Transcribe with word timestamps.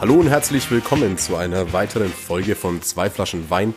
Hallo 0.00 0.14
und 0.14 0.28
herzlich 0.28 0.70
willkommen 0.70 1.18
zu 1.18 1.36
einer 1.36 1.74
weiteren 1.74 2.10
Folge 2.10 2.56
von 2.56 2.80
Zwei 2.80 3.10
Flaschen 3.10 3.50
Wein, 3.50 3.74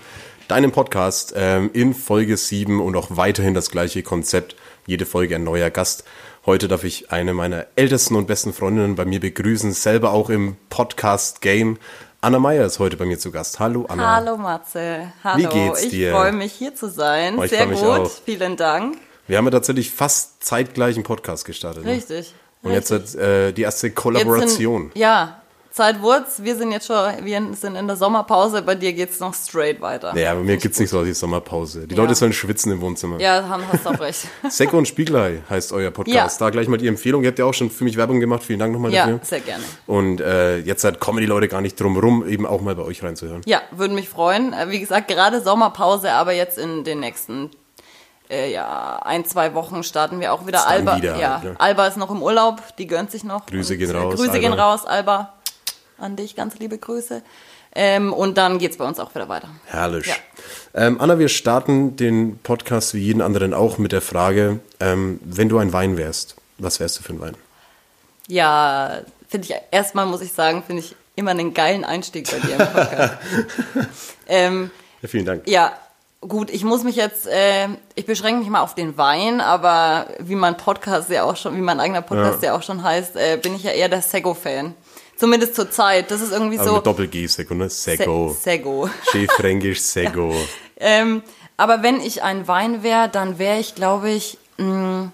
deinem 0.48 0.72
Podcast 0.72 1.34
ähm, 1.36 1.70
in 1.74 1.94
Folge 1.94 2.38
7 2.38 2.80
und 2.80 2.96
auch 2.96 3.18
weiterhin 3.18 3.54
das 3.54 3.70
gleiche 3.70 4.04
Konzept. 4.04 4.56
Jede 4.86 5.06
Folge 5.06 5.36
ein 5.36 5.44
neuer 5.44 5.70
Gast. 5.70 6.06
Heute 6.46 6.70
darf 6.70 6.86
ich 6.86 7.12
eine 7.12 7.34
meiner 7.34 7.66
ältesten 7.76 8.16
und 8.16 8.26
besten 8.26 8.54
Freundinnen 8.54 8.96
bei 8.96 9.04
mir 9.04 9.20
begrüßen, 9.20 9.74
selber 9.74 10.14
auch 10.14 10.30
im 10.30 10.56
Podcast-Game. 10.70 11.78
Anna 12.22 12.40
Meyer 12.40 12.68
ist 12.68 12.80
heute 12.80 12.96
bei 12.96 13.04
mir 13.04 13.20
zu 13.20 13.30
Gast. 13.30 13.60
Hallo 13.60 13.86
Anna. 13.90 14.16
Hallo 14.16 14.38
Matze. 14.38 15.12
Hallo. 15.26 15.40
Wie 15.40 15.54
geht's 15.54 15.90
dir? 15.90 16.12
Ich 16.12 16.16
freue 16.16 16.32
mich 16.32 16.54
hier 16.54 16.74
zu 16.74 16.90
sein. 16.90 17.38
Oh, 17.38 17.46
Sehr 17.46 17.68
gut. 17.68 17.84
auch. 17.84 18.12
Vielen 18.24 18.56
Dank. 18.56 18.96
Wir 19.28 19.38
haben 19.38 19.46
ja 19.46 19.52
tatsächlich 19.52 19.92
fast 19.92 20.42
zeitgleich 20.42 20.96
einen 20.96 21.04
Podcast 21.04 21.44
gestartet. 21.44 21.84
Ne? 21.84 21.92
Richtig. 21.92 22.34
Und 22.62 22.72
jetzt 22.72 22.94
richtig. 22.94 23.20
hat 23.20 23.20
äh, 23.20 23.52
die 23.52 23.64
erste 23.64 23.92
Kollaboration. 23.92 24.84
Jetzt 24.84 24.94
sind, 24.94 25.02
ja, 25.02 25.43
Zeit 25.74 26.02
wird's. 26.04 26.44
Wir 26.44 26.56
sind 26.56 26.72
jetzt 26.72 26.86
schon, 26.86 26.96
wir 27.24 27.42
sind 27.54 27.76
in 27.76 27.88
der 27.88 27.96
Sommerpause. 27.96 28.62
Bei 28.62 28.76
dir 28.76 28.94
geht's 28.94 29.20
noch 29.20 29.34
straight 29.34 29.82
weiter. 29.82 30.14
Naja, 30.14 30.36
bei 30.36 30.42
mir 30.42 30.58
gibt's 30.58 30.80
nicht 30.80 30.92
so 30.92 31.04
wie 31.04 31.14
Sommerpause. 31.14 31.88
Die 31.88 31.96
Ja. 31.96 32.02
Leute 32.02 32.14
sollen 32.14 32.32
schwitzen 32.32 32.72
im 32.72 32.80
Wohnzimmer. 32.82 33.20
Ja, 33.20 33.48
haben- 33.50 33.64
hast 33.72 33.88
auch 33.88 34.00
recht. 34.00 34.28
Secco 34.50 34.78
und 34.78 34.88
Spiegelei 34.88 35.42
heißt 35.50 35.74
euer 35.74 35.90
Podcast. 35.90 36.40
Ja. 36.40 36.46
Da 36.46 36.52
gleich 36.52 36.68
mal 36.68 36.78
die 36.78 36.88
Empfehlung. 36.88 37.24
Ihr 37.24 37.30
habt 37.30 37.40
ja 37.40 37.46
auch 37.46 37.54
schon 37.56 37.72
für 37.72 37.84
mich 37.86 37.98
Werbung 37.98 38.20
gemacht. 38.20 38.44
Vielen 38.44 38.60
Dank 38.60 38.72
nochmal 38.72 38.94
ja, 38.94 39.08
dafür. 39.08 39.20
sehr 39.24 39.40
gerne. 39.40 39.64
Und 39.88 40.22
äh, 40.22 40.60
jetzt 40.60 40.84
halt 40.84 41.00
kommen 41.00 41.20
die 41.20 41.26
Leute 41.26 41.48
gar 41.48 41.62
nicht 41.62 41.80
drum 41.82 41.98
rum, 41.98 42.28
eben 42.28 42.46
auch 42.46 42.62
mal 42.62 42.76
bei 42.76 42.84
euch 42.84 43.02
reinzuhören. 43.04 43.42
Ja, 43.46 43.62
würde 43.72 43.96
mich 43.96 44.10
freuen. 44.10 44.54
Äh, 44.54 44.70
Wie 44.70 44.80
gesagt, 44.80 45.08
gerade 45.08 45.42
Sommerpause, 45.42 46.12
aber 46.12 46.34
jetzt 46.34 46.60
in 46.60 46.84
den 46.84 47.00
nächsten 47.00 47.50
äh, 48.30 48.52
ja, 48.52 49.00
ein, 49.04 49.26
zwei 49.26 49.54
Wochen 49.56 49.82
starten 49.84 50.20
wir 50.20 50.34
auch 50.34 50.46
wieder. 50.46 50.68
Alba, 50.68 50.98
wieder 50.98 51.18
ja, 51.18 51.34
halt, 51.42 51.44
ne? 51.44 51.56
Alba 51.58 51.88
ist 51.88 51.98
noch 51.98 52.12
im 52.12 52.22
Urlaub, 52.22 52.62
die 52.78 52.88
gönnt 52.88 53.10
sich 53.12 53.24
noch. 53.24 53.46
Grüße 53.48 53.76
gehen 53.78 53.90
äh, 53.90 53.98
raus, 53.98 54.16
Grüße 54.16 54.40
gehen 54.40 54.52
Alba. 54.52 54.72
raus, 54.72 54.86
Alba. 54.86 55.34
An 55.98 56.16
dich 56.16 56.36
ganz 56.36 56.58
liebe 56.60 56.78
Grüße. 56.78 57.22
Ähm, 57.76 58.14
und 58.14 58.38
dann 58.38 58.60
geht's 58.60 58.78
bei 58.78 58.86
uns 58.86 59.00
auch 59.00 59.14
wieder 59.16 59.30
weiter. 59.30 59.50
Herrlich. 59.66 60.06
Ja. 60.06 60.16
Ähm, 60.76 61.02
Anna, 61.02 61.18
wir 61.18 61.30
starten 61.30 61.96
den 61.96 62.38
Podcast 62.40 62.94
wie 62.94 63.00
jeden 63.00 63.22
anderen 63.22 63.54
auch 63.54 63.78
mit 63.78 63.92
der 63.92 64.02
Frage, 64.02 64.60
ähm, 64.80 65.20
wenn 65.24 65.50
du 65.50 65.58
ein 65.58 65.74
Wein 65.74 65.98
wärst, 65.98 66.36
was 66.60 66.80
wärst 66.80 67.00
du 67.00 67.04
für 67.04 67.14
ein 67.14 67.20
Wein? 67.22 67.36
Ja, 68.28 69.02
finde 69.28 69.48
ich, 69.48 69.56
erstmal 69.72 70.06
muss 70.06 70.22
ich 70.22 70.34
sagen, 70.34 70.64
finde 70.66 70.84
ich 70.84 70.96
immer 71.16 71.32
einen 71.32 71.54
geilen 71.54 71.84
Einstieg 71.84 72.30
bei 72.30 72.40
dir 72.40 72.54
im 72.54 72.68
Podcast. 72.68 73.14
ähm, 74.28 74.72
Ja, 75.02 75.08
vielen 75.10 75.26
Dank. 75.26 75.48
ja, 75.48 75.74
gut, 76.22 76.50
ich 76.52 76.64
muss 76.64 76.84
mich 76.84 76.96
jetzt, 76.96 77.28
äh, 77.28 77.68
ich 77.96 78.06
beschränke 78.06 78.40
mich 78.42 78.50
mal 78.50 78.62
auf 78.62 78.76
den 78.76 78.98
Wein, 78.98 79.42
aber 79.42 80.08
wie 80.20 80.36
mein 80.36 80.58
Podcast 80.58 81.10
ja 81.10 81.24
auch 81.24 81.36
schon, 81.38 81.56
wie 81.56 81.62
mein 81.62 81.80
eigener 81.80 82.02
Podcast 82.02 82.44
ja, 82.44 82.56
auch 82.56 82.62
schon 82.64 82.84
heißt, 82.84 83.16
äh, 83.16 83.38
bin 83.42 83.56
ich 83.56 83.64
ja 83.64 83.72
eher 83.72 83.90
der 83.90 84.02
Sego-Fan. 84.02 84.76
Zumindest 85.24 85.56
zur 85.56 85.72
Zeit. 85.72 86.12
Das 86.12 86.20
ist 86.20 86.34
irgendwie 86.34 86.60
Aber 86.60 86.68
so. 86.68 86.76
mit 86.76 86.86
Doppel-G, 86.86 87.28
Secco, 87.28 87.54
ne? 87.54 87.70
Secco. 87.70 88.32
Se 88.34 88.42
Sego. 88.42 88.90
Schön 89.10 89.26
fränkisch, 89.30 89.80
Secco. 89.80 90.36
Ähm, 90.76 91.24
aber 91.56 91.82
wenn 91.82 92.02
ich 92.02 92.24
ein 92.24 92.46
Wein 92.50 92.84
wäre, 92.84 93.08
dann 93.08 93.40
wäre 93.40 93.58
ich, 93.58 93.74
glaube 93.74 94.10
ich, 94.10 94.38
mh, 94.58 95.14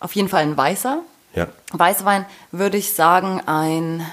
auf 0.00 0.16
jeden 0.16 0.28
Fall 0.28 0.42
ein 0.42 0.56
weißer. 0.56 0.98
Ja. 1.36 1.46
Weißwein 1.70 2.26
würde 2.50 2.76
ich 2.76 2.92
sagen 2.94 3.40
ein 3.46 4.04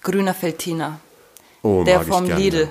grüner 0.00 0.32
Feltiner. 0.34 1.00
Oh, 1.62 1.82
der 1.82 1.98
mag 1.98 2.06
ich 2.06 2.12
vom. 2.14 2.26
Lidl. 2.30 2.68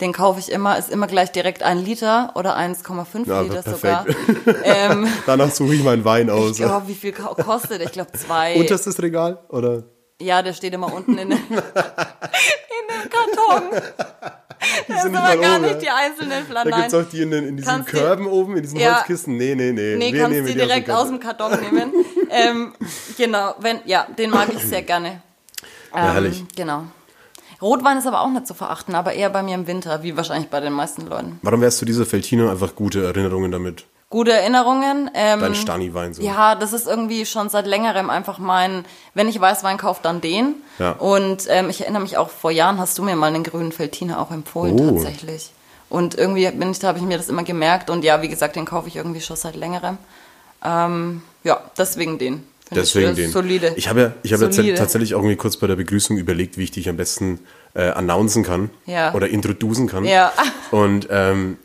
Den 0.00 0.12
kaufe 0.12 0.38
ich 0.38 0.52
immer, 0.52 0.78
ist 0.78 0.90
immer 0.90 1.08
gleich 1.08 1.32
direkt 1.32 1.64
ein 1.64 1.78
Liter 1.84 2.30
oder 2.36 2.56
1,5 2.56 3.26
Ja, 3.28 3.40
Liter 3.40 3.62
sogar. 3.64 4.06
ähm, 4.62 5.08
Danach 5.26 5.50
suche 5.50 5.74
ich 5.74 5.82
meinen 5.82 6.04
Wein 6.04 6.30
aus. 6.30 6.52
ich 6.52 6.56
glaube, 6.58 6.86
wie 6.86 6.94
viel 6.94 7.12
ko- 7.12 7.34
kostet? 7.34 7.80
Ich 7.82 7.90
glaube 7.90 8.12
zwei. 8.16 8.54
Unterstes 8.60 9.02
Regal? 9.02 9.38
Oder? 9.48 9.82
Ja, 10.20 10.42
der 10.42 10.52
steht 10.52 10.72
immer 10.74 10.92
unten 10.92 11.16
in, 11.18 11.30
in 11.32 11.38
dem 11.38 11.50
Karton. 13.10 13.82
Das 14.88 15.02
sind 15.02 15.14
aber 15.14 15.36
gar 15.36 15.56
oben, 15.56 15.62
nicht 15.62 15.74
ja. 15.74 15.78
die 15.80 15.90
einzelnen 15.90 16.30
Da 16.48 16.62
Flaneien. 16.62 16.80
gibt's 16.82 16.94
auch 16.94 17.10
die 17.10 17.22
in, 17.22 17.30
den, 17.30 17.48
in 17.48 17.56
diesen 17.58 17.68
Kannst 17.70 17.88
Körben 17.90 18.26
oben, 18.26 18.56
in 18.56 18.62
diesen 18.62 18.78
Ja. 18.80 18.96
Holzkisten. 18.96 19.36
Nee, 19.36 19.54
nee, 19.54 19.72
nee. 19.72 19.96
Nee, 19.96 20.12
Wir 20.12 20.20
kannst 20.22 20.38
du 20.38 20.42
die 20.44 20.48
aus 20.50 20.56
dem 20.56 20.58
direkt 20.58 20.90
aus 20.90 21.10
Karton. 21.20 21.50
dem 21.50 21.60
Karton 21.60 21.60
nehmen. 21.74 21.92
ähm, 22.30 22.72
genau, 23.18 23.54
wenn, 23.58 23.80
ja, 23.84 24.06
den 24.16 24.30
mag 24.30 24.48
ich 24.54 24.62
sehr 24.64 24.82
gerne. 24.82 25.20
Ja, 25.94 26.06
Ähm, 26.06 26.12
herrlich. 26.12 26.44
Genau. 26.56 26.84
Rotwein 27.60 27.98
ist 27.98 28.06
aber 28.06 28.20
auch 28.22 28.30
nicht 28.30 28.46
zu 28.46 28.54
verachten, 28.54 28.94
aber 28.94 29.12
eher 29.12 29.30
bei 29.30 29.42
mir 29.42 29.54
im 29.54 29.66
Winter, 29.66 30.02
wie 30.02 30.16
wahrscheinlich 30.16 30.48
bei 30.50 30.60
den 30.60 30.72
meisten 30.72 31.06
Leuten. 31.06 31.38
Warum 31.42 31.60
wärst 31.60 31.80
du 31.82 31.86
dieser 31.86 32.04
Feltino 32.06 32.50
einfach 32.50 32.74
gute 32.74 33.04
Erinnerungen 33.04 33.50
damit? 33.52 33.84
Gute 34.14 34.30
Erinnerungen. 34.32 35.10
Ähm, 35.12 35.40
Dein 35.40 35.56
Stani-Wein 35.56 36.14
so. 36.14 36.22
Ja, 36.22 36.54
das 36.54 36.72
ist 36.72 36.86
irgendwie 36.86 37.26
schon 37.26 37.48
seit 37.48 37.66
längerem 37.66 38.10
einfach 38.10 38.38
mein, 38.38 38.84
wenn 39.14 39.26
ich 39.28 39.40
Weißwein 39.40 39.76
kaufe, 39.76 39.98
dann 40.04 40.20
den. 40.20 40.54
Ja. 40.78 40.92
Und 40.92 41.46
ähm, 41.48 41.68
ich 41.68 41.80
erinnere 41.80 42.02
mich 42.02 42.16
auch, 42.16 42.30
vor 42.30 42.52
Jahren 42.52 42.78
hast 42.78 42.96
du 42.96 43.02
mir 43.02 43.16
mal 43.16 43.26
einen 43.26 43.42
grünen 43.42 43.72
Feltiner 43.72 44.20
auch 44.20 44.30
empfohlen, 44.30 44.78
Oh. 44.78 44.92
tatsächlich. 44.92 45.50
Und 45.90 46.16
irgendwie 46.16 46.48
bin 46.52 46.70
ich, 46.70 46.78
da 46.78 46.86
habe 46.86 46.98
ich 47.00 47.04
mir 47.04 47.16
das 47.18 47.28
immer 47.28 47.42
gemerkt. 47.42 47.90
Und 47.90 48.04
ja, 48.04 48.22
wie 48.22 48.28
gesagt, 48.28 48.54
den 48.54 48.66
kaufe 48.66 48.86
ich 48.86 48.94
irgendwie 48.94 49.20
schon 49.20 49.34
seit 49.34 49.56
längerem. 49.56 49.98
Ähm, 50.64 51.22
ja, 51.42 51.60
deswegen 51.76 52.16
den. 52.18 52.44
Find 52.68 52.80
Deswegen 52.80 53.10
ich, 53.14 53.18
äh, 53.18 53.22
den. 53.22 53.30
Solide. 53.32 53.72
Ich 53.74 53.88
habe 53.88 54.00
ja, 54.00 54.12
ich 54.22 54.32
habe 54.32 54.44
ja 54.48 54.76
tatsächlich 54.76 55.16
auch 55.16 55.18
irgendwie 55.18 55.34
kurz 55.36 55.56
bei 55.56 55.66
der 55.66 55.74
Begrüßung 55.76 56.16
überlegt, 56.18 56.56
wie 56.56 56.62
ich 56.62 56.70
dich 56.70 56.88
am 56.88 56.96
besten 56.96 57.40
äh, 57.74 57.90
announcen 57.90 58.44
kann 58.44 58.70
Ja. 58.86 59.12
oder 59.12 59.28
introducen 59.28 59.88
kann. 59.88 60.04
Ja. 60.04 60.32
Und 60.70 61.08
ähm, 61.10 61.58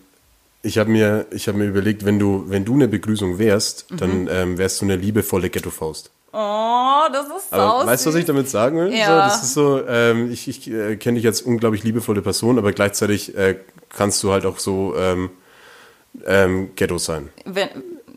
ich 0.62 0.78
habe 0.78 0.90
mir, 0.90 1.26
ich 1.32 1.48
habe 1.48 1.58
mir 1.58 1.66
überlegt, 1.66 2.06
wenn 2.06 2.20
du, 2.20 2.46
wenn 2.48 2.66
du 2.66 2.74
eine 2.74 2.88
Begrüßung 2.88 3.38
wärst, 3.40 3.90
Mhm. 3.92 3.98
dann 3.98 4.30
ähm, 4.32 4.58
wärst 4.58 4.82
du 4.82 4.86
eine 4.86 4.96
liebevolle 4.96 5.50
Ghetto-Faust. 5.50 6.12
Oh, 6.32 7.08
das 7.12 7.26
ist 7.28 7.52
Aber 7.52 7.88
weißt 7.88 8.06
du, 8.06 8.10
was 8.10 8.16
ich 8.16 8.26
damit 8.26 8.50
sagen 8.50 8.78
will? 8.78 8.94
Ja. 8.94 9.06
So, 9.08 9.14
das 9.14 9.44
ist 9.44 9.54
so, 9.56 9.82
ähm, 9.88 10.32
ich, 10.32 10.48
ich 10.48 10.70
äh, 10.70 10.96
kenne 10.98 11.18
dich 11.18 11.26
als 11.26 11.42
unglaublich 11.42 11.84
liebevolle 11.84 12.22
Person, 12.22 12.60
aber 12.60 12.72
gleichzeitig 12.72 13.36
äh, 13.36 13.56
kannst 13.90 14.22
du 14.24 14.32
halt 14.32 14.46
auch 14.46 14.60
so 14.60 14.94
ähm, 14.96 15.32
ähm, 16.28 16.72
Ghetto 16.76 16.98
sein. 17.00 17.30
Wenn, 17.46 17.70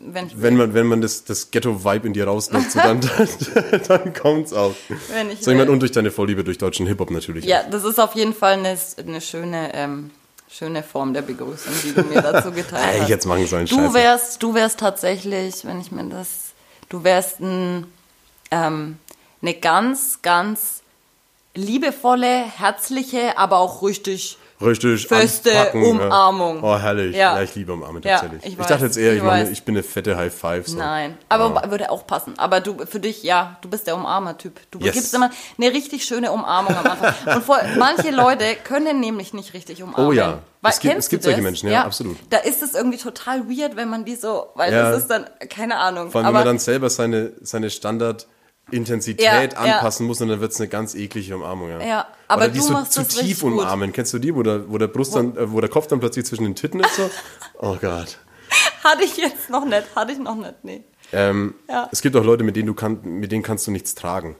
wenn 0.05 0.27
ich 0.27 0.39
Wenn 0.39 0.57
man, 0.57 0.73
wenn 0.75 0.85
man 0.85 1.01
das, 1.01 1.23
das 1.23 1.49
Ghetto-Vibe 1.49 2.05
in 2.07 2.13
dir 2.13 2.25
rauslässt, 2.27 2.71
so 2.73 2.79
dann, 2.79 2.99
dann, 3.17 3.81
dann 3.87 4.13
kommt's 4.13 4.53
auch. 4.53 4.75
Wenn 5.11 5.31
ich 5.31 5.41
so 5.41 5.49
jemand 5.49 5.69
will. 5.69 5.73
und 5.73 5.79
durch 5.79 5.91
deine 5.91 6.11
Vorliebe 6.11 6.43
durch 6.43 6.57
deutschen 6.59 6.85
Hip-Hop 6.85 7.09
natürlich. 7.09 7.45
Ja, 7.45 7.63
das 7.63 7.83
ist 7.83 7.99
auf 7.99 8.13
jeden 8.13 8.33
Fall 8.33 8.53
eine, 8.53 8.77
eine 8.97 9.21
schöne, 9.21 9.71
ähm, 9.73 10.11
schöne 10.55 10.83
Form 10.83 11.13
der 11.13 11.23
Begrüßung, 11.23 11.73
die 11.83 11.93
du 11.93 12.03
mir 12.03 12.21
dazu 12.21 12.51
geteilt 12.51 12.83
hast. 13.01 13.09
jetzt 13.09 13.25
machen 13.25 13.53
einen 13.53 13.65
du 13.65 13.93
wärst, 13.93 14.43
du 14.43 14.53
wärst 14.53 14.79
tatsächlich, 14.79 15.65
wenn 15.65 15.81
ich 15.81 15.91
mir 15.91 16.05
das, 16.05 16.53
du 16.89 17.03
wärst 17.03 17.39
ein, 17.39 17.91
ähm, 18.51 18.99
eine 19.41 19.53
ganz, 19.55 20.21
ganz 20.21 20.83
liebevolle, 21.55 22.43
herzliche, 22.45 23.37
aber 23.37 23.57
auch 23.57 23.81
richtig 23.81 24.37
Richtig 24.63 25.07
Feste 25.07 25.51
anpacken, 25.51 25.83
Umarmung. 25.83 26.57
Ja. 26.57 26.63
Oh, 26.63 26.77
herrlich. 26.79 27.15
Ja. 27.15 27.35
Ja. 27.37 27.41
ich 27.43 27.53
liebe 27.55 27.73
Umarmen 27.73 28.01
Ja, 28.03 28.11
tatsächlich. 28.19 28.43
ich 28.45 28.53
ich, 28.53 28.59
weiß, 28.59 28.67
dachte 28.67 28.85
jetzt 28.85 28.97
eher, 28.97 29.11
ich, 29.11 29.17
ich 29.17 29.23
meine, 29.23 29.49
ich 29.49 29.63
bin 29.63 29.75
eine 29.75 29.83
fette 29.83 30.15
High 30.17 30.33
Five. 30.33 30.67
So. 30.67 30.77
Nein, 30.77 31.17
aber 31.29 31.69
würde 31.71 31.89
auch 31.91 32.07
passen. 32.07 32.33
Aber 32.37 32.59
du, 32.61 32.85
für 32.85 32.99
dich, 32.99 33.23
ja, 33.23 33.57
du 33.61 33.69
bist 33.69 33.87
der 33.87 33.95
Umarmer-Typ. 33.95 34.59
Du 34.71 34.79
Yes. 34.79 34.93
gibst 34.93 35.13
immer 35.13 35.29
eine 35.57 35.71
richtig 35.73 36.05
schöne 36.05 36.31
Umarmung 36.31 36.75
am 36.75 36.85
Anfang. 36.85 37.13
Und 37.35 37.43
vor, 37.43 37.59
manche 37.77 38.11
Leute 38.11 38.45
können 38.63 38.99
nämlich 38.99 39.33
nicht 39.33 39.53
richtig 39.53 39.81
umarmen. 39.83 40.07
Oh 40.07 40.11
ja. 40.11 40.39
Weil, 40.61 40.71
Es 40.71 40.79
gibt- 40.79 40.97
es 40.97 41.09
gibt 41.09 41.23
solche 41.23 41.41
Menschen, 41.41 41.69
ja, 41.69 41.83
absolut. 41.83 42.15
Da 42.29 42.37
ist 42.37 42.63
es 42.63 42.73
irgendwie 42.73 42.97
total 42.97 43.49
weird, 43.49 43.75
wenn 43.75 43.89
man 43.89 44.05
die 44.05 44.15
so, 44.15 44.47
weil 44.55 44.71
Ja. 44.71 44.91
das 44.91 45.01
ist 45.01 45.07
dann, 45.09 45.25
keine 45.49 45.77
Ahnung. 45.77 46.09
Vor 46.09 46.19
allem, 46.19 46.27
aber 46.27 46.39
wenn 46.39 46.45
man 46.45 46.55
dann 46.55 46.59
selber 46.59 46.89
seine, 46.89 47.33
seine 47.41 47.69
Standardintensität 47.69 48.32
Ja, 48.71 49.41
ja. 49.43 49.49
anpassen 49.55 50.07
muss 50.07 50.19
und 50.21 50.29
dann 50.29 50.39
wird 50.41 50.51
es 50.51 50.59
eine 50.59 50.67
ganz 50.69 50.95
eklige 50.95 51.35
Umarmung. 51.35 51.69
Ja, 51.69 51.81
Ja, 51.85 52.07
aber 52.27 52.43
Oder 52.45 52.51
die 52.51 52.59
du 52.59 52.65
so 52.65 52.73
machst 52.73 52.93
zu 52.93 53.03
tief 53.03 53.19
richtig 53.21 53.39
gut. 53.41 53.53
umarmen. 53.53 53.91
Kennst 53.91 54.13
du 54.13 54.19
die, 54.19 54.33
wo 54.35 54.41
der, 54.41 54.69
wo 54.69 54.77
der 54.77 54.87
Brust 54.87 55.15
dann, 55.15 55.35
äh, 55.37 55.51
wo 55.51 55.59
der 55.61 55.69
Kopf 55.69 55.87
dann 55.87 55.99
plötzlich 55.99 56.25
zwischen 56.25 56.43
den 56.45 56.55
Titten 56.55 56.79
ist 56.79 56.95
so? 56.95 57.09
Oh 57.59 57.75
Gott. 57.79 58.17
hatte 58.83 59.03
ich 59.03 59.15
jetzt 59.17 59.49
noch 59.49 59.65
nicht, 59.65 59.83
hatte 59.95 60.11
ich 60.11 60.17
noch 60.19 60.35
nicht, 60.35 60.55
nee. 60.63 60.83
Ähm, 61.11 61.53
Ja. 61.69 61.87
Es 61.91 62.01
gibt 62.01 62.15
auch 62.15 62.23
Leute, 62.23 62.43
mit 62.43 62.55
denen 62.55 62.67
du 62.67 62.73
kann, 62.73 62.99
mit 63.03 63.31
denen 63.31 63.43
kannst 63.43 63.67
du 63.67 63.71
nichts 63.71 63.93
tragen. 63.95 64.35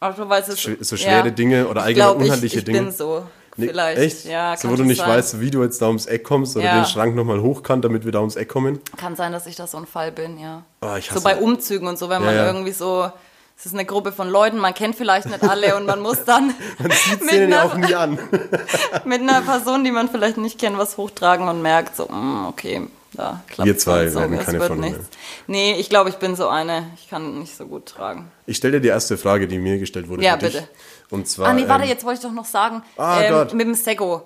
Also, 0.00 0.28
weil 0.28 0.42
es 0.42 0.58
Sch- 0.58 0.82
so 0.82 0.96
schwere 0.96 1.30
Dinge 1.32 1.66
oder 1.68 1.82
allgemein 1.82 2.16
ich- 2.16 2.22
unheimliche 2.24 2.58
ich 2.58 2.64
Dinge. 2.64 2.82
bin 2.82 2.92
so, 2.92 3.24
Nee, 3.60 3.68
vielleicht. 3.68 3.98
Echt? 3.98 4.24
Ja, 4.24 4.56
so, 4.56 4.70
wo 4.70 4.76
du 4.76 4.84
nicht 4.84 4.98
sein. 4.98 5.08
weißt, 5.08 5.40
wie 5.40 5.50
du 5.50 5.62
jetzt 5.62 5.80
da 5.80 5.86
ums 5.86 6.06
Eck 6.06 6.24
kommst 6.24 6.56
oder 6.56 6.64
Ja. 6.66 6.74
den 6.82 6.86
Schrank 6.86 7.14
nochmal 7.14 7.40
hochkant, 7.40 7.84
damit 7.84 8.04
wir 8.04 8.12
da 8.12 8.20
ums 8.20 8.36
Eck 8.36 8.48
kommen. 8.48 8.80
Kann 8.96 9.16
sein, 9.16 9.32
dass 9.32 9.46
ich 9.46 9.56
da 9.56 9.66
so 9.66 9.78
ein 9.78 9.86
Fall 9.86 10.12
bin, 10.12 10.38
ja. 10.38 10.62
Oh, 10.82 10.88
so 11.12 11.20
bei 11.20 11.36
Umzügen 11.36 11.86
und 11.88 11.98
so, 11.98 12.08
wenn 12.08 12.22
man 12.24 12.34
Ja, 12.34 12.42
ja. 12.42 12.46
irgendwie 12.48 12.72
so 12.72 13.10
Es 13.58 13.66
ist 13.66 13.74
eine 13.74 13.84
Gruppe 13.84 14.10
von 14.12 14.30
Leuten, 14.30 14.56
man 14.56 14.72
kennt 14.72 14.96
vielleicht 14.96 15.26
nicht 15.26 15.42
alle 15.42 15.76
und 15.76 15.84
man 15.84 16.00
muss 16.00 16.24
dann 16.24 16.54
Man 16.78 16.88
mit, 17.20 17.32
ja 17.34 17.40
einer, 17.42 17.64
auch 17.66 17.74
nie 17.76 17.94
an. 17.94 18.18
mit 19.04 19.20
einer 19.20 19.42
Person, 19.42 19.84
die 19.84 19.90
man 19.90 20.08
vielleicht 20.08 20.38
nicht 20.38 20.58
kennt, 20.58 20.78
was 20.78 20.96
hochtragen 20.96 21.46
und 21.46 21.60
merkt, 21.60 21.94
so, 21.94 22.06
mm, 22.06 22.46
okay, 22.48 22.86
da 23.12 23.42
klappt 23.48 23.66
Wir 23.66 23.76
zwei 23.76 24.08
so, 24.08 24.20
werden 24.20 24.38
keine 24.38 24.60
Freunde 24.60 24.88
nichts. 24.88 25.04
Nee, 25.46 25.74
ich 25.78 25.90
glaube, 25.90 26.08
ich 26.08 26.16
bin 26.16 26.36
so 26.36 26.48
eine, 26.48 26.86
ich 26.96 27.10
kann 27.10 27.38
nicht 27.40 27.54
so 27.54 27.66
gut 27.66 27.84
tragen. 27.84 28.30
Ich 28.46 28.56
stelle 28.56 28.74
dir 28.74 28.80
die 28.80 28.88
erste 28.88 29.18
Frage, 29.18 29.46
die 29.46 29.58
mir 29.58 29.78
gestellt 29.78 30.08
wurde. 30.08 30.22
Ja, 30.24 30.38
für 30.38 30.48
dich. 30.48 30.62
Und 31.10 31.26
zwar. 31.28 31.48
Ah 31.48 31.52
nee, 31.52 31.66
warte, 31.68 31.84
ähm, 31.84 31.88
jetzt 31.90 32.04
wollte 32.04 32.20
ich 32.20 32.24
doch 32.26 32.32
noch 32.34 32.44
sagen, 32.44 32.82
Ah, 32.96 33.20
ähm, 33.22 33.32
Gott. 33.32 33.54
mit 33.54 33.66
dem 33.66 33.74
Secco. 33.74 34.22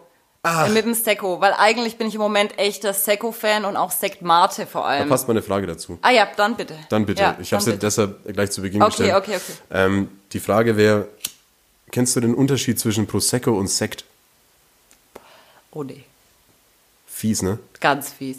Ach. 0.46 0.68
Mit 0.68 0.84
dem 0.84 0.92
Secco, 0.92 1.40
weil 1.40 1.54
eigentlich 1.54 1.96
bin 1.96 2.06
ich 2.06 2.14
im 2.16 2.20
Moment 2.20 2.58
echter 2.58 2.92
Secco-Fan 2.92 3.64
und 3.64 3.78
auch 3.78 3.90
Sekt 3.90 4.20
Mate 4.20 4.66
vor 4.66 4.82
Da 4.82 4.88
allem. 4.88 5.08
passt 5.08 5.26
meine 5.26 5.40
Frage 5.40 5.66
dazu. 5.66 5.98
Ah 6.02 6.10
ja, 6.10 6.28
dann 6.36 6.54
bitte. 6.56 6.76
Dann 6.90 7.06
bitte. 7.06 7.22
Ja, 7.22 7.36
ich 7.40 7.50
habe 7.54 7.62
sie 7.62 7.78
deshalb 7.78 8.22
gleich 8.30 8.50
zu 8.50 8.60
Beginn 8.60 8.82
Okay, 8.82 8.90
gestellt. 8.90 9.14
okay, 9.16 9.36
okay. 9.36 9.52
Ähm, 9.70 10.10
die 10.34 10.40
Frage 10.40 10.76
wäre: 10.76 11.08
Kennst 11.92 12.14
du 12.16 12.20
den 12.20 12.34
Unterschied 12.34 12.78
zwischen 12.78 13.06
Prosecco 13.06 13.52
und 13.52 13.68
Sekt? 13.68 14.04
Oh 15.70 15.82
nee, 15.82 16.04
Fies, 17.06 17.40
ne? 17.42 17.58
ganz 17.80 18.12
fies. 18.12 18.38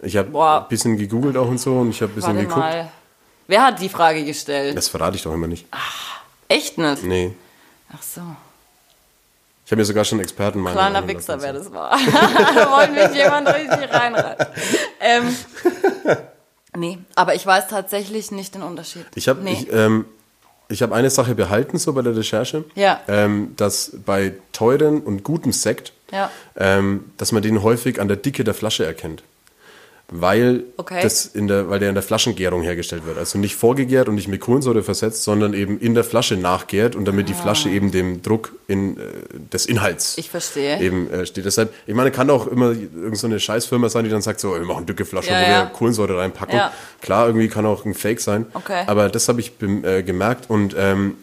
Ich 0.00 0.16
habe 0.16 0.36
ein 0.62 0.68
bisschen 0.68 0.96
gegoogelt 0.96 1.36
auch 1.36 1.46
und 1.48 1.58
so 1.58 1.74
und 1.78 1.90
ich 1.90 2.00
habe 2.02 2.12
ein 2.12 2.14
bisschen 2.14 2.34
Warte 2.36 2.46
geguckt. 2.48 2.60
mal. 2.66 2.90
Wer 3.46 3.62
hat 3.66 3.80
die 3.80 3.88
Frage 3.90 4.24
gestellt? 4.24 4.76
Das 4.76 4.88
verrate 4.88 5.16
ich 5.16 5.22
doch 5.22 5.32
immer 5.34 5.46
nicht. 5.46 5.66
Echt 6.48 6.78
nicht? 6.78 7.02
Nee. 7.04 7.34
Ach 7.94 8.02
so. 8.02 8.20
Ich 9.64 9.72
habe 9.72 9.80
mir 9.80 9.84
sogar 9.86 10.04
schon 10.04 10.20
Experten 10.20 10.60
meinen 10.60 10.74
Kleiner 10.74 11.06
Wichser, 11.08 11.40
wer 11.40 11.52
das 11.54 11.72
war. 11.72 11.90
da 11.90 12.70
wollte 12.70 12.92
mich 12.92 13.14
jemand 13.16 13.48
richtig 13.48 13.90
reinreiten. 13.92 14.46
Ähm, 15.00 15.36
nee, 16.76 16.98
aber 17.14 17.34
ich 17.34 17.46
weiß 17.46 17.68
tatsächlich 17.68 18.30
nicht 18.30 18.54
den 18.54 18.62
Unterschied. 18.62 19.06
Ich 19.14 19.26
habe 19.28 19.40
nee. 19.42 19.52
ich, 19.52 19.72
ähm, 19.72 20.04
ich 20.68 20.82
hab 20.82 20.92
eine 20.92 21.08
Sache 21.08 21.34
behalten 21.34 21.78
so 21.78 21.94
bei 21.94 22.02
der 22.02 22.14
Recherche, 22.14 22.64
Ja. 22.74 23.00
ähm, 23.08 23.54
dass 23.56 23.92
bei 24.04 24.34
teuren 24.52 25.00
und 25.00 25.24
gutem 25.24 25.52
Sekt, 25.52 25.92
Ja. 26.10 26.30
ähm, 26.56 27.10
dass 27.16 27.32
man 27.32 27.42
den 27.42 27.62
häufig 27.62 28.00
an 28.00 28.08
der 28.08 28.18
Dicke 28.18 28.44
der 28.44 28.54
Flasche 28.54 28.84
erkennt. 28.84 29.22
Weil, 30.10 30.64
Okay. 30.76 31.00
das 31.02 31.24
in 31.26 31.48
der, 31.48 31.70
weil 31.70 31.78
der 31.80 31.88
in 31.88 31.94
der 31.94 32.02
Flaschengärung 32.02 32.62
hergestellt 32.62 33.06
wird. 33.06 33.16
Also 33.16 33.38
nicht 33.38 33.56
vorgegärt 33.56 34.06
und 34.08 34.16
nicht 34.16 34.28
mit 34.28 34.40
Kohlensäure 34.40 34.82
versetzt, 34.82 35.22
sondern 35.22 35.54
eben 35.54 35.78
in 35.80 35.94
der 35.94 36.04
Flasche 36.04 36.36
nachgärt 36.36 36.94
und 36.94 37.06
damit 37.06 37.28
die 37.30 37.34
Flasche 37.34 37.70
eben 37.70 37.90
dem 37.90 38.20
Druck 38.22 38.52
in, 38.68 38.98
äh, 38.98 39.00
des 39.52 39.64
Inhalts 39.66 40.14
Ah. 40.16 40.20
Ich 40.20 40.30
verstehe. 40.30 40.78
eben 40.80 41.10
äh, 41.10 41.24
steht. 41.26 41.46
Deshalb, 41.46 41.72
ich 41.86 41.94
meine, 41.94 42.10
kann 42.10 42.28
auch 42.30 42.46
immer 42.46 42.68
irgendeine 42.72 43.16
so 43.16 43.26
eine 43.26 43.40
Scheißfirma 43.40 43.88
sein, 43.88 44.04
die 44.04 44.10
dann 44.10 44.22
sagt, 44.22 44.40
so, 44.40 44.52
wir 44.54 44.60
machen 44.60 44.84
dicke 44.86 45.04
Flaschen, 45.06 45.32
Ja, 45.32 45.40
wo 45.40 45.44
ja. 45.50 45.62
wir 45.64 45.66
Kohlensäure 45.70 46.18
reinpacken. 46.18 46.56
Ja. 46.56 46.72
Klar, 47.00 47.26
irgendwie 47.28 47.48
kann 47.48 47.64
auch 47.64 47.84
ein 47.86 47.94
Fake 47.94 48.20
sein. 48.20 48.46
Okay. 48.52 48.84
Aber 48.86 49.08
das 49.08 49.26
habe 49.28 49.40
ich 49.40 49.52
äh, 49.62 50.02
gemerkt 50.02 50.50
und 50.50 50.76
ähm, 50.78 51.14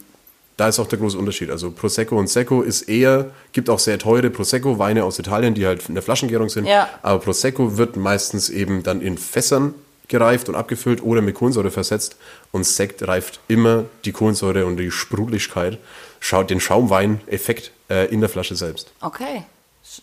da 0.56 0.68
ist 0.68 0.78
auch 0.78 0.86
der 0.86 0.98
große 0.98 1.16
Unterschied. 1.18 1.50
Also 1.50 1.70
Prosecco 1.70 2.18
und 2.18 2.28
Secco 2.28 2.62
ist 2.62 2.82
eher, 2.82 3.30
gibt 3.52 3.70
auch 3.70 3.78
sehr 3.78 3.98
teure 3.98 4.30
Prosecco-Weine 4.30 5.04
aus 5.04 5.18
Italien, 5.18 5.54
die 5.54 5.66
halt 5.66 5.88
in 5.88 5.94
der 5.94 6.02
Flaschengärung 6.02 6.48
sind. 6.48 6.66
Ja. 6.66 6.88
Aber 7.02 7.20
Prosecco 7.20 7.78
wird 7.78 7.96
meistens 7.96 8.50
eben 8.50 8.82
dann 8.82 9.00
in 9.00 9.18
Fässern 9.18 9.74
gereift 10.08 10.48
und 10.48 10.54
abgefüllt 10.54 11.02
oder 11.02 11.22
mit 11.22 11.34
Kohlensäure 11.34 11.70
versetzt. 11.70 12.16
Und 12.50 12.64
Sekt 12.64 13.06
reift 13.08 13.40
immer 13.48 13.84
die 14.04 14.12
Kohlensäure 14.12 14.66
und 14.66 14.76
die 14.76 14.90
Sprudeligkeit, 14.90 15.78
schaut 16.20 16.50
den 16.50 16.60
Schaumwein-Effekt 16.60 17.72
äh, 17.88 18.12
in 18.12 18.20
der 18.20 18.28
Flasche 18.28 18.54
selbst. 18.54 18.92
Okay. 19.00 19.44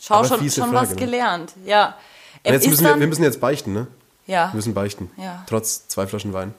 Schau, 0.02 0.16
Aber 0.16 0.28
schon, 0.28 0.50
schon 0.50 0.64
Frage, 0.64 0.76
was 0.76 0.90
ne? 0.90 0.96
gelernt. 0.96 1.54
Ja. 1.66 1.96
Jetzt 2.44 2.68
müssen 2.68 2.86
wir, 2.86 3.00
wir 3.00 3.08
müssen 3.08 3.24
jetzt 3.24 3.40
beichten, 3.40 3.74
ne? 3.74 3.88
ja, 4.26 4.52
Wir 4.52 4.56
müssen 4.56 4.74
beichten. 4.74 5.12
Ja. 5.18 5.44
Trotz 5.48 5.88
zwei 5.88 6.08
Flaschen 6.08 6.34
Wein. 6.34 6.54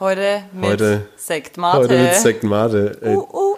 Heute 0.00 0.44
mit 0.52 0.70
Heute- 0.70 1.06
Sekt 1.16 1.56
Mate. 1.56 1.78
Heute 1.78 1.98
mit 1.98 2.14
Sekt 2.14 2.42
Mate. 2.42 2.98
Äh, 3.02 3.08
Uh, 3.14 3.28
uh. 3.32 3.56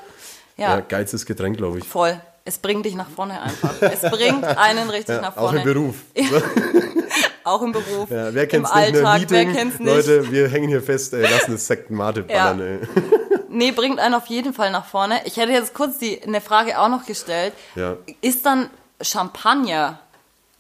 ja. 0.57 0.75
Ja, 0.77 0.81
geilstes 0.81 1.25
Getränk, 1.25 1.57
glaube 1.57 1.79
ich. 1.79 1.85
voll. 1.89 2.21
Es 2.45 2.59
bringt 2.59 2.85
dich 2.85 2.97
nach 2.97 3.09
vorne 3.09 3.41
einfach. 3.41 3.71
Es 3.81 4.01
bringt 4.11 4.45
einen 4.45 4.91
richtig 4.91 5.21
nach 5.23 5.37
Auch 5.37 5.53
vorne. 5.53 5.59
im 5.61 5.65
Beruf. 5.65 5.95
Auch 7.45 7.63
im 7.63 7.73
Beruf. 7.73 8.11
Ja, 8.11 8.33
wer 8.35 8.47
kennt's 8.49 8.71
Im 8.73 8.81
nicht? 8.81 8.93
Ne? 8.95 9.09
Alltag, 9.09 9.21
Meeting, 9.31 9.47
wer 9.49 9.55
kennt's 9.55 9.79
nicht? 9.79 9.89
Leute, 10.09 10.31
wir 10.33 10.49
hängen 10.49 10.69
hier 10.69 10.83
fest, 10.83 11.13
ey, 11.13 11.23
lassen 11.23 11.57
Sekt 11.57 11.91
Mate 11.91 12.25
Ja. 12.29 12.53
ballern, 12.53 12.61
ey. 12.61 12.79
Nee, 13.55 13.71
bringt 13.71 13.99
einen 13.99 14.15
auf 14.15 14.27
jeden 14.29 14.55
Fall 14.55 14.71
nach 14.71 14.87
vorne. 14.87 15.21
Ich 15.27 15.37
hätte 15.37 15.53
jetzt 15.53 15.75
kurz 15.75 15.99
die, 15.99 16.23
eine 16.23 16.41
Frage 16.41 16.79
auch 16.81 16.89
noch 16.89 17.05
gestellt. 17.05 17.53
Ja. 17.75 17.97
Ist 18.23 18.47
dann 18.47 18.71
Champagner 19.03 19.99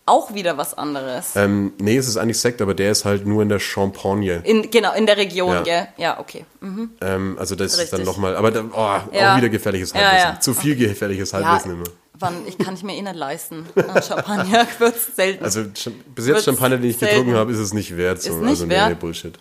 auch 0.06 0.34
wieder 0.34 0.56
was 0.58 0.75
anderes? 0.76 1.37
Ähm, 1.37 1.72
nee, 1.78 1.96
es 1.96 2.08
ist 2.08 2.16
eigentlich 2.16 2.40
Sekt, 2.40 2.60
aber 2.60 2.75
der 2.75 2.90
ist 2.93 3.04
halt 3.04 3.26
nur 3.26 3.43
in 3.43 3.49
der 3.49 3.60
Champagne. 3.60 4.40
In, 4.44 4.70
genau, 4.70 4.93
in 4.94 5.06
der 5.06 5.16
Region, 5.16 5.52
Ja. 5.54 5.62
gell? 5.62 5.88
Ja, 5.96 6.20
okay. 6.20 6.44
Mhm. 6.60 6.90
Ähm, 7.00 7.37
also 7.38 7.54
das 7.54 7.72
ist 7.78 7.93
dann 7.93 8.00
Richtig. 8.00 8.06
nochmal, 8.06 8.37
aber 8.37 8.50
da, 8.50 8.64
oh, 8.72 9.16
Ja. 9.16 9.32
auch 9.32 9.37
wieder 9.38 9.49
gefährliches 9.49 9.94
Halbwissen. 9.94 10.28
ja. 10.34 10.40
Zu 10.40 10.54
viel 10.54 10.75
gefährliches 10.76 11.31
Ja, 11.31 11.38
Halbwissen 11.44 11.72
immer. 11.72 11.84
wann, 12.19 12.34
ich 12.46 12.58
kann 12.58 12.75
ich 12.75 12.82
mir 12.82 12.94
eh 12.96 13.02
nicht 13.02 13.14
leisten. 13.16 13.66
Champagner 14.06 14.66
wird's 14.78 15.14
selten. 15.16 15.44
Also 15.44 15.62
bis 15.64 15.84
jetzt 15.84 16.26
Wird's 16.26 16.44
Champagner, 16.44 16.78
den 16.78 16.90
ich 16.90 16.98
selten. 16.98 17.14
getrunken 17.16 17.37
habe, 17.38 17.52
ist 17.52 17.58
es 17.58 17.72
nicht 17.72 17.96
wert. 17.96 18.20
So. 18.22 18.31
Ist 18.31 18.37
nicht 18.40 18.48
also 18.48 18.69
wert? 18.69 18.88
nee, 18.90 18.94
Bullshit. 18.96 19.38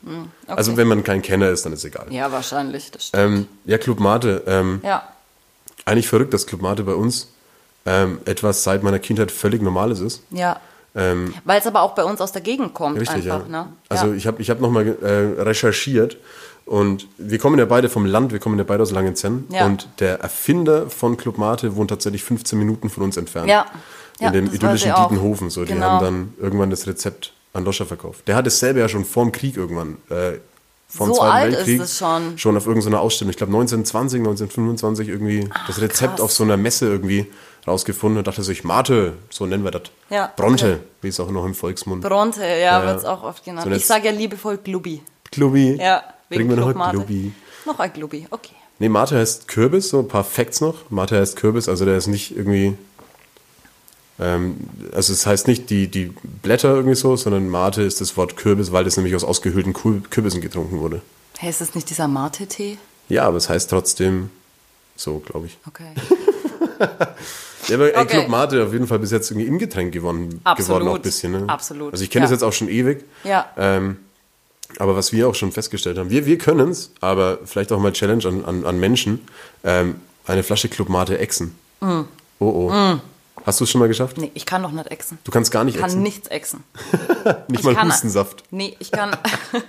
Also 0.48 0.78
wenn 0.78 0.88
man 0.88 1.04
kein 1.04 1.22
Kenner 1.24 1.50
ist, 1.50 1.66
dann 1.66 1.74
ist 1.74 1.84
egal. 1.86 2.06
ja, 2.12 2.32
wahrscheinlich, 2.32 2.92
das 2.92 3.08
stimmt. 3.08 3.24
Ähm, 3.24 3.48
ja, 3.66 3.78
Club 3.80 4.00
Mate. 4.00 4.44
Ähm, 4.46 4.80
ja. 4.84 5.08
Eigentlich 5.86 6.08
verrückt, 6.08 6.34
dass 6.34 6.46
Club 6.46 6.62
Mate 6.62 6.84
bei 6.84 6.94
uns 6.94 7.30
ähm, 7.86 8.20
etwas 8.26 8.64
seit 8.64 8.84
meiner 8.84 9.00
Kindheit 9.00 9.32
völlig 9.32 9.62
Normales 9.62 10.00
ist. 10.00 10.22
Ja. 10.32 10.60
Ähm, 10.94 11.34
Weil 11.46 11.60
es 11.60 11.68
aber 11.68 11.82
auch 11.84 11.96
bei 11.96 12.04
uns 12.04 12.20
aus 12.20 12.32
der 12.34 12.42
Gegend 12.42 12.74
kommt 12.74 13.00
Richtig, 13.00 13.32
einfach, 13.32 13.48
ja. 13.50 13.64
ne? 13.64 13.68
Also 13.90 14.08
ja. 14.08 14.14
ich 14.14 14.28
habe 14.28 14.42
ich 14.42 14.50
hab 14.50 14.60
nochmal 14.60 14.88
äh, 15.02 15.42
recherchiert 15.42 16.18
und 16.66 17.08
wir 17.18 17.40
kommen 17.40 17.58
ja 17.58 17.66
beide 17.66 17.88
vom 17.90 18.06
Land, 18.06 18.34
wir 18.34 18.40
kommen 18.40 18.58
ja 18.58 18.66
beide 18.66 18.84
aus 18.84 18.92
Langenzenn 18.92 19.46
Ja. 19.50 19.66
und 19.66 19.88
der 20.00 20.20
Erfinder 20.20 20.90
von 20.90 21.16
Club 21.16 21.38
Mate 21.38 21.76
wohnt 21.78 21.90
tatsächlich 21.92 22.24
15 22.24 22.60
Minuten 22.60 22.90
von 22.90 23.04
uns 23.04 23.16
entfernt. 23.18 23.48
Ja. 23.50 23.66
Ja, 24.20 24.28
in 24.28 24.34
dem 24.34 24.54
idyllischen. 24.54 24.94
Dietenhofen. 24.94 25.50
So, 25.50 25.64
die 25.66 25.74
Genau. 25.74 25.86
haben 25.88 26.04
dann 26.06 26.34
irgendwann 26.40 26.70
das 26.70 26.86
Rezept 26.86 27.34
an 27.54 27.64
Loscher 27.66 27.86
verkauft. 27.88 28.28
Der 28.28 28.36
hat 28.36 28.46
es 28.46 28.60
selber 28.60 28.82
ja 28.82 28.88
schon 28.90 29.04
vorm 29.06 29.32
Krieg 29.32 29.58
irgendwann, 29.58 29.98
äh, 30.10 30.34
vom 30.88 31.08
So 31.08 31.16
Zweiten 31.16 31.32
alt 31.32 31.52
ist 31.54 31.58
Weltkrieg, 31.60 31.82
es 31.82 31.98
schon. 31.98 32.38
schon 32.38 32.58
auf 32.58 32.68
irgendeiner 32.68 33.00
Ausstellung. 33.00 33.30
Ich 33.32 33.38
glaube 33.38 33.52
1920, 33.54 34.20
1925 34.20 35.08
irgendwie 35.08 35.50
das 35.68 35.80
Rezept 35.82 36.18
krass. 36.18 36.22
auf 36.22 36.32
so 36.34 36.44
einer 36.44 36.58
Messe 36.58 36.86
irgendwie 36.88 37.28
rausgefunden 37.68 38.18
und 38.20 38.28
dachte 38.28 38.44
sich, 38.44 38.64
Mate, 38.64 39.14
so 39.30 39.46
nennen 39.46 39.64
wir 39.64 39.72
das. 39.72 39.84
Ja, 40.10 40.32
Bronte, 40.36 40.74
okay. 40.74 40.80
wie 41.02 41.08
es 41.10 41.20
auch 41.20 41.30
noch 41.30 41.46
im 41.46 41.54
Volksmund. 41.56 42.02
Bronte, 42.04 42.42
ja, 42.42 42.56
Ja. 42.82 42.86
wird's 42.86 43.06
auch 43.06 43.24
oft 43.24 43.44
genannt. 43.46 43.68
So 43.68 43.72
ich 43.76 43.86
sage 43.86 44.06
ja 44.08 44.12
liebevoll 44.12 44.58
Glubi. 44.58 45.02
Klubi. 45.32 45.76
Ja, 45.80 46.04
Bringen 46.30 46.50
wir 46.50 46.58
noch 46.58 46.76
ein. 46.76 46.92
Klubi. 46.92 47.34
Noch 47.66 47.80
ein 47.80 47.94
Glubi, 47.94 48.28
okay. 48.32 48.54
Nee, 48.80 48.90
Mate 48.90 49.16
heißt 49.18 49.48
Kürbis, 49.48 49.90
so 49.90 50.00
ein 50.00 50.08
paar 50.08 50.24
Facts 50.24 50.60
noch. 50.62 50.90
Mate 50.90 51.18
heißt 51.20 51.36
Kürbis, 51.36 51.70
also 51.70 51.86
der 51.86 51.98
ist 51.98 52.08
nicht 52.08 52.36
irgendwie. 52.36 52.76
Ähm, 54.20 54.58
also 54.92 55.14
es 55.14 55.26
heißt 55.26 55.48
nicht 55.48 55.70
die, 55.70 55.88
die 55.88 56.14
Blätter 56.42 56.74
irgendwie 56.76 56.96
so, 56.96 57.16
sondern 57.16 57.48
Mate 57.50 57.82
ist 57.84 58.02
das 58.02 58.18
Wort 58.18 58.38
Kürbis, 58.38 58.72
weil 58.72 58.84
das 58.84 58.98
nämlich 58.98 59.16
aus 59.16 59.24
ausgehöhlten 59.24 59.74
Kür- 59.74 60.02
Kürbissen 60.10 60.42
getrunken 60.42 60.80
wurde. 60.80 61.02
Hey, 61.38 61.50
ist 61.50 61.62
das 61.62 61.76
nicht 61.76 61.90
dieser 61.90 62.08
Mate-Tee? 62.08 62.78
Ja, 63.10 63.24
aber 63.28 63.38
es 63.38 63.50
heißt 63.50 63.70
trotzdem 63.70 64.30
so, 64.96 65.20
glaube 65.20 65.48
ich. 65.48 65.58
Okay. 65.68 65.92
Ja, 67.68 67.76
aber 67.76 67.88
Okay. 67.90 68.06
Club 68.06 68.28
Mate 68.30 68.64
auf 68.66 68.74
jeden 68.74 68.88
Fall 68.88 69.00
bis 69.00 69.12
jetzt 69.12 69.30
irgendwie 69.32 69.48
im 69.48 69.60
Getränk 69.60 69.92
gewonnen, 69.94 70.42
Absolut. 70.44 70.68
geworden 70.82 70.88
auch 70.92 70.96
ein 70.96 71.02
bisschen. 71.02 71.32
Ne? 71.32 71.44
Absolut. 71.48 71.92
Also 71.94 72.04
ich 72.04 72.10
kenne 72.10 72.24
das 72.24 72.32
Ja. 72.32 72.36
jetzt 72.36 72.44
auch 72.44 72.54
schon 72.54 72.68
ewig. 72.70 73.06
Ja. 73.24 73.50
Ähm, 73.58 73.98
aber 74.80 74.96
was 74.96 75.12
wir 75.12 75.28
auch 75.28 75.36
schon 75.36 75.52
festgestellt 75.52 75.98
haben, 75.98 76.10
wir, 76.10 76.26
wir 76.26 76.38
können 76.38 76.70
es, 76.70 76.92
aber 77.02 77.40
vielleicht 77.46 77.72
auch 77.72 77.80
mal 77.80 77.92
Challenge 77.92 78.26
an, 78.26 78.46
an, 78.46 78.66
an 78.66 78.80
Menschen, 78.80 79.20
ähm, 79.64 79.96
eine 80.26 80.44
Flasche 80.44 80.70
Club 80.70 80.88
Mate 80.90 81.18
exen. 81.18 81.56
Oh 81.82 82.06
oh. 82.40 82.98
Hast 83.44 83.60
du 83.60 83.64
es 83.64 83.72
schon 83.72 83.80
mal 83.80 83.88
geschafft? 83.88 84.20
Nee, 84.20 84.30
ich 84.36 84.46
kann 84.46 84.62
doch 84.62 84.72
nicht 84.72 84.92
exen. 84.92 85.18
Du 85.24 85.32
kannst 85.32 85.52
gar 85.52 85.64
nicht 85.64 85.74
Ich 85.76 85.82
kann 85.82 85.90
exen. 85.90 86.04
nichts 86.04 86.28
exen. 86.28 86.64
nicht 87.48 87.60
Ich 87.62 87.64
mal 87.64 87.74
kann- 87.74 87.88
Hustensaft. 87.90 88.44
Nee, 88.52 88.76
ich 88.80 88.92
kann, 88.92 89.16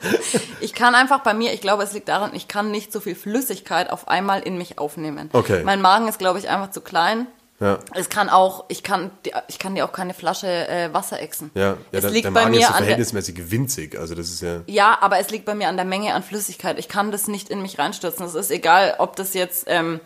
ich 0.61 0.75
kann 0.75 0.95
einfach 0.95 1.21
bei 1.21 1.33
mir, 1.33 1.55
ich 1.55 1.63
glaube, 1.63 1.83
es 1.83 1.93
liegt 1.95 2.09
daran, 2.09 2.33
ich 2.35 2.49
kann 2.49 2.71
nicht 2.71 2.93
so 2.93 3.01
viel 3.01 3.15
Flüssigkeit 3.15 3.91
auf 3.91 4.09
einmal 4.09 4.43
in 4.43 4.59
mich 4.59 4.79
aufnehmen. 4.79 5.31
Okay. 5.33 5.63
Mein 5.65 5.81
Magen 5.81 6.07
ist, 6.07 6.19
glaube 6.19 6.39
ich, 6.39 6.49
einfach 6.51 6.71
zu 6.71 6.81
klein. 6.83 7.27
Ja. 7.63 7.79
Es 7.95 8.09
kann 8.09 8.29
auch, 8.29 8.65
ich 8.67 8.83
kann, 8.83 9.13
ich 9.47 9.61
kann 9.61 9.77
dir 9.77 9.85
auch 9.85 9.93
keine 9.93 10.15
Flasche 10.15 10.49
äh, 10.49 10.93
Wasser 10.93 11.21
exen. 11.23 11.53
Ja, 11.55 11.63
ja 11.63 11.77
es 11.93 12.01
der, 12.01 12.11
liegt 12.11 12.25
der 12.25 12.33
bei 12.33 12.43
Magen 12.43 12.55
ist 12.55 12.61
mir 12.61 12.67
so 12.67 12.73
an 12.73 12.73
der, 12.73 12.83
verhältnismäßig 12.83 13.51
winzig. 13.53 13.97
Also 13.97 14.17
das 14.17 14.31
ist 14.31 14.43
ja. 14.43 14.63
ja, 14.67 14.99
aber 15.01 15.21
es 15.21 15.31
liegt 15.31 15.45
bei 15.45 15.55
mir 15.55 15.69
an 15.69 15.77
der 15.77 15.85
Menge 15.85 16.13
an 16.13 16.25
Flüssigkeit. 16.25 16.77
Ich 16.81 16.89
kann 16.89 17.13
das 17.13 17.29
nicht 17.29 17.51
in 17.51 17.63
mich 17.63 17.79
reinstürzen. 17.79 18.27
Es 18.27 18.35
ist 18.35 18.51
egal, 18.51 18.97
ob 18.99 19.15
das 19.15 19.33
jetzt 19.35 19.67
ähm, 19.69 20.01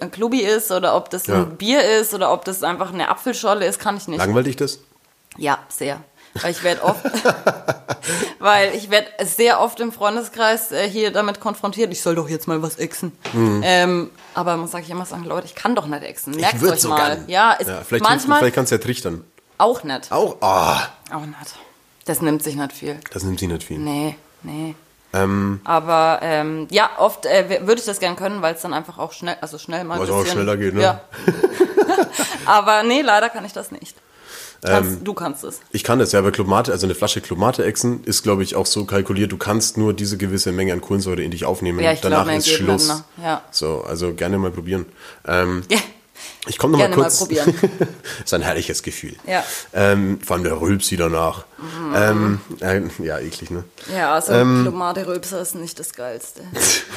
ein 0.00 0.10
Klubi 0.10 0.40
ist 0.40 0.70
oder 0.72 0.96
ob 0.96 1.10
das 1.10 1.26
Ja. 1.26 1.42
ein 1.42 1.58
Bier 1.58 1.82
ist 2.00 2.14
oder 2.14 2.32
ob 2.32 2.46
das 2.46 2.62
einfach 2.62 2.94
eine 2.94 3.08
Apfelscholle 3.10 3.66
ist, 3.66 3.78
kann 3.78 3.98
ich 3.98 4.08
nicht. 4.08 4.18
Langweilt 4.18 4.46
dich 4.46 4.56
das? 4.56 4.80
Ja, 5.36 5.58
sehr. 5.68 6.02
Weil 6.34 6.52
ich 6.52 6.62
werde 6.62 6.82
oft, 6.84 7.04
weil 8.38 8.74
ich 8.74 8.90
werde 8.90 9.08
sehr 9.24 9.60
oft 9.60 9.80
im 9.80 9.92
Freundeskreis 9.92 10.70
äh, 10.72 10.88
hier 10.88 11.10
damit 11.12 11.40
konfrontiert, 11.40 11.92
ich 11.92 12.02
soll 12.02 12.14
doch 12.14 12.28
jetzt 12.28 12.46
mal 12.46 12.62
was 12.62 12.76
exen. 12.76 13.12
Ähm, 13.34 14.10
aber 14.34 14.56
muss 14.56 14.70
sag 14.70 14.82
ich 14.82 14.90
immer 14.90 15.06
sagen, 15.06 15.24
Leute, 15.24 15.46
ich 15.46 15.54
kann 15.54 15.74
doch 15.74 15.86
nicht 15.86 16.02
exen. 16.04 16.34
Merkt 16.36 16.62
euch 16.62 16.80
so 16.80 16.88
mal. 16.90 17.16
gern. 17.16 17.24
Ja, 17.28 17.56
es, 17.58 17.66
Ja, 17.66 17.82
vielleicht, 17.86 18.04
manchmal 18.04 18.38
vielleicht 18.38 18.54
kannst 18.54 18.70
du 18.70 18.76
ja 18.76 18.80
trichtern. 18.82 19.24
auch 19.58 19.82
nicht. 19.82 20.12
Auch, 20.12 20.36
ah, 20.40 20.82
Auch 21.12 21.26
nicht. 21.26 21.54
Das 22.04 22.22
nimmt 22.22 22.42
sich 22.42 22.54
nicht 22.56 22.72
viel. 22.72 22.98
das 23.12 23.24
nimmt 23.24 23.40
sie 23.40 23.46
nicht 23.46 23.64
viel. 23.64 23.78
Nee, 23.78 24.16
nee. 24.42 24.74
Ähm, 25.12 25.60
Aber 25.64 26.20
ähm, 26.22 26.68
ja, 26.70 26.90
oft 26.98 27.26
äh, 27.26 27.60
würde 27.66 27.80
ich 27.80 27.86
das 27.86 27.98
gern 27.98 28.14
können, 28.14 28.42
weil 28.42 28.54
es 28.54 28.62
dann 28.62 28.72
einfach 28.72 28.98
auch 28.98 29.12
schnell, 29.12 29.36
also 29.40 29.58
schnell 29.58 29.82
mal 29.84 29.94
ein 29.94 30.00
Weil's 30.00 30.10
auch 30.10 30.24
schneller 30.24 30.56
geht, 30.56 30.74
ne? 30.74 30.82
Ja. 30.82 31.00
Aber 32.46 32.84
nee, 32.84 33.00
leider 33.02 33.28
kann 33.28 33.44
ich 33.44 33.52
das 33.52 33.72
nicht. 33.72 33.96
Kannst, 34.62 34.98
Ähm, 34.98 35.04
du 35.04 35.14
kannst 35.14 35.42
es. 35.44 35.60
Ich 35.72 35.84
kann 35.84 35.98
das 35.98 36.12
ja, 36.12 36.18
aber 36.18 36.32
Clubmate, 36.32 36.70
also 36.72 36.86
eine 36.86 36.94
Flasche 36.94 37.20
Clubmate-Echsen 37.22 38.04
ist, 38.04 38.22
glaube 38.22 38.42
ich, 38.42 38.56
auch 38.56 38.66
so 38.66 38.84
kalkuliert, 38.84 39.32
du 39.32 39.38
kannst 39.38 39.78
nur 39.78 39.94
diese 39.94 40.18
gewisse 40.18 40.52
Menge 40.52 40.72
an 40.74 40.80
Kohlensäure 40.82 41.22
in 41.22 41.30
dich 41.30 41.44
aufnehmen. 41.46 41.80
Ja, 41.80 41.92
ich 41.92 42.00
Danach 42.00 42.24
glaub, 42.24 42.36
ist 42.36 42.48
Schluss. 42.48 42.88
ne? 42.88 43.04
Ja. 43.22 43.42
So, 43.50 43.82
also 43.88 44.12
gerne 44.12 44.36
mal 44.38 44.50
probieren. 44.50 44.84
Ähm, 45.26 45.62
Ja. 45.70 45.78
ich 46.46 46.58
komme 46.58 46.72
noch 46.72 46.78
mal 46.78 46.84
Gerne 46.84 46.96
mal 46.96 47.02
kurz. 47.04 47.18
probieren. 47.20 47.54
ist 48.24 48.34
ein 48.34 48.42
herrliches 48.42 48.82
Gefühl. 48.82 49.16
Ja. 49.26 49.42
Ähm, 49.72 50.20
vor 50.22 50.34
allem 50.36 50.44
der 50.44 50.60
Rülpsi 50.60 50.98
danach. 50.98 51.46
Ähm, 51.94 52.40
äh, 52.60 52.82
ja, 53.02 53.18
eklig, 53.18 53.50
ne? 53.50 53.64
Ja, 53.96 54.12
also 54.12 54.32
Ähm. 54.32 54.60
Clubmate 54.62 55.06
Rülpser 55.06 55.40
ist 55.40 55.54
nicht 55.54 55.78
das 55.78 55.94
Geilste. 55.94 56.42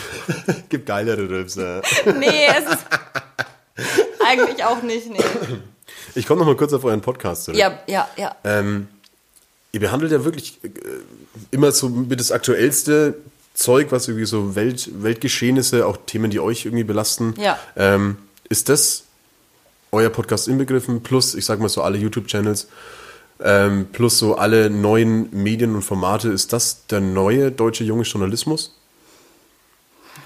Gibt 0.69 0.85
geilere 0.85 1.29
Rülpse. 1.29 1.81
nee, 2.19 2.45
es 2.57 2.73
ist 2.73 2.85
eigentlich 4.27 4.63
auch 4.65 4.81
nicht, 4.81 5.09
nee. 5.09 5.19
Ich 6.15 6.27
komme 6.27 6.39
noch 6.39 6.47
mal 6.47 6.55
kurz 6.55 6.73
auf 6.73 6.83
euren 6.83 7.01
Podcast 7.01 7.45
zurück. 7.45 7.59
Ja, 7.59 7.79
ja, 7.87 8.07
ja. 8.17 8.35
Ähm, 8.43 8.87
ihr 9.71 9.79
behandelt 9.79 10.11
ja 10.11 10.23
wirklich 10.23 10.59
äh, 10.63 10.69
immer 11.51 11.71
so 11.71 11.89
mit 11.89 12.19
das 12.19 12.31
aktuellste 12.31 13.15
Zeug, 13.53 13.91
was 13.91 14.07
irgendwie 14.07 14.25
so 14.25 14.55
Welt, 14.55 14.89
Weltgeschehnisse, 15.03 15.85
auch 15.85 15.97
Themen, 16.05 16.31
die 16.31 16.39
euch 16.39 16.65
irgendwie 16.65 16.83
belasten. 16.83 17.35
Ja. 17.37 17.59
Ähm, 17.75 18.17
ist 18.49 18.69
das 18.69 19.03
euer 19.91 20.09
Podcast 20.09 20.47
inbegriffen, 20.47 21.03
plus, 21.03 21.35
ich 21.35 21.45
sag 21.45 21.59
mal 21.59 21.69
so, 21.69 21.81
alle 21.81 21.97
YouTube-Channels, 21.97 22.67
ähm, 23.41 23.87
plus 23.91 24.17
so 24.17 24.35
alle 24.35 24.69
neuen 24.69 25.29
Medien 25.31 25.75
und 25.75 25.83
Formate, 25.83 26.29
ist 26.29 26.51
das 26.53 26.87
der 26.87 26.99
neue 26.99 27.51
deutsche 27.51 27.83
junge 27.83 28.03
Journalismus? 28.03 28.75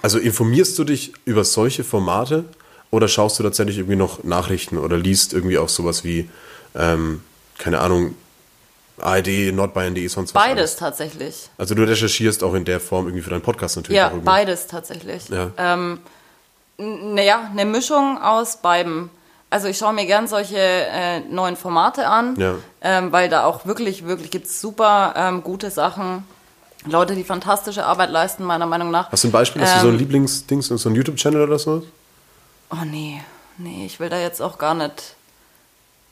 Also 0.01 0.20
informierst 0.20 0.77
du 0.79 0.84
dich 0.84 1.13
über 1.25 1.44
solche 1.44 1.84
Formate 1.84 2.46
oder 2.91 3.08
schaust 3.08 3.39
du 3.39 3.44
tatsächlich 3.44 3.77
irgendwie 3.77 3.96
noch 3.98 4.24
Nachrichten 4.24 4.77
oder 4.77 4.98
liest 4.98 5.34
irgendwie 5.34 5.58
auch 5.58 5.70
sowas 5.70 6.03
wie, 6.03 6.29
ähm, 6.75 7.22
keine 7.58 7.79
Ahnung, 7.79 8.15
ARD, 9.00 9.53
Nordbayern.de, 9.53 10.08
sonst 10.08 10.34
was? 10.34 10.41
Beides 10.44 10.58
alles? 10.72 10.75
tatsächlich. 10.77 11.50
Also 11.58 11.75
du 11.75 11.84
recherchierst 11.84 12.44
auch 12.44 12.53
in 12.56 12.65
der 12.65 12.79
Form 12.79 13.06
irgendwie 13.06 13.22
für 13.24 13.29
deinen 13.29 13.41
Podcast 13.41 13.75
natürlich 13.75 13.98
Ja, 13.98 14.12
beides 14.24 14.67
tatsächlich. 14.67 15.29
Ja. 15.29 15.51
Ähm, 15.58 16.00
naja, 16.77 17.50
eine 17.51 17.65
Mischung 17.65 18.20
aus 18.22 18.58
beidem. 18.58 19.10
Also 19.50 19.67
ich 19.67 19.77
schaue 19.77 19.94
mir 19.94 20.06
gern 20.06 20.27
solche 20.27 20.58
äh, 20.58 21.20
neuen 21.22 21.56
Formate 21.56 22.08
an, 22.08 22.36
Ja. 22.39 22.56
ähm, 22.82 23.12
weil 23.12 23.29
da 23.29 23.46
auch 23.46 23.65
wirklich, 23.65 24.06
wirklich 24.06 24.32
gibt's 24.32 24.60
super 24.60 25.13
ähm, 25.15 25.44
gute 25.44 25.70
Sachen. 25.72 26.24
Leute, 26.86 27.15
die 27.15 27.24
fantastische 27.24 27.86
Arbeit 27.86 28.12
leisten, 28.12 28.44
meiner 28.44 28.65
Meinung 28.65 28.91
nach. 28.91 29.12
Hast 29.12 29.24
du 29.24 29.27
ein 29.29 29.32
Beispiel? 29.32 29.62
Hast 29.62 29.75
du 29.77 29.79
so 29.82 29.88
ein 29.88 29.94
Ähm, 29.94 30.00
Lieblingsdings, 30.00 30.67
so 30.67 30.89
ein 30.89 30.96
YouTube-Channel 30.96 31.41
oder 31.41 31.60
so? 31.60 31.84
Oh 32.69 32.83
nee, 32.86 33.21
nee, 33.57 33.86
ich 33.86 34.00
will 34.00 34.09
da 34.09 34.19
jetzt 34.19 34.41
auch 34.41 34.57
gar 34.57 34.74
nicht. 34.74 35.15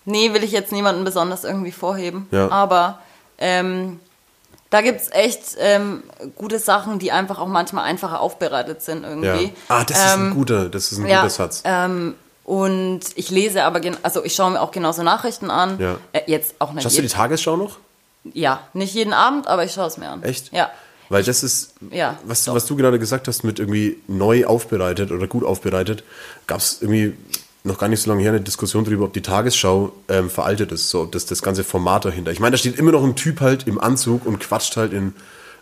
Nee, 0.05 0.33
will 0.33 0.43
ich 0.43 0.51
jetzt 0.51 0.71
niemanden 0.71 1.03
besonders 1.03 1.43
irgendwie 1.43 1.71
vorheben. 1.71 2.27
Ja. 2.31 2.49
Aber 2.49 2.99
ähm, 3.37 3.99
da 4.69 4.81
gibt's 4.81 5.09
echt 5.11 5.55
ähm, 5.59 6.03
gute 6.35 6.59
Sachen, 6.59 6.99
die 6.99 7.11
einfach 7.11 7.39
auch 7.39 7.47
manchmal 7.47 7.85
einfacher 7.85 8.19
aufbereitet 8.19 8.81
sind 8.81 9.03
Ja. 9.03 9.09
irgendwie. 9.09 9.53
Ah, 9.67 9.83
das 9.83 9.97
ist 9.97 10.03
ein 10.13 10.19
Ähm, 10.27 10.33
guter, 10.35 10.69
das 10.69 10.91
ist 10.91 10.99
ein 10.99 11.07
ja, 11.07 11.21
guter 11.21 11.29
Satz. 11.31 11.61
Ähm, 11.65 12.15
und 12.43 13.01
ich 13.15 13.31
lese 13.31 13.63
aber, 13.63 13.81
also 14.03 14.23
ich 14.23 14.35
schaue 14.35 14.51
mir 14.51 14.61
auch 14.61 14.71
genauso 14.71 15.01
Nachrichten 15.01 15.49
an. 15.49 15.79
Ja. 15.79 15.97
Äh, 16.13 16.21
jetzt 16.27 16.55
auch 16.59 16.71
nicht 16.73 16.83
Schaust 16.83 16.97
du 16.97 17.01
die 17.01 17.07
Tagesschau 17.07 17.57
noch? 17.57 17.77
Ja, 18.33 18.59
nicht 18.73 18.93
jeden 18.93 19.13
Abend, 19.13 19.47
aber 19.47 19.63
ich 19.63 19.73
schaue 19.73 19.87
es 19.87 19.97
mir 19.97 20.09
an. 20.09 20.23
Echt? 20.23 20.51
Ja. 20.53 20.69
Weil 21.09 21.23
das 21.23 21.43
ist, 21.43 21.73
Ja, 21.91 22.19
was, 22.25 22.45
doch. 22.45 22.55
was 22.55 22.65
du 22.65 22.75
gerade 22.75 22.97
gesagt 22.99 23.27
hast, 23.27 23.43
mit 23.43 23.59
irgendwie 23.59 23.97
neu 24.07 24.45
aufbereitet 24.45 25.11
oder 25.11 25.27
gut 25.27 25.43
aufbereitet, 25.43 26.03
gab 26.47 26.59
es 26.59 26.81
irgendwie 26.81 27.13
noch 27.63 27.77
gar 27.79 27.87
nicht 27.87 28.01
so 28.01 28.09
lange 28.11 28.21
her 28.21 28.31
eine 28.31 28.41
Diskussion 28.41 28.83
darüber, 28.85 29.05
ob 29.05 29.13
die 29.13 29.21
Tagesschau 29.21 29.91
ähm, 30.07 30.29
veraltet 30.29 30.71
ist, 30.71 30.89
so 30.89 31.01
ob 31.01 31.11
das 31.11 31.25
das 31.25 31.41
ganze 31.41 31.63
Format 31.63 32.05
dahinter. 32.05 32.31
Ich 32.31 32.39
meine, 32.39 32.51
da 32.51 32.57
steht 32.57 32.77
immer 32.77 32.91
noch 32.91 33.03
ein 33.03 33.15
Typ 33.15 33.41
halt 33.41 33.67
im 33.67 33.79
Anzug 33.79 34.25
und 34.25 34.39
quatscht 34.39 34.77
halt 34.77 34.93
in, 34.93 35.13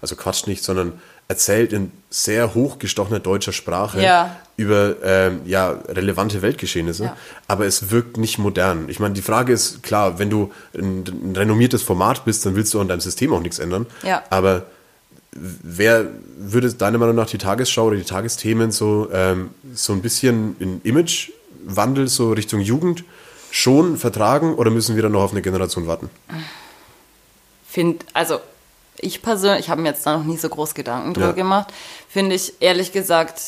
also 0.02 0.16
quatscht 0.16 0.48
nicht, 0.48 0.64
sondern 0.64 0.94
erzählt 1.30 1.72
in 1.72 1.92
sehr 2.10 2.54
hochgestochener 2.54 3.22
deutscher 3.22 3.54
Sprache 3.54 4.02
Ja. 4.04 4.36
über 4.58 4.96
ähm, 5.04 5.40
ja, 5.46 5.72
relevante 5.88 6.42
Weltgeschehnisse, 6.42 7.06
Ja. 7.06 7.18
aber 7.48 7.66
es 7.66 7.90
wirkt 7.90 8.18
nicht 8.18 8.38
modern. 8.38 8.90
Ich 8.90 9.00
meine, 9.00 9.14
die 9.14 9.22
Frage 9.22 9.54
ist, 9.54 9.82
klar, 9.84 10.20
wenn 10.20 10.30
du 10.30 10.52
ein, 10.78 11.06
ein 11.08 11.34
renommiertes 11.38 11.82
Format 11.84 12.26
bist, 12.26 12.46
dann 12.46 12.56
willst 12.56 12.74
du 12.74 12.82
an 12.82 12.90
deinem 12.90 13.00
System 13.00 13.32
auch 13.34 13.40
nichts 13.40 13.60
ändern, 13.60 13.86
aber 14.30 14.66
wer 15.36 16.08
würde 16.38 16.74
deiner 16.74 16.98
Meinung 16.98 17.16
nach 17.16 17.28
die 17.28 17.38
Tagesschau 17.38 17.86
oder 17.86 17.96
die 17.98 18.04
Tagesthemen 18.04 18.72
so, 18.72 19.10
ähm, 19.12 19.50
so 19.74 19.94
ein 19.94 20.02
bisschen 20.02 20.56
in 20.60 20.82
Imagewandel 20.84 22.08
so 22.08 22.32
Richtung 22.32 22.60
Jugend 22.62 23.04
schon 23.52 23.98
vertragen 23.98 24.56
oder 24.56 24.72
müssen 24.72 24.96
wir 24.96 25.04
dann 25.04 25.12
noch 25.12 25.22
auf 25.24 25.32
eine 25.32 25.42
Generation 25.42 25.88
warten? 25.88 26.10
Find, 27.68 28.06
also 28.14 28.40
ich 29.00 29.22
persönlich, 29.22 29.62
ich 29.66 29.70
habe 29.70 29.82
mir 29.82 29.90
jetzt 29.90 30.06
da 30.06 30.18
noch 30.18 30.24
nie 30.26 30.38
so 30.38 30.50
groß 30.50 30.76
Gedanken 30.76 31.14
drüber 31.14 31.28
Ja. 31.28 31.34
gemacht, 31.34 31.74
finde 32.10 32.36
ich 32.36 32.54
ehrlich 32.62 32.92
gesagt, 32.92 33.40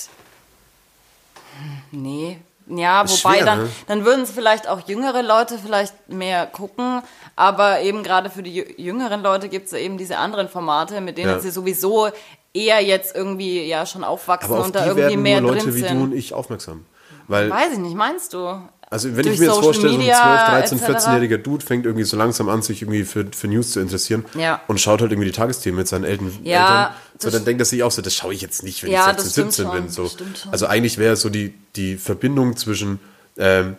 hm, 1.92 2.01
nee. 2.01 2.38
Ja, 2.68 3.04
wobei 3.08 3.36
schwer, 3.36 3.46
dann, 3.46 3.64
ne? 3.64 3.70
dann 3.88 4.06
würden 4.06 4.24
es 4.24 4.32
vielleicht 4.32 4.68
auch 4.68 4.88
jüngere 4.88 5.22
Leute 5.22 5.60
vielleicht 5.64 5.94
mehr 6.10 6.48
gucken, 6.48 7.02
aber 7.36 7.82
eben 7.82 8.02
gerade 8.02 8.30
für 8.32 8.42
die 8.42 8.64
jü- 8.64 8.82
jüngeren 8.82 9.22
Leute 9.22 9.50
gibt 9.50 9.68
es 9.68 9.74
eben 9.74 9.98
diese 10.00 10.18
anderen 10.18 10.50
Formate, 10.50 11.00
mit 11.02 11.18
denen 11.20 11.30
Ja. 11.30 11.40
sie 11.40 11.52
sowieso 11.52 12.10
eher 12.54 12.82
jetzt 12.84 13.16
irgendwie 13.16 13.68
ja 13.68 13.86
schon 13.86 14.04
aufwachsen 14.04 14.52
Aber 14.52 14.62
auf 14.62 14.66
und 14.68 14.76
da 14.76 14.86
irgendwie 14.86 15.02
werden 15.10 15.22
mehr 15.22 15.42
nur 15.42 15.52
Leute 15.52 15.66
drin 15.66 15.76
wie 15.76 15.80
sind. 15.82 15.98
du 16.00 16.04
und 16.06 16.14
ich 16.14 16.34
aufmerksam. 16.34 16.86
Weil 17.28 17.50
Weiß 17.50 17.74
ich 17.74 17.80
nicht, 17.80 17.96
meinst 17.96 18.34
du? 18.34 18.60
Also 18.96 19.16
wenn 19.18 19.28
ich 19.28 19.40
mir 19.40 19.48
jetzt 19.48 19.60
vorstelle, 19.60 19.90
so 19.90 19.96
ein 19.96 20.00
Media 20.00 20.48
12, 20.70 20.78
13, 20.78 20.78
etc. 20.96 21.06
14-jähriger 21.06 21.38
Dude 21.38 21.66
fängt 21.66 21.86
irgendwie 21.86 22.06
so 22.06 22.16
langsam 22.16 22.48
an, 22.48 22.62
sich 22.62 22.82
irgendwie 22.82 23.04
für, 23.04 23.25
für 23.36 23.48
News 23.50 23.72
zu 23.72 23.82
interessieren 23.82 24.24
Ja. 24.38 24.62
und 24.70 24.80
schaut 24.80 25.02
halt 25.02 25.12
irgendwie 25.12 25.28
die 25.30 25.36
Tagesthemen 25.36 25.78
mit 25.80 25.88
seinen 25.90 26.06
Eltern. 26.06 26.32
Ja, 26.44 26.84
Eltern. 26.86 26.96
So, 27.20 27.30
dann 27.30 27.44
denkt 27.44 27.62
er 27.62 27.66
sich 27.66 27.84
auch 27.84 27.92
so, 27.92 28.02
das 28.02 28.16
schaue 28.16 28.34
ich 28.34 28.40
jetzt 28.42 28.64
nicht, 28.64 28.84
wenn 28.84 28.92
Ja, 28.92 29.10
ich 29.12 29.18
das 29.18 29.34
16, 29.34 29.52
stimmt 29.52 29.54
17 29.54 29.72
bin. 29.72 29.84
schon, 29.84 29.90
So. 29.90 30.08
stimmt 30.08 30.38
schon. 30.38 30.52
Also 30.54 30.68
eigentlich 30.68 30.98
wäre 30.98 31.18
so 31.18 31.30
die, 31.30 31.54
die 31.75 31.98
Verbindung 31.98 32.56
zwischen 32.56 33.00
ähm, 33.38 33.75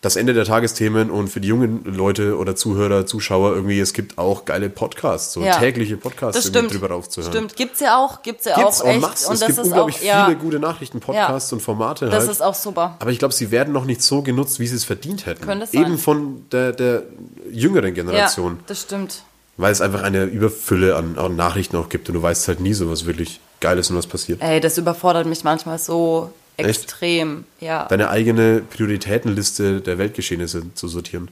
das 0.00 0.14
Ende 0.14 0.32
der 0.32 0.44
Tagesthemen 0.44 1.10
und 1.10 1.26
für 1.28 1.40
die 1.40 1.48
jungen 1.48 1.82
Leute 1.84 2.36
oder 2.38 2.54
Zuhörer, 2.54 3.04
Zuschauer 3.06 3.52
irgendwie, 3.54 3.80
es 3.80 3.92
gibt 3.92 4.16
auch 4.16 4.44
geile 4.44 4.70
Podcasts, 4.70 5.32
so 5.32 5.40
Ja. 5.42 5.58
tägliche 5.58 5.96
Podcasts 5.96 6.36
Das 6.40 6.46
stimmt. 6.50 6.72
drüber 6.72 6.88
raufzuhören. 6.90 7.32
Stimmt, 7.32 7.56
gibt's 7.56 7.80
ja 7.80 7.96
auch, 7.98 8.22
gibt's 8.22 8.44
ja 8.44 8.54
Gibt's 8.56 8.80
auch 8.80 8.86
echt. 8.86 9.00
masse. 9.00 9.26
Und 9.26 9.34
es 9.34 9.40
das 9.40 9.46
gibt 9.48 9.58
ist 9.58 9.64
unglaublich 9.66 9.96
auch, 9.98 10.02
ja, 10.04 10.24
viele 10.26 10.36
gute 10.38 10.60
Nachrichten-Podcasts 10.60 11.52
und 11.52 11.60
Formate 11.62 12.06
das 12.06 12.20
halt. 12.20 12.30
ist 12.30 12.42
auch 12.42 12.54
super. 12.54 12.96
Aber 13.00 13.10
ich 13.10 13.18
glaube, 13.18 13.34
sie 13.34 13.50
werden 13.50 13.72
noch 13.74 13.86
nicht 13.86 14.00
so 14.02 14.22
genutzt, 14.22 14.60
wie 14.60 14.68
sie 14.68 14.76
es 14.76 14.84
verdient 14.84 15.26
hätten. 15.26 15.44
Könnte 15.44 15.66
sein. 15.66 15.80
Eben 15.82 15.98
von 15.98 16.44
der, 16.52 16.70
der 16.72 17.02
jüngeren 17.50 17.88
Ja, 17.88 18.02
Generation. 18.04 18.60
das 18.68 18.82
stimmt. 18.82 19.22
Weil 19.56 19.72
es 19.72 19.80
einfach 19.80 20.04
eine 20.04 20.26
Überfülle 20.26 20.94
an, 20.94 21.18
an 21.18 21.34
Nachrichten 21.34 21.76
auch 21.76 21.88
gibt 21.88 22.08
und 22.08 22.14
du 22.14 22.22
weißt 22.22 22.46
halt 22.46 22.60
nie 22.60 22.72
so, 22.74 22.88
was 22.88 23.06
wirklich 23.06 23.40
geil 23.58 23.76
ist 23.78 23.90
und 23.90 23.96
was 23.96 24.06
passiert. 24.06 24.40
Ey, 24.40 24.60
das 24.60 24.78
überfordert 24.78 25.26
mich 25.26 25.42
manchmal 25.42 25.80
so 25.80 26.30
Echt? 26.58 26.68
extrem. 26.68 27.44
Ja. 27.60 27.86
Deine 27.86 28.10
eigene 28.10 28.60
Prioritätenliste 28.60 29.80
der 29.80 29.98
Weltgeschehnisse 29.98 30.74
zu 30.74 30.88
sortieren. 30.88 31.28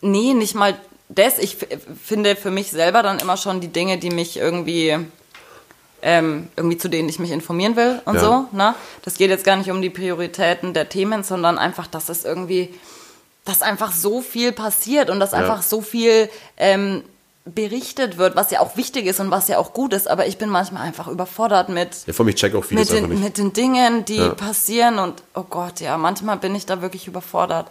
Nee, 0.00 0.34
nicht 0.34 0.54
mal 0.54 0.76
das. 1.08 1.38
Ich 1.38 1.56
finde 2.02 2.34
für 2.36 2.50
mich 2.50 2.70
selber 2.70 3.02
dann 3.02 3.18
immer 3.18 3.36
schon 3.36 3.60
die 3.60 3.68
Dinge, 3.68 3.98
die 3.98 4.10
mich 4.10 4.36
irgendwie, 4.36 4.96
ähm, 6.02 6.48
irgendwie 6.56 6.78
zu 6.78 6.88
denen 6.88 7.08
ich 7.08 7.18
mich 7.18 7.30
informieren 7.30 7.76
will 7.76 8.00
und 8.04 8.14
Ja. 8.16 8.20
so. 8.20 8.46
Ne? 8.56 8.74
Das 9.02 9.16
geht 9.16 9.30
jetzt 9.30 9.44
gar 9.44 9.56
nicht 9.56 9.70
um 9.70 9.80
die 9.82 9.90
Prioritäten 9.90 10.74
der 10.74 10.88
Themen, 10.88 11.22
sondern 11.22 11.58
einfach, 11.58 11.86
dass 11.86 12.08
es 12.08 12.24
irgendwie, 12.24 12.74
dass 13.44 13.62
einfach 13.62 13.92
so 13.92 14.20
viel 14.20 14.52
passiert 14.52 15.10
und 15.10 15.20
dass 15.20 15.32
Ja. 15.32 15.38
einfach 15.38 15.62
so 15.62 15.80
viel 15.82 16.28
ähm, 16.56 17.02
berichtet 17.46 18.16
wird, 18.16 18.36
was 18.36 18.50
ja 18.50 18.60
auch 18.60 18.76
wichtig 18.76 19.06
ist 19.06 19.20
und 19.20 19.30
was 19.30 19.48
ja 19.48 19.58
auch 19.58 19.72
gut 19.74 19.92
ist. 19.92 20.08
Aber 20.08 20.26
ich 20.26 20.38
bin 20.38 20.48
manchmal 20.48 20.82
einfach 20.82 21.08
überfordert 21.08 21.68
mit 21.68 21.90
Ja, 22.06 22.12
vor 22.14 22.24
mich 22.24 22.36
check 22.36 22.54
auch 22.54 22.64
vieles 22.64 22.90
mit 22.90 22.98
den, 23.02 23.10
nicht. 23.10 23.22
mit 23.22 23.38
den 23.38 23.52
Dingen, 23.52 24.04
die 24.06 24.16
Ja. 24.16 24.30
passieren 24.30 24.98
und 24.98 25.22
oh 25.34 25.44
Gott, 25.48 25.80
ja, 25.80 25.96
manchmal 25.98 26.38
bin 26.38 26.54
ich 26.54 26.64
da 26.64 26.80
wirklich 26.80 27.06
überfordert. 27.06 27.70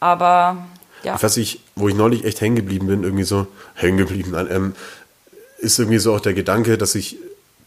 Aber 0.00 0.66
ja. 1.02 1.16
Was 1.22 1.36
ich, 1.36 1.60
wo 1.76 1.88
ich 1.88 1.94
neulich 1.94 2.24
echt 2.24 2.40
hängen 2.40 2.56
geblieben 2.56 2.88
bin, 2.88 3.04
irgendwie 3.04 3.24
so, 3.24 3.46
hängen 3.74 3.96
geblieben, 3.98 4.34
ähm, 4.50 4.74
ist 5.58 5.78
irgendwie 5.78 5.98
so 5.98 6.14
auch 6.14 6.20
der 6.20 6.34
Gedanke, 6.34 6.76
dass 6.78 6.94
ich 6.94 7.16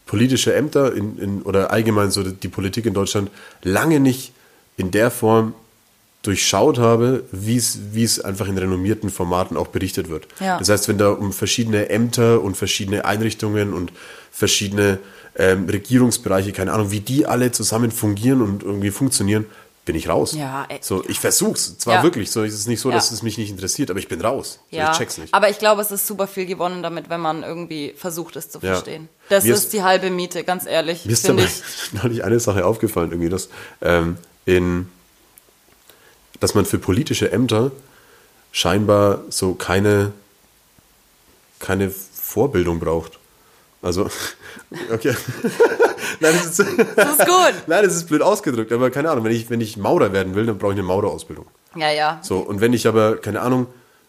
politische 0.06 0.54
Ämter 0.54 0.92
in, 0.94 1.18
in, 1.18 1.42
oder 1.42 1.70
allgemein 1.72 2.10
so 2.10 2.22
die 2.22 2.48
Politik 2.48 2.86
in 2.86 2.94
Deutschland 2.94 3.30
lange 3.62 3.98
nicht 3.98 4.32
in 4.76 4.90
der 4.90 5.10
Form 5.10 5.54
durchschaut 6.22 6.78
habe, 6.78 7.24
wie 7.32 7.56
es 7.56 7.78
es 7.96 8.20
einfach 8.20 8.46
in 8.48 8.58
renommierten 8.58 9.08
Formaten 9.10 9.56
auch 9.56 9.68
berichtet 9.68 10.08
wird. 10.10 10.26
Ja. 10.38 10.58
Das 10.58 10.68
heißt, 10.68 10.88
wenn 10.88 10.98
da 10.98 11.10
um 11.10 11.32
verschiedene 11.32 11.88
Ämter 11.88 12.42
und 12.42 12.56
verschiedene 12.56 13.04
Einrichtungen 13.06 13.72
und 13.72 13.90
verschiedene 14.30 14.98
ähm, 15.36 15.66
Regierungsbereiche, 15.68 16.52
keine 16.52 16.72
Ahnung, 16.72 16.90
wie 16.90 17.00
die 17.00 17.24
alle 17.24 17.52
zusammen 17.52 17.90
fungieren 17.90 18.42
und 18.42 18.62
irgendwie 18.62 18.90
funktionieren, 18.90 19.46
bin 19.86 19.96
ich 19.96 20.08
raus. 20.10 20.34
Ja, 20.34 20.66
ey. 20.68 20.78
So, 20.82 21.02
ich 21.08 21.18
versuch's. 21.18 21.78
Zwar 21.78 21.94
Ja. 21.96 22.02
wirklich, 22.02 22.30
so 22.30 22.42
es 22.44 22.52
ist 22.52 22.68
nicht 22.68 22.80
so, 22.80 22.90
dass 22.90 23.08
Ja. 23.08 23.14
es 23.14 23.22
mich 23.22 23.38
nicht 23.38 23.48
interessiert, 23.50 23.90
aber 23.90 23.98
ich 23.98 24.08
bin 24.08 24.20
raus. 24.20 24.58
So, 24.70 24.76
Ja, 24.76 24.92
ich 24.92 24.98
check's 24.98 25.16
nicht. 25.16 25.32
aber 25.32 25.48
ich 25.48 25.58
glaube, 25.58 25.80
es 25.80 25.90
ist 25.90 26.06
super 26.06 26.26
viel 26.26 26.44
gewonnen 26.46 26.82
damit, 26.82 27.08
wenn 27.08 27.20
man 27.20 27.42
irgendwie 27.42 27.94
versucht, 27.96 28.36
es 28.36 28.50
zu 28.50 28.60
verstehen. 28.60 29.08
Das 29.30 29.44
ist, 29.46 29.50
ist- 29.64 29.72
die 29.72 29.82
halbe 29.82 30.10
Miete, 30.10 30.44
ganz 30.44 30.66
ehrlich, 30.66 31.06
Mir 31.06 31.12
ist 31.12 31.28
aber 31.30 31.42
ich. 31.42 31.62
neulich 31.92 32.22
eine 32.24 32.38
Sache 32.40 32.66
aufgefallen, 32.66 33.10
irgendwie, 33.10 33.30
dass, 33.30 33.48
ähm, 33.80 34.18
in, 34.44 34.88
dass 36.40 36.54
man 36.54 36.64
für 36.64 36.78
politische 36.78 37.30
Ämter 37.32 37.70
scheinbar 38.52 39.20
so 39.28 39.54
keine, 39.54 40.12
keine 41.58 41.90
Vorbildung 41.90 42.80
braucht. 42.80 43.18
Also, 43.82 44.10
okay. 44.92 45.14
Nein, 46.20 46.34
das 46.34 46.58
ist, 46.58 46.78
Das 46.96 47.12
ist 47.18 47.26
gut. 47.26 47.54
Nein, 47.66 47.84
das 47.84 47.94
ist 47.94 48.08
blöd 48.08 48.22
ausgedrückt, 48.22 48.72
aber 48.72 48.90
keine 48.90 49.10
Ahnung, 49.10 49.24
wenn 49.24 49.32
ich, 49.32 49.48
wenn 49.50 49.60
ich 49.60 49.76
Maurer 49.76 50.12
werden 50.12 50.34
will, 50.34 50.46
dann 50.46 50.58
brauche 50.58 50.72
ich 50.72 50.78
eine 50.78 50.86
Maurerausbildung. 50.86 51.46
Ja, 51.76 51.90
ja. 51.90 52.18
So, 52.22 52.38
und 52.38 52.60
wenn 52.60 52.72
ich 52.72 52.86
aber, 52.86 53.16
keine 53.16 53.40
Ahnung, 53.40 53.66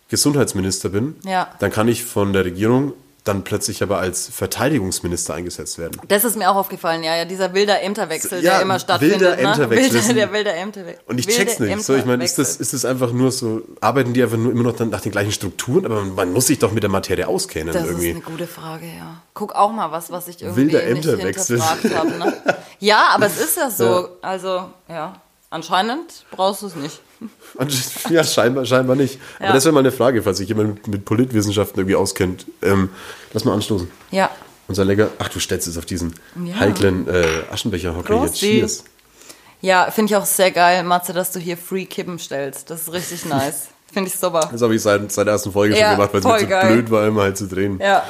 Gesundheitsminister 0.10 0.90
bin, 0.90 1.16
Ja. 1.24 1.50
dann 1.60 1.72
kann 1.72 1.88
ich 1.88 2.04
von 2.04 2.34
der 2.34 2.44
Regierung 2.44 2.94
dann 3.24 3.44
plötzlich 3.44 3.84
aber 3.84 4.00
als 4.00 4.30
Verteidigungsminister 4.30 5.36
eingesetzt 5.36 5.78
werden. 5.78 6.00
Das 6.08 6.24
ist 6.24 6.36
mir 6.38 6.50
auch 6.50 6.56
aufgefallen, 6.56 7.04
ja, 7.04 7.16
ja, 7.16 7.26
dieser 7.26 7.54
wilder 7.54 7.82
Ämterwechsel, 7.82 8.44
Ja, 8.44 8.54
der 8.54 8.62
immer 8.64 8.80
stattfindet. 8.80 9.20
wilder 9.22 9.36
ne? 9.36 9.42
Ämterwechsel 9.44 9.94
Wilder, 9.94 10.14
der 10.14 10.34
wilder 10.34 10.56
Ämterwechsel. 10.56 11.04
Und 11.06 11.20
ich 11.20 11.28
Wilde 11.28 11.40
check's 11.40 11.60
nicht. 11.60 11.84
So, 11.84 11.96
ich 11.96 12.06
meine, 12.06 12.24
ist 12.24 12.40
das, 12.40 12.56
ist 12.56 12.74
das 12.74 12.84
einfach 12.84 13.12
nur 13.12 13.32
so, 13.32 13.62
arbeiten 13.80 14.14
die 14.14 14.24
einfach 14.24 14.38
nur 14.38 14.52
immer 14.52 14.64
noch 14.64 14.76
dann 14.76 14.90
nach 14.90 15.02
den 15.02 15.12
gleichen 15.12 15.32
Strukturen, 15.32 15.86
aber 15.86 16.04
man 16.04 16.34
muss 16.34 16.48
sich 16.48 16.58
doch 16.58 16.72
mit 16.72 16.82
der 16.82 16.90
Materie 16.90 17.28
auskennen 17.28 17.74
Das 17.74 17.86
irgendwie. 17.86 18.10
ist 18.10 18.16
eine 18.16 18.24
gute 18.24 18.48
Frage, 18.48 18.86
ja. 18.88 19.22
Guck 19.36 19.54
auch 19.56 19.72
mal 19.72 19.92
was, 19.92 20.12
was 20.12 20.28
ich 20.28 20.42
irgendwie 20.42 20.74
Wilder 20.74 20.80
nicht 20.80 21.06
Ämterwechsel. 21.06 21.58
hinterfragt 21.62 21.96
habe. 21.96 22.12
Ne? 22.18 22.34
Ja, 22.80 23.10
aber 23.14 23.28
es 23.28 23.40
ist 23.40 23.58
ja 23.58 23.70
so. 23.70 24.10
Also, 24.24 24.66
ja, 24.90 25.14
anscheinend 25.52 26.26
brauchst 26.32 26.64
du 26.64 26.68
es 26.68 26.76
nicht. 26.76 27.00
Ja, 28.10 28.24
scheinbar, 28.24 28.66
scheinbar 28.66 28.96
nicht. 28.96 29.20
Aber 29.38 29.50
Ja. 29.50 29.54
das 29.54 29.64
wäre 29.66 29.74
mal 29.74 29.82
eine 29.82 29.92
Frage, 29.92 30.24
falls 30.24 30.40
sich 30.40 30.48
jemand 30.50 30.88
mit, 30.88 31.06
Politwissenschaften 31.06 31.78
irgendwie 31.80 31.96
auskennt. 31.96 32.48
Ähm, 32.64 32.90
lass 33.34 33.46
mal 33.46 33.54
anstoßen. 33.54 33.92
Ja. 34.10 34.32
Unser 34.68 34.86
lecker, 34.86 35.10
ach 35.20 35.30
du 35.30 35.40
stellst 35.40 35.68
es 35.68 35.78
auf 35.78 35.86
diesen 35.86 36.16
Ja. 36.44 36.56
heiklen 36.60 37.08
äh, 37.08 37.44
Aschenbecher-Hockey 37.52 38.08
hier. 38.08 38.18
Prosti. 38.18 38.40
Cheers. 38.60 38.84
Ja, 39.62 39.92
finde 39.92 40.12
ich 40.12 40.16
auch 40.18 40.26
sehr 40.26 40.50
geil, 40.50 40.84
Matze, 40.84 41.14
dass 41.14 41.32
du 41.32 41.40
hier 41.40 41.58
Free 41.58 41.86
Kippen 41.86 42.18
stellst. 42.18 42.72
Das 42.72 42.82
ist 42.88 42.94
richtig 42.94 43.26
nice. 43.30 43.68
Finde 43.94 44.10
ich 44.10 44.18
super. 44.18 44.50
Das 44.52 44.62
habe 44.64 44.74
ich 44.74 44.82
seit, 44.82 45.12
seit 45.12 45.28
der 45.28 45.34
ersten 45.34 45.52
Folge 45.52 45.78
Ja, 45.78 45.90
schon 45.90 45.98
gemacht, 45.98 46.14
weil 46.14 46.20
es 46.22 46.26
mir 46.26 46.38
zu 46.40 46.48
geil. 46.48 46.74
blöd 46.74 46.90
war, 46.90 47.06
immer 47.06 47.22
halt 47.22 47.38
zu 47.38 47.46
drehen. 47.48 47.78
Ja. 47.80 48.04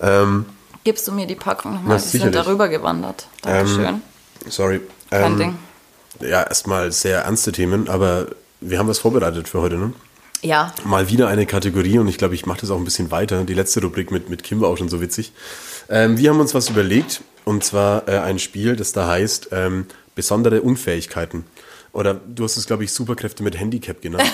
Ähm, 0.00 0.44
Gibst 0.84 1.08
du 1.08 1.12
mir 1.12 1.26
die 1.26 1.36
Packung 1.36 1.72
nochmal? 1.74 1.98
Die 1.98 2.18
sind 2.18 2.34
darüber 2.34 2.68
gewandert. 2.68 3.26
Dankeschön. 3.40 4.02
sorry. 4.48 4.80
Kein 5.10 5.32
Ähm, 5.32 5.38
Ding. 5.38 5.58
Ja, 6.20 6.42
erstmal 6.42 6.90
sehr 6.92 7.20
ernste 7.20 7.52
Themen, 7.52 7.88
aber 7.88 8.28
wir 8.60 8.78
haben 8.78 8.88
was 8.88 8.98
vorbereitet 8.98 9.48
für 9.48 9.60
heute, 9.60 9.76
ne? 9.76 9.92
Ja. 10.42 10.72
Mal 10.84 11.08
wieder 11.08 11.28
eine 11.28 11.46
Kategorie 11.46 11.98
und 11.98 12.06
ich 12.08 12.18
glaube, 12.18 12.34
ich 12.34 12.46
mache 12.46 12.60
das 12.60 12.70
auch 12.70 12.76
ein 12.78 12.84
bisschen 12.84 13.10
weiter. 13.10 13.44
Die 13.44 13.54
letzte 13.54 13.80
Rubrik 13.82 14.10
mit, 14.10 14.28
mit 14.28 14.44
Kim 14.44 14.60
war 14.60 14.68
auch 14.68 14.76
schon 14.78 14.88
so 14.88 15.00
witzig. 15.00 15.32
Ähm, 15.88 16.16
wir 16.16 16.30
haben 16.30 16.38
uns 16.38 16.54
was 16.54 16.68
überlegt 16.68 17.22
und 17.44 17.64
zwar 17.64 18.06
äh, 18.08 18.18
ein 18.18 18.38
Spiel, 18.38 18.76
das 18.76 18.92
da 18.92 19.08
heißt 19.08 19.48
ähm, 19.52 19.86
besondere 20.14 20.62
Unfähigkeiten. 20.62 21.44
Oder 21.92 22.14
du 22.14 22.44
hast 22.44 22.56
es, 22.56 22.66
glaube 22.66 22.84
ich, 22.84 22.92
Superkräfte 22.92 23.42
mit 23.42 23.58
Handicap 23.58 24.00
genannt. 24.00 24.30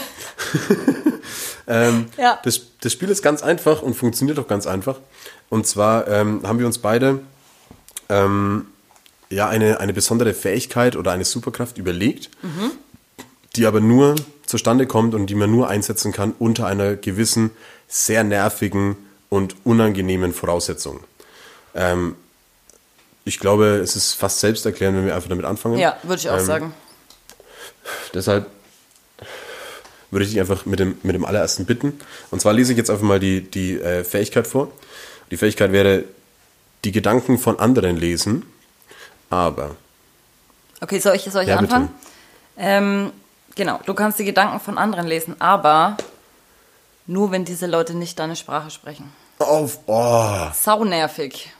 ähm, 1.67 2.07
Ja. 2.19 2.39
das, 2.43 2.61
das 2.81 2.93
Spiel 2.93 3.09
ist 3.09 3.23
ganz 3.23 3.43
einfach 3.43 3.81
und 3.81 3.95
funktioniert 3.95 4.39
auch 4.39 4.49
ganz 4.49 4.67
einfach. 4.67 4.99
Und 5.49 5.67
zwar 5.67 6.09
ähm, 6.09 6.43
haben 6.45 6.59
wir 6.59 6.67
uns 6.67 6.79
beide 6.79 7.21
ähm, 8.09 8.67
ja, 9.31 9.49
eine, 9.49 9.81
eine 9.81 9.93
besondere 9.93 10.35
Fähigkeit 10.35 10.97
oder 10.97 11.13
eine 11.13 11.25
Superkraft 11.25 11.79
überlegt, 11.79 12.31
die 13.57 13.67
aber 13.67 13.81
nur 13.81 14.17
zustande 14.47 14.87
kommt 14.87 15.15
und 15.15 15.27
die 15.27 15.35
man 15.35 15.51
nur 15.51 15.69
einsetzen 15.69 16.13
kann 16.13 16.35
unter 16.39 16.67
einer 16.67 16.97
gewissen, 16.97 17.51
sehr 17.89 18.25
nervigen 18.25 18.97
und 19.29 19.57
unangenehmen 19.65 20.33
Voraussetzung. 20.33 21.01
Ähm, 21.75 22.17
ich 23.25 23.39
glaube, 23.41 23.67
es 23.83 23.97
ist 23.97 24.13
fast 24.15 24.41
selbsterklärend, 24.41 24.99
wenn 24.99 25.07
wir 25.07 25.15
einfach 25.17 25.29
damit 25.31 25.47
anfangen. 25.47 25.79
Ja, 25.79 25.97
würde 26.03 26.21
ich 26.21 26.29
auch 26.29 26.39
Ähm, 26.39 26.45
sagen. 26.45 26.75
Deshalb 28.13 28.47
würde 30.11 30.25
ich 30.25 30.31
dich 30.31 30.41
einfach 30.41 30.67
mit 30.67 30.79
dem, 30.79 30.97
mit 31.03 31.15
dem 31.15 31.25
allerersten 31.25 31.65
bitten. 31.65 31.99
Und 32.31 32.41
zwar 32.41 32.53
lese 32.53 32.73
ich 32.73 32.79
jetzt 32.79 32.91
einfach 32.91 33.03
mal 33.03 33.19
die, 33.19 33.41
die 33.43 33.81
äh, 33.81 34.05
Fähigkeit 34.05 34.47
vor. 34.47 34.71
Die 35.31 35.37
Fähigkeit 35.37 35.73
wäre, 35.73 36.05
die 36.85 36.93
Gedanken 36.93 37.39
von 37.39 37.59
anderen 37.59 37.97
lesen, 37.97 38.45
aber. 39.35 39.77
Okay, 40.81 40.99
soll 40.99 41.17
ich, 41.17 41.25
soll 41.25 41.43
ich 41.43 41.49
Ja, 41.49 41.57
anfangen? 41.57 41.89
Ähm, 42.57 43.13
genau, 43.55 43.81
du 43.87 43.95
kannst 43.95 44.19
die 44.19 44.25
Gedanken 44.25 44.61
von 44.61 44.79
anderen 44.79 45.07
lesen, 45.07 45.37
aber 45.41 45.97
nur 47.07 47.31
wenn 47.31 47.45
diese 47.45 47.67
Leute 47.67 47.95
nicht 47.95 48.19
deine 48.19 48.37
Sprache 48.37 48.71
sprechen. 48.71 49.13
Auf, 49.39 49.79
oh. 49.87 50.49
Saunervig. 50.55 51.53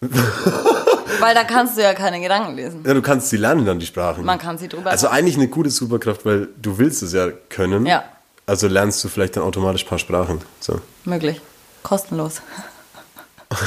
Weil 0.00 1.34
da 1.34 1.44
kannst 1.44 1.76
du 1.76 1.82
ja 1.82 1.94
keine 1.94 2.20
Gedanken 2.20 2.54
lesen. 2.54 2.82
Ja, 2.86 2.94
du 2.94 3.02
kannst 3.02 3.28
sie 3.30 3.36
lernen 3.36 3.66
dann, 3.66 3.78
die 3.78 3.86
Sprachen. 3.86 4.24
Man 4.24 4.38
kann 4.38 4.58
sie 4.58 4.68
drüber 4.68 4.90
Also 4.90 5.08
eigentlich 5.08 5.36
eine 5.36 5.48
gute 5.48 5.70
Superkraft, 5.70 6.24
weil 6.24 6.48
du 6.60 6.78
willst 6.78 7.02
es 7.02 7.12
ja 7.12 7.28
können. 7.48 7.86
Ja. 7.86 8.04
Also 8.46 8.66
lernst 8.68 9.04
du 9.04 9.08
vielleicht 9.08 9.36
dann 9.36 9.42
automatisch 9.42 9.84
ein 9.84 9.88
paar 9.88 9.98
Sprachen. 9.98 10.40
So. 10.60 10.80
Möglich. 11.04 11.40
Kostenlos. 11.82 12.40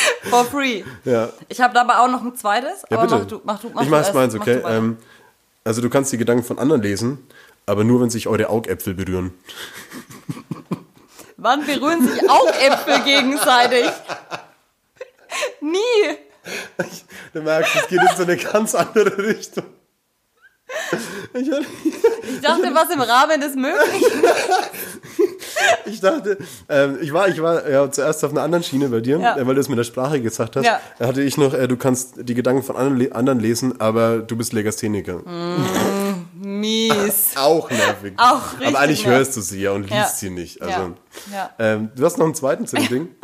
For 0.30 0.44
free. 0.44 0.84
Ja. 1.04 1.30
Ich 1.48 1.60
habe 1.60 1.74
da 1.74 1.82
aber 1.82 2.00
auch 2.00 2.08
noch 2.08 2.22
ein 2.22 2.36
zweites. 2.36 2.84
Ja, 2.90 2.98
aber 2.98 3.18
bitte. 3.18 3.18
mach 3.18 3.26
du, 3.26 3.40
mach 3.44 3.60
du, 3.60 3.68
mach 3.70 3.82
ich 3.82 3.88
du 3.88 3.94
mach's 3.94 4.06
erst, 4.06 4.14
mal 4.14 4.24
eins, 4.24 4.34
mach 4.34 4.40
okay? 4.42 4.60
du. 4.60 4.68
Ähm, 4.68 4.98
also 5.64 5.80
du 5.82 5.90
kannst 5.90 6.12
die 6.12 6.18
Gedanken 6.18 6.44
von 6.44 6.58
anderen 6.58 6.82
lesen, 6.82 7.26
aber 7.66 7.84
nur, 7.84 8.00
wenn 8.00 8.10
sich 8.10 8.26
eure 8.28 8.48
Augäpfel 8.48 8.94
berühren. 8.94 9.34
Wann 11.36 11.64
berühren 11.64 12.06
sich 12.06 12.28
Augäpfel 12.28 13.00
gegenseitig? 13.04 13.90
Nie. 15.60 16.18
Du 17.32 17.42
merkst, 17.42 17.76
es 17.76 17.86
geht 17.88 18.00
in 18.00 18.16
so 18.16 18.22
eine 18.22 18.36
ganz 18.36 18.74
andere 18.74 19.18
Richtung. 19.18 19.64
Ich, 21.34 21.48
Ich 22.38 22.40
dachte, 22.40 22.74
was 22.74 22.90
im 22.90 23.00
Rahmen 23.00 23.40
des 23.40 23.54
Möglichen. 23.54 24.22
ich 25.86 26.00
dachte, 26.00 26.38
ähm, 26.68 26.98
ich 27.00 27.12
war, 27.12 27.28
ich 27.28 27.40
war 27.42 27.68
ja, 27.68 27.90
zuerst 27.90 28.24
auf 28.24 28.30
einer 28.30 28.42
anderen 28.42 28.62
Schiene 28.64 28.88
bei 28.88 29.00
dir, 29.00 29.18
Ja. 29.18 29.36
äh, 29.36 29.46
weil 29.46 29.54
du 29.54 29.60
es 29.60 29.68
mit 29.68 29.78
der 29.78 29.84
Sprache 29.84 30.20
gesagt 30.20 30.56
hast. 30.56 30.64
Ja. 30.64 30.80
Da 30.98 31.06
hatte 31.08 31.22
ich 31.22 31.36
noch, 31.36 31.54
äh, 31.54 31.66
du 31.68 31.76
kannst 31.76 32.14
die 32.28 32.34
Gedanken 32.34 32.62
von 32.62 32.76
anderen, 32.76 32.98
le- 32.98 33.14
anderen 33.14 33.40
lesen, 33.40 33.80
aber 33.80 34.18
du 34.18 34.36
bist 34.36 34.52
Legastheniker. 34.52 35.20
Mies. 36.34 37.32
Auch 37.36 37.70
nervig. 37.70 38.14
Auch 38.16 38.52
richtig 38.52 38.66
Aber 38.68 38.78
eigentlich 38.80 39.04
nervig. 39.04 39.18
hörst 39.18 39.36
du 39.36 39.40
sie 39.40 39.62
ja 39.62 39.72
und 39.72 39.82
liest 39.82 39.92
Ja. 39.92 40.06
sie 40.06 40.30
nicht. 40.30 40.62
Also. 40.62 40.94
Ähm, 41.58 41.90
du 41.96 42.04
hast 42.04 42.18
noch 42.18 42.26
einen 42.26 42.34
zweiten 42.34 42.64
Ding. 42.66 43.08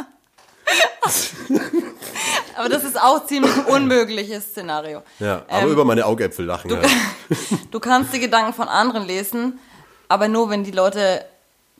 Aber 2.57 2.69
das 2.69 2.85
ist 2.85 3.01
auch 3.01 3.27
ziemlich 3.27 3.51
unmögliches 3.67 4.45
Szenario. 4.45 5.03
Ja, 5.19 5.43
aber 5.49 5.63
Ähm, 5.67 5.73
über 5.73 5.85
meine 5.85 6.07
Augäpfel 6.07 6.45
lachen. 6.47 6.71
halt. 6.71 6.87
Du 7.71 7.81
kannst 7.81 8.15
die 8.15 8.21
Gedanken 8.21 8.53
von 8.53 8.69
anderen 8.69 9.05
lesen, 9.07 9.59
aber 10.09 10.29
nur 10.29 10.51
wenn 10.51 10.63
die 10.63 10.71
Leute 10.71 11.25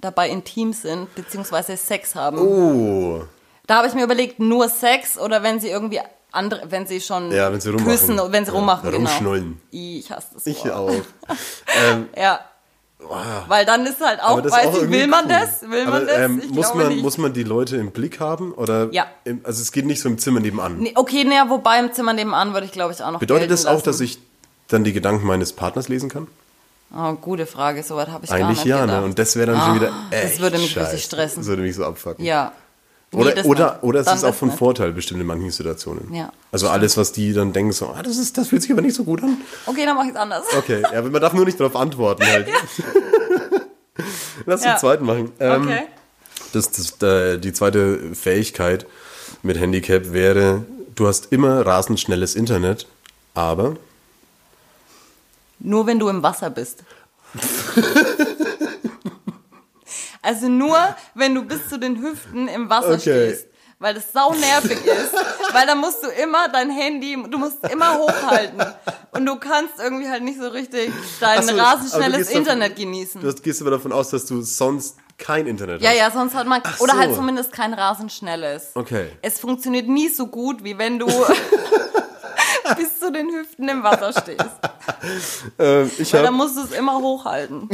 dabei 0.05 0.29
intim 0.29 0.73
sind, 0.73 1.13
beziehungsweise 1.15 1.77
Sex 1.77 2.15
haben. 2.15 2.39
Oh. 2.39 3.23
Da 3.67 3.77
habe 3.77 3.89
ich 3.89 3.95
mir 3.95 4.05
überlegt, 4.05 4.39
nur 4.39 4.69
Sex 4.69 5.19
oder 5.19 5.43
wenn 5.43 5.59
sie 5.61 5.69
irgendwie 5.69 6.01
andere, 6.31 6.71
wenn 6.71 6.87
sie 6.87 7.01
schon 7.01 7.31
Ja, 7.33 7.51
wenn 7.53 7.61
sie 7.61 7.71
rummachen. 7.71 7.91
küssen, 7.91 8.21
wenn 8.31 8.45
sie 8.45 8.51
Ja, 8.53 8.59
rummachen, 8.59 8.95
rumschnullen. 8.95 9.61
genau. 9.71 9.85
Ich 9.99 10.11
hasse 10.11 10.27
das 10.35 10.47
Ich 10.47 10.65
Wort. 10.65 10.73
auch. 10.73 10.91
ähm, 11.91 12.09
Ja. 12.17 12.41
Weil 13.49 13.67
dann 13.67 13.85
ist 13.85 14.01
halt 14.01 14.23
auch, 14.23 14.43
weiß 14.43 14.67
auch 14.69 14.83
ich, 14.83 14.91
will 14.91 15.07
man 15.09 15.25
cool. 15.25 15.31
das? 15.31 15.63
Will 15.63 15.85
man 15.85 15.95
aber, 15.95 16.05
das? 16.07 16.19
Ähm, 16.19 16.41
ich 16.43 16.51
muss, 16.51 16.75
man, 16.75 16.89
nicht. 16.89 17.03
muss 17.03 17.19
man 17.19 17.33
die 17.35 17.43
Leute 17.43 17.77
im 17.77 17.91
Blick 17.91 18.19
haben? 18.19 18.53
Oder 18.55 18.89
Ja. 18.93 19.07
Im, 19.25 19.41
also 19.45 19.61
es 19.61 19.73
geht 19.73 19.85
nicht 19.85 20.01
so 20.01 20.09
im 20.09 20.17
Zimmer 20.19 20.41
nebenan. 20.41 20.79
Nee, 20.79 20.93
okay, 20.97 21.23
naja, 21.25 21.51
wobei 21.51 21.81
im 21.81 21.93
Zimmer 21.93 22.15
nebenan 22.15 22.55
würde 22.55 22.67
ich, 22.67 22.73
glaube 22.73 22.95
ich, 22.95 23.03
auch 23.03 23.11
noch 23.11 23.21
Bedeutet 23.21 23.51
das 23.51 23.67
auch, 23.67 23.73
lassen. 23.75 23.85
dass 23.85 24.01
ich 24.01 24.19
dann 24.69 24.85
die 24.85 24.95
Gedanken 24.95 25.27
meines 25.27 25.53
Partners 25.53 25.89
lesen 25.89 26.09
kann? 26.09 26.29
Oh, 26.97 27.13
gute 27.15 27.47
Frage, 27.47 27.83
soweit 27.83 28.09
habe 28.09 28.25
ich 28.25 28.31
gar 28.31 28.39
Eigentlich 28.39 28.59
nicht 28.59 28.67
ja, 28.67 28.83
gedacht. 28.83 29.01
ne? 29.01 29.05
Und 29.05 29.19
das 29.19 29.35
wäre 29.37 29.53
dann 29.53 29.61
schon 29.61 29.75
wieder 29.77 29.93
das 30.11 30.21
echt 30.33 30.41
würde 30.41 30.59
mich 30.59 30.77
richtig 30.79 31.03
stressen. 31.05 31.39
Das 31.41 31.47
würde 31.49 31.63
mich 31.63 31.75
so 31.75 31.85
abfucken. 31.85 32.25
Ja. 32.25 32.53
Nee, 33.13 33.21
Oder, 33.21 33.33
das 33.33 33.47
oder, 33.47 33.73
nicht. 33.75 33.83
oder 33.85 34.01
es 34.01 34.07
Dann 34.07 34.17
ist 34.17 34.25
auch 34.25 34.29
das 34.29 34.39
von 34.39 34.49
nicht. 34.49 34.59
Vorteil 34.59 34.93
bestimmt 34.93 35.21
in 35.21 35.27
manchen 35.27 35.51
Situationen. 35.51 36.13
Ja, 36.15 36.33
Also 36.53 36.69
alles, 36.69 36.97
was 36.97 37.13
die 37.13 37.33
dann 37.33 37.53
denken, 37.53 37.73
so, 37.73 37.87
ah, 37.89 38.03
das, 38.03 38.17
ist, 38.19 38.37
das 38.39 38.49
fühlt 38.49 38.63
sich 38.63 38.73
aber 38.73 38.83
nicht 38.83 38.95
so 38.95 39.05
gut 39.05 39.23
an. 39.23 39.39
Okay, 39.67 39.85
dann 39.87 39.97
mache 39.97 40.07
ich 40.07 40.13
es 40.13 40.17
anders. 40.19 40.45
Okay, 40.57 40.83
ja, 40.93 41.01
man 41.03 41.21
darf 41.21 41.33
nur 41.33 41.45
nicht 41.45 41.59
darauf 41.61 41.77
antworten 41.77 42.25
halt. 42.27 42.49
Lass 44.47 44.65
Ja. 44.65 44.73
den 44.75 44.79
zweiten 44.81 45.05
machen. 45.05 45.33
Ähm, 45.41 45.63
Okay. 45.63 45.83
das, 46.53 46.71
das, 46.71 47.03
äh, 47.03 47.39
die 47.39 47.53
zweite 47.53 48.15
Fähigkeit 48.15 48.87
mit 49.43 49.59
Handicap 49.59 50.13
wäre, 50.13 50.65
du 50.95 51.07
hast 51.07 51.33
immer 51.33 51.65
rasend 51.65 52.01
schnelles 52.01 52.35
Internet, 52.35 52.87
aber 53.35 53.77
Nur 55.59 55.87
wenn 55.87 55.99
du 55.99 56.09
im 56.09 56.23
Wasser 56.23 56.51
bist. 56.51 56.83
also 60.23 60.49
nur, 60.49 60.79
wenn 61.15 61.35
du 61.35 61.43
bis 61.43 61.69
zu 61.69 61.79
den 61.79 62.01
Hüften 62.03 62.49
im 62.49 62.71
Wasser 62.71 62.95
Okay. 62.95 63.01
stehst. 63.33 63.47
Weil 63.81 63.95
das 63.95 64.13
sau 64.13 64.33
nervig 64.33 64.79
ist. 64.85 65.13
Weil 65.53 65.67
da 65.67 65.75
musst 65.75 66.03
du 66.03 66.09
immer 66.09 66.49
dein 66.49 66.71
Handy, 66.71 67.19
du 67.29 67.39
musst 67.39 67.59
immer 67.71 67.99
hochhalten. 67.99 68.63
und 69.13 69.27
du 69.27 69.37
kannst 69.37 69.75
irgendwie 69.79 70.09
halt 70.09 70.23
nicht 70.23 70.41
so 70.41 70.49
richtig 70.49 70.91
dein 71.21 71.43
so, 71.43 71.55
rasend 71.57 71.91
schnelles 71.93 72.19
gehst 72.19 72.31
davon- 72.31 72.43
Internet 72.43 72.77
genießen. 72.77 73.21
Du 73.21 73.35
gehst 73.35 73.61
aber 73.61 73.73
davon 73.73 73.93
aus, 73.93 74.11
dass 74.11 74.25
du 74.27 74.41
sonst 74.43 74.97
kein 75.19 75.47
Internet 75.47 75.83
ja, 75.83 75.91
hast. 75.91 75.99
ja, 75.99 76.11
sonst 76.11 76.35
hat 76.35 76.47
man, 76.47 76.61
Ach 76.65 76.81
oder 76.81 76.93
so. 76.95 76.99
halt 76.99 77.15
zumindest 77.15 77.53
kein 77.53 77.75
rasend 77.75 78.11
schnelles. 78.13 78.71
Okay. 78.75 79.11
Es 79.23 79.39
funktioniert 79.39 79.87
nie 79.89 80.09
so 80.09 80.29
gut, 80.29 80.65
wie 80.65 80.79
wenn 80.79 80.99
du 80.99 81.07
zu 83.05 83.13
den 83.13 83.29
Hüften 83.31 83.69
im 83.69 83.83
Wasser 83.83 84.13
stehst. 84.13 84.45
Ähm, 85.59 85.91
Weil 86.11 86.23
dann 86.23 86.35
musst 86.35 86.57
du 86.57 86.63
es 86.63 86.73
immer 86.73 86.99
hochhalten. 86.99 87.69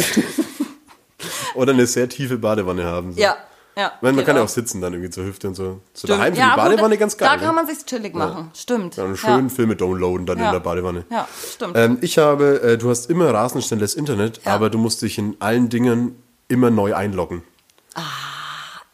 oder 1.55 1.73
eine 1.73 1.87
sehr 1.87 2.09
tiefe 2.09 2.39
Badewanne 2.39 2.85
haben. 2.85 3.13
So. 3.13 3.21
Ja, 3.21 3.37
ja. 3.77 3.93
Man 4.01 4.17
geht 4.17 4.27
kann 4.27 4.37
ja 4.37 4.43
auch 4.43 4.49
sitzen 4.49 4.81
dann 4.81 4.93
irgendwie 4.93 5.11
zur 5.11 5.25
Hüfte 5.25 5.49
und 5.49 5.55
so. 5.55 5.81
Stimmt. 5.97 6.19
daheim 6.19 6.35
Ja, 6.35 6.51
die 6.51 6.57
Badewanne 6.57 6.99
ganz 6.99 7.17
geil. 7.17 7.29
Da 7.29 7.37
ne? 7.37 7.43
kann 7.43 7.55
man 7.55 7.67
sich's 7.67 7.85
chillig 7.85 8.15
machen. 8.15 8.51
Stimmt. 8.55 8.99
Dann 8.99 9.17
schön 9.17 9.49
ja. 9.49 9.55
Filme 9.55 9.77
downloaden 9.77 10.27
dann 10.27 10.39
Ja. 10.39 10.47
in 10.47 10.53
der 10.53 10.61
Badewanne. 10.61 11.05
Ja, 11.11 11.29
stimmt. 11.55 11.77
Ähm, 11.77 11.99
ich 12.01 12.19
habe, 12.19 12.63
äh, 12.63 12.79
du 12.79 12.91
hast 12.91 13.09
immer 13.09 13.33
rasend 13.33 13.65
schnelles 13.65 13.95
Internet, 13.95 14.41
Ja. 14.45 14.55
aber 14.55 14.71
du 14.71 14.79
musst 14.79 15.03
dich 15.03 15.19
in 15.19 15.37
allen 15.39 15.69
Dingen 15.69 16.21
immer 16.49 16.71
neu 16.71 16.95
einloggen. 16.95 17.43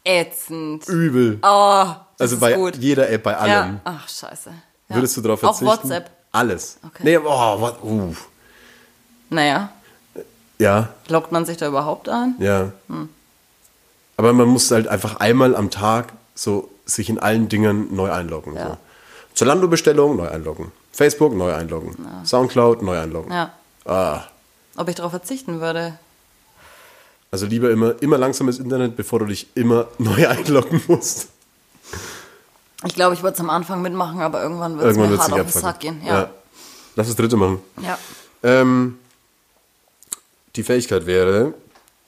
Ätzend. 0.05 0.87
Übel. 0.89 1.39
Oh, 1.43 1.87
also 2.19 2.39
bei 2.39 2.53
gut. 2.53 2.77
jeder 2.77 3.11
App, 3.11 3.25
bei 3.25 3.37
allem. 3.37 3.75
Ja. 3.75 3.81
Ach, 3.85 4.09
scheiße. 4.09 4.51
Ja. 4.89 4.95
Würdest 4.97 5.17
du 5.17 5.21
darauf 5.21 5.43
Auch 5.43 5.59
verzichten? 5.59 5.89
WhatsApp. 5.89 6.11
Alles. 6.37 6.79
Okay. 6.87 7.03
Nee, 7.03 7.17
oh, 7.19 7.61
what, 7.61 7.83
uh. 7.83 8.15
Naja, 9.31 9.71
Ja, 10.59 10.89
loggt 11.09 11.33
man 11.33 11.45
sich 11.47 11.57
da 11.57 11.67
überhaupt 11.69 12.09
ein? 12.09 12.35
ja. 12.39 12.73
Hm. 12.89 13.09
Aber 14.19 14.33
man 14.33 14.49
muss 14.49 14.71
halt 14.71 14.89
einfach 14.89 15.17
einmal 15.17 15.55
am 15.55 15.71
Tag 15.71 16.13
so 16.35 16.71
sich 16.87 17.11
in 17.11 17.19
allen 17.19 17.49
Dingen 17.51 17.95
neu 17.95 18.11
einloggen. 18.11 18.55
Ja. 18.55 18.67
So. 18.69 18.77
Zalando-Bestellung, 19.35 20.17
neu 20.17 20.29
einloggen. 20.29 20.73
Facebook, 20.93 21.35
neu 21.37 21.53
einloggen. 21.55 21.95
Soundcloud, 22.25 22.81
neu 22.81 22.99
einloggen. 22.99 23.31
Ja. 23.33 23.53
Ah. 23.85 24.23
Ob 24.77 24.89
ich 24.89 24.95
darauf 24.95 25.11
verzichten 25.13 25.61
würde? 25.61 25.99
Also 27.31 27.45
lieber 27.45 27.71
immer, 27.71 28.01
immer 28.01 28.17
langsames 28.17 28.59
Internet, 28.59 28.97
bevor 28.97 29.19
du 29.19 29.27
dich 29.27 29.49
immer 29.55 29.89
neu 29.99 30.27
einloggen 30.27 30.83
musst. 30.89 31.29
Ich 32.85 32.95
glaube, 32.95 33.15
ich 33.15 33.23
würde 33.23 33.35
es 33.35 33.41
am 33.41 33.49
Anfang 33.51 33.81
mitmachen, 33.83 34.21
aber 34.21 34.43
irgendwann 34.43 34.79
wird 34.79 34.91
es 34.91 34.97
mir 34.97 35.09
hart 35.19 35.33
auf 35.33 35.53
den. 35.53 35.61
Sack 35.63 35.81
gehen. 35.81 36.03
Ja. 36.05 36.31
Lass 36.95 37.07
das 37.09 37.17
dritte 37.17 37.37
machen. 37.37 37.61
ja. 37.83 37.99
Ähm, 38.43 38.99
die 40.57 40.63
Fähigkeit 40.63 41.07
wäre, 41.07 41.55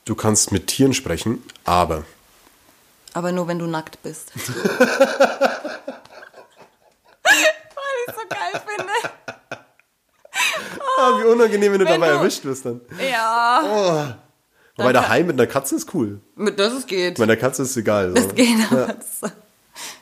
du 0.05 0.15
kannst 0.15 0.53
mit 0.53 0.67
Tieren 0.69 0.93
sprechen, 0.95 1.43
aber 1.65 2.05
Aber 3.15 3.33
nur, 3.33 3.49
wenn 3.49 3.59
du 3.59 3.67
nackt 3.67 4.03
bist. 4.03 4.31
Weil 7.23 7.33
ich 8.07 8.15
so 8.15 8.21
geil 8.29 8.63
finde. 8.67 8.93
ah, 10.99 11.19
wie 11.19 11.25
unangenehm, 11.25 11.73
wenn 11.73 11.81
du 11.81 11.87
Wenn 11.87 12.01
dabei 12.01 12.09
du- 12.13 12.19
erwischt 12.19 12.45
wirst 12.45 12.65
dann. 12.67 12.81
Ja. 13.11 14.17
Wobei 14.77 14.93
daheim 14.93 15.27
mit 15.27 15.39
einer 15.41 15.47
Katze 15.49 15.75
ist 15.77 15.93
cool. 15.95 16.21
Mit 16.37 16.59
das 16.59 16.73
es 16.73 16.87
geht. 16.87 17.19
Mit 17.19 17.29
einer 17.29 17.37
Katze 17.39 17.63
ist 17.63 17.77
egal. 17.77 18.11
So. 18.11 18.15
Das 18.15 18.35
geht. 18.35 18.71
aber 18.71 18.87
das- 18.95 19.33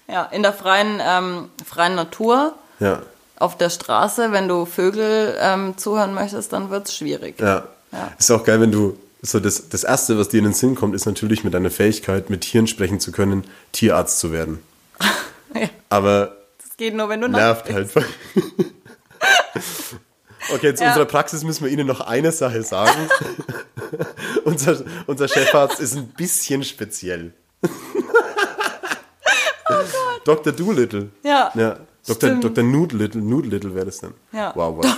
Ja, 0.09 0.25
in 0.25 0.43
der 0.43 0.53
freien, 0.53 1.01
ähm, 1.05 1.51
freien 1.65 1.95
Natur, 1.95 2.55
Ja, 2.81 3.03
auf 3.39 3.59
der 3.59 3.71
Straße, 3.71 4.33
wenn 4.33 4.49
du 4.49 4.65
Vögel 4.65 5.37
ähm, 5.41 5.77
zuhören 5.77 6.15
möchtest, 6.15 6.53
dann 6.53 6.71
wird 6.71 6.89
es 6.89 6.97
schwierig. 6.97 7.41
ja. 7.41 7.67
Ja. 7.93 8.13
Ist 8.19 8.31
auch 8.31 8.45
geil, 8.45 8.61
wenn 8.61 8.73
du 8.73 8.99
so 9.23 9.39
das, 9.41 9.69
das 9.69 9.85
erste, 9.85 10.19
was 10.19 10.29
dir 10.29 10.39
in 10.39 10.45
den 10.45 10.53
Sinn 10.53 10.75
kommt, 10.75 10.95
ist 10.95 11.07
natürlich 11.07 11.45
mit 11.45 11.55
deiner 11.55 11.71
Fähigkeit, 11.71 12.31
mit 12.31 12.43
Tieren 12.43 12.67
sprechen 12.67 12.99
zu 13.01 13.13
können, 13.13 13.45
Tierarzt 13.73 14.19
zu 14.19 14.33
werden. 14.33 14.63
Ja. 15.55 15.69
Aber 15.89 16.37
Das 16.59 16.77
geht 16.77 16.95
nur, 16.95 17.09
wenn 17.09 17.21
du 17.23 17.29
nervt 17.29 17.73
halt. 17.73 17.89
Okay, 20.53 20.75
zu 20.75 20.83
Ja. 20.85 20.91
unserer 20.91 21.07
Praxis 21.07 21.43
müssen 21.43 21.65
wir 21.65 21.73
Ihnen 21.73 21.87
noch 21.89 22.01
eine 22.01 22.31
Sache 22.31 22.63
sagen. 22.63 23.09
unser, 24.45 24.83
unser 25.07 25.27
Chefarzt 25.29 25.81
ist 25.81 25.97
ein 25.97 26.07
bisschen 26.09 26.63
speziell. 26.63 27.33
Dr. 30.27 30.53
Doolittle. 30.53 31.09
Ja. 31.23 31.51
ja. 31.55 31.79
Dr. 32.07 32.15
Stimmt. 32.29 32.45
Dr. 32.45 32.65
Noodlittle, 32.65 33.21
Noodlittle 33.21 33.75
wäre 33.75 33.87
das 33.87 33.99
dann. 33.99 34.15
Ja. 34.33 34.53
Wow, 34.55 34.77
wow. 34.79 34.97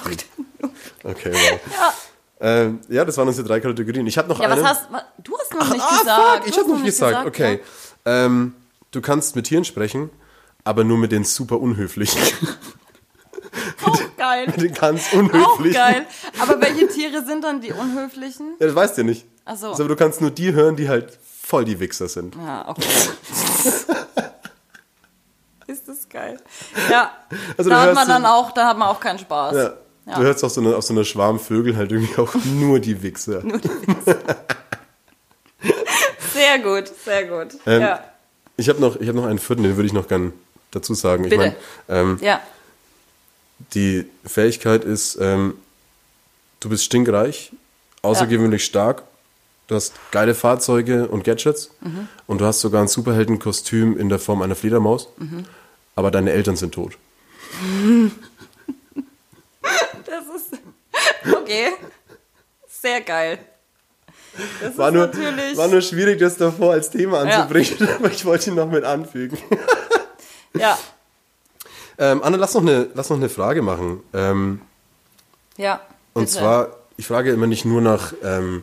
Okay, 1.05 1.33
wow. 1.33 1.61
Ja. 1.73 1.95
Ähm, 2.41 2.81
ja, 2.89 3.05
das 3.05 3.17
waren 3.17 3.27
unsere 3.29 3.47
drei 3.47 3.61
Kategorien. 3.61 4.07
Ich 4.07 4.17
habe 4.17 4.29
noch 4.29 4.41
Ja, 4.41 4.49
eine. 4.49 4.63
was 4.63 4.69
hast 4.69 4.89
du 5.23 5.37
hast 5.39 5.55
noch 5.55 5.73
nicht 5.73 5.85
ah, 5.85 5.99
gesagt. 5.99 6.37
fuck, 6.45 6.49
ich 6.49 6.59
habe 6.59 6.69
noch 6.69 6.77
nicht 6.79 6.85
gesagt. 6.87 7.27
okay. 7.27 7.61
Ähm, 8.05 8.55
du 8.91 9.01
kannst 9.01 9.35
mit 9.37 9.47
Tieren 9.47 9.65
sprechen, 9.65 10.11
aber 10.65 10.85
nur 10.85 10.99
mit 10.99 11.13
den 11.13 11.25
super 11.25 11.61
unhöflichen. 11.61 12.21
Ja. 12.41 12.49
Auch 13.85 14.01
geil. 14.17 14.47
mit 14.47 14.61
den 14.61 14.75
ganz 14.75 15.09
Auch 15.13 15.19
unhöflichen. 15.19 15.73
geil. 15.73 16.07
Aber 16.39 16.61
welche 16.61 16.89
Tiere 16.89 17.25
sind 17.25 17.43
dann 17.43 17.61
die 17.61 17.73
unhöflichen? 17.73 18.55
Ja, 18.61 18.67
das 18.67 18.75
weißt 18.77 18.97
du 18.99 19.03
ja 19.03 19.07
nicht. 19.07 19.27
Ach 19.45 19.57
so. 19.57 19.69
Also, 19.71 19.83
aber 19.83 19.89
du 19.95 19.97
kannst 19.97 20.21
nur 20.21 20.31
die 20.31 20.53
hören, 20.53 20.77
die 20.77 20.89
halt 20.89 21.19
voll 21.43 21.65
die 21.65 21.81
Wichser 21.81 22.09
sind. 22.09 22.37
Ja, 22.37 22.69
okay. 22.69 22.85
Geil. 26.19 26.41
Ja. 26.91 27.11
Also 27.57 27.71
da 27.71 27.83
hat 27.83 27.95
man 27.95 28.09
dann 28.09 28.25
auch, 28.27 28.51
da 28.53 28.67
hat 28.69 28.77
man 28.79 28.89
auch 28.89 28.99
keinen 29.01 29.19
Spaß. 29.19 29.55
Ja. 29.57 29.73
Ja. 30.07 30.15
Du 30.17 30.23
hörst 30.23 30.43
auf 30.43 30.51
so, 30.53 30.61
einer, 30.61 30.77
auf 30.77 30.83
so 30.85 30.95
einer 30.95 31.05
Schwarm 31.05 31.39
Vögel 31.39 31.77
halt 31.77 31.93
irgendwie 31.93 32.17
auch 32.19 32.35
nur 32.45 32.81
die 32.81 33.03
Wichser. 33.03 33.43
Sehr 36.33 36.59
gut, 36.61 36.87
sehr 37.05 37.25
gut. 37.27 37.49
Ähm, 37.67 37.81
ja. 37.83 38.05
Ich 38.57 38.69
habe 38.69 38.81
noch, 38.81 38.97
ich 39.01 39.09
hab 39.09 39.15
noch 39.17 39.27
einen 39.27 39.39
vierten, 39.39 39.63
den 39.65 39.77
würde 39.77 39.87
ich 39.87 39.93
noch 39.93 40.07
gern 40.09 40.33
dazu 40.71 40.95
sagen. 40.95 41.25
Ich 41.25 41.31
Bitte. 41.31 41.57
meine, 41.89 42.01
ähm, 42.01 42.19
ja. 42.21 42.41
die 43.75 44.09
Fähigkeit 44.25 44.85
ist, 44.85 45.19
ähm, 45.21 45.55
du 46.61 46.69
bist 46.69 46.85
stinkreich, 46.85 47.53
außergewöhnlich 48.03 48.65
stark, 48.65 49.03
du 49.67 49.75
hast 49.75 49.95
geile 50.13 50.35
Fahrzeuge 50.35 51.09
und 51.09 51.25
Gadgets 51.25 51.71
Mhm. 51.81 52.09
und 52.27 52.41
du 52.41 52.45
hast 52.45 52.61
sogar 52.61 52.83
ein 52.83 52.89
Superheldenkostüm 52.89 53.99
in 53.99 54.09
der 54.09 54.19
Form 54.21 54.43
einer 54.43 54.55
Fledermaus, 54.55 55.09
Mhm. 55.19 55.45
Aber 55.99 56.13
deine 56.13 56.31
Eltern 56.31 56.55
sind 56.55 56.73
tot. 56.73 56.97
Das 60.07 60.25
ist. 60.37 60.61
Okay. 61.35 61.73
Sehr 62.69 63.01
geil. 63.01 63.41
Das 64.63 64.79
War 64.79 64.93
nur, 64.93 65.13
war 65.13 65.67
nur 65.67 65.81
schwierig, 65.81 66.21
das 66.21 66.37
davor 66.37 66.75
als 66.75 66.91
Thema 66.91 67.25
Ja. 67.29 67.41
anzubringen, 67.43 67.89
aber 67.99 68.13
ich 68.13 68.25
wollte 68.25 68.51
ihn 68.51 68.57
noch 68.57 68.71
mit 68.71 68.85
anfügen. 68.85 69.37
ja. 70.55 70.79
Ähm, 71.99 72.23
Anna, 72.23 72.37
lass 72.37 72.55
noch 72.55 72.63
eine, 72.63 72.89
lass 72.95 73.11
noch 73.11 73.17
eine 73.17 73.29
Frage 73.29 73.63
machen. 73.63 74.05
Ähm, 74.15 74.61
Ja. 75.57 75.81
und 76.15 76.27
bitte. 76.27 76.39
zwar, 76.39 76.77
ich 76.97 77.09
frage 77.09 77.33
immer 77.33 77.49
nicht 77.49 77.65
nur 77.65 77.81
nach. 77.81 78.13
Ähm, 78.23 78.63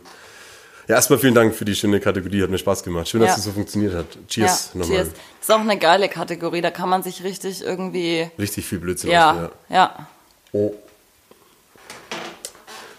ja, 0.87 0.95
erstmal 0.95 1.19
vielen 1.19 1.33
Dank 1.35 1.55
für 1.55 1.65
die 1.65 1.75
schöne 1.75 1.99
Kategorie, 1.99 2.43
hat 2.43 2.49
mir 2.49 2.57
Spaß 2.57 2.83
gemacht. 2.83 3.07
Schön, 3.09 3.21
Ja. 3.21 3.27
dass 3.27 3.37
es 3.37 3.43
so 3.45 3.51
funktioniert 3.51 3.93
hat. 3.93 4.05
Cheers 4.27 4.71
ja, 4.73 4.79
nochmal. 4.79 4.97
cheers. 4.97 5.09
Das 5.39 5.49
ist 5.49 5.51
auch 5.55 5.59
eine 5.59 5.77
geile 5.77 6.09
Kategorie, 6.09 6.61
da 6.61 6.71
kann 6.71 6.89
man 6.89 7.03
sich 7.03 7.23
richtig 7.23 7.63
irgendwie. 7.63 8.29
Richtig 8.39 8.65
viel 8.65 8.79
Blödsinn. 8.79 9.09
Ja, 9.11 9.31
ausgehen, 9.31 9.49
ja. 9.69 10.07
Oh. 10.51 10.73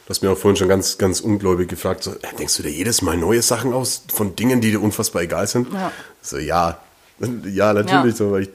Du 0.05 0.11
hast 0.11 0.23
mir 0.23 0.31
auch 0.31 0.39
vorhin 0.39 0.57
schon 0.57 0.69
ganz, 0.69 0.99
ganz 0.99 1.21
ungläubig 1.21 1.69
gefragt, 1.69 2.05
so, 2.05 2.15
denkst 2.39 2.57
du 2.57 2.63
dir 2.63 2.71
jedes 2.71 3.03
Mal 3.03 3.17
neue 3.17 3.43
Sachen 3.43 3.73
aus 3.73 4.05
von 4.13 4.37
Dingen, 4.37 4.61
die 4.61 4.71
dir 4.71 4.81
unfassbar 4.81 5.23
egal 5.23 5.47
sind? 5.49 5.73
Ja. 5.73 5.91
So, 6.23 6.39
ja. 6.39 6.79
Ja, 7.45 7.73
natürlich, 7.73 8.13
Ja. 8.13 8.27
so, 8.27 8.33
weil 8.33 8.43
ich 8.43 8.51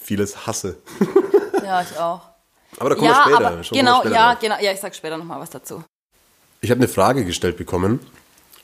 vieles 0.00 0.46
hasse. 0.46 0.76
Ja, 1.64 1.82
ich 1.82 1.98
auch. 1.98 2.22
Aber 2.78 2.88
da 2.88 2.94
kommen 2.94 3.08
ja, 3.10 3.14
wir 3.16 3.22
später. 3.34 3.36
aber 3.52 3.62
Schauen 3.64 3.74
wir 3.76 3.82
genau, 3.82 4.00
später 4.00 4.14
ja, 4.14 4.34
genau. 4.40 4.56
Ja, 4.58 4.72
ich 4.72 4.80
sag 4.80 4.94
später 4.94 5.18
nochmal 5.18 5.38
was 5.38 5.50
dazu. 5.50 5.84
Ich 6.62 6.70
habe 6.70 6.78
eine 6.78 6.88
Frage 6.88 7.26
gestellt 7.26 7.58
bekommen. 7.58 8.00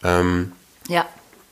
Ähm, 0.05 0.53
Ja. 0.89 1.07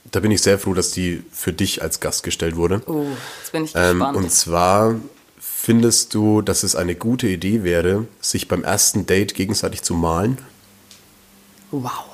da 0.04 0.20
bin 0.20 0.30
ich 0.30 0.42
sehr 0.42 0.58
froh, 0.58 0.74
dass 0.74 0.90
die 0.92 1.24
für 1.32 1.52
dich 1.52 1.82
als 1.82 2.00
Gast 2.00 2.22
gestellt 2.22 2.54
wurde. 2.56 2.82
Oh, 2.86 3.06
jetzt 3.40 3.52
bin 3.52 3.64
ich 3.64 3.74
Ähm, 3.74 3.98
gespannt. 3.98 4.16
und 4.18 4.30
zwar 4.30 4.94
findest 5.38 6.12
du, 6.14 6.42
dass 6.42 6.62
es 6.64 6.76
eine 6.76 6.94
gute 6.94 7.28
Idee 7.28 7.62
wäre, 7.64 8.06
sich 8.20 8.48
beim 8.48 8.62
ersten 8.64 9.06
Date 9.06 9.34
gegenseitig 9.34 9.82
zu 9.82 9.94
malen? 9.94 10.38
Wow. 11.70 12.04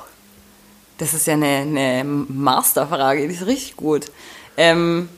Das 0.98 1.14
ist 1.14 1.26
ja 1.26 1.34
eine, 1.34 1.46
eine 1.46 2.04
Masterfrage, 2.04 3.26
die 3.28 3.34
ist 3.34 3.46
richtig 3.46 3.76
gut. 3.76 4.10
Ähm, 4.56 5.08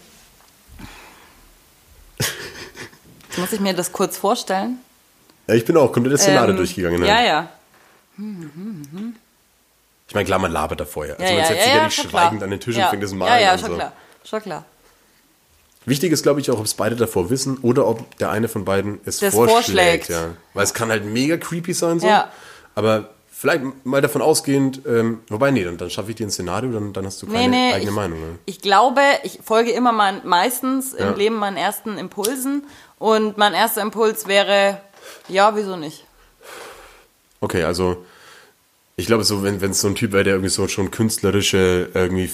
jetzt 2.18 3.38
muss 3.38 3.52
ich 3.52 3.60
mir 3.60 3.74
das 3.74 3.90
kurz 3.92 4.16
vorstellen. 4.16 4.78
Ja, 5.48 5.54
ich 5.54 5.64
bin 5.64 5.76
auch 5.76 5.92
komplett 5.92 6.14
das 6.14 6.22
Szenario 6.22 6.50
Ähm, 6.50 6.56
durchgegangen. 6.58 7.04
Ja, 7.04 7.22
ja. 7.22 7.48
Ich 10.10 10.14
meine, 10.14 10.26
klar, 10.26 10.38
man 10.40 10.50
labert 10.50 10.80
da 10.80 10.84
vorher. 10.84 11.14
Also 11.18 11.24
ja, 11.24 11.30
man 11.30 11.38
ja, 11.40 11.46
setzt 11.46 11.58
ja, 11.58 11.64
sich 11.64 11.72
ja 11.72 11.78
ja, 11.78 11.84
nicht 11.84 11.94
schweigend 11.94 12.38
klar. 12.38 12.42
an 12.42 12.50
den 12.50 12.60
Tisch 12.60 12.76
ja. 12.76 12.84
und 12.84 12.90
fängt 12.90 13.02
das 13.04 13.12
Malen 13.12 13.32
Ja, 13.32 13.40
ja, 13.40 13.52
an. 13.52 13.58
schon 13.60 13.68
so. 13.70 13.74
klar. 13.76 13.92
Schon 14.24 14.42
klar. 14.42 14.64
Wichtig 15.86 16.12
ist, 16.12 16.22
glaube 16.24 16.40
ich, 16.40 16.50
auch, 16.50 16.58
ob 16.58 16.64
es 16.64 16.74
beide 16.74 16.96
davor 16.96 17.30
wissen 17.30 17.58
oder 17.62 17.86
ob 17.86 18.16
der 18.18 18.30
eine 18.30 18.48
von 18.48 18.64
beiden 18.64 19.00
es 19.04 19.20
Das 19.20 19.32
vorschlägt. 19.34 20.06
vorschlägt. 20.06 20.08
Ja. 20.10 20.30
Weil 20.52 20.64
es 20.64 20.74
kann 20.74 20.90
halt 20.90 21.04
mega 21.04 21.36
creepy 21.36 21.72
sein, 21.72 22.00
so. 22.00 22.06
Ja. 22.08 22.28
Aber 22.74 23.10
vielleicht 23.30 23.62
mal 23.84 24.02
davon 24.02 24.20
ausgehend, 24.20 24.82
ähm, 24.84 25.20
wobei, 25.28 25.52
nee, 25.52 25.62
dann, 25.64 25.78
dann 25.78 25.88
schaffe 25.90 26.10
ich 26.10 26.16
dir 26.16 26.26
ein 26.26 26.30
Szenario, 26.30 26.72
dann, 26.72 26.92
dann 26.92 27.06
hast 27.06 27.22
du 27.22 27.26
keine 27.26 27.38
Nee, 27.38 27.48
nee, 27.48 27.72
eigene 27.74 27.90
ich, 27.90 27.96
Meinung. 27.96 28.20
Ne? 28.20 28.38
ich 28.46 28.60
glaube, 28.60 29.00
ich 29.22 29.38
folge 29.44 29.70
immer 29.70 29.92
mein, 29.92 30.20
meistens 30.26 30.92
Ja. 30.98 31.08
im 31.08 31.16
Leben 31.16 31.36
meinen 31.36 31.56
ersten 31.56 31.96
Impulsen 31.98 32.64
und 32.98 33.38
mein 33.38 33.54
erster 33.54 33.80
Impuls 33.80 34.26
wäre, 34.26 34.80
ja, 35.28 35.54
wieso 35.56 35.76
nicht? 35.76 36.04
Okay, 37.40 37.62
also 37.64 38.04
ich 38.96 39.06
glaube, 39.06 39.24
so, 39.24 39.42
wenn 39.42 39.56
es 39.70 39.80
so 39.80 39.88
ein 39.88 39.94
Typ 39.94 40.12
wäre, 40.12 40.24
der 40.24 40.34
irgendwie 40.34 40.50
so 40.50 40.68
schon 40.68 40.90
künstlerische 40.90 41.88
irgendwie 41.94 42.30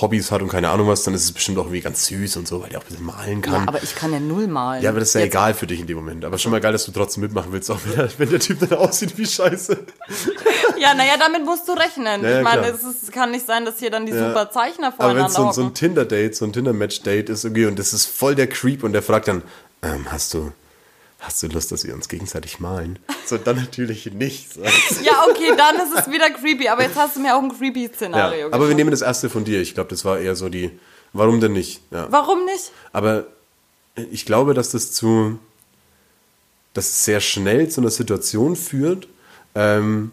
Hobbys 0.00 0.30
hat 0.30 0.40
und 0.40 0.48
keine 0.48 0.70
Ahnung 0.70 0.88
was, 0.88 1.02
dann 1.02 1.12
ist 1.12 1.24
es 1.24 1.32
bestimmt 1.32 1.58
auch 1.58 1.64
irgendwie 1.64 1.82
ganz 1.82 2.06
süß 2.06 2.38
und 2.38 2.48
so, 2.48 2.62
weil 2.62 2.70
der 2.70 2.78
auch 2.78 2.84
ein 2.84 2.88
bisschen 2.88 3.04
malen 3.04 3.42
kann. 3.42 3.52
Ja, 3.52 3.68
aber 3.68 3.82
ich 3.82 3.94
kann 3.94 4.10
ja 4.10 4.18
null 4.18 4.46
malen. 4.46 4.82
Ja, 4.82 4.88
aber 4.88 5.00
das 5.00 5.08
ist 5.08 5.14
ja 5.14 5.20
Jetzt- 5.20 5.32
egal 5.34 5.52
für 5.52 5.66
dich 5.66 5.80
in 5.80 5.86
dem 5.86 5.98
Moment. 5.98 6.24
Aber 6.24 6.38
schon 6.38 6.50
mal 6.50 6.62
geil, 6.62 6.72
dass 6.72 6.86
du 6.86 6.92
trotzdem 6.92 7.22
mitmachen 7.24 7.52
willst, 7.52 7.70
auch 7.70 7.78
wenn 7.84 7.94
der, 7.96 8.08
wenn 8.18 8.30
der 8.30 8.40
Typ 8.40 8.60
dann 8.60 8.72
aussieht 8.78 9.18
wie 9.18 9.26
Scheiße. 9.26 9.78
Ja, 10.78 10.94
naja, 10.94 11.12
damit 11.16 11.44
musst 11.44 11.68
du 11.68 11.72
rechnen. 11.74 12.24
Ja, 12.24 12.38
ich 12.38 12.42
meine, 12.44 12.66
es 12.66 12.82
ist, 12.82 13.12
kann 13.12 13.30
nicht 13.30 13.46
sein, 13.46 13.64
dass 13.64 13.78
hier 13.78 13.90
dann 13.90 14.04
die 14.04 14.10
Ja. 14.10 14.30
super 14.30 14.50
Zeichner 14.50 14.92
Aber 14.98 15.14
wenn 15.14 15.28
so, 15.28 15.46
ein- 15.46 15.52
so 15.52 15.62
ein. 15.62 15.74
Tinder-Date, 15.74 16.34
so 16.34 16.44
ein 16.44 16.52
Tinder-Match-Date 16.52 17.28
ist 17.28 17.44
irgendwie 17.44 17.66
und 17.66 17.78
das 17.78 17.92
ist 17.92 18.06
voll 18.06 18.34
der 18.34 18.48
Creep 18.48 18.82
und 18.82 18.92
der 18.92 19.02
fragt 19.02 19.28
dann, 19.28 19.42
ähm, 19.82 20.06
hast 20.10 20.34
du, 20.34 20.50
hast 21.22 21.42
du 21.42 21.46
Lust, 21.46 21.72
dass 21.72 21.84
wir 21.86 21.94
uns 21.94 22.08
gegenseitig 22.08 22.60
malen? 22.60 22.98
So, 23.26 23.38
dann 23.38 23.56
natürlich 23.56 24.12
nicht. 24.12 24.52
sagst 24.54 25.02
Ja, 25.04 25.24
okay, 25.30 25.52
dann 25.56 25.76
ist 25.76 25.98
es 25.98 26.10
wieder 26.12 26.28
creepy. 26.30 26.68
Aber 26.68 26.82
jetzt 26.82 26.96
hast 26.96 27.16
du 27.16 27.20
mir 27.20 27.34
auch 27.36 27.42
ein 27.42 27.56
creepy 27.56 27.84
Ja, 27.84 27.94
Szenario 27.94 28.48
aber 28.52 28.68
wir 28.68 28.74
nehmen 28.74 28.90
das 28.90 29.00
erste 29.02 29.30
von 29.30 29.44
dir. 29.44 29.60
Ich 29.60 29.74
glaube, 29.74 29.90
das 29.90 30.04
war 30.04 30.18
eher 30.18 30.36
so 30.36 30.48
die, 30.48 30.78
warum 31.12 31.40
denn 31.40 31.52
nicht? 31.52 31.80
Ja. 31.90 32.06
Warum 32.10 32.44
nicht? 32.44 32.72
Aber 32.92 33.26
ich 34.10 34.26
glaube, 34.26 34.52
dass 34.54 34.70
das 34.70 34.92
zu, 34.92 35.38
dass 36.74 36.86
es 36.88 37.04
sehr 37.04 37.20
schnell 37.20 37.68
zu 37.68 37.80
einer 37.80 37.90
Situation 37.90 38.56
führt. 38.56 39.06
Ähm, 39.54 40.10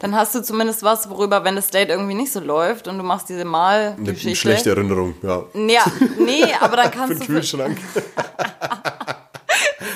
Dann 0.00 0.14
hast 0.14 0.34
du 0.34 0.42
zumindest 0.42 0.82
was, 0.82 1.08
worüber, 1.08 1.44
wenn 1.44 1.56
das 1.56 1.68
Date 1.70 1.88
irgendwie 1.88 2.14
nicht 2.14 2.32
so 2.32 2.40
läuft 2.40 2.88
und 2.88 2.98
du 2.98 3.04
machst 3.04 3.28
diese 3.28 3.40
eine 3.42 3.50
Malgeschichte. 3.50 4.36
schlechte 4.36 4.70
Erinnerung, 4.70 5.14
ja. 5.22 5.44
Ja, 5.54 5.84
nee, 6.18 6.44
aber 6.60 6.76
dann 6.76 6.90
Für 6.92 6.98
kannst 6.98 7.12
den 7.12 7.18
du 7.20 7.24
für 7.24 7.32
Kühlschrank. 7.32 7.78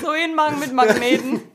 so 0.03 0.13
hinmachen 0.13 0.59
mit 0.61 0.73
Magneten. 0.73 1.41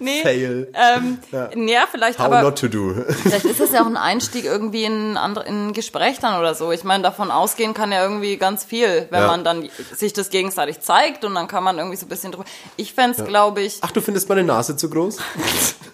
Nee, 0.00 0.22
Fail. 0.22 0.72
ähm, 0.74 1.18
ja. 1.30 1.86
vielleicht, 1.88 2.18
How 2.18 2.24
aber 2.26 2.42
not 2.42 2.58
to 2.58 2.66
do. 2.66 2.94
vielleicht 3.22 3.44
ist 3.44 3.60
das 3.60 3.70
ja 3.70 3.82
auch 3.82 3.86
ein 3.86 3.96
Einstieg 3.96 4.44
irgendwie 4.44 4.82
in 4.82 5.12
ein, 5.12 5.16
andere, 5.16 5.46
in 5.46 5.68
ein 5.68 5.72
Gespräch 5.72 6.18
dann 6.18 6.36
oder 6.40 6.56
so. 6.56 6.72
Ich 6.72 6.82
meine, 6.82 7.04
davon 7.04 7.30
ausgehen 7.30 7.72
kann 7.72 7.92
ja 7.92 8.02
irgendwie 8.02 8.36
ganz 8.38 8.64
viel, 8.64 9.06
wenn 9.10 9.20
Ja. 9.20 9.28
man 9.28 9.44
dann 9.44 9.68
sich 9.94 10.12
das 10.12 10.30
gegenseitig 10.30 10.80
zeigt 10.80 11.24
und 11.24 11.36
dann 11.36 11.46
kann 11.46 11.62
man 11.62 11.78
irgendwie 11.78 11.96
so 11.96 12.06
ein 12.06 12.08
bisschen 12.08 12.32
drüber. 12.32 12.44
Ich 12.76 12.92
fände 12.92 13.16
es, 13.22 13.24
glaube 13.24 13.62
ich, 13.62 13.78
Ach, 13.82 13.92
du 13.92 14.00
findest 14.00 14.28
meine 14.28 14.42
Nase 14.42 14.76
zu 14.76 14.90
groß? 14.90 15.18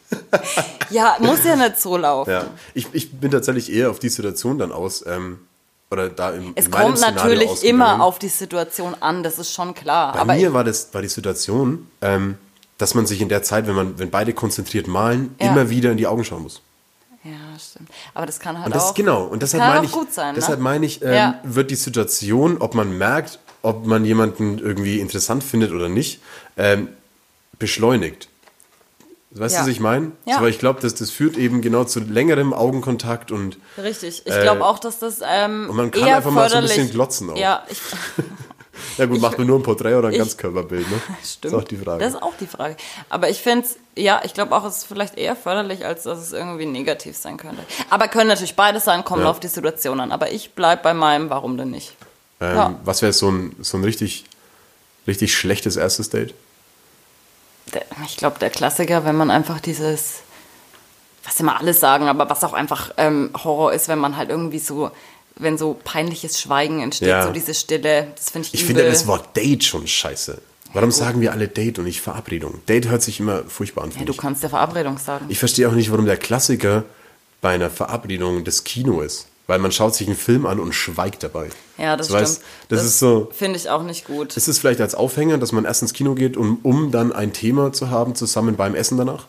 ja, 0.91 1.17
muss 1.21 1.45
ja 1.45 1.55
nicht 1.57 1.79
so 1.79 1.99
laufen. 1.99 2.31
Ja. 2.31 2.47
Ich, 2.75 2.87
ich 2.93 3.12
bin 3.21 3.31
tatsächlich 3.31 3.71
eher 3.71 3.91
auf 3.91 3.99
die 3.99 4.09
Situation 4.09 4.59
dann 4.59 4.73
aus, 4.73 5.05
ähm, 5.07 5.41
oder 5.90 6.09
da 6.09 6.31
im 6.31 6.53
Es 6.55 6.70
kommt 6.70 7.01
natürlich 7.01 7.64
immer 7.64 8.03
auf 8.03 8.18
die 8.18 8.29
Situation 8.29 8.94
an, 9.01 9.22
das 9.22 9.38
ist 9.38 9.53
schon 9.53 9.74
klar. 9.74 10.12
Bei 10.24 10.37
mir 10.37 10.53
war 10.53 10.64
das 10.64 10.92
war 10.92 11.03
die 11.03 11.09
Situation, 11.09 11.88
ähm, 12.03 12.37
dass 12.77 12.94
man 12.94 13.07
sich 13.07 13.20
in 13.20 13.29
der 13.29 13.42
Zeit, 13.42 13.66
wenn 13.66 13.74
man, 13.74 13.98
wenn 13.98 14.11
beide 14.11 14.33
konzentriert 14.35 14.87
malen, 14.87 15.35
Ja. 15.40 15.48
immer 15.53 15.70
wieder 15.70 15.90
in 15.90 15.96
die 15.96 16.07
Augen 16.07 16.24
schauen 16.24 16.42
muss. 16.42 16.61
ja, 17.24 17.33
stimmt. 17.59 17.90
Aber 18.14 18.27
das 18.27 18.38
kann 18.38 18.57
halt 18.57 18.66
Und 18.66 18.74
das 18.74 18.85
auch 18.90 18.94
genau. 18.94 19.24
Und 19.24 19.42
deshalb 19.42 19.62
meine 19.64 19.87
ich, 19.87 19.92
gut 19.92 20.12
sein, 20.12 20.35
deshalb 20.35 20.59
ne? 20.59 20.64
meine 20.64 20.87
ich, 20.87 21.03
ähm, 21.03 21.12
Ja. 21.12 21.40
wird 21.42 21.70
die 21.70 21.74
Situation, 21.77 22.59
ob 22.59 22.74
man 22.74 22.96
merkt, 22.96 23.38
ob 23.62 23.87
man 23.87 24.05
jemanden 24.05 24.59
irgendwie 24.59 25.01
interessant 25.01 25.42
findet 25.42 25.72
oder 25.72 25.88
nicht, 25.88 26.20
ähm, 26.57 26.88
beschleunigt. 27.59 28.29
Weißt 29.38 29.55
Ja. 29.55 29.61
du, 29.62 29.66
was 29.66 29.72
ich 29.72 29.81
meine? 29.81 30.12
Ja. 30.27 30.40
Weil 30.40 30.51
ich 30.51 30.59
glaube, 30.59 30.81
dass 30.81 30.94
das 30.94 31.11
führt 31.11 31.37
eben 31.37 31.61
genau 31.61 31.85
zu 31.85 32.01
längerem 32.01 32.53
Augenkontakt 32.53 33.31
und 33.33 33.59
Richtig. 33.77 34.22
Ich 34.24 34.33
Äh, 34.35 34.42
glaube 34.42 34.64
auch, 34.64 34.79
dass 34.79 34.98
das 34.98 35.20
ähm, 35.27 35.66
und 35.70 35.77
man 35.77 35.90
kann 35.90 36.05
einfach 36.09 36.31
mal 36.31 36.48
so 36.51 36.57
ein 36.57 36.62
bisschen 36.62 36.90
glotzen 36.90 37.31
auch. 37.31 37.37
Ja, 37.37 37.64
ich, 37.68 37.79
ja 38.98 39.07
gut, 39.07 39.20
macht 39.20 39.38
man 39.38 39.46
nur 39.46 39.59
ein 39.59 39.62
Porträt 39.62 39.94
oder 39.94 40.09
ein 40.09 40.12
ich- 40.14 40.18
Ganzkörperbild, 40.18 40.90
ne? 40.90 41.01
stimmt. 41.24 41.44
Das 41.44 41.53
ist 41.53 41.59
auch 41.59 41.64
die 41.68 41.77
Frage. 41.77 42.05
Das 42.05 42.14
ist 42.14 42.22
auch 42.22 42.35
die 42.40 42.46
Frage. 42.46 42.77
Aber 43.11 43.29
ich 43.31 43.38
finde 43.38 43.66
es, 43.66 43.77
ja, 43.96 44.20
ich 44.24 44.35
glaube 44.35 44.55
auch, 44.55 44.64
es 44.64 44.79
ist 44.79 44.85
vielleicht 44.87 45.16
eher 45.16 45.37
förderlich, 45.37 45.85
als 45.85 46.05
dass 46.05 46.18
es 46.18 46.33
irgendwie 46.33 46.66
negativ 46.66 47.16
sein 47.16 47.37
könnte. 47.37 47.62
Aber 47.90 48.09
können 48.09 48.29
natürlich 48.29 48.57
beides 48.57 48.85
sein, 48.85 49.05
kommen 49.05 49.22
Ja. 49.22 49.31
auf 49.31 49.40
die 49.40 49.48
Situation 49.48 50.01
an. 50.01 50.12
Aber 50.12 50.31
ich 50.33 50.53
bleib 50.55 50.83
bei 50.83 50.94
meinem, 50.94 51.31
warum 51.31 51.57
denn 51.57 51.70
nicht? 51.70 51.94
ähm, 52.40 52.57
ja. 52.57 52.74
Was 52.85 53.03
wäre 53.03 53.12
so 53.12 53.31
ein, 53.31 53.57
so 53.61 53.77
ein 53.77 53.85
richtig, 53.85 54.24
richtig 55.07 55.35
schlechtes 55.37 55.77
erstes 55.77 56.11
Date? 56.11 56.35
Der- 57.74 57.87
Ich 58.07 58.16
glaube, 58.16 58.38
der 58.38 58.50
Klassiker, 58.50 59.04
wenn 59.04 59.16
man 59.16 59.31
einfach 59.31 59.61
dieses, 59.61 60.20
was 61.24 61.38
immer 61.40 61.59
alles 61.59 61.81
sagen, 61.81 62.09
aber 62.09 62.28
was 62.31 62.42
auch 62.44 62.52
einfach 62.54 62.92
ähm, 62.96 63.31
Horror 63.44 63.72
ist, 63.72 63.88
wenn 63.88 63.98
man 63.98 64.16
halt 64.16 64.31
irgendwie 64.31 64.59
so, 64.59 64.90
wenn 65.37 65.59
so 65.59 65.78
peinliches 65.85 66.40
Schweigen 66.40 66.81
entsteht, 66.81 67.09
Ja. 67.09 67.24
so 67.26 67.33
diese 67.33 67.54
Stille, 67.54 68.09
das 68.16 68.31
finde 68.31 68.48
ich 68.48 68.54
Ich 68.54 68.62
übel. 68.62 68.76
finde 68.76 68.90
das 68.90 69.07
Wort 69.07 69.37
Date 69.37 69.64
schon 69.64 69.87
scheiße. 69.87 70.40
Warum 70.74 70.90
sagen 70.90 71.20
wir 71.22 71.33
alle 71.33 71.48
Date 71.48 71.78
und 71.78 71.85
nicht 71.87 72.00
Verabredung? 72.02 72.61
Date 72.66 72.88
hört 72.88 73.02
sich 73.02 73.20
immer 73.20 73.42
furchtbar 73.44 73.85
an, 73.85 73.92
ja, 73.98 74.04
du 74.04 74.14
kannst 74.14 74.42
der 74.42 74.50
Verabredung 74.50 74.98
sagen. 74.98 75.24
Ich 75.28 75.38
verstehe 75.38 75.66
auch 75.68 75.72
nicht, 75.72 75.90
warum 75.90 76.04
der 76.04 76.18
Klassiker 76.18 76.85
bei 77.40 77.54
einer 77.54 77.70
Verabredung 77.70 78.44
das 78.44 78.64
Kino 78.64 79.00
ist. 79.00 79.28
Weil 79.48 79.58
man 79.58 79.72
schaut 79.72 79.94
sich 79.96 80.06
einen 80.06 80.16
Film 80.16 80.46
an 80.46 80.61
und 80.61 80.74
schweigt 80.74 81.22
dabei. 81.24 81.48
ja, 81.78 81.96
das 81.96 82.06
Du 82.08 82.12
stimmt. 82.14 82.28
weißt, 82.28 82.42
das, 82.68 82.84
ist 82.84 82.98
so, 83.00 83.30
Finde 83.32 83.58
ich 83.58 83.68
auch 83.70 83.82
nicht 83.82 84.06
gut. 84.06 84.37
ist 84.37 84.46
es 84.46 84.58
vielleicht 84.61 84.80
als 84.80 84.94
Aufhänger, 84.94 85.38
dass 85.38 85.50
man 85.52 85.64
erst 85.64 85.82
ins 85.82 85.92
Kino 85.94 86.14
geht, 86.14 86.37
um, 86.37 86.58
um 86.62 86.90
dann 86.92 87.12
ein 87.12 87.32
Thema 87.32 87.72
zu 87.72 87.90
haben, 87.90 88.14
zusammen 88.14 88.54
beim 88.56 88.74
Essen 88.76 88.96
danach? 88.98 89.26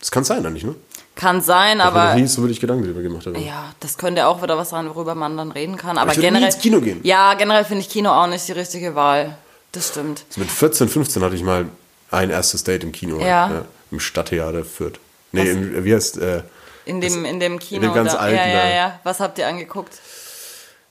Das 0.00 0.10
kann 0.10 0.22
sein, 0.24 0.46
eigentlich, 0.46 0.64
ne? 0.64 0.74
Kann 1.16 1.40
sein, 1.42 1.80
Aber 1.80 2.00
aber 2.00 2.10
noch 2.14 2.20
nie 2.20 2.26
so 2.26 2.42
wirklich 2.42 2.60
Gedanken 2.60 2.84
darüber 2.84 3.02
gemacht 3.02 3.26
habe. 3.26 3.38
Ja, 3.38 3.72
das 3.80 3.96
könnte 3.98 4.26
auch 4.26 4.42
wieder 4.42 4.56
was 4.56 4.70
sein, 4.70 4.88
worüber 4.88 5.14
man 5.14 5.36
dann 5.36 5.50
reden 5.52 5.76
kann. 5.76 5.98
Aber 5.98 6.10
ich 6.12 6.18
nie 6.18 6.22
generell. 6.24 6.46
ins 6.46 6.58
Kino 6.58 6.80
gehen. 6.80 7.00
Ja, 7.04 7.34
generell 7.34 7.64
finde 7.64 7.82
ich 7.82 7.88
Kino 7.88 8.10
auch 8.10 8.26
nicht 8.26 8.46
die 8.48 8.52
richtige 8.52 8.94
Wahl. 8.94 9.36
Das 9.72 9.88
stimmt. 9.88 10.24
Also 10.28 10.40
mit 10.40 10.50
14, 10.50 10.88
15 10.88 11.22
hatte 11.22 11.34
ich 11.36 11.42
mal 11.42 11.66
ein 12.10 12.30
erstes 12.30 12.62
Date 12.64 12.84
im 12.84 12.92
Kino. 12.92 13.18
Ja. 13.20 13.64
Im 13.90 13.98
Stadttheater 14.00 14.64
Fürth. 14.64 14.98
Nee, 15.32 15.50
im, 15.50 15.84
wie 15.84 15.94
heißt, 15.94 16.18
äh, 16.18 16.42
In 16.84 17.00
dem, 17.00 17.24
in 17.24 17.40
dem 17.40 17.58
Kino. 17.58 17.80
dem 17.82 17.94
ganz 17.94 18.12
da. 18.12 18.18
alten 18.18 18.36
ja, 18.36 18.46
ja, 18.46 18.68
ja. 18.68 19.00
Was 19.04 19.20
habt 19.20 19.38
ihr 19.38 19.46
angeguckt? 19.48 19.94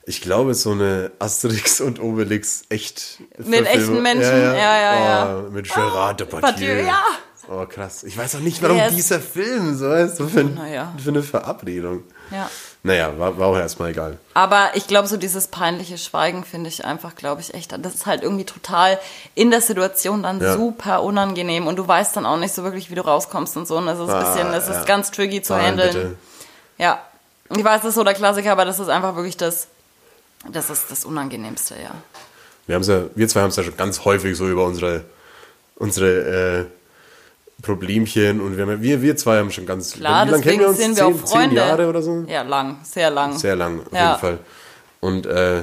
ich 0.06 0.20
glaube, 0.20 0.52
so 0.54 0.72
eine 0.72 1.12
Asterix 1.18 1.80
und 1.80 1.98
Obelix 2.00 2.64
echt. 2.68 3.20
Mit 3.38 3.66
echten 3.66 4.02
Menschen? 4.02 4.22
Ja, 4.22 4.54
ja, 4.54 4.94
ja. 5.04 5.36
Oh, 5.46 5.50
mit 5.50 5.72
Gerard 5.72 6.20
Depardieu. 6.20 6.46
Depardieu, 6.66 6.86
ja. 6.86 7.02
Oh, 7.48 7.64
krass. 7.66 8.04
Ich 8.04 8.16
weiß 8.16 8.36
auch 8.36 8.40
nicht, 8.40 8.60
warum 8.62 8.76
Yes. 8.76 8.94
dieser 8.94 9.20
Film 9.20 9.76
so 9.76 9.92
ist. 9.92 10.16
So 10.16 10.28
für, 10.28 10.44
Naja. 10.44 10.94
für 11.02 11.10
eine 11.10 11.22
Verabredung. 11.22 12.02
Ja. 12.30 12.50
Naja, 12.86 13.18
war, 13.18 13.38
war 13.38 13.46
auch 13.48 13.56
erstmal 13.56 13.90
egal. 13.92 14.18
Aber 14.34 14.68
ich 14.74 14.86
glaube, 14.86 15.08
so 15.08 15.16
dieses 15.16 15.46
peinliche 15.46 15.96
Schweigen 15.96 16.44
finde 16.44 16.68
ich 16.68 16.84
einfach, 16.84 17.14
glaube 17.16 17.40
ich, 17.40 17.54
echt, 17.54 17.72
das 17.82 17.94
ist 17.94 18.04
halt 18.04 18.22
irgendwie 18.22 18.44
total 18.44 18.98
in 19.34 19.50
der 19.50 19.62
Situation 19.62 20.22
dann 20.22 20.38
Ja. 20.38 20.54
super 20.54 21.02
unangenehm 21.02 21.66
und 21.66 21.76
du 21.76 21.88
weißt 21.88 22.14
dann 22.14 22.26
auch 22.26 22.36
nicht 22.36 22.52
so 22.54 22.62
wirklich, 22.62 22.90
wie 22.90 22.94
du 22.94 23.00
rauskommst 23.02 23.56
und 23.56 23.66
so. 23.66 23.78
Und 23.78 23.86
das 23.86 23.98
ist 23.98 24.08
ein 24.10 24.14
Ah, 24.14 24.20
bisschen, 24.34 24.52
das 24.52 24.68
ja. 24.68 24.78
ist 24.80 24.86
ganz 24.86 25.10
tricky 25.10 25.40
zu 25.40 25.54
Nein, 25.54 25.64
handeln. 25.64 25.92
bitte. 25.94 26.16
Ja. 26.76 27.02
Ich 27.56 27.64
weiß, 27.64 27.80
das 27.80 27.90
ist 27.90 27.94
so 27.94 28.04
der 28.04 28.14
Klassiker, 28.14 28.52
aber 28.52 28.66
das 28.66 28.78
ist 28.78 28.88
einfach 28.88 29.16
wirklich 29.16 29.38
das, 29.38 29.68
das 30.50 30.68
ist 30.68 30.90
das 30.90 31.06
Unangenehmste, 31.06 31.76
ja. 31.82 31.90
Wir, 32.66 32.74
haben's 32.74 32.88
ja, 32.88 33.04
wir 33.14 33.28
zwei 33.28 33.40
haben 33.40 33.48
es 33.50 33.56
ja 33.56 33.62
schon 33.62 33.76
ganz 33.78 34.04
häufig 34.04 34.36
so 34.36 34.46
über 34.46 34.64
unsere, 34.66 35.04
unsere 35.76 36.60
äh, 36.60 36.64
Problemchen 37.62 38.40
und 38.40 38.56
wir, 38.56 38.62
haben, 38.64 38.72
ja- 38.72 38.82
wir, 38.82 39.02
wir 39.02 39.16
zwei 39.16 39.38
haben 39.38 39.50
schon 39.50 39.66
ganz. 39.66 39.92
Klar, 39.94 40.26
wie 40.26 40.30
lange 40.32 40.42
kennen 40.42 40.60
wir 40.60 40.68
uns? 40.68 40.78
sind 40.78 40.96
wir 40.96 41.04
zehn, 41.04 41.14
auch 41.14 41.18
Freunde. 41.28 41.48
Zehn 41.48 41.56
Jahre 41.56 41.88
oder 41.88 42.02
so? 42.02 42.24
Ja, 42.28 42.42
lang, 42.42 42.78
sehr 42.82 43.10
lang. 43.10 43.38
Sehr 43.38 43.56
lang, 43.56 43.80
auf 43.86 43.92
Ja. 43.92 44.08
jeden 44.10 44.20
Fall. 44.20 44.38
Und 45.00 45.26
äh, 45.26 45.62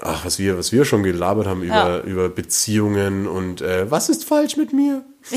ach, 0.00 0.24
was 0.24 0.38
wir, 0.38 0.58
was 0.58 0.72
wir 0.72 0.84
schon 0.84 1.02
gelabert 1.02 1.46
haben 1.46 1.62
über, 1.62 1.74
Ja. 1.74 2.00
über 2.00 2.28
Beziehungen 2.28 3.26
und 3.26 3.60
äh, 3.62 3.90
was 3.90 4.08
ist 4.08 4.24
falsch 4.24 4.56
mit 4.56 4.72
mir? 4.72 5.02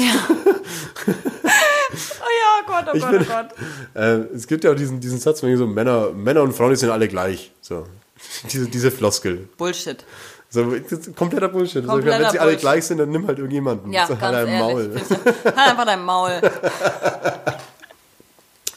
Oh 1.91 2.31
ja, 2.39 2.65
Gott, 2.67 2.85
oh 2.93 2.99
Gott, 2.99 3.21
oh 3.21 3.23
Gott. 3.25 3.47
Äh, 3.95 4.35
es 4.35 4.45
gibt 4.45 4.63
ja 4.63 4.71
auch 4.71 4.75
diesen, 4.75 4.99
diesen 4.99 5.17
Satz, 5.19 5.41
wenn 5.41 5.49
ich 5.51 5.57
so 5.57 5.65
Männer, 5.65 6.11
Männer 6.11 6.43
und 6.43 6.53
Frauen 6.53 6.69
die 6.69 6.75
sind 6.75 6.91
alle 6.91 7.07
gleich. 7.07 7.51
So. 7.61 7.87
Diese, 8.51 8.67
diese 8.67 8.91
Floskel. 8.91 9.47
Bullshit. 9.57 10.03
So, 10.51 10.63
das 10.75 10.91
ist 10.91 11.15
kompletter 11.15 11.47
Bullshit. 11.47 11.77
Also, 11.77 11.87
Kompletter 11.89 12.23
wenn 12.23 12.31
sie 12.31 12.39
alle 12.39 12.47
Bullshit. 12.51 12.61
gleich 12.61 12.85
sind, 12.85 12.97
dann 12.97 13.11
nimm 13.11 13.27
halt 13.27 13.37
irgendjemanden. 13.37 13.93
Ja, 13.93 14.07
so, 14.07 14.15
ganz 14.15 14.35
halt 14.35 14.47
ein 14.47 14.53
ehrlich. 14.53 14.59
Maul. 14.61 15.01
Halt 15.45 15.57
einfach 15.57 15.85
dein 15.85 16.03
Maul. 16.03 16.41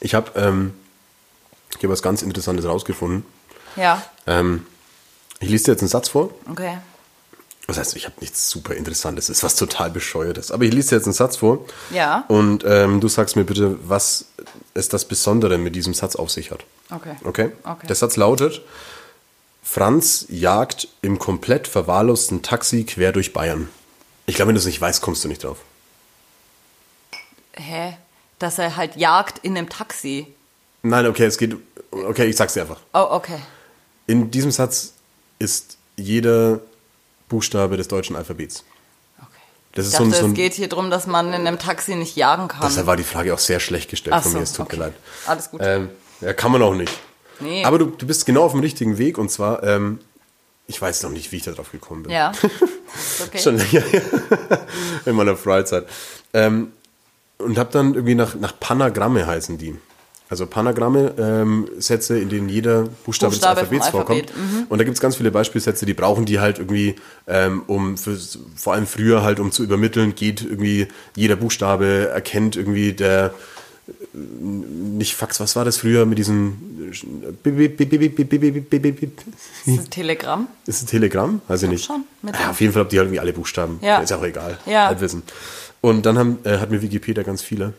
Ich 0.00 0.14
habe 0.14 0.30
ähm, 0.38 0.74
ich 1.78 1.85
hab 1.85 1.90
was 1.90 2.02
ganz 2.02 2.22
Interessantes 2.22 2.66
rausgefunden. 2.66 3.24
Ja, 3.76 4.02
Ähm, 4.26 4.66
ich 5.40 5.48
lese 5.48 5.64
dir 5.64 5.72
jetzt 5.72 5.80
einen 5.80 5.88
Satz 5.88 6.08
vor. 6.11 6.30
okay. 6.50 6.78
Das 7.68 7.78
heißt, 7.78 7.94
ich 7.96 8.04
habe 8.06 8.16
nichts 8.20 8.50
super 8.50 8.74
Interessantes, 8.74 9.28
es 9.28 9.38
ist 9.38 9.44
was 9.44 9.54
total 9.54 9.88
Bescheuertes. 9.90 10.50
Aber 10.50 10.64
ich 10.64 10.72
lese 10.74 10.90
dir 10.90 10.96
jetzt 10.96 11.06
einen 11.06 11.14
Satz 11.14 11.37
vor. 11.37 11.64
Ja. 11.90 12.24
Und 12.26 12.64
ähm, 12.66 13.00
du 13.00 13.06
sagst 13.08 13.37
mir 13.37 13.44
bitte, 13.44 13.78
was 13.88 14.26
es 14.74 14.88
das 14.88 15.04
Besondere 15.06 15.58
mit 15.58 15.74
diesem 15.76 15.94
Satz 15.94 16.16
auf 16.16 16.30
sich 16.30 16.50
hat. 16.50 16.64
Okay. 16.90 17.14
Okay? 17.24 17.52
Okay. 17.62 17.87
Der 17.87 17.94
Satz 17.96 18.16
lautet: 18.16 18.62
Franz 19.62 20.27
jagt 20.29 20.88
im 21.03 21.18
komplett 21.18 21.68
verwahrlosten 21.68 22.42
Taxi 22.42 22.85
quer 22.85 23.12
durch 23.12 23.33
Bayern. 23.33 23.68
Ich 24.27 24.35
glaube, 24.35 24.48
wenn 24.48 24.55
du 24.55 24.61
es 24.61 24.66
nicht 24.66 24.81
weißt, 24.81 25.01
kommst 25.03 25.25
du 25.25 25.29
nicht 25.29 25.44
drauf. 25.44 25.59
Hä? 27.55 27.96
Dass 28.38 28.59
er 28.59 28.77
halt 28.77 28.96
jagt 28.96 29.38
in 29.38 29.57
einem 29.57 29.68
Taxi. 29.68 30.27
Nein, 30.83 31.07
okay, 31.07 31.25
es 31.25 31.38
geht. 31.38 31.57
Okay, 31.90 32.27
ich 32.27 32.37
sag's 32.37 32.55
dir 32.55 32.62
einfach. 32.62 32.81
Oh, 32.92 33.07
okay. 33.11 33.38
In 34.07 34.31
diesem 34.31 34.51
Satz 34.51 34.94
ist 35.38 35.77
jeder 35.96 36.61
Buchstabe 37.29 37.77
des 37.77 37.87
deutschen 37.88 38.16
Alphabets. 38.16 38.64
Okay. 39.18 39.29
Das 39.75 39.87
ist 39.87 39.92
Ich 39.92 39.98
so 39.98 40.05
dachte, 40.05 40.16
ein, 40.18 40.22
so 40.22 40.29
es 40.29 40.35
geht 40.35 40.55
hier 40.55 40.68
drum, 40.68 40.90
dass 40.90 41.07
man 41.07 41.29
in 41.29 41.46
einem 41.46 41.59
Taxi 41.59 41.94
nicht 41.94 42.16
jagen 42.16 42.48
kann. 42.48 42.62
Deshalb 42.62 42.87
war 42.87 42.96
die 42.96 43.05
Frage 43.05 43.33
auch 43.33 43.38
sehr 43.38 43.61
schlecht 43.61 43.90
gestellt 43.90 44.14
Ach 44.16 44.22
von 44.22 44.33
so, 44.33 44.38
mir, 44.38 44.44
es 44.44 44.53
tut 44.53 44.66
okay. 44.66 44.77
mir 44.77 44.83
leid. 44.87 44.94
Alles 45.27 45.51
gut. 45.51 45.61
Ähm, 45.62 45.90
ja, 46.20 46.33
kann 46.33 46.51
man 46.51 46.62
auch 46.62 46.75
nicht. 46.75 46.92
Nee. 47.42 47.64
Aber 47.64 47.78
du, 47.78 47.87
du 47.87 48.07
bist 48.07 48.26
genau 48.26 48.44
auf 48.44 48.52
dem 48.52 48.61
richtigen 48.61 48.98
Weg 48.98 49.18
und 49.18 49.31
zwar, 49.31 49.62
ähm, 49.62 49.98
ich 50.66 50.81
weiß 50.81 51.02
noch 51.02 51.11
nicht, 51.11 51.33
wie 51.33 51.37
ich 51.37 51.42
da 51.42 51.52
drauf 51.52 51.72
gekommen 51.72 52.05
bin. 52.05 52.12
ja. 52.12 52.33
Okay. 53.26 53.38
Schon 53.38 53.57
länger 53.57 53.83
in 55.07 55.16
meiner 55.16 55.35
Freizeit. 55.35 55.87
Ähm, 56.35 56.72
und 57.38 57.57
habe 57.57 57.72
dann 57.72 57.94
irgendwie 57.94 58.14
nach, 58.14 58.35
nach 58.35 58.52
Panagramme 58.61 59.26
heißen 59.26 59.57
die. 59.57 59.76
Also 60.33 60.46
Panagramme, 60.46 61.14
ähm, 61.18 61.68
Sätze, 61.76 62.18
in 62.18 62.31
denen 62.31 62.48
jeder 62.48 62.85
Buchstabe, 63.05 63.33
Buchstabe 63.33 63.61
des 63.61 63.70
Alphabets 63.70 63.88
vom 63.88 64.00
vorkommt. 64.00 64.31
Alphabet, 64.31 64.61
mhm. 64.61 64.66
Und 64.70 64.78
da 64.78 64.85
gibt's 64.85 65.00
ganz 65.00 65.16
viele 65.16 65.31
Beispielsätze, 65.31 65.85
die 65.85 65.92
brauchen 65.92 66.24
die 66.24 66.40
halt 66.40 66.59
irgendwie, 66.59 66.96
ähm, 67.26 67.62
um 67.66 67.98
für, 67.98 68.16
vor 68.57 68.72
allem 68.72 68.87
früher 68.87 69.22
halt, 69.22 69.40
um 69.40 69.52
zu 69.52 69.62
übermitteln, 69.62 70.14
geht 70.14 70.40
irgendwie 70.40 70.88
jeder 71.16 71.37
Buchstabe, 71.37 72.09
erkennt 72.14 72.57
irgendwie 72.57 72.94
der 72.94 73.35
nicht 74.12 75.14
Fax, 75.16 75.40
was 75.40 75.57
war 75.57 75.64
das 75.64 75.79
früher 75.79 76.07
mit 76.07 76.16
diesem 76.18 76.88
Ist 76.92 77.05
das 79.66 79.90
Telegramm? 79.90 80.47
ist 80.66 80.83
es 80.83 80.87
Telegramm? 80.87 81.42
Weiß 81.49 81.62
ich 81.64 81.68
nicht. 81.68 81.85
schon, 81.85 82.05
Ja, 82.23 82.51
auf 82.51 82.61
jeden 82.61 82.73
Fall 82.73 82.83
habt 82.83 82.92
ihr 82.92 83.01
irgendwie 83.01 83.21
alle 83.21 83.33
Buchstaben. 83.33 83.79
Ja. 83.83 83.99
Ist 84.01 84.12
auch 84.12 84.23
egal. 84.23 84.59
Ja. 84.66 84.87
Halbwissen. 84.87 85.23
Und 85.81 86.07
dann 86.07 86.16
haben, 86.18 86.38
äh, 86.45 86.59
hat 86.59 86.71
mir 86.71 86.81
Wikipedia 86.81 87.25
ganz 87.25 87.42
viele, 87.42 87.73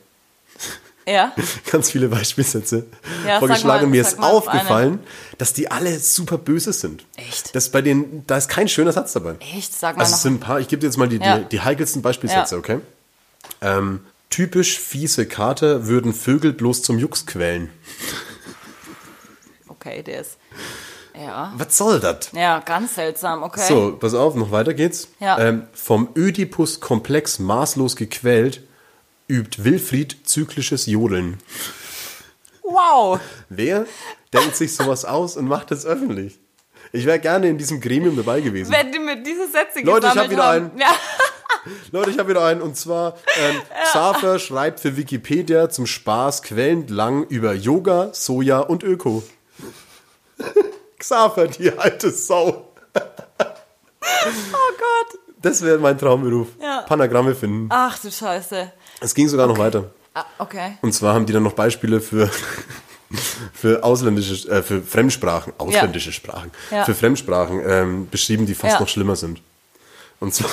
Ja. 1.08 1.34
ganz 1.72 1.92
viele 1.92 2.10
Beispielsätze 2.10 2.86
Ja, 3.26 3.40
vorgeschlagen. 3.40 3.68
mal- 3.68 3.84
und 3.86 3.92
mir 3.92 4.02
ist 4.02 4.20
aufgefallen, 4.20 5.00
dass 5.38 5.54
die 5.54 5.72
alle 5.72 5.98
super 6.00 6.38
böse 6.38 6.74
sind. 6.74 7.06
Echt? 7.16 7.56
Das 7.56 7.70
bei 7.70 7.82
denen, 7.82 8.24
da 8.28 8.38
ist 8.38 8.50
kein 8.50 8.68
schöner 8.68 8.92
Satz 8.92 9.14
dabei. 9.14 9.36
Echt? 9.56 9.74
Sag 9.74 9.96
mal 9.96 10.04
Also 10.04 10.16
es 10.16 10.22
sind 10.22 10.34
ein 10.36 10.40
paar, 10.42 10.60
ich 10.60 10.68
gebe 10.68 10.82
dir 10.82 10.88
jetzt 10.88 10.98
mal 10.98 11.08
die, 11.08 11.18
Ja. 11.18 11.40
die, 11.40 11.46
die 11.50 11.62
heikelsten 11.62 12.02
Beispielsätze, 12.02 12.56
Ja. 12.56 12.60
okay? 12.60 12.80
Ähm, 13.62 14.02
typisch 14.34 14.80
fiese 14.80 15.28
Kater 15.28 15.86
würden 15.86 16.12
Vögel 16.12 16.54
bloß 16.54 16.82
zum 16.82 16.98
Jux 16.98 17.28
quälen. 17.28 17.70
Okay, 19.68 20.02
der 20.02 20.22
ist. 20.22 20.40
Ja. 21.16 21.54
Was 21.56 21.78
soll 21.78 22.00
das? 22.00 22.32
Ja, 22.32 22.60
ganz 22.62 22.96
seltsam, 22.96 23.44
okay. 23.44 23.68
So, 23.68 23.96
pass 23.96 24.16
auf, 24.16 24.34
noch 24.34 24.50
weiter 24.50 24.74
geht's. 24.74 25.10
Ja. 25.20 25.38
Ähm, 25.38 25.68
vom 25.74 26.10
Ödipus-Komplex 26.16 27.38
maßlos 27.38 27.96
gequält, 27.96 28.64
übt 29.28 29.64
Wilfried 29.64 30.28
zyklisches 30.28 30.88
Jodeln. 30.88 31.38
Wow. 32.64 33.20
Wer 33.50 33.86
denkt 34.34 34.56
sich 34.56 34.76
sowas 34.76 35.06
aus 35.06 35.38
und 35.38 35.48
macht 35.48 35.72
es 35.72 35.86
öffentlich? 35.86 36.40
Ich 36.92 37.06
wäre 37.06 37.20
gerne 37.20 37.50
in 37.50 37.60
diesem 37.60 37.82
Gremium 37.82 38.16
dabei 38.16 38.42
gewesen. 38.42 38.72
Wenn 38.72 38.92
die 38.92 38.98
mit 38.98 39.28
diese 39.28 39.48
Sätze 39.48 39.82
Leute, 39.82 40.08
ich 40.08 40.16
hab 40.16 40.32
wieder 40.32 40.44
haben. 40.44 40.72
einen. 40.72 40.80
Ja. 40.80 40.96
Leute, 41.92 42.10
ich 42.12 42.20
habe 42.20 42.30
wieder 42.30 42.44
einen. 42.46 42.62
Und 42.62 42.76
zwar, 42.78 43.18
ähm, 43.40 43.56
Xaver 43.92 44.40
schreibt 44.40 44.80
für 44.80 44.98
Wikipedia 44.98 45.70
zum 45.70 45.86
Spaß 45.86 46.44
quellend 46.44 46.90
lang 46.90 47.24
über 47.28 47.54
Yoga, 47.54 48.10
Soja 48.14 48.60
und 48.60 48.84
Öko. 48.84 49.24
Xaver, 51.00 51.48
die 51.48 51.72
alte 51.78 52.12
Sau. 52.12 52.68
Oh 52.96 53.00
Gott. 54.78 55.20
Das 55.42 55.62
wäre 55.62 55.78
mein 55.78 55.98
Traumberuf. 55.98 56.48
Ja. 56.62 56.82
Panagramme 56.84 57.36
finden. 57.36 57.68
Ach 57.70 57.98
du 58.00 58.10
Scheiße. 58.12 58.72
Es 59.02 59.14
ging 59.14 59.28
sogar 59.28 59.48
noch 59.48 59.58
weiter. 59.58 59.92
Ah, 60.14 60.24
okay. 60.38 60.78
Und 60.82 60.94
zwar 60.94 61.14
haben 61.16 61.26
die 61.26 61.34
dann 61.34 61.44
noch 61.44 61.54
Beispiele 61.54 62.00
für, 62.00 62.30
für 63.54 63.84
ausländische, 63.84 64.48
äh, 64.50 64.64
für 64.64 64.82
Fremdsprachen, 64.82 65.52
ausländische 65.58 66.14
Sprachen, 66.14 66.52
Ja. 66.72 66.86
für 66.86 66.96
Fremdsprachen 66.96 67.62
ähm, 67.68 68.10
beschrieben, 68.10 68.46
die 68.46 68.56
fast 68.56 68.76
Ja. 68.76 68.80
noch 68.80 68.88
schlimmer 68.88 69.16
sind. 69.18 69.42
Und 70.20 70.34
zwar 70.34 70.52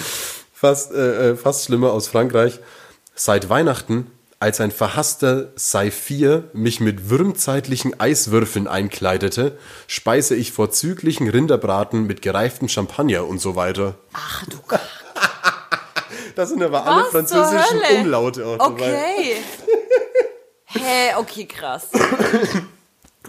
fast, 0.52 0.92
äh, 0.92 1.30
äh, 1.30 1.36
fast 1.36 1.64
schlimmer 1.64 1.92
aus 1.92 2.08
Frankreich. 2.08 2.60
Seit 3.14 3.48
Weihnachten, 3.48 4.10
als 4.40 4.60
ein 4.60 4.70
verhasster 4.70 5.48
Saphir 5.56 6.44
mich 6.52 6.80
mit 6.80 7.10
würmzeitlichen 7.10 7.98
Eiswürfeln 7.98 8.68
einkleidete, 8.68 9.58
speise 9.88 10.36
ich 10.36 10.52
vorzüglichen 10.52 11.28
Rinderbraten 11.28 12.06
mit 12.06 12.22
gereiftem 12.22 12.68
Champagner 12.68 13.26
und 13.26 13.40
so 13.40 13.56
weiter. 13.56 13.96
Ach 14.12 14.44
du 14.46 14.56
Gott. 14.66 14.80
Das 16.34 16.50
sind 16.50 16.62
aber 16.62 16.86
alle 16.86 17.02
Was 17.10 17.26
zur 17.26 17.44
französischen? 17.44 17.80
Umlaute 18.00 18.46
auch. 18.46 18.60
Okay. 18.60 19.38
Hä, 20.66 21.14
okay, 21.16 21.46
krass. 21.46 21.88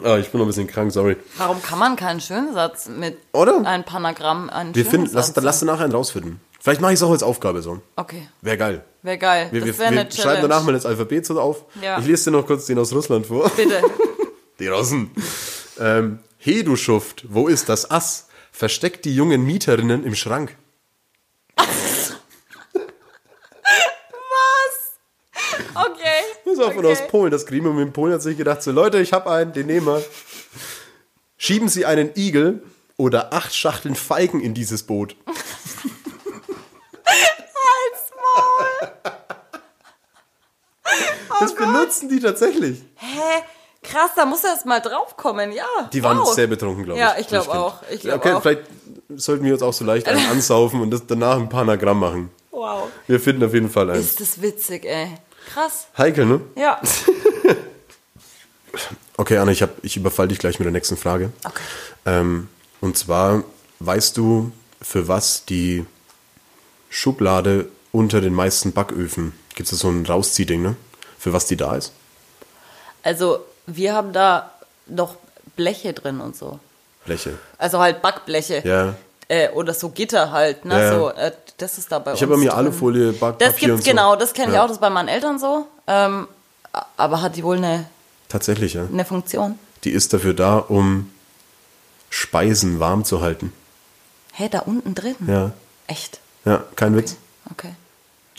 Ah, 0.01 0.17
ich 0.17 0.29
bin 0.29 0.39
noch 0.39 0.45
ein 0.45 0.47
bisschen 0.47 0.67
krank, 0.67 0.93
sorry. 0.93 1.17
Warum 1.37 1.61
kann 1.61 1.77
man 1.77 1.97
keinen 1.97 2.21
schönen 2.21 2.53
Satz 2.53 2.87
mit 2.87 3.17
Oder? 3.33 3.65
ein 3.65 3.83
Panagramm 3.83 4.49
einen 4.49 4.73
Wir 4.73 4.85
finden, 4.85 5.09
lass, 5.11 5.33
dann 5.33 5.43
lass 5.43 5.59
danach 5.59 5.81
einen 5.81 5.91
rausfinden. 5.91 6.39
Vielleicht 6.59 6.81
mache 6.81 6.91
ich 6.93 6.99
es 6.99 7.03
auch 7.03 7.11
als 7.11 7.23
Aufgabe 7.23 7.61
so. 7.61 7.81
Okay, 7.95 8.27
Wäre 8.41 8.57
geil. 8.57 8.83
wäre 9.01 9.17
geil. 9.17 9.47
Wir, 9.51 9.63
wir, 9.63 9.71
das 9.71 9.79
wäre 9.79 9.91
wir 9.93 9.99
eine 10.01 10.11
schreiben 10.11 10.41
danach 10.41 10.63
mal 10.63 10.73
das 10.73 10.85
Alphabet 10.85 11.25
so 11.25 11.39
auf. 11.39 11.65
Ja. 11.81 11.99
Ich 11.99 12.05
lese 12.05 12.31
dir 12.31 12.37
noch 12.37 12.45
kurz 12.45 12.65
den 12.65 12.77
aus 12.77 12.93
Russland 12.93 13.27
vor. 13.27 13.49
Bitte. 13.55 13.81
Die 14.59 14.67
Russen. 14.67 15.11
Ähm, 15.79 16.19
He, 16.37 16.63
du 16.63 16.75
Schuft, 16.75 17.25
wo 17.29 17.47
ist 17.47 17.69
das 17.69 17.89
Ass? 17.89 18.27
Versteckt 18.51 19.05
die 19.05 19.15
jungen 19.15 19.45
Mieterinnen 19.45 20.03
im 20.03 20.15
Schrank. 20.15 20.57
Okay. 25.75 26.23
Das 26.45 26.57
war 26.57 26.71
von 26.71 26.85
okay. 26.85 26.91
aus 26.91 27.07
Polen. 27.07 27.31
Das 27.31 27.45
Gremium 27.45 27.79
in 27.79 27.93
Polen 27.93 28.13
hat 28.13 28.21
sich 28.21 28.37
gedacht, 28.37 28.63
so 28.63 28.71
Leute, 28.71 28.99
ich 28.99 29.13
habe 29.13 29.31
einen, 29.31 29.53
den 29.53 29.67
nehmen 29.67 29.85
wir. 29.85 30.03
Schieben 31.37 31.69
Sie 31.69 31.85
einen 31.85 32.11
Igel 32.15 32.63
oder 32.97 33.33
acht 33.33 33.55
Schachteln 33.55 33.95
Feigen 33.95 34.41
in 34.41 34.53
dieses 34.53 34.83
Boot. 34.83 35.15
Das 41.39 41.55
benutzen 41.55 42.09
die 42.09 42.19
tatsächlich. 42.19 42.81
Hä? 42.95 43.43
Krass, 43.81 44.11
da 44.15 44.25
muss 44.25 44.43
erst 44.43 44.65
mal 44.65 44.81
draufkommen, 44.81 45.51
ja. 45.51 45.65
Die 45.93 46.03
waren 46.03 46.19
wow. 46.19 46.33
sehr 46.33 46.47
betrunken, 46.47 46.83
glaube 46.83 46.99
ich. 46.99 47.05
Ja, 47.05 47.15
ich 47.17 47.27
glaube 47.27 47.51
auch. 47.51 47.81
Ich 47.89 48.01
glaub 48.01 48.17
okay, 48.17 48.33
auch. 48.33 48.41
vielleicht 48.41 48.63
sollten 49.15 49.45
wir 49.45 49.53
uns 49.53 49.61
auch 49.61 49.73
so 49.73 49.85
leicht 49.85 50.07
einen 50.07 50.25
ansaufen 50.31 50.81
und 50.81 50.91
das 50.91 51.07
danach 51.07 51.37
ein 51.37 51.49
Panagramm 51.49 51.99
machen. 51.99 52.29
Wow. 52.51 52.89
Wir 53.07 53.19
finden 53.19 53.43
auf 53.43 53.53
jeden 53.53 53.69
Fall 53.69 53.89
einen. 53.89 54.01
Ist 54.01 54.19
das 54.19 54.41
witzig, 54.41 54.85
ey. 54.85 55.15
Krass. 55.53 55.87
Heikel, 55.97 56.25
ne? 56.25 56.41
Ja. 56.55 56.79
Okay, 59.17 59.37
Anna, 59.37 59.51
ich, 59.51 59.61
hab, 59.61 59.83
ich 59.83 59.97
überfall 59.97 60.29
dich 60.29 60.39
gleich 60.39 60.59
mit 60.59 60.65
der 60.65 60.71
nächsten 60.71 60.95
Frage. 60.95 61.33
Okay. 61.43 61.61
Ähm, 62.05 62.47
und 62.79 62.97
zwar, 62.97 63.43
weißt 63.79 64.15
du, 64.15 64.53
für 64.81 65.09
was 65.09 65.43
die 65.43 65.85
Schublade 66.89 67.67
unter 67.91 68.21
den 68.21 68.33
meisten 68.33 68.71
Backöfen, 68.71 69.33
gibt 69.55 69.69
es 69.69 69.77
so 69.77 69.89
ein 69.89 70.05
Rausziehding, 70.05 70.61
ne? 70.61 70.77
Für 71.19 71.33
was 71.33 71.45
die 71.45 71.57
da 71.57 71.75
ist? 71.75 71.91
Also, 73.03 73.45
wir 73.67 73.93
haben 73.93 74.13
da 74.13 74.51
noch 74.87 75.15
Bleche 75.55 75.93
drin 75.93 76.19
und 76.21 76.35
so. 76.35 76.59
Fläche. 77.05 77.37
Also 77.57 77.79
halt 77.79 78.01
Backbleche. 78.01 78.61
Ja. 78.65 78.95
Äh, 79.27 79.49
oder 79.51 79.73
so 79.73 79.89
Gitter 79.89 80.31
halt, 80.31 80.65
ne? 80.65 80.79
Ja. 80.79 80.93
So, 80.95 81.09
äh, 81.09 81.31
das 81.57 81.77
ist 81.77 81.91
da 81.91 81.99
bei 81.99 82.11
Ich 82.13 82.15
uns. 82.15 82.21
habe 82.23 82.31
bei 82.33 82.37
mir 82.39 82.49
drin. 82.49 82.57
Alufolie, 82.57 83.11
Backpapier 83.13 83.47
Das 83.47 83.55
gibt's 83.57 83.75
und 83.75 83.83
so. 83.83 83.89
genau, 83.91 84.15
das 84.15 84.33
kenne 84.33 84.47
ich 84.49 84.53
Ja. 84.55 84.61
auch, 84.63 84.67
das 84.67 84.77
ist 84.77 84.81
bei 84.81 84.89
meinen 84.89 85.07
Eltern 85.09 85.37
so. 85.37 85.67
Ähm, 85.87 86.27
aber 86.97 87.21
hat 87.21 87.35
die 87.35 87.43
wohl 87.43 87.57
eine, 87.57 87.85
Tatsächlich, 88.27 88.73
ja. 88.73 88.85
eine 88.91 89.05
Funktion? 89.05 89.59
Die 89.83 89.91
ist 89.91 90.13
dafür 90.13 90.33
da, 90.33 90.57
um 90.57 91.11
Speisen 92.09 92.79
warm 92.79 93.05
zu 93.05 93.21
halten. 93.21 93.53
Hä, 94.33 94.49
da 94.49 94.59
unten 94.59 94.95
drin? 94.95 95.15
Ja. 95.27 95.51
Echt? 95.87 96.19
Ja, 96.45 96.63
kein 96.75 96.95
Witz. 96.95 97.15
Okay. 97.51 97.73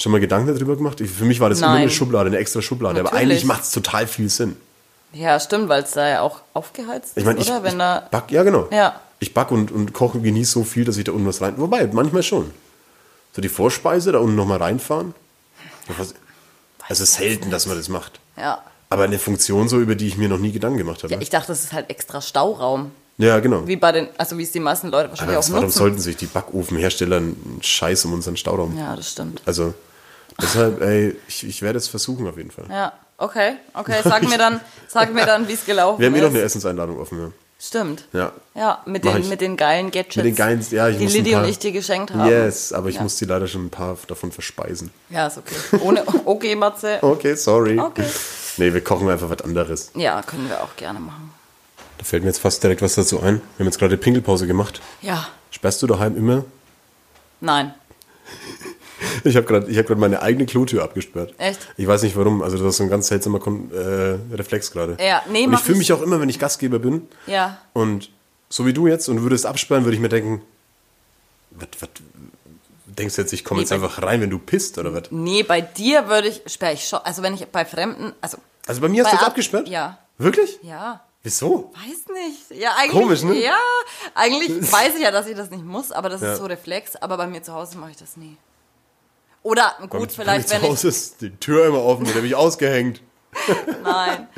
Schon 0.01 0.13
mal 0.13 0.21
Gedanken 0.21 0.55
darüber 0.55 0.77
gemacht? 0.77 1.01
Ich, 1.01 1.11
für 1.11 1.25
mich 1.25 1.41
war 1.41 1.49
das 1.51 1.59
immer 1.59 1.69
Nein. 1.69 1.83
eine 1.83 1.91
Schublade, 1.91 2.29
eine 2.29 2.39
extra 2.39 2.63
Schublade. 2.63 3.01
Aber 3.01 3.11
Natürlich. 3.11 3.23
eigentlich 3.33 3.45
macht 3.45 3.65
es 3.65 3.71
total 3.71 4.07
viel 4.07 4.29
Sinn. 4.31 4.57
Ja, 5.13 5.39
stimmt, 5.41 5.69
weil 5.69 5.83
es 5.83 5.91
da 5.91 6.09
ja 6.09 6.21
auch 6.23 6.41
aufgeheizt 6.55 7.13
Ich 7.17 7.25
meine, 7.25 7.39
ist, 7.41 7.47
ich, 7.47 7.51
oder? 7.53 7.63
Wenn 7.65 7.73
ich 7.73 7.79
da, 7.79 8.09
back, 8.11 8.31
ja 8.31 8.43
genau. 8.43 8.69
Ja. 8.71 9.01
Ich 9.19 9.35
back 9.35 9.51
und, 9.51 9.71
und 9.71 9.93
koche 9.93 10.19
und 10.19 10.25
genieße 10.25 10.53
so 10.53 10.65
viel, 10.65 10.85
dass 10.85 10.97
ich 10.97 11.05
da 11.05 11.13
unten 11.13 11.27
was 11.27 11.41
rein. 11.43 11.55
Wobei, 11.59 11.87
manchmal 11.93 12.23
schon. 12.23 12.51
So 13.35 13.43
die 13.43 13.49
Vorspeise, 13.49 14.13
da 14.13 14.19
unten 14.21 14.37
nochmal 14.37 14.59
reinfahren. 14.59 15.15
Was- 15.99 16.15
Also 16.89 17.05
selten, 17.05 17.51
dass 17.51 17.67
man 17.67 17.77
das 17.77 17.89
macht. 17.89 18.21
ja. 18.37 18.63
Aber 18.93 19.05
eine 19.05 19.21
Funktion 19.21 19.69
so, 19.69 19.79
über 19.79 19.95
die 19.95 20.09
ich 20.09 20.17
mir 20.17 20.29
noch 20.29 20.39
nie 20.41 20.51
Gedanken 20.51 20.79
gemacht 20.79 21.05
habe. 21.05 21.15
ja, 21.15 21.21
ich 21.21 21.31
dachte, 21.31 21.47
das 21.49 21.63
ist 21.63 21.73
halt 21.73 21.89
extra 21.91 22.21
Stauraum. 22.21 22.91
Ja, 23.19 23.39
genau. 23.39 23.65
Wie 23.69 23.77
bei 23.77 23.93
den, 23.93 24.09
also 24.19 24.37
wie 24.37 24.43
es 24.43 24.51
die 24.51 24.59
meisten 24.59 24.89
Leute 24.89 25.11
wahrscheinlich 25.11 25.37
Aber 25.37 25.39
auch 25.39 25.45
was, 25.45 25.53
warum 25.53 25.65
nutzen. 25.67 25.79
sollten 25.79 25.99
sich 26.01 26.17
die 26.17 26.27
Backofenhersteller 26.27 27.19
einen 27.19 27.61
Scheiß 27.63 28.05
um 28.07 28.15
unseren 28.15 28.37
Stauraum? 28.37 28.77
Ja, 28.77 28.97
das 28.97 29.13
stimmt. 29.13 29.43
Also, 29.47 29.75
deshalb, 30.43 30.81
ey, 30.83 31.17
ich, 31.29 31.47
ich 31.47 31.63
werde 31.63 31.79
es 31.79 31.89
versuchen 31.89 32.27
auf 32.29 32.37
jeden 32.37 32.51
Fall. 32.51 32.65
Ja, 32.69 32.93
okay, 33.19 33.55
okay. 33.75 34.01
Sag 34.05 34.23
mir 34.29 34.39
dann, 34.39 34.61
sag 34.89 35.13
mir 35.13 35.27
dann, 35.27 35.47
wie 35.49 35.53
es 35.55 35.65
gelaufen 35.65 36.01
Wir 36.01 36.07
haben 36.09 36.15
eh 36.15 36.19
ist. 36.19 36.25
noch 36.25 36.31
eine 36.31 36.43
Essenseinladung 36.43 36.99
offen, 36.99 37.19
ja. 37.21 37.31
Stimmt. 37.63 38.05
Ja. 38.15 38.33
Ja, 38.55 38.81
mit 38.87 39.05
Mach 39.05 39.13
den, 39.13 39.23
ich. 39.23 39.29
mit 39.29 39.43
den 39.43 39.57
geilen 39.59 39.91
Gadgets. 39.91 40.17
Mit 40.17 40.25
den 40.25 40.35
geilen, 40.35 40.67
ja, 40.71 40.89
ich 40.89 40.97
die 40.97 41.05
muss 41.05 41.13
paar, 41.31 41.43
und 41.43 41.49
ich 41.51 41.59
dir 41.59 41.73
geschenkt 41.73 42.11
haben. 42.15 42.27
Yes, 42.31 42.73
aber 42.73 42.89
ich 42.89 42.95
Ja. 42.97 43.03
muss 43.03 43.17
die 43.17 43.27
leider 43.27 43.47
schon 43.49 43.67
ein 43.67 43.71
paar 43.71 43.99
davon 44.07 44.33
verspeisen. 44.33 44.91
Ja, 45.11 45.27
ist 45.27 45.37
okay. 45.37 45.55
Ohne, 45.83 46.03
okay, 46.25 46.55
Matze. 46.57 46.99
Okay, 47.03 47.35
sorry. 47.35 47.79
Okay. 47.79 48.07
Nee, 48.57 48.73
wir 48.73 48.83
kochen 48.83 49.11
einfach 49.11 49.29
was 49.29 49.43
anderes. 49.43 49.91
Ja, 49.95 50.23
können 50.23 50.49
wir 50.49 50.63
auch 50.63 50.75
gerne 50.77 51.01
machen. 51.01 51.35
Da 51.99 52.05
fällt 52.05 52.23
mir 52.23 52.31
jetzt 52.31 52.41
fast 52.41 52.63
direkt 52.63 52.81
was 52.81 52.95
dazu 52.95 53.21
ein. 53.21 53.43
Wir 53.57 53.65
haben 53.65 53.67
jetzt 53.67 53.79
gerade 53.79 53.99
Pinkelpause 53.99 54.47
gemacht. 54.47 54.81
Ja, 55.03 55.29
Sperrst 55.51 55.83
du 55.83 55.87
daheim 55.87 56.17
immer? 56.17 56.45
nein. 57.41 57.75
Ich 59.25 59.37
habe 59.37 59.47
gerade 59.47 59.71
ich 59.71 59.79
hab 59.79 59.87
grad 59.87 59.99
meine 59.99 60.23
eigene 60.23 60.47
Klotür 60.47 60.83
abgesperrt. 60.85 61.35
Echt? 61.39 61.59
Ich 61.77 61.87
weiß 61.87 62.03
nicht 62.03 62.17
warum. 62.17 62.43
Also 62.43 62.57
das 62.59 62.67
ist 62.67 62.77
so 62.79 62.83
ein 62.85 62.91
ganz 62.91 63.09
seltsamer 63.09 63.39
Kon 63.41 63.71
äh, 63.73 64.19
Reflex 64.35 64.71
gerade. 64.71 64.97
Ja, 65.01 65.23
nee, 65.31 65.47
Und 65.47 65.55
ich 65.55 65.61
fühle 65.61 65.75
ich- 65.75 65.79
mich 65.79 65.93
auch 65.93 66.03
immer, 66.03 66.21
wenn 66.21 66.29
ich 66.29 66.39
Gastgeber 66.39 66.79
bin 66.79 67.09
Ja. 67.27 67.59
und 67.73 68.11
so 68.49 68.67
wie 68.67 68.73
du 68.73 68.87
jetzt 68.87 69.09
und 69.09 69.23
würdest 69.23 69.47
absperren, 69.47 69.85
würde 69.85 69.95
ich 69.95 70.01
mir 70.03 70.09
denken, 70.09 70.43
was, 71.53 71.69
was, 71.81 71.89
denkst 72.87 73.17
du 73.17 73.23
jetzt, 73.23 73.33
ich 73.33 73.45
komme 73.45 73.59
Nee, 73.61 73.63
jetzt 73.65 73.73
einfach 73.73 74.03
rein, 74.03 74.21
wenn 74.21 74.31
du 74.31 74.39
pisst 74.39 74.77
oder 74.79 74.93
was? 74.93 75.05
Nee, 75.11 75.43
bei 75.43 75.61
dir 75.61 76.09
würde 76.09 76.29
ich, 76.29 76.43
sperre 76.47 76.73
ich 76.75 76.87
schon, 76.87 76.99
also 77.05 77.23
wenn 77.23 77.35
ich 77.35 77.47
bei 77.47 77.65
Fremden, 77.65 78.13
also. 78.21 78.39
Also 78.67 78.81
bei 78.81 78.89
mir 78.89 79.05
hast 79.05 79.11
bei 79.11 79.11
du 79.11 79.17
jetzt 79.17 79.23
Ab- 79.23 79.29
abgesperrt? 79.31 79.69
Ja. 79.69 79.99
Wirklich? 80.19 80.59
Ja. 80.63 81.01
Wieso? 81.23 81.71
Weiß 81.75 82.15
nicht. 82.15 82.61
Ja, 82.61 82.71
eigentlich. 82.79 82.93
Komisch, 83.03 83.23
ne? 83.23 83.35
Ja, 83.39 83.57
eigentlich 84.15 84.51
weiß 84.73 84.95
ich 84.97 85.03
ja, 85.03 85.11
dass 85.11 85.27
ich 85.27 85.37
das 85.37 85.51
nicht 85.51 85.65
muss, 85.65 85.93
aber 85.93 86.09
das 86.09 86.21
Ja. 86.23 86.33
ist 86.33 86.39
so 86.39 86.47
Reflex. 86.47 86.97
Aber 86.97 87.17
bei 87.19 87.27
mir 87.27 87.43
zu 87.43 87.53
Hause 87.53 87.77
mache 87.79 87.91
ich 87.91 87.97
das 87.99 88.17
nie. 88.17 88.37
Oder 89.43 89.73
gut, 89.89 90.13
vielleicht, 90.13 90.51
wenn 90.51 90.63
Hause 90.63 90.89
ist 90.89 91.21
die 91.23 91.31
Tür 91.31 91.67
immer 91.67 91.83
offen, 91.83 92.05
die 92.05 92.15
habe 92.15 92.27
ich 92.27 92.35
ausgehängt. 92.35 93.01
ich. 93.33 93.57
Nein. 93.85 94.29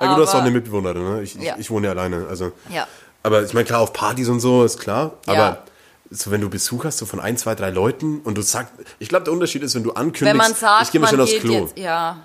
Ja, 0.00 0.08
gut, 0.08 0.18
du 0.18 0.22
hast 0.22 0.34
auch 0.34 0.40
eine 0.40 0.50
Mitbewohnerin, 0.50 1.16
ne? 1.16 1.22
Ich, 1.22 1.34
Ja. 1.34 1.54
ich, 1.54 1.60
ich 1.60 1.70
wohne 1.70 1.86
ja 1.86 1.92
alleine. 1.92 2.26
Also. 2.28 2.52
Ja. 2.68 2.86
Aber 3.22 3.42
ich 3.42 3.52
meine, 3.54 3.64
klar, 3.66 3.80
auf 3.80 3.92
Partys 3.92 4.28
und 4.28 4.40
so 4.40 4.64
ist 4.64 4.78
klar. 4.78 5.12
Ja. 5.26 5.32
Aber 5.32 5.62
so, 6.10 6.30
wenn 6.30 6.40
du 6.40 6.48
Besuch 6.48 6.84
hast, 6.84 6.98
so 6.98 7.06
von 7.06 7.20
ein, 7.20 7.36
zwei, 7.36 7.54
drei 7.54 7.70
Leuten 7.70 8.20
und 8.20 8.36
du 8.36 8.42
sagst, 8.42 8.72
ich 8.98 9.08
glaube, 9.08 9.24
der 9.24 9.32
Unterschied 9.32 9.62
ist, 9.62 9.74
wenn 9.74 9.82
du 9.84 9.92
ankündigst, 9.92 10.24
Wenn 10.26 10.36
man 10.36 10.54
sagt, 10.54 10.84
ich 10.84 10.90
gehe 10.92 11.00
mal 11.00 11.08
schnell 11.08 11.20
aufs 11.20 11.38
Klo. 11.38 11.52
jetzt, 11.52 11.78
ja. 11.78 12.16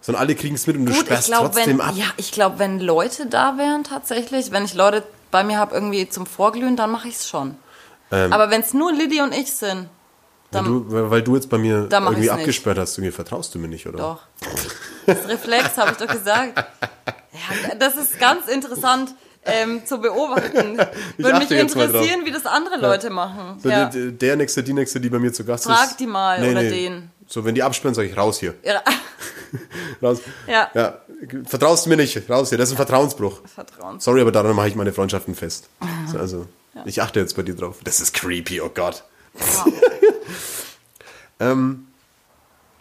Sondern 0.00 0.22
alle 0.22 0.34
kriegen 0.34 0.54
es 0.56 0.66
mit 0.66 0.76
und 0.76 0.84
du 0.86 0.92
Gut, 0.92 1.00
ich 1.02 1.06
sperrst 1.06 1.28
glaube, 1.28 1.44
trotzdem 1.46 1.78
wenn, 1.78 1.80
ab. 1.80 1.94
ja, 1.96 2.04
ich 2.18 2.30
glaube, 2.32 2.58
wenn 2.58 2.78
Leute 2.80 3.26
da 3.26 3.56
wären 3.56 3.84
tatsächlich, 3.84 4.50
wenn 4.50 4.64
ich 4.66 4.74
Leute 4.74 5.02
bei 5.30 5.42
mir 5.44 5.58
habe 5.58 5.74
irgendwie 5.74 6.08
zum 6.08 6.26
Vorglühen, 6.26 6.76
dann 6.76 6.90
mache 6.90 7.08
ich 7.08 7.14
es 7.16 7.28
schon. 7.28 7.56
Ähm. 8.12 8.32
aber 8.32 8.50
wenn 8.50 8.60
es 8.60 8.74
nur 8.74 8.92
Liddy 8.92 9.22
und 9.22 9.32
ich 9.32 9.50
sind, 9.54 9.88
dann 10.54 10.64
du, 10.64 11.10
weil 11.10 11.22
du 11.22 11.34
jetzt 11.34 11.48
bei 11.50 11.58
mir 11.58 11.88
irgendwie 11.90 12.30
abgesperrt 12.30 12.78
hast, 12.78 12.96
irgendwie 12.98 13.12
vertraust 13.12 13.54
du 13.54 13.58
mir 13.58 13.68
nicht, 13.68 13.86
oder? 13.86 13.98
Doch. 13.98 14.22
Das 15.06 15.28
Reflex, 15.28 15.76
habe 15.76 15.92
ich 15.92 15.96
doch 15.98 16.12
gesagt. 16.12 16.52
Ja, 16.56 17.74
das 17.74 17.96
ist 17.96 18.18
ganz 18.18 18.48
interessant 18.48 19.14
ähm, 19.44 19.84
zu 19.84 19.98
beobachten. 19.98 20.78
Würde 21.18 21.38
mich 21.38 21.50
interessieren, 21.50 22.24
wie 22.24 22.30
das 22.30 22.46
andere 22.46 22.78
Leute 22.78 23.10
machen. 23.10 23.58
So, 23.62 23.68
Ja. 23.68 23.86
der, 23.86 24.10
der 24.12 24.36
nächste, 24.36 24.62
die 24.62 24.72
nächste, 24.72 25.00
die 25.00 25.10
bei 25.10 25.18
mir 25.18 25.32
zu 25.32 25.44
Gast 25.44 25.66
ist. 25.66 25.72
Frag 25.72 25.98
die 25.98 26.06
mal 26.06 26.38
oder 26.42 26.62
den. 26.62 27.10
So, 27.26 27.44
wenn 27.44 27.54
die 27.54 27.62
absperren, 27.62 27.94
sage 27.94 28.08
ich 28.08 28.16
raus 28.16 28.38
hier. 28.38 28.54
Ja. 28.62 28.82
Raus. 30.02 30.18
Ja. 30.46 30.68
ja. 30.74 30.98
Vertraust 31.44 31.86
du 31.86 31.90
mir 31.90 31.96
nicht, 31.96 32.28
raus 32.28 32.48
hier. 32.48 32.58
Das 32.58 32.68
ist 32.68 32.74
ein 32.74 32.76
Vertrauensbruch. 32.76 33.40
Vertrauen. 33.46 34.00
Sorry, 34.00 34.20
aber 34.20 34.32
daran 34.32 34.54
mache 34.56 34.68
ich 34.68 34.74
meine 34.74 34.92
Freundschaften 34.92 35.34
fest. 35.34 35.68
So, 36.10 36.18
Also, 36.18 36.46
ich 36.84 37.00
achte 37.00 37.20
jetzt 37.20 37.36
bei 37.36 37.42
dir 37.42 37.54
drauf. 37.54 37.76
Das 37.84 38.00
ist 38.00 38.12
creepy, 38.14 38.60
oh 38.60 38.70
Gott. 38.74 39.04
Ähm, 41.40 41.86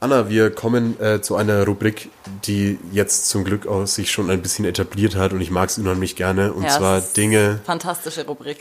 Anna, 0.04 0.28
wir 0.28 0.51
kommen 0.51 0.99
äh, 0.99 1.22
zu 1.22 1.38
einer 1.38 1.66
Rubrik, 1.66 2.10
die 2.45 2.78
jetzt 2.91 3.30
zum 3.30 3.45
Glück 3.45 3.66
auch 3.68 3.86
sich 3.86 4.12
schon 4.12 4.30
ein 4.30 4.41
bisschen 4.41 4.66
etabliert 4.66 5.16
hat 5.16 5.32
und 5.32 5.39
ich 5.39 5.49
mag 5.49 5.70
es 5.70 5.78
unheimlich 5.78 6.18
gerne. 6.18 6.51
Und 6.51 6.64
Ja, 6.64 6.70
zwar 6.72 6.99
Dinge, 6.99 7.62
Fantastische 7.64 8.26
Rubrik. 8.26 8.58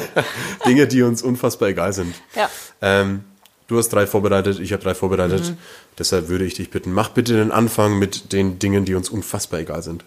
Dinge, 0.66 0.88
die 0.88 1.02
uns 1.02 1.22
unfassbar 1.22 1.68
egal 1.68 1.92
sind. 1.92 2.16
Ja. 2.34 2.50
Ähm, 2.80 3.22
du 3.68 3.78
hast 3.78 3.90
drei 3.90 4.08
vorbereitet, 4.08 4.58
ich 4.58 4.72
habe 4.72 4.82
drei 4.82 4.96
vorbereitet. 4.96 5.50
Mhm. 5.50 5.58
Deshalb 6.00 6.26
würde 6.26 6.44
ich 6.44 6.54
dich 6.54 6.70
bitten, 6.70 6.92
mach 6.92 7.10
bitte 7.10 7.34
den 7.34 7.52
Anfang 7.52 8.00
mit 8.00 8.32
den 8.32 8.58
Dingen, 8.58 8.84
die 8.84 8.96
uns 8.96 9.08
unfassbar 9.08 9.60
egal 9.60 9.84
sind. 9.84 10.04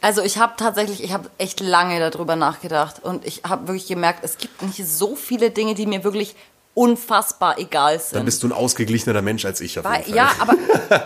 Also 0.00 0.22
ich 0.22 0.38
habe 0.38 0.52
tatsächlich, 0.56 1.02
ich 1.02 1.12
habe 1.12 1.30
echt 1.38 1.58
lange 1.58 1.98
darüber 1.98 2.36
nachgedacht 2.36 3.02
und 3.02 3.26
ich 3.26 3.42
habe 3.42 3.66
wirklich 3.66 3.88
gemerkt, 3.88 4.20
es 4.22 4.38
gibt 4.38 4.62
nicht 4.62 4.86
so 4.86 5.16
viele 5.16 5.50
Dinge, 5.50 5.74
die 5.74 5.86
mir 5.86 6.04
wirklich 6.04 6.36
unfassbar 6.74 7.58
egal 7.58 7.98
sind. 8.00 8.16
Dann 8.16 8.24
bist 8.24 8.42
du 8.42 8.48
ein 8.48 8.52
ausgeglichenerer 8.52 9.22
Mensch 9.22 9.44
als 9.44 9.60
ich 9.60 9.78
auf 9.78 9.84
Weil- 9.84 10.02
jeden 10.02 10.16
Fall. 10.16 10.16
ja, 10.16 10.30
aber 10.40 10.54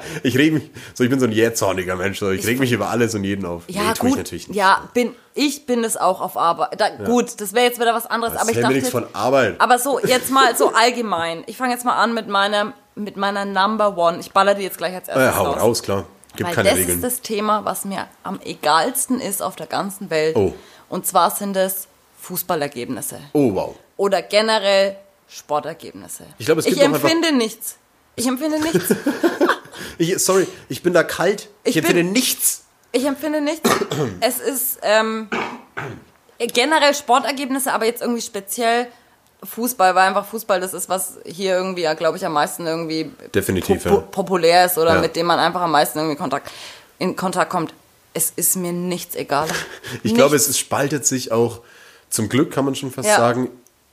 Ich 0.22 0.36
reg 0.36 0.52
mich, 0.54 0.70
so 0.94 1.04
ich 1.04 1.10
bin 1.10 1.20
so 1.20 1.26
ein 1.26 1.32
jähzorniger 1.32 1.94
Mensch, 1.96 2.18
so 2.18 2.30
ich 2.30 2.46
reg 2.46 2.58
mich 2.58 2.72
über 2.72 2.88
alles 2.88 3.14
und 3.14 3.24
jeden 3.24 3.44
auf. 3.44 3.64
ja 3.68 3.82
nee, 3.82 3.92
tue 3.92 4.00
gut, 4.08 4.10
ich 4.10 4.16
natürlich 4.16 4.48
nicht. 4.48 4.56
ja 4.56 4.88
bin 4.94 5.14
ich 5.34 5.66
bin 5.66 5.84
es 5.84 5.96
auch 5.96 6.20
auf 6.20 6.36
Arbeit. 6.36 6.80
Da, 6.80 6.88
Gut, 7.04 7.40
das 7.40 7.52
wäre 7.52 7.66
jetzt 7.66 7.78
wieder 7.78 7.94
was 7.94 8.06
anderes, 8.06 8.32
Das 8.34 8.42
aber 8.42 8.50
ich 8.50 8.58
dachte, 8.60 8.74
nichts 8.74 8.88
von 8.90 9.06
Arbeit. 9.12 9.60
aber 9.60 9.78
so 9.78 10.00
jetzt 10.00 10.30
mal 10.32 10.56
so 10.56 10.72
allgemein. 10.74 11.44
Ich 11.46 11.56
fange 11.56 11.72
jetzt 11.72 11.84
mal 11.84 11.94
an 11.96 12.12
mit 12.14 12.26
meiner 12.28 12.72
mit 12.96 13.16
meiner 13.16 13.44
Number 13.44 13.96
One. 13.96 14.18
Ich 14.18 14.32
baller 14.32 14.54
die 14.54 14.62
jetzt 14.64 14.78
gleich 14.78 14.94
als 14.94 15.06
erstes 15.08 15.36
hau 15.36 15.44
raus. 15.44 15.60
raus, 15.62 15.82
klar. 15.84 16.04
Gibt 16.34 16.48
Weil 16.48 16.54
keine 16.56 16.68
das 16.70 16.78
Regeln. 16.78 16.96
ist 16.98 17.04
das 17.04 17.20
Thema, 17.20 17.64
was 17.64 17.84
mir 17.84 18.06
am 18.24 18.40
egalsten 18.40 19.20
ist 19.20 19.40
auf 19.42 19.54
der 19.54 19.66
ganzen 19.66 20.10
Welt. 20.10 20.34
Oh. 20.34 20.54
Und 20.88 21.06
zwar 21.06 21.30
sind 21.30 21.56
es 21.56 21.86
Fußballergebnisse 22.20 23.20
oh, 23.32 23.54
wow. 23.54 23.74
oder 23.96 24.22
generell 24.22 24.96
Sportergebnisse. 25.28 26.24
Ich 26.38 26.46
glaube, 26.46 26.60
es 26.60 26.66
gibt 26.66 26.78
ich 26.78 26.82
empfinde 26.84 27.32
nichts. 27.32 27.76
Ich 28.16 28.26
empfinde 28.26 28.58
nichts. 28.62 28.94
Ich, 29.98 30.18
sorry, 30.18 30.46
ich 30.68 30.82
bin 30.82 30.92
da 30.94 31.02
kalt. 31.02 31.48
Ich, 31.64 31.76
Ich 31.76 31.82
bin- 31.82 31.90
empfinde 31.92 32.12
nichts. 32.12 32.64
Ich 32.92 33.04
empfinde 33.04 33.40
nichts. 33.40 33.68
Es 34.20 34.38
ist 34.40 34.78
ähm, 34.82 35.28
generell 36.38 36.94
Sportergebnisse, 36.94 37.72
aber 37.72 37.84
jetzt 37.84 38.00
irgendwie 38.00 38.22
speziell 38.22 38.86
Fußball, 39.44 39.94
weil 39.94 40.08
einfach 40.08 40.24
Fußball 40.26 40.58
das 40.60 40.72
ist, 40.74 40.88
was 40.88 41.18
hier 41.24 41.54
irgendwie, 41.54 41.86
glaube 41.96 42.16
ich, 42.16 42.24
am 42.24 42.32
meisten 42.32 42.66
irgendwie 42.66 43.12
Definitiv, 43.34 43.84
po- 43.84 43.88
ja. 43.90 43.96
populär 44.00 44.64
ist 44.64 44.78
oder 44.78 44.94
Ja. 44.96 45.00
mit 45.00 45.14
dem 45.16 45.26
man 45.26 45.38
einfach 45.38 45.60
am 45.60 45.70
meisten 45.72 45.98
irgendwie 45.98 46.16
Kontakt, 46.16 46.50
in 46.98 47.14
Kontakt 47.14 47.50
kommt. 47.50 47.72
Es 48.14 48.32
ist 48.34 48.56
mir 48.56 48.72
nichts 48.72 49.14
egal. 49.14 49.46
Ich 50.02 50.14
glaube, 50.14 50.34
es 50.34 50.48
ist, 50.48 50.58
spaltet 50.58 51.06
sich 51.06 51.30
auch, 51.30 51.60
zum 52.10 52.28
Glück 52.28 52.50
kann 52.52 52.64
man 52.64 52.74
schon 52.74 52.90
fast 52.90 53.06
Ja. 53.08 53.16
sagen, 53.18 53.50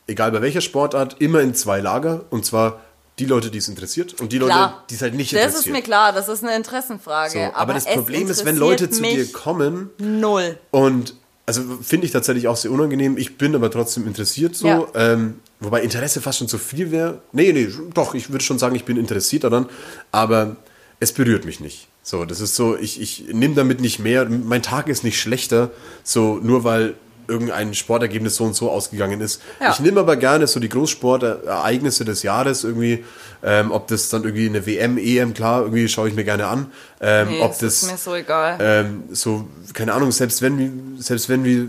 egal 0.08 0.32
bei 0.32 0.42
welcher 0.42 0.62
Sportart, 0.62 1.18
immer 1.20 1.42
in 1.42 1.54
zwei 1.56 1.80
Lager. 1.80 2.26
Und 2.30 2.46
zwar 2.46 2.82
die 3.20 3.26
Leute, 3.26 3.50
die 3.50 3.60
es 3.60 3.68
interessiert 3.68 4.20
und 4.20 4.32
die 4.34 4.38
Leute, 4.38 4.52
Klar. 4.54 4.84
die 4.90 4.96
es 4.96 5.02
halt 5.02 5.14
nicht 5.14 5.32
Das 5.34 5.40
interessiert. 5.42 5.66
ist 5.68 5.72
mir 5.72 5.82
klar, 5.82 6.12
das 6.12 6.28
ist 6.28 6.44
eine 6.44 6.56
Interessenfrage. 6.56 7.32
so, 7.32 7.40
aber, 7.40 7.58
aber 7.58 7.74
das 7.74 7.86
Problem 7.86 8.28
ist, 8.30 8.44
wenn 8.44 8.58
Leute 8.58 8.90
zu 8.90 9.02
dir 9.02 9.32
kommen 9.32 9.90
Null. 10.00 10.58
und 10.72 11.16
also 11.48 11.62
finde 11.82 12.08
ich 12.08 12.12
tatsächlich 12.12 12.48
auch 12.48 12.58
sehr 12.58 12.72
unangenehm. 12.72 13.18
Ich 13.18 13.38
bin 13.38 13.54
aber 13.56 13.70
trotzdem 13.70 14.08
interessiert 14.08 14.56
so. 14.56 14.68
Ja. 14.68 14.88
Ähm, 14.96 15.40
wobei 15.60 15.82
Interesse 15.84 16.20
fast 16.20 16.40
schon 16.40 16.48
zu 16.48 16.58
viel 16.58 16.90
wäre. 16.92 17.22
Nee, 17.34 17.54
nee, 17.54 17.70
doch, 17.94 18.16
ich 18.16 18.32
würde 18.32 18.44
schon 18.44 18.58
sagen, 18.58 18.76
ich 18.76 18.84
bin 18.84 18.98
interessiert 18.98 19.44
daran. 19.44 19.70
Aber 20.12 20.56
es 21.00 21.12
berührt 21.12 21.46
mich 21.46 21.60
nicht. 21.60 21.88
So, 22.02 22.26
das 22.26 22.42
ist 22.42 22.56
so, 22.56 22.76
ich, 22.76 23.00
ich 23.00 23.26
nehme 23.32 23.54
damit 23.54 23.80
nicht 23.80 24.00
mehr. 24.00 24.26
Mein 24.26 24.64
Tag 24.64 24.88
ist 24.88 25.04
nicht 25.04 25.20
schlechter, 25.22 25.70
so 26.04 26.40
nur 26.42 26.64
weil 26.64 26.96
irgendein 27.28 27.74
Sportergebnis 27.74 28.36
so 28.36 28.44
und 28.44 28.56
so 28.56 28.70
ausgegangen 28.72 29.22
ist. 29.22 29.42
Ja. 29.60 29.72
Ich 29.72 29.80
nehme 29.80 30.00
aber 30.00 30.16
gerne 30.16 30.48
so 30.48 30.60
die 30.60 30.70
Großsportereignisse 30.70 32.06
des 32.06 32.24
Jahres 32.24 32.64
irgendwie, 32.64 33.04
ähm, 33.44 33.72
ob 33.72 33.88
das 33.88 34.10
dann 34.10 34.24
irgendwie 34.24 34.48
eine 34.48 34.66
WM, 34.66 34.98
EM, 34.98 35.34
klar, 35.34 35.62
irgendwie 35.62 35.88
schaue 35.88 36.08
ich 36.10 36.16
mir 36.16 36.24
gerne 36.24 36.48
an. 36.48 36.72
Ähm, 37.02 37.28
Nee, 37.30 37.42
ob 37.42 37.52
das 37.52 37.60
das 37.60 37.84
ist 37.84 37.92
mir 37.92 37.98
so 37.98 38.16
egal. 38.16 38.58
ähm, 38.62 39.04
so, 39.12 39.48
keine 39.74 39.94
Ahnung, 39.94 40.12
selbst 40.12 40.42
wenn, 40.42 40.58
wie- 40.58 41.02
selbst 41.02 41.30
wenn 41.30 41.44
wie, 41.44 41.68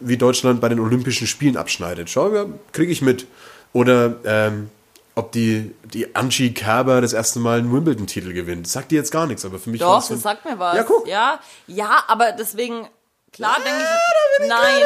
wie 0.00 0.16
Deutschland 0.16 0.60
bei 0.60 0.68
den 0.68 0.80
Olympischen 0.80 1.26
Spielen 1.26 1.56
abschneidet, 1.56 2.08
schau, 2.10 2.32
ja, 2.34 2.46
kriege 2.72 2.92
ich 2.92 3.02
mit. 3.02 3.26
Oder 3.72 4.16
ähm, 4.24 4.70
ob 5.14 5.32
die, 5.32 5.72
die 5.92 6.14
Angie 6.14 6.52
Kerber 6.54 7.00
das 7.00 7.12
erste 7.12 7.40
Mal 7.40 7.58
einen 7.58 7.72
Wimbledon-Titel 7.72 8.32
gewinnt. 8.32 8.66
Sagt 8.68 8.90
dir 8.90 8.96
jetzt 8.96 9.10
gar 9.12 9.26
nichts, 9.26 9.44
aber 9.44 9.58
für 9.58 9.70
mich 9.70 9.80
Doch, 9.80 10.00
so- 10.00 10.14
das 10.14 10.22
sagt 10.22 10.44
mir 10.44 10.58
was. 10.58 10.76
Ja, 10.76 10.82
guck. 10.84 11.06
Ja, 11.06 11.40
ja 11.66 12.04
aber 12.08 12.32
deswegen, 12.32 12.86
klar 13.32 13.56
denke 13.64 13.84
ich, 14.40 14.48
nein. 14.48 14.82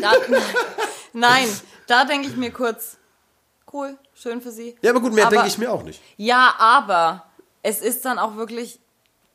Da, 0.00 0.12
nein, 1.12 1.60
da 1.86 2.04
denke 2.04 2.28
ich 2.28 2.36
mir 2.36 2.52
kurz, 2.52 2.96
cool, 3.72 3.98
schön 4.14 4.40
für 4.40 4.50
sie. 4.52 4.76
Ja, 4.82 4.90
aber 4.90 5.00
gut, 5.00 5.12
mehr 5.12 5.26
Aber- 5.26 5.34
denke 5.36 5.48
ich 5.48 5.58
mir 5.58 5.72
auch 5.72 5.82
nicht. 5.82 6.00
Ja, 6.16 6.54
aber 6.58 7.24
es 7.62 7.80
ist 7.80 8.04
dann 8.04 8.18
auch 8.18 8.36
wirklich, 8.36 8.80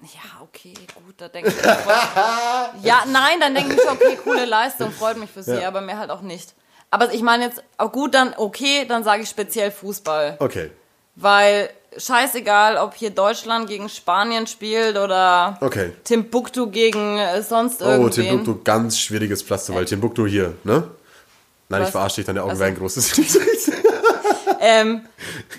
ja, 0.01 0.41
okay, 0.41 0.73
gut, 1.05 1.15
da 1.17 1.27
denke 1.27 1.49
ich 1.49 1.55
mir, 1.55 1.63
ja, 2.83 3.03
nein, 3.07 3.39
dann 3.39 3.53
denke 3.55 3.73
ich 3.75 3.83
mir, 3.83 3.91
okay, 3.91 4.17
coole 4.23 4.45
Leistung, 4.45 4.91
freut 4.91 5.17
mich 5.17 5.29
für 5.31 5.43
sie, 5.43 5.59
Ja. 5.61 5.67
aber 5.67 5.81
mir 5.81 5.97
halt 5.97 6.09
auch 6.09 6.21
nicht. 6.21 6.53
Aber 6.89 7.11
ich 7.13 7.21
meine 7.23 7.45
jetzt, 7.45 7.63
auch 7.77 7.91
gut, 7.91 8.13
dann, 8.13 8.33
okay, 8.37 8.85
dann 8.85 9.03
sage 9.03 9.23
ich 9.23 9.29
speziell 9.29 9.71
Fußball. 9.71 10.37
Okay. 10.39 10.71
Weil 11.15 11.69
scheißegal, 11.97 12.77
ob 12.77 12.93
hier 12.95 13.09
Deutschland 13.09 13.67
gegen 13.67 13.89
Spanien 13.89 14.47
spielt 14.47 14.97
oder 14.97 15.57
Okay. 15.61 15.91
Timbuktu 16.03 16.67
gegen 16.67 17.17
äh, 17.17 17.41
sonst 17.41 17.81
Oh, 17.81 17.85
irgendwen. 17.85 18.11
Timbuktu, 18.25 18.59
ganz 18.63 18.99
schwieriges 18.99 19.41
Pflaster, 19.43 19.73
weil 19.75 19.85
Timbuktu 19.85 20.25
hier, 20.27 20.53
ne? 20.63 20.83
Nein, 21.69 21.81
ich 21.81 21.85
Was? 21.87 21.91
verarsche 21.91 22.15
dich, 22.17 22.25
deine 22.25 22.41
Augen 22.41 22.51
Also- 22.51 22.61
wären 22.61 22.75
groß. 22.77 22.95
Das 22.95 23.11
Ähm, 24.65 25.01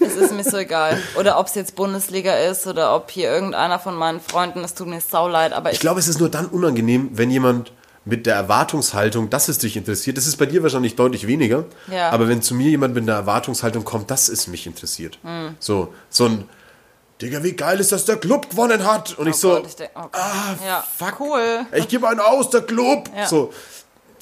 es 0.00 0.16
ist 0.16 0.32
mir 0.32 0.44
so 0.44 0.56
egal. 0.56 0.98
Oder 1.18 1.38
ob 1.38 1.46
es 1.48 1.54
jetzt 1.54 1.76
Bundesliga 1.76 2.34
ist 2.38 2.66
oder 2.66 2.94
ob 2.96 3.10
hier 3.10 3.30
irgendeiner 3.30 3.78
von 3.78 3.94
meinen 3.96 4.18
Freunden, 4.20 4.64
es 4.64 4.74
tut 4.74 4.86
mir 4.86 5.00
sauleid, 5.02 5.52
aber 5.52 5.68
Ich 5.70 5.74
ich, 5.74 5.80
glaube, 5.80 6.00
es 6.00 6.08
ist 6.08 6.20
nur 6.20 6.30
dann 6.30 6.46
unangenehm, 6.46 7.10
wenn 7.12 7.30
jemand 7.30 7.70
mit 8.04 8.26
der 8.26 8.34
Erwartungshaltung, 8.34 9.30
dass 9.30 9.48
es 9.48 9.58
dich 9.58 9.76
interessiert, 9.76 10.16
das 10.16 10.26
ist 10.26 10.36
bei 10.36 10.46
dir 10.46 10.62
wahrscheinlich 10.62 10.94
deutlich 10.96 11.26
weniger, 11.26 11.64
Ja. 11.90 12.10
aber 12.10 12.28
wenn 12.28 12.42
zu 12.42 12.54
mir 12.54 12.68
jemand 12.70 12.94
mit 12.94 13.02
einer 13.04 13.14
Erwartungshaltung 13.14 13.84
kommt, 13.84 14.10
dass 14.10 14.28
es 14.28 14.46
mich 14.46 14.66
interessiert. 14.66 15.18
Hm. 15.22 15.56
So, 15.58 15.94
so 16.10 16.26
ein, 16.26 16.44
Digga, 17.22 17.42
wie 17.42 17.52
geil 17.52 17.80
ist, 17.80 17.92
dass 17.92 18.04
der 18.04 18.16
Club 18.16 18.50
gewonnen 18.50 18.84
hat? 18.84 19.16
Und 19.18 19.28
ich 19.28 19.36
so, 19.36 19.50
Gott, 19.50 19.66
ich 19.68 19.76
denk, 19.76 19.90
oh 19.94 20.08
ah, 20.12 20.54
ja, 20.66 20.84
fuck. 20.98 21.20
cool. 21.20 21.60
ich 21.72 21.88
gebe 21.88 22.08
einen 22.08 22.20
aus, 22.20 22.50
der 22.50 22.62
Club. 22.62 23.08
Ja. 23.16 23.26
So, 23.26 23.52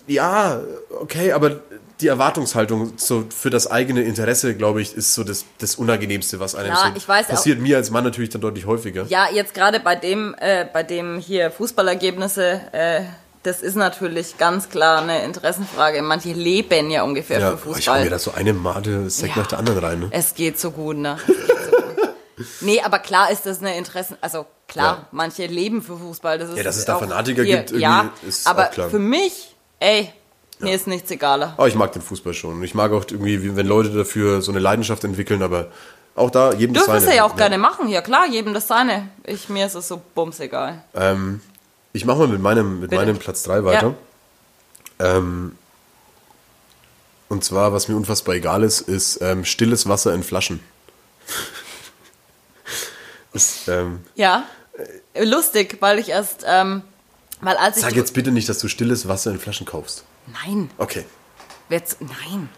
ja, 0.06 0.60
okay, 1.00 1.32
aber 1.32 1.60
die 2.00 2.08
Erwartungshaltung 2.08 2.94
so 2.96 3.24
für 3.34 3.48
das 3.50 3.70
eigene 3.70 4.02
Interesse, 4.02 4.54
glaube 4.56 4.82
ich, 4.82 4.94
ist 4.96 5.14
so 5.14 5.24
das, 5.24 5.44
das 5.58 5.76
Unangenehmste, 5.76 6.38
was 6.40 6.54
einem 6.54 6.68
Ja, 6.68 6.92
so 6.94 7.08
weiß 7.08 7.26
auch- 7.26 7.30
passiert. 7.30 7.60
Mir 7.60 7.76
als 7.76 7.90
Mann 7.90 8.04
natürlich 8.04 8.30
dann 8.30 8.40
deutlich 8.40 8.66
häufiger. 8.66 9.06
Ja, 9.08 9.28
jetzt 9.32 9.54
gerade 9.54 9.80
bei 9.80 9.94
dem, 9.96 10.34
äh, 10.38 10.66
bei 10.72 10.82
dem 10.82 11.18
hier 11.18 11.50
Fußballergebnisse, 11.50 12.60
äh, 12.72 13.00
das 13.42 13.60
ist 13.62 13.74
natürlich 13.76 14.38
ganz 14.38 14.68
klar 14.68 15.02
eine 15.02 15.24
Interessenfrage. 15.24 16.02
Manche 16.02 16.32
leben 16.32 16.90
ja 16.90 17.02
ungefähr 17.02 17.40
Ja, 17.40 17.56
für 17.56 17.68
aber 17.70 17.78
ich 17.78 17.88
hau 17.88 17.92
mir 17.94 17.98
Fußball. 18.00 18.10
da 18.10 18.18
so 18.18 18.32
eine 18.32 18.52
Made 18.52 19.10
Sekt 19.10 19.36
Ja. 19.36 19.42
nach 19.42 19.48
der 19.48 19.58
anderen 19.58 19.78
rein. 19.84 19.98
Ne? 20.00 20.08
Es 20.10 20.34
geht 20.34 20.58
so 20.60 20.70
gut, 20.70 20.96
ne? 20.96 21.16
Es 21.26 21.26
so 21.70 21.76
gut. 21.76 22.08
nee, 22.60 22.80
aber 22.80 22.98
klar 22.98 23.30
ist 23.30 23.46
das 23.46 23.60
eine 23.60 23.76
Interessen, 23.76 24.16
also 24.20 24.46
klar, 24.68 24.96
Ja. 25.02 25.06
manche 25.12 25.46
leben 25.46 25.82
für 25.82 25.96
Fußball. 25.96 26.38
Das 26.38 26.50
ist 26.50 26.56
Ja, 26.58 26.62
dass 26.64 26.76
es 26.76 26.84
da 26.84 26.98
Fanatiker 26.98 27.42
hier, 27.42 27.58
gibt, 27.58 27.70
irgendwie 27.70 27.82
ja, 27.82 28.10
ist 28.26 28.46
aber 28.46 28.64
klar. 28.66 28.88
für 28.90 28.98
mich, 28.98 29.54
ey, 29.80 30.12
mir 30.60 30.74
ist 30.74 30.86
nichts 30.86 31.10
egaler. 31.10 31.54
Aber 31.56 31.66
ich 31.68 31.74
mag 31.74 31.90
den 31.92 32.02
Fußball 32.02 32.34
schon. 32.34 32.62
Ich 32.62 32.74
mag 32.74 32.92
auch 32.92 33.04
irgendwie, 33.10 33.42
wie- 33.42 33.56
wenn 33.56 33.66
Leute 33.66 33.90
dafür 33.90 34.40
so 34.42 34.52
eine 34.52 34.60
Leidenschaft 34.60 35.02
entwickeln, 35.04 35.42
aber 35.42 35.68
auch 36.14 36.30
da 36.30 36.52
jedem 36.52 36.74
das 36.74 36.84
Dürfen 36.84 37.00
seine. 37.00 37.10
sie 37.12 37.16
ja 37.18 37.24
auch 37.24 37.36
gerne 37.36 37.58
machen, 37.58 37.88
ja 37.88 38.00
klar, 38.02 38.26
jedem 38.30 38.54
das 38.54 38.68
seine. 38.68 39.08
Ich, 39.24 39.48
mir 39.48 39.66
ist 39.66 39.74
es 39.74 39.88
so 39.88 40.00
bums 40.14 40.38
egal. 40.40 40.84
Ähm, 40.94 41.40
ich 41.92 42.04
mache 42.04 42.18
mal 42.18 42.28
mit 42.28 42.40
meinem, 42.40 42.80
mit 42.80 42.90
Bitte. 42.90 43.02
meinem 43.02 43.18
Platz 43.18 43.42
3 43.44 43.64
weiter. 43.64 43.94
Ähm, 44.98 45.56
und 47.28 47.44
zwar, 47.44 47.72
was 47.72 47.88
mir 47.88 47.96
unfassbar 47.96 48.34
egal 48.34 48.62
ist, 48.62 48.82
ist 48.82 49.20
ähm, 49.22 49.44
stilles 49.44 49.88
Wasser 49.88 50.14
in 50.14 50.22
Flaschen. 50.22 50.60
ist, 53.32 53.68
ähm, 53.68 54.00
Ja, 54.14 54.46
äh, 55.14 55.24
lustig, 55.24 55.78
weil 55.80 55.98
ich 55.98 56.10
erst, 56.10 56.44
ähm, 56.46 56.82
weil 57.40 57.56
als 57.56 57.78
ich... 57.78 57.82
sag 57.82 57.96
jetzt 57.96 58.14
bitte 58.14 58.30
nicht, 58.30 58.48
dass 58.48 58.58
du 58.58 58.68
stilles 58.68 59.08
Wasser 59.08 59.30
in 59.30 59.38
Flaschen 59.38 59.66
kaufst. 59.66 60.04
Nein, 60.44 60.70
Okay. 60.78 61.04
zu, 61.84 61.96
nein. 62.00 62.48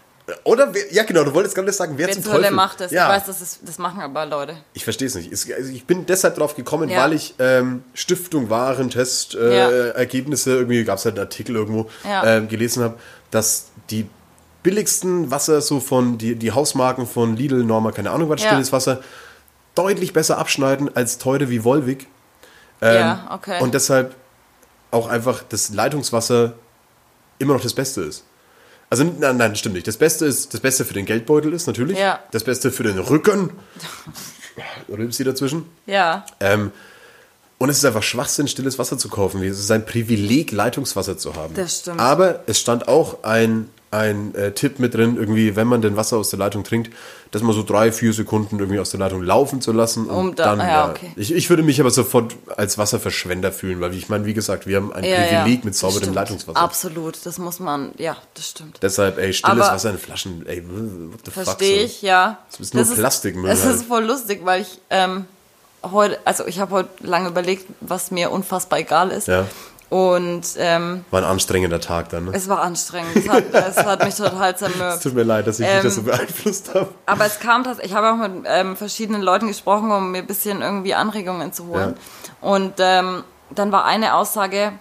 Oder, 0.43 0.73
wer, 0.73 0.91
ja 0.91 1.03
genau, 1.03 1.23
du 1.23 1.33
wolltest 1.35 1.53
gerade 1.53 1.71
sagen, 1.71 1.93
wer, 1.97 2.07
Wer 2.07 2.15
zum 2.15 2.23
Teufel. 2.23 2.45
Hölle 2.45 2.51
macht 2.51 2.79
das? 2.79 2.91
Ja. 2.91 3.09
Ich 3.09 3.17
weiß, 3.21 3.27
das, 3.27 3.41
ist, 3.41 3.59
das 3.63 3.77
machen 3.77 4.01
aber 4.01 4.25
Leute. 4.25 4.57
Ich 4.73 4.83
verstehe 4.83 5.07
es 5.07 5.13
nicht. 5.13 5.31
Also 5.31 5.71
ich 5.71 5.85
bin 5.85 6.05
deshalb 6.07 6.35
drauf 6.35 6.55
gekommen, 6.55 6.89
Ja. 6.89 7.03
weil 7.03 7.13
ich 7.13 7.35
ähm, 7.37 7.83
Stiftung 7.93 8.49
Warentest 8.49 9.35
äh, 9.35 9.55
Ja. 9.57 9.69
Ergebnisse, 9.91 10.55
irgendwie 10.55 10.83
gab 10.83 10.97
es 10.97 11.05
halt 11.05 11.15
einen 11.15 11.27
Artikel 11.27 11.55
irgendwo, 11.55 11.89
Ja. 12.03 12.37
ähm, 12.37 12.47
gelesen 12.47 12.81
habe, 12.83 12.95
dass 13.29 13.67
die 13.91 14.07
billigsten 14.63 15.29
Wasser 15.29 15.61
so 15.61 15.79
von, 15.79 16.17
die, 16.17 16.35
die 16.35 16.51
Hausmarken 16.51 17.05
von 17.05 17.35
Lidl, 17.37 17.63
Norma, 17.63 17.91
keine 17.91 18.09
Ahnung 18.09 18.29
was, 18.29 18.41
stilles 18.41 18.71
Wasser, 18.71 19.01
deutlich 19.75 20.11
besser 20.11 20.39
abschneiden 20.39 20.89
als 20.95 21.19
teure 21.19 21.49
wie 21.51 21.63
Volvic. 21.63 22.07
Ähm, 22.81 22.95
ja, 22.95 23.27
okay. 23.31 23.61
Und 23.61 23.75
deshalb 23.75 24.15
auch 24.89 25.07
einfach 25.07 25.43
das 25.47 25.69
Leitungswasser 25.69 26.53
immer 27.37 27.53
noch 27.53 27.61
das 27.61 27.73
Beste 27.73 28.01
ist. 28.01 28.23
Also 28.89 29.03
nein, 29.03 29.37
nein, 29.37 29.55
stimmt 29.55 29.75
nicht. 29.75 29.87
Das 29.87 29.97
Beste 29.97 30.25
ist, 30.25 30.53
das 30.53 30.61
Beste 30.61 30.85
für 30.85 30.93
den 30.93 31.05
Geldbeutel 31.05 31.53
ist 31.53 31.67
natürlich. 31.67 31.97
Ja. 31.97 32.19
Das 32.31 32.43
Beste 32.43 32.71
für 32.71 32.83
den 32.83 32.99
Rücken. 32.99 33.51
Rülpsi 34.89 35.23
dazwischen. 35.23 35.65
ja, 35.85 36.25
Ähm, 36.39 36.71
und 37.57 37.69
es 37.69 37.77
ist 37.77 37.85
einfach 37.85 38.03
Schwachsinn, 38.03 38.47
stilles 38.49 38.77
Wasser 38.79 38.97
zu 38.97 39.07
kaufen. 39.07 39.41
Es 39.41 39.59
ist 39.59 39.71
ein 39.71 39.85
Privileg, 39.85 40.51
Leitungswasser 40.51 41.17
zu 41.17 41.35
haben. 41.35 41.55
Das 41.55 41.79
stimmt. 41.79 41.99
Aber 42.01 42.41
es 42.47 42.59
stand 42.59 42.87
auch 42.89 43.23
ein, 43.23 43.69
ein 43.95 44.35
äh, 44.35 44.51
Tipp 44.51 44.79
mit 44.79 44.93
drin, 44.93 45.17
irgendwie, 45.17 45.55
wenn 45.55 45.67
man 45.67 45.81
den 45.81 45.95
Wasser 45.95 46.17
aus 46.17 46.29
der 46.29 46.39
Leitung 46.39 46.63
trinkt, 46.63 46.91
dass 47.31 47.41
man 47.41 47.53
so 47.55 47.63
drei, 47.63 47.91
vier 47.91 48.13
Sekunden 48.13 48.59
irgendwie 48.59 48.79
aus 48.79 48.91
der 48.91 48.99
Leitung 48.99 49.23
laufen 49.23 49.61
zu 49.61 49.71
lassen. 49.71 50.05
Und 50.07 50.15
Um 50.29 50.35
da- 50.35 50.45
dann, 50.55 50.59
ja, 50.59 50.67
ja. 50.67 50.89
okay. 50.89 51.11
Ich, 51.15 51.33
ich 51.33 51.49
würde 51.49 51.63
mich 51.63 51.79
aber 51.81 51.89
sofort 51.91 52.35
als 52.55 52.77
Wasserverschwender 52.77 53.51
fühlen, 53.51 53.81
weil 53.81 53.93
ich 53.93 54.07
meine, 54.09 54.25
wie 54.25 54.33
gesagt, 54.33 54.67
wir 54.67 54.77
haben 54.77 54.93
ein 54.93 55.03
ja, 55.03 55.15
Privileg 55.17 55.59
ja. 55.59 55.65
mit 55.65 55.73
Das 55.73 55.79
sauberem 55.79 56.01
stimmt. 56.03 56.15
Leitungswasser. 56.15 56.57
Absolut, 56.59 57.25
das 57.25 57.37
muss 57.37 57.59
man, 57.59 57.91
ja, 57.97 58.15
das 58.35 58.49
stimmt. 58.49 58.77
Deshalb, 58.81 59.17
ey, 59.17 59.33
stilles 59.33 59.61
Aber- 59.65 59.73
Wasser 59.75 59.89
in 59.91 59.97
Flaschen, 59.97 60.45
ey, 60.47 60.63
what 60.67 61.19
the 61.25 61.31
fuck. 61.31 61.43
Verstehe 61.45 61.79
so. 61.79 61.85
ich, 61.85 62.01
ja. 62.01 62.37
Das 62.51 62.59
ist 62.59 62.73
nur 62.73 62.85
Plastikmüll 62.85 63.49
Es 63.51 63.63
halt. 63.65 63.75
ist 63.75 63.85
voll 63.85 64.03
lustig, 64.05 64.41
weil 64.43 64.61
ich 64.61 64.79
ähm, 64.89 65.25
heute, 65.83 66.17
also 66.25 66.45
ich 66.47 66.59
habe 66.59 66.71
heute 66.71 66.89
lange 67.01 67.29
überlegt, 67.29 67.65
was 67.81 68.11
mir 68.11 68.31
unfassbar 68.31 68.79
egal 68.79 69.11
ist. 69.11 69.27
Ja. 69.27 69.45
Und 69.89 70.43
ähm, 70.57 71.05
War 71.11 71.21
ein 71.21 71.27
anstrengender 71.29 71.79
Tag 71.79 72.09
dann, 72.09 72.25
ne? 72.25 72.31
es 72.33 72.49
war 72.49 72.61
anstrengend. 72.61 73.15
Es 73.15 73.29
hat, 73.29 73.43
es 73.53 73.77
hat 73.77 74.03
mich 74.03 74.15
total 74.15 74.53
Es 74.53 74.59
zermürbt. 74.59 75.03
tut 75.03 75.13
mir 75.13 75.23
leid, 75.23 75.45
dass 75.47 75.59
ich 75.59 75.67
Ähm, 75.67 75.73
dich 75.75 75.83
das 75.83 75.95
so 75.95 76.01
beeinflusst 76.03 76.73
habe. 76.73 76.89
Aber 77.05 77.25
es 77.25 77.39
kam 77.39 77.63
tatsächlich, 77.63 77.91
ich 77.91 77.97
habe 77.97 78.11
auch 78.11 78.27
mit 78.27 78.45
ähm, 78.47 78.75
verschiedenen 78.75 79.21
Leuten 79.21 79.47
gesprochen, 79.47 79.91
um 79.91 80.11
mir 80.11 80.19
ein 80.19 80.27
bisschen 80.27 80.61
irgendwie 80.61 80.95
Anregungen 80.95 81.53
zu 81.53 81.67
holen. 81.67 81.95
Und 82.41 82.73
ähm, 82.79 83.23
dann 83.51 83.71
war 83.71 83.85
eine 83.85 84.15
Aussage, 84.15 84.71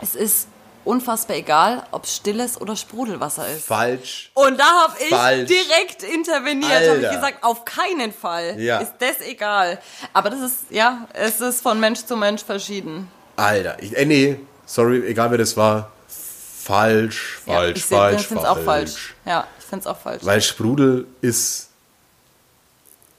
es 0.00 0.14
ist 0.14 0.46
unfassbar 0.84 1.36
egal, 1.36 1.82
ob 1.90 2.06
stilles 2.06 2.58
oder 2.60 2.74
Sprudelwasser 2.76 3.46
ist. 3.48 3.66
Falsch. 3.66 4.30
Und 4.34 4.58
da 4.58 4.64
habe 4.84 4.94
ich 5.00 5.08
Falsch. 5.14 5.48
direkt 5.50 6.02
interveniert, 6.04 6.88
habe 6.88 7.00
ich 7.00 7.10
gesagt, 7.10 7.42
auf 7.42 7.64
keinen 7.64 8.12
Fall 8.12 8.58
Ja. 8.58 8.78
ist 8.78 8.92
das 9.00 9.20
egal. 9.26 9.78
Aber 10.14 10.30
das 10.30 10.40
ist, 10.40 10.56
ja, 10.70 11.06
es 11.12 11.40
ist 11.40 11.60
von 11.60 11.78
Mensch 11.80 12.04
zu 12.04 12.16
Mensch 12.16 12.42
verschieden. 12.44 13.10
Alter, 13.38 13.76
ich, 13.82 13.96
äh, 13.96 14.04
nee, 14.04 14.36
sorry, 14.66 15.06
egal 15.06 15.30
wer 15.30 15.38
das 15.38 15.56
war. 15.56 15.90
Falsch, 16.08 17.40
ja, 17.46 17.54
falsch, 17.54 17.78
ich 17.78 17.84
seh- 17.86 17.94
falsch, 17.94 18.20
Ich 18.20 18.26
finde 18.26 18.42
es 18.42 18.48
auch 18.48 18.58
falsch. 18.62 19.14
Ja, 19.24 19.46
ich 19.58 19.64
finde 19.64 19.80
es 19.82 19.86
auch 19.86 19.98
falsch. 19.98 20.24
Weil 20.24 20.42
Sprudel 20.42 21.06
ist 21.22 21.68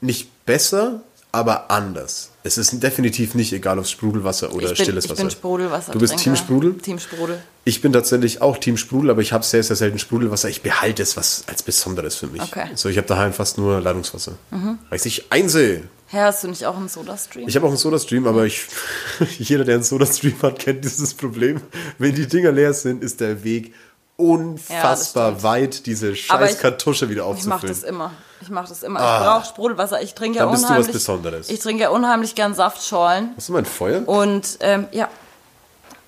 nicht 0.01 0.45
besser, 0.45 1.01
aber 1.31 1.69
anders. 1.71 2.29
Es 2.43 2.57
ist 2.57 2.81
definitiv 2.81 3.35
nicht 3.35 3.51
egal, 3.53 3.77
ob 3.79 3.85
Sprudelwasser 3.87 4.53
oder 4.53 4.71
ich 4.71 4.77
bin, 4.77 4.83
stilles 4.85 5.05
ich 5.05 5.11
Wasser. 5.11 5.23
bin 5.23 5.31
Sprudelwasser. 5.31 5.91
Du 5.91 5.99
bist 5.99 6.17
Team 6.17 6.35
Sprudel? 6.35 6.77
Team 6.77 6.97
Sprudel. 6.99 7.41
Ich 7.65 7.81
bin 7.81 7.91
tatsächlich 7.91 8.41
auch 8.41 8.57
Team 8.57 8.77
Sprudel, 8.77 9.09
aber 9.11 9.21
ich 9.21 9.33
habe 9.33 9.43
sehr, 9.43 9.61
sehr 9.63 9.75
selten 9.75 9.99
Sprudelwasser. 9.99 10.47
Ich 10.49 10.61
behalte 10.61 11.03
es 11.03 11.17
was 11.17 11.43
als 11.47 11.63
Besonderes 11.63 12.15
für 12.15 12.27
mich. 12.27 12.41
Okay. 12.41 12.69
Mhm. 12.71 12.77
So, 12.77 12.87
ich 12.89 12.97
habe 12.97 13.07
daheim 13.07 13.33
fast 13.33 13.57
nur 13.57 13.79
Leitungswasser. 13.81 14.33
Weil 14.51 14.97
ich 14.97 15.05
nicht 15.05 15.31
einsehe. 15.31 15.83
Hä, 16.11 16.17
hast 16.21 16.43
du 16.43 16.47
nicht 16.47 16.65
auch 16.65 16.75
einen 16.75 16.89
Soda-Stream? 16.89 17.47
Ich 17.47 17.55
habe 17.55 17.65
auch 17.65 17.69
einen 17.69 17.77
Soda-Stream, 17.77 18.25
aber 18.27 18.45
ich, 18.45 18.65
jeder, 19.39 19.63
der 19.63 19.75
einen 19.75 19.83
Soda-Stream 19.83 20.41
hat, 20.41 20.57
kennt 20.59 20.83
dieses 20.83 21.13
Problem. 21.13 21.61
Wenn 21.99 22.15
die 22.15 22.27
Dinger 22.27 22.51
leer 22.51 22.73
sind, 22.73 23.03
ist 23.03 23.19
der 23.21 23.43
Weg 23.43 23.73
unfassbar 24.17 25.29
stimmt. 25.29 25.43
weit, 25.43 25.85
diese 25.85 26.15
scheiß 26.15 26.53
ich- 26.55 26.59
Kartusche 26.59 27.09
wieder 27.09 27.21
Ich 27.37 27.45
mache 27.45 27.55
aufzufüllen. 27.67 27.75
das 27.81 27.83
immer. 27.83 28.11
Ich 28.41 28.49
mache 28.49 28.69
das 28.69 28.83
immer. 28.83 28.99
Ich 28.99 29.25
brauche 29.25 29.45
Sprudelwasser. 29.45 30.01
Ich 30.01 30.13
trinke 30.15 30.39
ja 30.39 30.43
Ah. 30.43 30.45
Dann 30.47 30.53
bist 30.53 30.63
du 30.63 30.67
was 30.69 30.75
unheimlich. 30.77 30.93
Besonderes. 30.93 31.49
Ich 31.49 31.59
trinke 31.59 31.83
ja 31.83 31.89
unheimlich 31.89 32.35
gern 32.35 32.53
Saftschorlen. 32.55 33.31
Hast 33.35 33.49
du 33.49 33.53
mein 33.53 33.65
Feuer? 33.65 34.07
Und 34.07 34.57
ähm, 34.61 34.87
ja. 34.91 35.09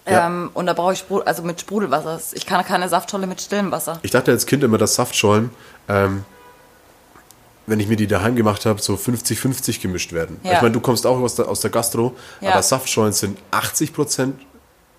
Ja. 0.09 0.25
Ähm, 0.27 0.49
und 0.55 0.65
da 0.65 0.73
brauche 0.73 0.93
ich 0.93 0.99
Sprudel, 0.99 1.27
also 1.27 1.43
mit 1.43 1.61
Sprudelwasser. 1.61 2.19
Ich 2.33 2.45
kann 2.47 2.65
keine 2.65 2.89
Saftschorle 2.89 3.27
mit 3.27 3.39
stillem 3.41 3.71
Wasser. 3.71 3.99
Ich 4.01 4.11
dachte 4.11 4.31
als 4.31 4.45
Kind 4.47 4.63
immer, 4.63 4.77
dass 4.79 4.95
Saftschollen, 4.95 5.51
ähm, 5.87 6.23
wenn 7.67 7.79
ich 7.79 7.87
mir 7.87 7.95
die 7.95 8.07
daheim 8.07 8.35
gemacht 8.35 8.65
habe, 8.65 8.81
so 8.81 8.95
50-50 8.95 9.81
gemischt 9.81 10.13
werden. 10.13 10.39
Ja. 10.43 10.53
Ich 10.53 10.61
meine, 10.61 10.71
du 10.73 10.79
kommst 10.81 11.05
auch 11.05 11.19
aus 11.19 11.35
der, 11.35 11.47
aus 11.47 11.61
der 11.61 11.69
Gastro, 11.71 12.15
Ja. 12.41 12.51
aber 12.53 12.63
Saftschollen 12.63 13.13
sind 13.13 13.37
80% 13.51 14.33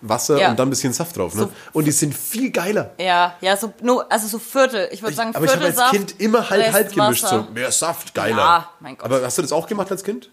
Wasser 0.04 0.38
Ja. 0.38 0.50
und 0.50 0.58
dann 0.58 0.66
ein 0.66 0.70
bisschen 0.70 0.92
Saft 0.92 1.16
drauf. 1.16 1.34
Ne? 1.34 1.42
So- 1.42 1.50
und 1.72 1.84
die 1.84 1.92
sind 1.92 2.12
viel 2.14 2.50
geiler. 2.50 2.92
Ja, 2.98 3.36
ja, 3.40 3.56
so 3.56 3.72
also 4.08 4.26
so 4.26 4.38
Viertel. 4.40 4.88
Ich 4.90 5.00
würde 5.02 5.14
sagen 5.14 5.34
aber 5.34 5.44
ich 5.44 5.50
habe 5.52 5.60
Viertel 5.60 5.66
als 5.68 5.76
Saft, 5.76 5.92
Kind 5.92 6.20
immer 6.20 6.50
halb 6.50 6.72
halb 6.72 6.92
gemischt. 6.92 7.24
So, 7.26 7.46
mehr 7.54 7.70
Saft, 7.70 8.12
geiler. 8.14 8.36
Ja, 8.36 8.70
mein 8.80 8.96
Gott. 8.96 9.04
Aber 9.04 9.22
hast 9.24 9.38
du 9.38 9.42
das 9.42 9.52
auch 9.52 9.66
gemacht 9.68 9.90
als 9.92 10.02
Kind? 10.02 10.28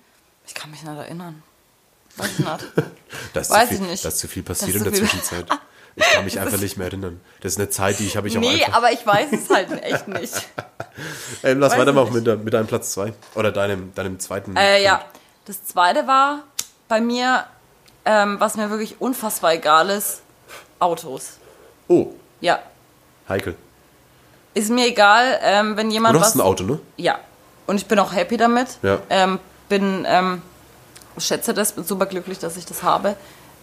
Ich 0.48 0.56
kann 0.56 0.72
mich 0.72 0.82
nicht 0.82 0.92
erinnern. 0.98 1.44
Weiß 2.18 2.30
ich 2.32 2.40
nicht. 2.40 2.50
Da 3.34 3.40
ist, 3.42 3.50
Weiß 3.52 3.70
zu 3.70 3.76
viel, 3.76 3.84
ich 3.86 3.92
nicht. 3.92 4.06
da 4.06 4.10
ist 4.10 4.18
zu 4.20 4.28
viel 4.28 4.44
Das 4.44 4.60
passiert 4.60 4.76
ist 4.78 4.86
in 4.86 4.92
der. 4.92 5.00
Zwischenzeit. 5.00 5.46
Ich 6.00 6.06
kann 6.14 6.24
mich 6.26 6.40
einfach 6.40 6.60
nicht 6.60 6.78
mehr 6.78 6.88
erinnern. 6.88 7.20
Das 7.42 7.54
ist 7.54 7.60
eine 7.60 7.70
Zeit, 7.70 8.00
die 8.00 8.06
ich 8.08 8.16
habe 8.18 8.28
ich 8.28 8.38
auch 8.38 8.42
nee, 8.42 8.66
aber 8.72 8.92
ich 8.92 9.06
weiß 9.06 9.28
es 9.34 9.50
halt 9.50 9.72
echt 9.84 10.08
nicht. 10.08 10.34
Ähm, 11.44 11.60
lass 11.62 11.78
weitermachen 11.78 12.12
mit, 12.12 12.44
mit 12.44 12.54
deinem 12.54 12.68
Platz 12.68 12.92
2. 12.92 13.14
Oder 13.36 13.54
deinem, 13.54 13.94
deinem 13.96 14.20
zweiten. 14.20 14.58
Äh, 14.58 14.84
ja. 14.84 15.02
Das 15.46 15.64
zweite 15.64 16.06
war 16.08 16.40
bei 16.90 17.00
mir, 17.00 17.46
ähm, 18.04 18.36
was 18.40 18.58
mir 18.58 18.70
wirklich 18.70 19.00
unfassbar 19.00 19.54
egal 19.54 19.90
ist, 19.92 20.22
Autos. 20.80 21.38
Oh, 21.88 22.08
Ja. 22.42 22.60
heikel. 23.30 23.56
Ist 24.54 24.70
mir 24.72 24.88
egal, 24.88 25.40
ähm, 25.42 25.78
wenn 25.78 25.90
jemand 25.90 26.16
Du 26.16 26.20
was. 26.20 26.28
hast 26.28 26.36
ein 26.36 26.42
Auto, 26.42 26.66
ne? 26.66 26.80
Ja. 26.98 27.18
Und 27.66 27.78
ich 27.78 27.86
bin 27.86 27.98
auch 28.00 28.14
happy 28.14 28.36
damit. 28.36 28.68
Ja. 28.82 29.00
Ähm, 29.10 29.40
bin, 29.70 30.06
ähm, 30.06 30.42
schätze 31.18 31.54
das, 31.54 31.72
bin 31.72 31.86
super 31.86 32.08
glücklich, 32.08 32.40
dass 32.40 32.58
ich 32.58 32.66
das 32.66 32.84
habe. 32.84 33.16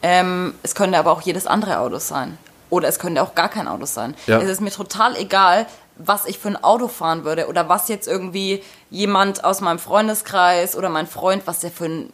Ähm, 0.03 0.55
es 0.63 0.75
könnte 0.75 0.99
aber 0.99 1.13
auch 1.13 1.23
jedes 1.23 1.47
andere 1.47 1.79
Auto 1.81 1.99
sein. 1.99 2.39
Oder 2.71 2.89
es 2.89 2.99
könnte 2.99 3.23
auch 3.23 3.35
gar 3.35 3.49
kein 3.49 3.69
Auto 3.69 3.87
sein. 3.87 4.15
Ja. 4.27 4.41
Es 4.41 4.49
ist 4.49 4.61
mir 4.61 4.71
total 4.71 5.17
egal, 5.17 5.67
was 5.97 6.27
ich 6.27 6.39
für 6.39 6.49
ein 6.49 6.63
Auto 6.63 6.89
fahren 6.89 7.25
würde 7.25 7.47
oder 7.49 7.69
was 7.69 7.89
jetzt 7.89 8.07
irgendwie 8.09 8.63
jemand 8.91 9.45
aus 9.45 9.61
meinem 9.61 9.79
Freundeskreis 9.79 10.77
oder 10.77 10.89
mein 10.89 11.07
Freund, 11.07 11.47
was 11.47 11.61
der 11.61 11.71
für 11.71 11.87
ein 11.87 12.13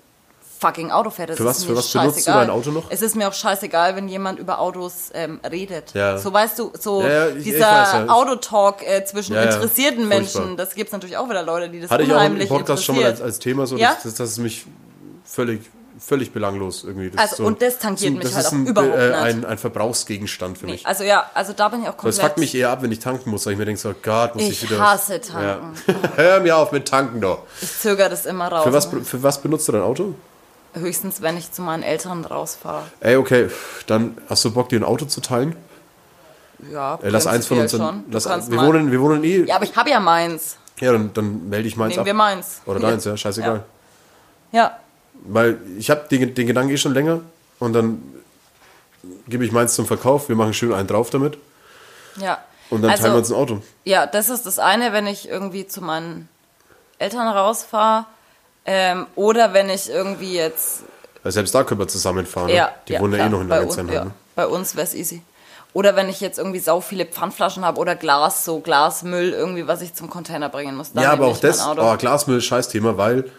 fucking 0.60 0.92
Auto 0.92 1.10
fährt. 1.10 1.30
Das 1.30 1.38
Für 1.38 1.44
was- 1.46 1.64
für 1.64 1.74
was 1.74 1.90
benutzt 1.92 2.28
du 2.28 2.30
dein 2.30 2.48
Auto 2.50 2.70
noch? 2.70 2.84
Es 2.90 3.02
ist 3.02 3.16
mir 3.16 3.26
auch 3.26 3.32
scheißegal, 3.32 3.96
wenn 3.96 4.06
jemand 4.08 4.38
über 4.38 4.60
Autos 4.60 5.10
ähm, 5.12 5.40
redet. 5.50 5.92
Ja. 5.94 6.16
So 6.18 6.32
weißt 6.32 6.56
du, 6.60 6.70
so 6.78 7.02
Ja, 7.02 7.08
ja, 7.08 7.28
ich- 7.30 7.38
ich 7.38 7.44
dieser 7.44 7.60
weiß, 7.68 7.92
ja. 7.94 8.08
Autotalk 8.08 8.86
äh, 8.86 9.04
zwischen 9.04 9.34
interessierten 9.34 10.06
furchtbar. 10.06 10.42
Menschen, 10.42 10.56
das 10.56 10.74
gibt 10.76 10.88
es 10.88 10.92
natürlich 10.92 11.16
auch 11.16 11.28
wieder 11.28 11.42
Leute, 11.42 11.68
die 11.68 11.80
das 11.80 11.90
Hatte 11.90 12.04
ich 12.04 12.10
auch 12.10 12.12
im 12.12 12.18
unheimlich 12.18 12.48
Podcast 12.48 12.84
schon 12.84 12.94
mal 12.94 13.06
als, 13.06 13.20
als 13.20 13.40
Thema 13.40 13.66
so, 13.66 13.76
dass, 13.76 14.04
dass, 14.04 14.14
dass 14.14 14.30
es 14.30 14.38
mich 14.38 14.64
völlig 15.24 15.62
völlig 16.04 16.32
belanglos 16.32 16.84
irgendwie. 16.84 17.10
Das 17.10 17.20
Also, 17.20 17.36
so, 17.36 17.44
und 17.44 17.62
das 17.62 17.78
tangiert 17.78 18.14
mich 18.14 18.24
das 18.24 18.34
halt 18.34 18.44
ist 18.46 18.52
auch 18.52 18.56
ein, 18.56 18.66
überhaupt 18.66 18.94
äh, 18.94 19.08
nicht. 19.08 19.16
Ein, 19.18 19.44
ein 19.44 19.58
Verbrauchsgegenstand 19.58 20.58
für 20.58 20.66
Nee, 20.66 20.72
mich. 20.72 20.86
also 20.86 21.04
ja, 21.04 21.30
also 21.34 21.52
da 21.52 21.68
bin 21.68 21.82
ich 21.82 21.88
auch 21.88 21.92
Das 21.94 22.00
komplett. 22.02 22.22
fuckt 22.22 22.38
mich 22.38 22.54
eher 22.54 22.70
ab, 22.70 22.82
wenn 22.82 22.90
ich 22.92 22.98
tanken 22.98 23.30
muss, 23.30 23.46
weil 23.46 23.52
ich 23.52 23.58
mir 23.58 23.64
denke, 23.64 23.80
so 23.80 23.94
Gott, 24.02 24.34
muss 24.34 24.44
ich, 24.44 24.62
Ich 24.64 24.70
wieder. 24.70 24.80
hasse 24.80 25.20
tanken. 25.20 25.74
Ja. 25.86 25.94
Hör 26.16 26.40
mir 26.40 26.56
auf 26.56 26.72
mit 26.72 26.88
tanken 26.88 27.20
doch. 27.20 27.42
Ich 27.60 27.78
zögere 27.80 28.10
das 28.10 28.26
immer 28.26 28.48
raus. 28.48 28.64
Für 28.64 28.72
was, 28.72 28.86
für 28.86 29.22
was 29.22 29.40
benutzt 29.40 29.68
du 29.68 29.72
dein 29.72 29.82
Auto? 29.82 30.14
Höchstens, 30.74 31.20
wenn 31.22 31.36
ich 31.36 31.52
zu 31.52 31.62
meinen 31.62 31.82
Eltern 31.82 32.24
rausfahre. 32.24 32.82
Ey, 33.00 33.16
okay, 33.16 33.48
dann 33.86 34.16
hast 34.28 34.44
du 34.44 34.50
Bock, 34.52 34.70
dir 34.70 34.80
ein 34.80 34.84
Auto 34.84 35.04
zu 35.04 35.20
teilen? 35.20 35.54
Ja, 36.72 36.98
Äh, 37.02 37.08
lass 37.10 37.26
eins 37.26 37.46
von 37.46 37.58
uns. 37.58 37.72
Dann, 37.72 38.04
lass, 38.10 38.26
wir, 38.50 38.56
mal- 38.56 38.66
wohnen, 38.68 38.90
wir 38.92 39.00
wohnen 39.00 39.22
eh. 39.24 39.44
Ja, 39.44 39.56
aber 39.56 39.64
ich 39.64 39.76
habe 39.76 39.90
ja 39.90 40.00
meins. 40.00 40.56
Ja, 40.80 40.92
dann, 40.92 41.12
dann 41.12 41.48
melde 41.48 41.68
ich 41.68 41.76
meins 41.76 41.90
Nehmen 41.90 42.00
ab. 42.00 42.06
wir 42.06 42.14
meins. 42.14 42.60
Oder 42.66 42.80
deins, 42.80 43.04
ja, 43.04 43.16
scheißegal. 43.16 43.64
Ja, 44.52 44.78
Weil 45.24 45.58
ich 45.78 45.90
habe 45.90 46.06
den, 46.10 46.34
den 46.34 46.46
Gedanken 46.46 46.72
eh 46.72 46.76
schon 46.76 46.94
länger 46.94 47.20
und 47.58 47.72
dann 47.72 48.02
gebe 49.28 49.44
ich 49.44 49.52
meins 49.52 49.74
zum 49.74 49.86
Verkauf, 49.86 50.28
wir 50.28 50.36
machen 50.36 50.54
schön 50.54 50.72
einen 50.72 50.88
drauf 50.88 51.10
damit 51.10 51.38
ja. 52.16 52.38
und 52.70 52.82
dann 52.82 52.90
also, 52.90 53.02
teilen 53.02 53.14
wir 53.14 53.18
uns 53.18 53.30
ein 53.30 53.36
Auto. 53.36 53.62
Ja, 53.84 54.06
das 54.06 54.28
ist 54.28 54.46
das 54.46 54.58
eine, 54.58 54.92
wenn 54.92 55.06
ich 55.06 55.28
irgendwie 55.28 55.66
zu 55.66 55.80
meinen 55.80 56.28
Eltern 56.98 57.28
rausfahre. 57.28 58.06
Ähm, 58.64 59.06
oder 59.16 59.52
wenn 59.52 59.68
ich 59.70 59.90
irgendwie 59.90 60.34
jetzt. 60.34 60.84
Weil 61.22 61.32
selbst 61.32 61.54
da 61.54 61.64
können 61.64 61.80
wir 61.80 61.88
zusammenfahren. 61.88 62.46
ne? 62.46 62.54
Ja, 62.54 62.72
Die 62.86 62.92
ja, 62.92 63.00
wohnen 63.00 63.14
ja 63.14 63.26
eh 63.26 63.28
noch 63.28 63.40
in 63.40 63.48
der 63.48 63.62
uns, 63.62 63.76
ja, 63.76 63.82
Ne? 63.82 64.10
Bei 64.34 64.46
uns 64.46 64.76
wäre 64.76 64.86
es 64.86 64.94
easy. 64.94 65.22
Oder 65.72 65.96
wenn 65.96 66.08
ich 66.08 66.20
jetzt 66.20 66.38
irgendwie 66.38 66.58
sau 66.58 66.80
viele 66.80 67.06
Pfandflaschen 67.06 67.64
habe 67.64 67.80
oder 67.80 67.96
Glas, 67.96 68.44
so 68.44 68.60
Glasmüll, 68.60 69.30
irgendwie, 69.30 69.66
was 69.66 69.80
ich 69.80 69.94
zum 69.94 70.10
Container 70.10 70.48
bringen 70.48 70.76
muss. 70.76 70.92
Ja, 70.94 71.12
aber 71.12 71.26
auch 71.26 71.38
das, 71.38 71.66
oh, 71.66 71.96
Glasmüll, 71.96 72.40
Scheißthema, 72.40 72.96
weil 72.98 73.30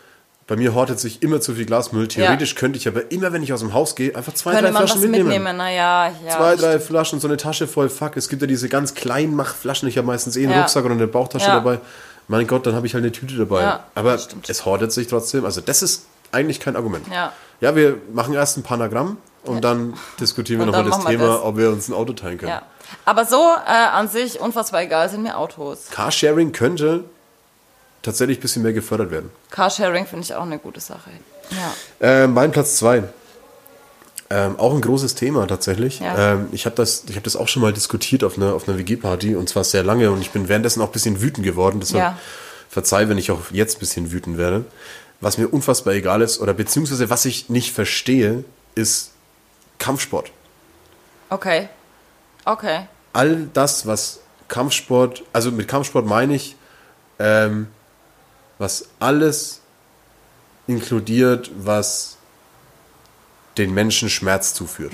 bei 0.54 0.58
mir 0.62 0.76
hortet 0.76 1.00
sich 1.00 1.24
immer 1.24 1.42
zu 1.42 1.56
viel 1.56 1.66
Glasmüll. 1.66 2.08
Theoretisch 2.08 2.54
könnte 2.54 2.78
ich 2.78 2.88
aber 2.88 3.12
immer, 3.12 3.34
wenn 3.34 3.42
ich 3.42 3.52
aus 3.54 3.62
dem 3.62 3.74
Haus 3.74 3.96
gehe, 3.96 4.16
einfach 4.16 4.34
zwei, 4.36 4.52
Könnte 4.52 4.72
drei 4.72 4.78
Flaschen 4.78 5.02
mitnehmen. 5.02 5.30
mitnehmen? 5.30 5.58
Naja, 5.58 6.12
ja. 6.28 6.38
Zwei, 6.38 6.56
drei 6.56 6.80
Flaschen, 6.80 7.20
so 7.20 7.28
eine 7.28 7.38
Tasche 7.38 7.66
voll, 7.68 7.90
fuck. 7.90 8.18
Es 8.18 8.30
gibt 8.30 8.44
ja 8.44 8.48
diese 8.48 8.70
ganz 8.70 8.94
kleinen 8.94 9.36
Machflaschen. 9.36 9.90
Ich 9.90 9.98
habe 9.98 10.06
meistens 10.06 10.38
eh 10.38 10.44
einen 10.44 10.52
Ja. 10.52 10.60
Rucksack 10.60 10.86
oder 10.86 10.94
eine 10.94 11.08
Bauchtasche 11.08 11.48
Ja. 11.48 11.56
dabei. 11.56 11.80
Mein 12.28 12.46
Gott, 12.46 12.68
dann 12.68 12.76
habe 12.76 12.86
ich 12.86 12.94
halt 12.94 13.04
eine 13.04 13.12
Tüte 13.12 13.36
dabei. 13.36 13.62
Ja, 13.64 13.84
Aber 13.96 14.16
stimmt. 14.20 14.48
es 14.48 14.64
hortet 14.64 14.92
sich 14.92 15.08
trotzdem. 15.08 15.44
Also 15.44 15.60
das 15.60 15.82
ist 15.82 16.06
eigentlich 16.32 16.60
kein 16.60 16.76
Argument. 16.76 17.08
Ja. 17.12 17.34
Ja, 17.60 17.76
wir 17.76 17.98
machen 18.14 18.36
erst 18.36 18.58
ein 18.58 18.64
Panagramm 18.64 19.18
und 19.46 19.64
dann 19.64 19.96
diskutieren 20.20 20.60
wir 20.60 20.68
nochmal 20.68 20.84
das 20.84 21.04
Thema, 21.04 21.28
das. 21.30 21.42
ob 21.42 21.58
wir 21.58 21.70
uns 21.70 21.88
ein 21.90 21.94
Auto 21.96 22.14
teilen 22.14 22.38
können. 22.38 22.52
Ja. 22.52 22.62
Aber 23.06 23.26
so 23.26 23.42
äh, 23.66 23.72
an 23.72 24.08
sich 24.08 24.40
unfassbar 24.40 24.84
egal 24.84 25.10
sind 25.10 25.24
mir 25.24 25.36
Autos. 25.36 25.88
Carsharing 25.90 26.52
könnte 26.52 27.06
tatsächlich 28.04 28.38
ein 28.38 28.42
bisschen 28.42 28.62
mehr 28.62 28.74
gefördert 28.74 29.10
werden. 29.10 29.32
Carsharing 29.50 30.06
finde 30.06 30.24
ich 30.26 30.36
auch 30.36 30.44
eine 30.44 30.60
gute 30.60 30.80
Sache. 30.80 31.10
Ja. 31.50 32.24
Äh, 32.24 32.28
mein 32.28 32.52
Platz 32.52 32.76
zwei. 32.78 33.04
Ähm, 34.30 34.58
auch 34.60 34.74
ein 34.74 34.82
großes 34.82 35.16
Thema 35.16 35.46
tatsächlich. 35.48 36.00
Ja. 36.00 36.34
Ähm, 36.34 36.48
ich 36.52 36.66
habe 36.66 36.76
das, 36.76 37.04
ich 37.08 37.16
hab 37.16 37.24
das 37.24 37.36
auch 37.36 37.48
schon 37.48 37.62
mal 37.62 37.74
diskutiert 37.74 38.24
auf 38.24 38.38
einer, 38.38 38.54
auf 38.54 38.68
einer 38.68 38.78
WG-Party 38.78 39.36
und 39.36 39.50
zwar 39.50 39.64
sehr 39.64 39.84
lange 39.84 40.12
und 40.12 40.22
ich 40.22 40.32
bin 40.32 40.48
währenddessen 40.50 40.82
auch 40.82 40.88
ein 40.88 40.92
bisschen 40.92 41.22
wütend 41.22 41.46
geworden. 41.46 41.80
Deshalb 41.80 42.04
Ja. 42.04 42.18
verzeih, 42.70 43.10
wenn 43.10 43.18
ich 43.18 43.32
auch 43.32 43.40
jetzt 43.52 43.78
ein 43.78 43.80
bisschen 43.80 44.12
wütend 44.12 44.38
werde. 44.38 44.66
Was 45.22 45.38
mir 45.38 45.48
unfassbar 45.48 45.94
egal 45.94 46.22
ist 46.22 46.40
oder 46.40 46.54
beziehungsweise 46.54 47.10
was 47.10 47.26
ich 47.26 47.50
nicht 47.50 47.74
verstehe, 47.74 48.44
ist 48.76 49.12
Kampfsport. 49.80 50.32
Okay. 51.30 51.70
Okay. 52.46 52.88
all 53.14 53.48
das, 53.54 53.86
was 53.86 54.20
Kampfsport, 54.48 55.24
also 55.32 55.52
mit 55.52 55.68
Kampfsport 55.68 56.06
meine 56.06 56.36
ich, 56.36 56.56
ähm, 57.20 57.68
was 58.64 58.86
alles 59.00 59.60
inkludiert, 60.68 61.52
was 61.58 62.16
den 63.58 63.74
Menschen 63.74 64.10
Schmerz 64.10 64.54
zuführt. 64.54 64.94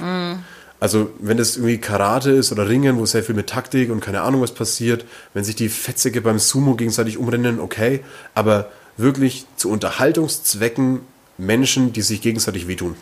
Also 0.80 1.12
wenn 1.20 1.38
es 1.38 1.56
irgendwie 1.58 1.78
Karate 1.78 2.32
ist 2.32 2.52
oder 2.52 2.68
Ringen, 2.68 2.98
wo 2.98 3.06
sehr 3.06 3.24
viel 3.24 3.36
mit 3.36 3.48
Taktik 3.48 3.92
und 3.92 4.00
keine 4.00 4.22
Ahnung 4.22 4.42
was 4.42 4.54
passiert, 4.54 5.06
wenn 5.34 5.44
sich 5.44 5.56
die 5.56 5.70
Fetzige 5.70 6.22
beim 6.22 6.40
Sumo 6.40 6.76
gegenseitig 6.76 7.18
umrennen, 7.18 7.60
okay, 7.60 8.04
aber 8.34 8.72
wirklich 8.98 9.46
zu 9.56 9.70
Unterhaltungszwecken 9.70 11.02
Menschen, 11.38 11.94
die 11.94 12.02
sich 12.02 12.22
gegenseitig 12.22 12.68
wehtun. 12.68 12.96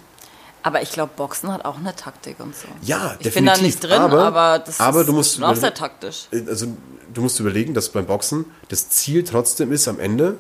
Aber 0.64 0.82
ich 0.82 0.92
glaube, 0.92 1.14
Boxen 1.16 1.52
hat 1.52 1.64
auch 1.64 1.78
eine 1.78 1.96
Taktik 1.96 2.40
und 2.40 2.54
so. 2.56 2.68
Ja, 2.82 3.16
Ich 3.20 3.34
bin 3.34 3.46
da 3.46 3.54
definitiv, 3.54 3.62
nicht 3.64 3.84
drin, 3.84 4.02
aber- 4.02 4.24
aber, 4.26 4.60
das 4.60 4.80
aber 4.82 5.02
ist 5.02 5.08
du 5.08 5.14
musst 5.14 5.36
schon 5.36 5.44
auch 5.46 5.56
sehr 5.56 5.74
taktisch. 5.74 6.28
also 6.48 6.68
du 7.14 7.22
musst 7.22 7.40
überlegen, 7.40 7.74
dass 7.74 7.90
beim 7.90 8.06
Boxen 8.06 8.46
das 8.68 8.90
Ziel 8.90 9.24
trotzdem 9.24 9.72
ist, 9.72 9.88
am 9.88 10.00
Ende 10.00 10.38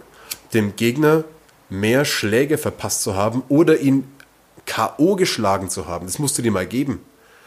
dem 0.54 0.76
Gegner 0.76 1.24
mehr 1.70 2.06
Schläge 2.06 2.58
verpasst 2.58 3.02
zu 3.02 3.16
haben 3.16 3.44
oder 3.50 3.80
ihn 3.80 4.12
K.O. 4.66 5.16
geschlagen 5.16 5.70
zu 5.70 5.88
haben. 5.88 6.06
Das 6.06 6.20
musst 6.20 6.38
du 6.38 6.42
dir 6.42 6.52
mal 6.52 6.68
geben. 6.68 7.04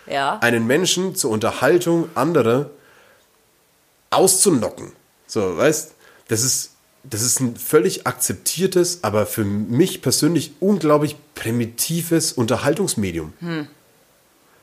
Ja. 0.06 0.38
Einen 0.40 0.66
Menschen 0.66 1.14
zur 1.14 1.30
Unterhaltung 1.30 2.08
anderer 2.14 2.70
auszunocken. 4.10 4.92
So, 5.26 5.56
weißt 5.56 5.94
das 6.28 6.42
ist, 6.42 6.72
das 7.02 7.22
ist 7.22 7.40
ein 7.40 7.56
völlig 7.56 8.06
akzeptiertes, 8.06 9.02
aber 9.02 9.26
für 9.26 9.44
mich 9.44 10.00
persönlich 10.02 10.52
unglaublich 10.60 11.16
primitives 11.34 12.32
Unterhaltungsmedium. 12.32 13.32
Hm. 13.40 13.68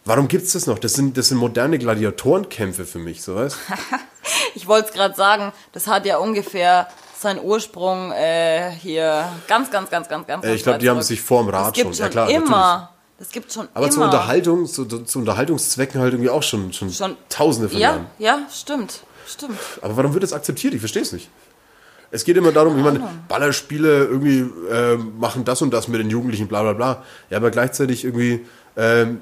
Warum 0.06 0.30
gibt's 0.30 0.54
das 0.54 0.68
noch? 0.68 0.80
Das 0.80 0.94
sind, 0.94 1.18
das 1.18 1.28
sind 1.28 1.38
moderne 1.38 1.78
Gladiatorenkämpfe 1.78 2.86
für 2.86 3.00
mich, 3.00 3.22
so 3.22 3.36
weißt 3.36 3.58
Ich 4.56 4.68
wollte 4.68 4.88
es 4.88 4.94
gerade 4.94 5.16
sagen, 5.16 5.52
das 5.74 5.88
hat 5.88 6.06
ja 6.06 6.18
ungefähr 6.18 6.88
seinen 7.20 7.44
Ursprung 7.44 8.12
äh, 8.12 8.72
hier 8.72 9.26
ganz, 9.48 9.72
ganz, 9.72 9.90
ganz, 9.90 10.08
ganz, 10.08 10.28
ganz. 10.28 10.46
Äh, 10.46 10.54
ich 10.56 10.64
glaube, 10.64 10.80
die 10.80 10.90
haben 10.90 10.98
zurück. 10.98 11.08
sich 11.08 11.22
vorm 11.22 11.50
Rad 11.50 11.76
das 11.76 11.82
schon. 11.84 11.94
schon 11.94 12.04
Ja, 12.06 12.10
klar, 12.10 12.30
immer. 12.30 12.90
Das 13.20 13.30
gibt 13.30 13.52
schon 13.52 13.68
Aber 13.74 13.86
immer. 13.86 13.94
zur 13.94 14.04
Unterhaltung, 14.06 14.66
zu, 14.68 14.86
zu 14.86 15.20
Unterhaltungszwecken 15.20 16.00
halt 16.00 16.14
irgendwie 16.14 16.30
auch 16.30 16.44
schon, 16.44 16.72
schon, 16.74 16.92
Schon- 16.92 17.18
tausende 17.30 17.68
von 17.70 17.80
Ja, 17.80 17.90
Jahren. 17.92 18.06
ja, 18.20 18.40
stimmt, 18.54 19.00
stimmt. 19.28 19.58
Aber 19.82 19.98
warum 19.98 20.14
wird 20.14 20.22
das 20.24 20.34
akzeptiert? 20.34 20.76
Ich 20.76 20.80
verstehe 20.80 21.02
es 21.02 21.12
nicht. 21.14 21.30
Es 22.12 22.24
geht 22.24 22.38
immer 22.38 22.52
darum, 22.52 22.78
wie 22.78 22.82
man 22.84 23.02
Ballerspiele 23.28 24.06
irgendwie 24.06 24.40
äh, 24.72 24.96
machen 24.98 25.44
das 25.46 25.62
und 25.64 25.72
das 25.74 25.88
mit 25.88 26.00
den 26.00 26.10
Jugendlichen, 26.12 26.48
bla 26.48 26.62
bla 26.62 26.74
bla. 26.74 27.04
Ja, 27.32 27.38
aber 27.38 27.50
gleichzeitig 27.52 28.06
irgendwie 28.06 28.46
ähm, 28.78 29.20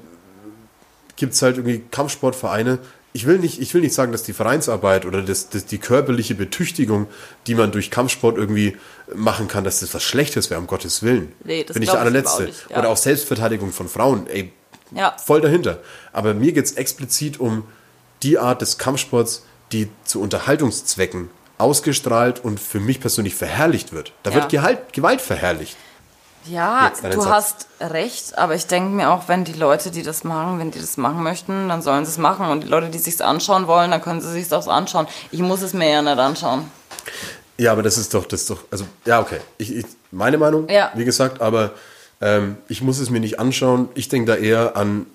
gibt 1.16 1.32
es 1.32 1.40
halt 1.42 1.56
irgendwie 1.56 1.82
Kampfsportvereine. 1.90 2.78
Ich 3.16 3.26
will, 3.26 3.38
nicht, 3.38 3.60
ich 3.62 3.72
will 3.72 3.80
nicht 3.80 3.94
sagen, 3.94 4.12
dass 4.12 4.24
die 4.24 4.34
Vereinsarbeit 4.34 5.06
oder 5.06 5.22
das, 5.22 5.48
das, 5.48 5.64
die 5.64 5.78
körperliche 5.78 6.34
Betüchtigung, 6.34 7.06
die 7.46 7.54
man 7.54 7.72
durch 7.72 7.90
Kampfsport 7.90 8.36
irgendwie 8.36 8.76
machen 9.14 9.48
kann, 9.48 9.64
dass 9.64 9.80
das 9.80 9.94
was 9.94 10.02
Schlechtes 10.02 10.50
wäre, 10.50 10.60
um 10.60 10.66
Gottes 10.66 11.02
Willen. 11.02 11.32
Nee, 11.42 11.64
das 11.64 11.72
Bin 11.74 11.82
ich 11.82 11.88
der 11.90 11.98
allerletzte. 12.00 12.42
nicht, 12.44 12.66
ja. 12.68 12.78
Oder 12.78 12.90
auch 12.90 12.96
Selbstverteidigung 12.98 13.72
von 13.72 13.88
Frauen. 13.88 14.26
Ey, 14.26 14.52
Ja. 14.94 15.16
voll 15.16 15.40
dahinter. 15.40 15.80
Aber 16.12 16.34
mir 16.34 16.52
geht 16.52 16.66
es 16.66 16.72
explizit 16.72 17.40
um 17.40 17.64
die 18.22 18.36
Art 18.38 18.60
des 18.60 18.76
Kampfsports, 18.76 19.44
die 19.72 19.88
zu 20.04 20.20
Unterhaltungszwecken 20.20 21.30
ausgestrahlt 21.58 22.44
und 22.44 22.60
für 22.60 22.80
mich 22.80 23.00
persönlich 23.00 23.34
verherrlicht 23.34 23.92
wird. 23.94 24.12
Da 24.24 24.30
Ja. 24.30 24.36
wird 24.36 24.50
Gehalt, 24.50 24.92
Gewalt 24.92 25.22
verherrlicht. 25.22 25.76
Ja, 26.48 26.90
du 27.02 27.20
Satz. 27.22 27.26
hast 27.26 27.66
recht, 27.80 28.36
aber 28.38 28.54
ich 28.54 28.66
denke 28.66 28.90
mir 28.90 29.10
auch, 29.10 29.28
wenn 29.28 29.44
die 29.44 29.52
Leute, 29.52 29.90
die 29.90 30.02
das 30.02 30.24
machen, 30.24 30.58
wenn 30.58 30.70
die 30.70 30.80
das 30.80 30.96
machen 30.96 31.22
möchten, 31.22 31.68
dann 31.68 31.82
sollen 31.82 32.04
sie 32.04 32.10
es 32.12 32.18
machen. 32.18 32.46
Und 32.46 32.64
die 32.64 32.68
Leute, 32.68 32.88
die 32.88 32.98
sich's 32.98 33.20
anschauen 33.20 33.66
wollen, 33.66 33.90
dann 33.90 34.02
können 34.02 34.20
sie 34.20 34.30
sich's 34.30 34.52
auch 34.52 34.66
anschauen. 34.68 35.06
Ich 35.30 35.40
muss 35.40 35.62
es 35.62 35.72
mir 35.72 35.90
ja 35.90 36.02
nicht 36.02 36.18
anschauen. 36.18 36.70
Ja, 37.58 37.72
aber 37.72 37.82
das 37.82 37.96
ist 37.98 38.12
doch, 38.14 38.26
das 38.26 38.42
ist 38.42 38.50
doch, 38.50 38.64
also, 38.70 38.84
ja, 39.06 39.20
okay. 39.20 39.40
Ich, 39.58 39.74
ich, 39.74 39.86
meine 40.10 40.36
Meinung, 40.38 40.68
Ja. 40.68 40.92
wie 40.94 41.04
gesagt, 41.04 41.40
aber 41.40 41.72
ähm, 42.20 42.56
ich 42.68 42.82
muss 42.82 42.98
es 42.98 43.10
mir 43.10 43.20
nicht 43.20 43.40
anschauen. 43.40 43.88
Ich 43.94 44.08
denke 44.08 44.32
da 44.32 44.36
eher 44.38 44.76
an, 44.76 45.06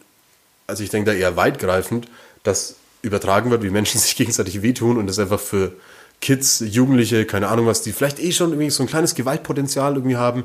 also 0.68 0.84
ich 0.84 0.90
denke 0.90 1.12
da 1.12 1.18
eher 1.18 1.36
weitgreifend, 1.36 2.08
dass 2.44 2.76
übertragen 3.04 3.52
wird, 3.52 3.64
wie 3.64 3.70
Menschen 3.70 4.00
sich 4.02 4.16
gegenseitig 4.16 4.62
wehtun 4.62 4.98
und 4.98 5.08
das 5.08 5.20
einfach 5.20 5.40
für 5.40 5.74
Kids, 6.20 6.64
Jugendliche, 6.66 7.26
keine 7.26 7.48
Ahnung 7.48 7.66
was, 7.66 7.82
die 7.82 7.94
vielleicht 7.94 8.20
eh 8.20 8.32
schon 8.32 8.50
irgendwie 8.52 8.70
so 8.70 8.84
ein 8.84 8.88
kleines 8.88 9.16
Gewaltpotenzial 9.16 9.96
irgendwie 9.96 10.18
haben, 10.18 10.44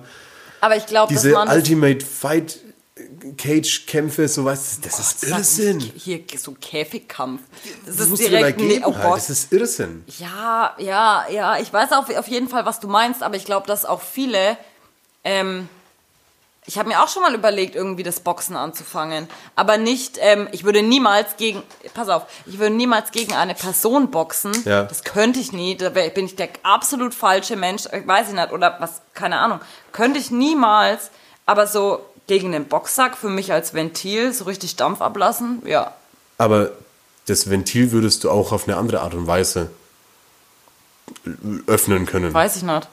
Aber 0.61 0.77
ich 0.77 0.87
glaube, 0.87 1.13
diese 1.13 1.31
das 1.31 1.55
Ultimate 1.55 2.05
Fight 2.05 2.59
Cage 3.37 3.87
Kämpfe, 3.87 4.27
so 4.29 4.45
du, 4.45 4.81
das 4.81 4.99
ist 4.99 5.21
Sag 5.21 5.29
nicht 5.39 5.39
Irrsinn. 5.39 5.81
Hier 5.81 6.21
so 6.39 6.53
Käfigkampf. 6.53 7.43
Das, 7.85 7.97
Das 7.97 8.09
ist 8.09 8.19
direkt 8.21 8.59
nee, 8.61 8.81
oh 8.85 8.95
halt. 8.95 9.03
Gott. 9.03 9.17
Das 9.19 9.31
ist 9.31 9.53
Irrsinn. 9.53 10.05
Ja, 10.19 10.75
ja, 10.79 11.27
ja. 11.31 11.59
Ich 11.59 11.73
weiß 11.73 11.93
auf, 11.93 12.09
auf 12.17 12.29
jeden 12.29 12.49
Fall, 12.49 12.65
was 12.65 12.81
du 12.81 12.89
meinst, 12.89 13.23
aber 13.23 13.37
ich 13.37 13.45
glaube, 13.45 13.67
dass 13.67 13.85
auch 13.85 14.01
viele. 14.01 14.57
Ähm, 15.25 15.69
ich 16.67 16.79
habe 16.79 16.89
mir 16.89 17.03
auch 17.03 17.09
schon 17.09 17.23
mal 17.23 17.35
überlegt, 17.35 17.77
irgendwie 17.77 18.03
das 18.03 18.21
Boxen 18.21 18.57
anzufangen. 18.57 19.29
Aber 19.55 19.79
nicht, 19.79 20.19
ähm, 20.21 20.49
ich 20.51 20.65
würde 20.65 20.83
niemals 20.83 21.37
gegen, 21.37 21.63
pass 21.95 22.09
auf, 22.09 22.25
ich 22.45 22.59
würde 22.59 22.75
niemals 22.75 23.13
gegen 23.13 23.35
eine 23.35 23.55
Person 23.55 24.11
boxen. 24.11 24.53
Ja. 24.65 24.83
Das 24.83 25.05
könnte 25.05 25.39
ich 25.39 25.53
nie. 25.53 25.77
Da 25.77 25.95
wär, 25.95 26.11
bin 26.11 26.27
ich 26.27 26.35
der 26.35 26.49
absolut 26.65 27.15
falsche 27.15 27.55
Mensch. 27.57 27.87
äh, 27.87 28.03
Weiß 28.05 28.29
ich 28.29 28.35
nicht. 28.35 28.53
Oder 28.53 28.77
was, 28.81 29.01
keine 29.15 29.39
Ahnung. 29.39 29.61
Könnte 29.93 30.19
ich 30.19 30.31
niemals. 30.31 31.11
Aber 31.47 31.69
so 31.69 32.05
gegen 32.27 32.51
den 32.51 32.65
Boxsack 32.67 33.17
für 33.17 33.29
mich 33.29 33.53
als 33.53 33.73
Ventil, 33.73 34.33
so 34.33 34.45
richtig 34.45 34.75
Dampf 34.75 35.01
ablassen, 35.01 35.63
ja. 35.65 35.93
Aber 36.39 36.73
das 37.27 37.49
Ventil 37.49 37.93
würdest 37.93 38.25
du 38.25 38.31
auch 38.31 38.51
auf 38.51 38.67
eine 38.67 38.77
andere 38.77 39.01
Art 39.01 39.15
und 39.15 39.29
Weise 39.29 39.71
öffnen 41.69 42.07
können. 42.07 42.35
Weiß 42.35 42.57
ich 42.57 42.63
nicht. 42.65 42.89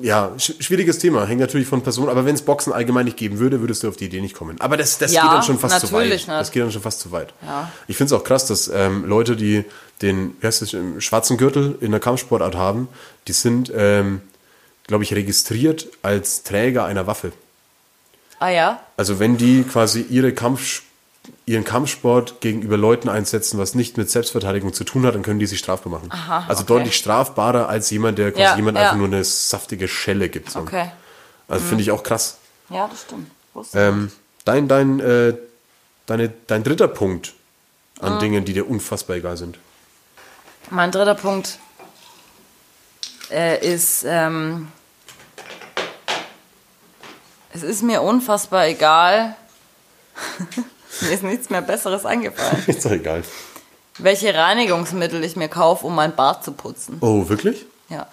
Ja, 0.00 0.32
sch 0.38 0.52
schwieriges 0.60 0.98
Thema, 0.98 1.26
hängt 1.26 1.40
natürlich 1.40 1.66
von 1.66 1.82
Person, 1.82 2.08
aber 2.08 2.24
wenn 2.24 2.34
es 2.34 2.42
Boxen 2.42 2.72
allgemein 2.72 3.04
nicht 3.06 3.16
geben 3.16 3.38
würde, 3.38 3.60
würdest 3.60 3.82
du 3.82 3.88
auf 3.88 3.96
die 3.96 4.04
Idee 4.04 4.20
nicht 4.20 4.34
kommen. 4.34 4.60
Aber 4.60 4.76
das, 4.76 4.98
das 4.98 5.12
Ja, 5.12 5.22
geht 5.22 5.32
dann 5.32 5.42
schon 5.42 5.58
fast 5.58 5.80
zu 5.80 5.92
weit. 5.92 6.08
nicht. 6.10 6.28
Das 6.28 6.50
geht 6.52 6.62
dann 6.62 6.70
schon 6.70 6.82
fast 6.82 7.00
zu 7.00 7.10
weit. 7.10 7.32
Ja. 7.44 7.72
Ich 7.88 7.96
finde 7.96 8.14
es 8.14 8.20
auch 8.20 8.24
krass, 8.24 8.46
dass 8.46 8.68
ähm, 8.72 9.04
Leute, 9.06 9.34
die 9.36 9.64
den 10.02 10.36
wie 10.40 10.46
heißt 10.46 10.62
das, 10.62 10.76
schwarzen 11.02 11.36
Gürtel 11.36 11.76
in 11.80 11.90
der 11.90 11.98
Kampfsportart 12.00 12.54
haben, 12.54 12.88
die 13.26 13.32
sind, 13.32 13.72
ähm, 13.74 14.20
glaube 14.86 15.02
ich, 15.02 15.12
registriert 15.14 15.88
als 16.02 16.44
Träger 16.44 16.84
einer 16.84 17.06
Waffe. 17.08 17.32
Ah 18.38 18.50
ja? 18.50 18.80
Also 18.96 19.18
wenn 19.18 19.36
die 19.36 19.64
quasi 19.64 20.02
ihre 20.08 20.32
Kampf, 20.32 20.82
ihren 21.46 21.64
Kampfsport 21.64 22.40
gegenüber 22.40 22.76
Leuten 22.76 23.08
einsetzen, 23.08 23.58
was 23.58 23.74
nicht 23.74 23.96
mit 23.96 24.10
Selbstverteidigung 24.10 24.72
zu 24.72 24.84
tun 24.84 25.06
hat, 25.06 25.14
dann 25.14 25.22
können 25.22 25.38
die 25.38 25.46
sich 25.46 25.58
strafbar 25.58 25.90
machen. 25.92 26.10
Aha, 26.12 26.44
also 26.48 26.62
okay. 26.62 26.74
deutlich 26.74 26.96
strafbarer 26.96 27.68
als 27.68 27.90
jemand, 27.90 28.18
der 28.18 28.32
quasi 28.32 28.42
Ja, 28.42 28.56
jemand 28.56 28.76
ja. 28.78 28.84
einfach 28.84 28.96
nur 28.96 29.06
eine 29.06 29.24
saftige 29.24 29.88
Schelle 29.88 30.28
gibt. 30.28 30.50
So. 30.50 30.60
Okay. 30.60 30.90
Also 31.48 31.64
finde 31.64 31.82
ich 31.82 31.90
auch 31.90 32.02
krass. 32.02 32.38
Ja, 32.70 32.88
das 32.88 33.02
stimmt. 33.02 33.30
Ähm, 33.74 34.12
dein, 34.44 34.68
dein, 34.68 35.00
äh, 35.00 35.34
deine, 36.06 36.32
dein 36.46 36.62
dritter 36.64 36.88
Punkt 36.88 37.34
an 38.00 38.14
Ah. 38.14 38.18
Dingen, 38.18 38.44
die 38.44 38.52
dir 38.52 38.68
unfassbar 38.68 39.16
egal 39.16 39.36
sind. 39.36 39.58
Mein 40.70 40.92
dritter 40.92 41.14
Punkt 41.14 41.58
äh, 43.30 43.58
ist, 43.66 44.04
ähm, 44.06 44.68
es 47.52 47.62
ist 47.62 47.82
mir 47.82 48.02
unfassbar 48.02 48.66
egal. 48.68 49.34
mir 51.02 51.10
ist 51.12 51.22
nichts 51.22 51.50
mehr 51.50 51.62
Besseres 51.62 52.04
eingefallen. 52.04 52.62
Ist 52.66 52.84
doch 52.84 52.90
egal. 52.90 53.22
Welche 53.98 54.32
Reinigungsmittel 54.34 55.24
ich 55.24 55.34
mir 55.36 55.48
kaufe, 55.48 55.86
um 55.86 55.94
mein 55.94 56.14
Bad 56.14 56.44
zu 56.44 56.52
putzen. 56.52 56.98
Oh, 57.00 57.28
wirklich? 57.28 57.66
Ja. 57.88 58.06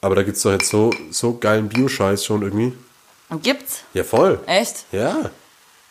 Aber 0.00 0.14
da 0.14 0.22
gibt 0.22 0.36
es 0.36 0.42
doch 0.42 0.52
jetzt 0.52 0.68
so, 0.68 0.90
so 1.10 1.36
geilen 1.38 1.68
Bio-Scheiß 1.68 2.24
schon 2.24 2.42
irgendwie. 2.42 2.72
Und 3.28 3.42
gibt's? 3.42 3.80
Ja, 3.94 4.04
voll. 4.04 4.40
Echt? 4.46 4.84
Ja. 4.92 5.30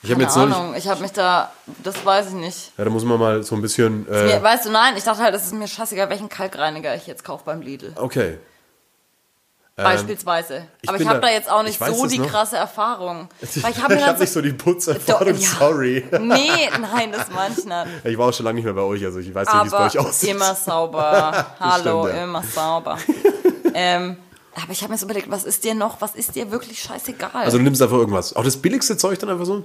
Ich 0.03 0.11
habe 0.11 0.21
jetzt 0.21 0.35
Ahnung. 0.35 0.73
Ich 0.75 0.87
habe 0.87 1.01
mich 1.01 1.11
da, 1.11 1.51
das 1.83 2.03
weiß 2.05 2.27
ich 2.29 2.33
nicht. 2.33 2.71
ja, 2.77 2.83
da 2.85 2.89
muss 2.89 3.03
man 3.03 3.19
mal 3.19 3.43
so 3.43 3.55
ein 3.55 3.61
bisschen, 3.61 4.07
äh, 4.09 4.23
Mir, 4.23 4.41
weißt 4.43 4.65
du, 4.65 4.71
nein, 4.71 4.95
ich 4.97 5.03
dachte 5.03 5.21
halt, 5.21 5.35
es 5.35 5.43
ist 5.45 5.53
mir 5.53 5.67
scheißegal, 5.67 6.09
welchen 6.09 6.27
Kalkreiniger 6.29 6.95
ich 6.95 7.05
jetzt 7.07 7.23
kaufe 7.23 7.43
beim 7.45 7.61
Lidl. 7.61 7.93
okay. 7.95 8.37
Beispielsweise. 9.75 10.55
Ähm, 10.55 10.63
ich 10.81 10.89
Aber 10.89 10.99
ich 11.01 11.07
habe 11.07 11.19
da- 11.21 11.27
da 11.27 11.33
jetzt 11.33 11.49
auch 11.49 11.63
ich 11.63 11.79
nicht 11.79 11.95
so 11.97 12.05
die 12.07 12.19
noch. 12.19 12.27
krasse 12.27 12.57
Erfahrung. 12.57 13.29
Weil 13.61 13.71
ich 13.71 13.81
habe 13.81 13.95
dann 13.95 14.19
nicht 14.19 14.31
so 14.31 14.41
die 14.41 14.51
Putzerfahrung, 14.53 15.35
ja. 15.37 15.49
sorry. 15.59 16.05
Nee, 16.19 16.69
nein, 16.79 17.11
das 17.11 17.27
meine 17.29 17.87
ich 18.03 18.17
war 18.17 18.29
auch 18.29 18.33
schon 18.33 18.45
lange 18.45 18.55
nicht 18.57 18.65
mehr 18.65 18.73
bei 18.73 18.81
euch, 18.81 19.03
also 19.05 19.19
ich 19.19 19.33
weiß 19.33 19.47
nicht, 19.47 19.61
wie 19.63 19.65
es 19.67 19.71
bei 19.71 19.77
Aber 19.77 19.85
euch 19.87 19.97
aussieht. 19.99 20.29
immer 20.31 20.53
sauber. 20.55 21.45
Hallo, 21.59 22.03
stimmt, 22.03 22.17
ja. 22.17 22.23
immer 22.25 22.43
sauber. 22.43 22.97
ähm, 23.73 24.17
aber 24.61 24.71
ich 24.73 24.81
habe 24.81 24.91
mir 24.91 24.97
so 24.99 25.05
überlegt, 25.05 25.31
was 25.31 25.45
ist 25.45 25.63
dir 25.63 25.73
noch, 25.73 26.01
was 26.01 26.15
ist 26.15 26.35
dir 26.35 26.51
wirklich 26.51 26.81
scheißegal? 26.81 27.31
Also 27.33 27.57
du 27.57 27.63
nimmst 27.63 27.81
einfach 27.81 27.97
irgendwas. 27.97 28.35
Auch 28.35 28.43
das 28.43 28.57
billigste 28.57 28.97
Zeug 28.97 29.17
dann 29.19 29.29
einfach 29.29 29.45
so? 29.45 29.63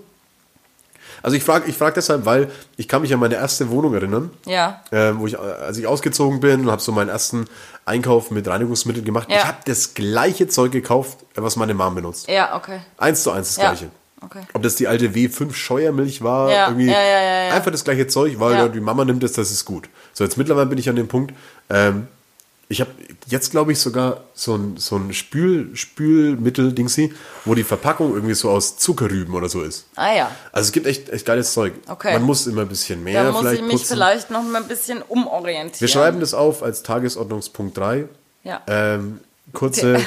Also 1.23 1.37
ich 1.37 1.45
frage 1.45 1.69
ich 1.69 1.77
frag 1.77 1.95
deshalb, 1.95 2.25
weil 2.25 2.51
ich 2.77 2.89
kann 2.89 3.03
mich 3.03 3.13
an 3.13 3.21
meine 3.21 3.35
erste 3.37 3.71
Wohnung 3.71 3.95
erinnern, 3.95 4.31
ja, 4.47 4.83
ähm, 4.93 5.19
wo 5.21 5.27
ich, 5.27 5.35
äh, 5.35 5.37
als 5.39 5.79
ich 5.79 5.87
ausgezogen 5.87 6.41
bin 6.41 6.61
und 6.63 6.71
habe 6.71 6.81
so 6.83 6.93
meinen 6.93 7.09
ersten 7.09 7.47
Einkauf 7.85 8.31
mit 8.31 8.47
Reinigungsmitteln 8.49 9.05
gemacht. 9.05 9.29
Ja. 9.31 9.37
Ich 9.39 9.45
habe 9.47 9.59
das 9.65 9.95
gleiche 9.95 10.49
Zeug 10.49 10.73
gekauft, 10.73 11.19
was 11.35 11.57
meine 11.57 11.75
Mom 11.75 11.95
benutzt. 11.95 12.29
ja, 12.29 12.55
okay. 12.57 12.81
Eins 12.99 13.23
zu 13.23 13.31
eins 13.31 13.55
das 13.55 13.57
Ja. 13.63 13.71
gleiche. 13.71 13.91
Okay. 14.25 14.41
Ob 14.55 14.63
das 14.63 14.77
die 14.77 14.89
alte 14.89 15.11
W5 15.15 15.53
Scheuermilch 15.53 16.23
war, 16.23 16.51
Ja, 16.51 16.69
irgendwie 16.69 16.87
ja, 16.87 16.93
ja, 17.01 17.21
ja, 17.21 17.45
ja. 17.49 17.55
einfach 17.55 17.71
das 17.71 17.85
gleiche 17.85 18.07
Zeug, 18.07 18.41
weil 18.41 18.71
die 18.71 18.81
Mama 18.81 19.05
nimmt 19.05 19.23
es, 19.23 19.33
das 19.35 19.51
ist 19.51 19.67
gut. 19.67 19.89
So, 20.15 20.25
jetzt 20.25 20.39
mittlerweile 20.39 20.67
bin 20.67 20.79
ich 20.79 20.89
an 20.89 20.97
dem 20.97 21.07
Punkt, 21.07 21.35
ähm, 21.69 22.09
ich 22.69 22.81
habe 22.81 22.91
jetzt, 23.29 23.51
glaube 23.53 23.73
ich, 23.73 23.79
sogar 23.79 24.25
so 24.35 24.57
ein, 24.57 24.77
so 24.77 24.97
ein 24.97 25.13
Spül, 25.13 25.71
Spülmittel-Dingsy, 25.77 27.13
wo 27.45 27.55
die 27.55 27.63
Verpackung 27.63 28.13
irgendwie 28.15 28.35
so 28.35 28.51
aus 28.51 28.77
Zuckerrüben 28.77 29.35
oder 29.35 29.49
so 29.49 29.63
ist. 29.63 29.87
Ah 29.95 30.13
ja, 30.13 30.31
Also 30.53 30.67
es 30.69 30.73
gibt 30.73 30.87
echt, 30.87 31.09
echt 31.11 31.25
geiles 31.25 31.53
Zeug. 31.53 31.75
Okay. 31.87 32.15
Man 32.15 32.23
muss 32.25 32.47
immer 32.47 32.63
ein 32.63 32.69
bisschen 32.69 33.05
mehr 33.05 33.23
da 33.25 33.31
muss 33.33 33.41
vielleicht 33.43 33.61
ich 33.63 33.67
mich 33.67 33.77
putzen. 33.77 33.95
vielleicht 33.95 34.31
noch 34.31 34.43
mal 34.43 34.63
ein 34.63 34.69
bisschen 34.69 35.03
umorientieren. 35.03 35.81
Wir 35.81 35.89
schreiben 35.89 36.19
das 36.21 36.35
auf 36.35 36.63
als 36.63 36.83
Tagesordnungspunkt 36.83 37.77
3. 37.79 38.09
Ja. 38.43 38.63
Ähm, 38.67 39.21
kurze, 39.53 40.01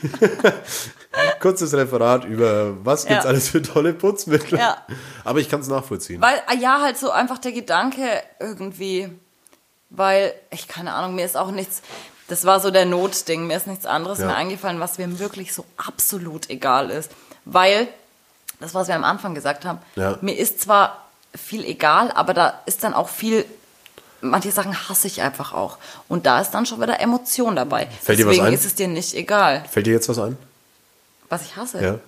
kurzes 1.40 1.72
Referat 1.74 2.24
über 2.24 2.74
was 2.84 3.06
gibt's 3.06 3.24
Ja. 3.24 3.30
alles 3.30 3.48
für 3.48 3.62
tolle 3.62 3.92
Putzmittel. 3.94 4.58
Ja. 4.58 4.76
Aber 5.24 5.40
ich 5.40 5.48
kann 5.48 5.60
es 5.60 5.68
nachvollziehen. 5.68 6.20
Weil, 6.20 6.40
ah 6.46 6.54
ja, 6.54 6.80
halt 6.82 6.98
so 6.98 7.10
einfach 7.10 7.38
der 7.38 7.52
Gedanke 7.52 8.04
irgendwie, 8.38 9.08
weil, 9.90 10.32
ich 10.50 10.68
keine 10.68 10.94
Ahnung, 10.94 11.14
mir 11.14 11.24
ist 11.24 11.36
auch 11.36 11.50
nichts, 11.50 11.82
das 12.28 12.44
war 12.44 12.60
so 12.60 12.70
der 12.70 12.86
Notding, 12.86 13.46
mir 13.46 13.56
ist 13.56 13.66
nichts 13.66 13.86
anderes 13.86 14.18
Ja. 14.20 14.26
mehr 14.26 14.36
eingefallen, 14.36 14.80
was 14.80 14.98
mir 14.98 15.18
wirklich 15.18 15.52
so 15.54 15.64
absolut 15.76 16.48
egal 16.50 16.90
ist. 16.90 17.10
Weil, 17.44 17.88
das, 18.60 18.74
was 18.74 18.88
wir 18.88 18.94
am 18.94 19.04
Anfang 19.04 19.34
gesagt 19.34 19.64
haben, 19.64 19.78
Ja. 19.96 20.16
mir 20.20 20.36
ist 20.36 20.60
zwar 20.60 21.06
viel 21.34 21.64
egal, 21.64 22.10
aber 22.12 22.34
da 22.34 22.60
ist 22.66 22.84
dann 22.84 22.94
auch 22.94 23.08
viel, 23.08 23.44
manche 24.20 24.52
Sachen 24.52 24.74
hasse 24.88 25.06
ich 25.06 25.22
einfach 25.22 25.52
auch. 25.52 25.78
Und 26.08 26.26
da 26.26 26.40
ist 26.40 26.50
dann 26.50 26.66
schon 26.66 26.80
wieder 26.80 27.00
Emotion 27.00 27.56
dabei. 27.56 27.86
Fällt 28.02 28.18
dir 28.18 28.26
was 28.26 28.32
Deswegen 28.32 28.46
ein? 28.48 28.52
ist 28.54 28.64
es 28.64 28.74
dir 28.74 28.88
nicht 28.88 29.14
egal, 29.14 29.64
Fällt 29.70 29.86
dir 29.86 29.92
jetzt 29.94 30.08
was 30.08 30.18
ein? 30.18 30.36
was 31.28 31.42
ich 31.42 31.56
hasse. 31.56 31.80
Ja. 31.82 31.98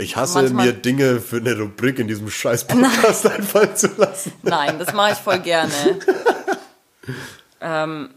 Ich 0.00 0.16
hasse 0.16 0.38
Manchmal- 0.42 0.66
mir 0.66 0.72
Dinge 0.72 1.20
für 1.20 1.36
eine 1.38 1.58
Rubrik 1.58 1.98
in 1.98 2.06
diesem 2.08 2.30
scheiß 2.30 2.66
Podcast 2.68 3.26
einfallen 3.30 3.76
zu 3.76 3.88
lassen. 3.96 4.32
Nein, 4.42 4.78
das 4.78 4.92
mache 4.94 5.12
ich 5.12 5.18
voll 5.18 5.40
gerne. 5.40 5.72
ähm, 7.60 8.10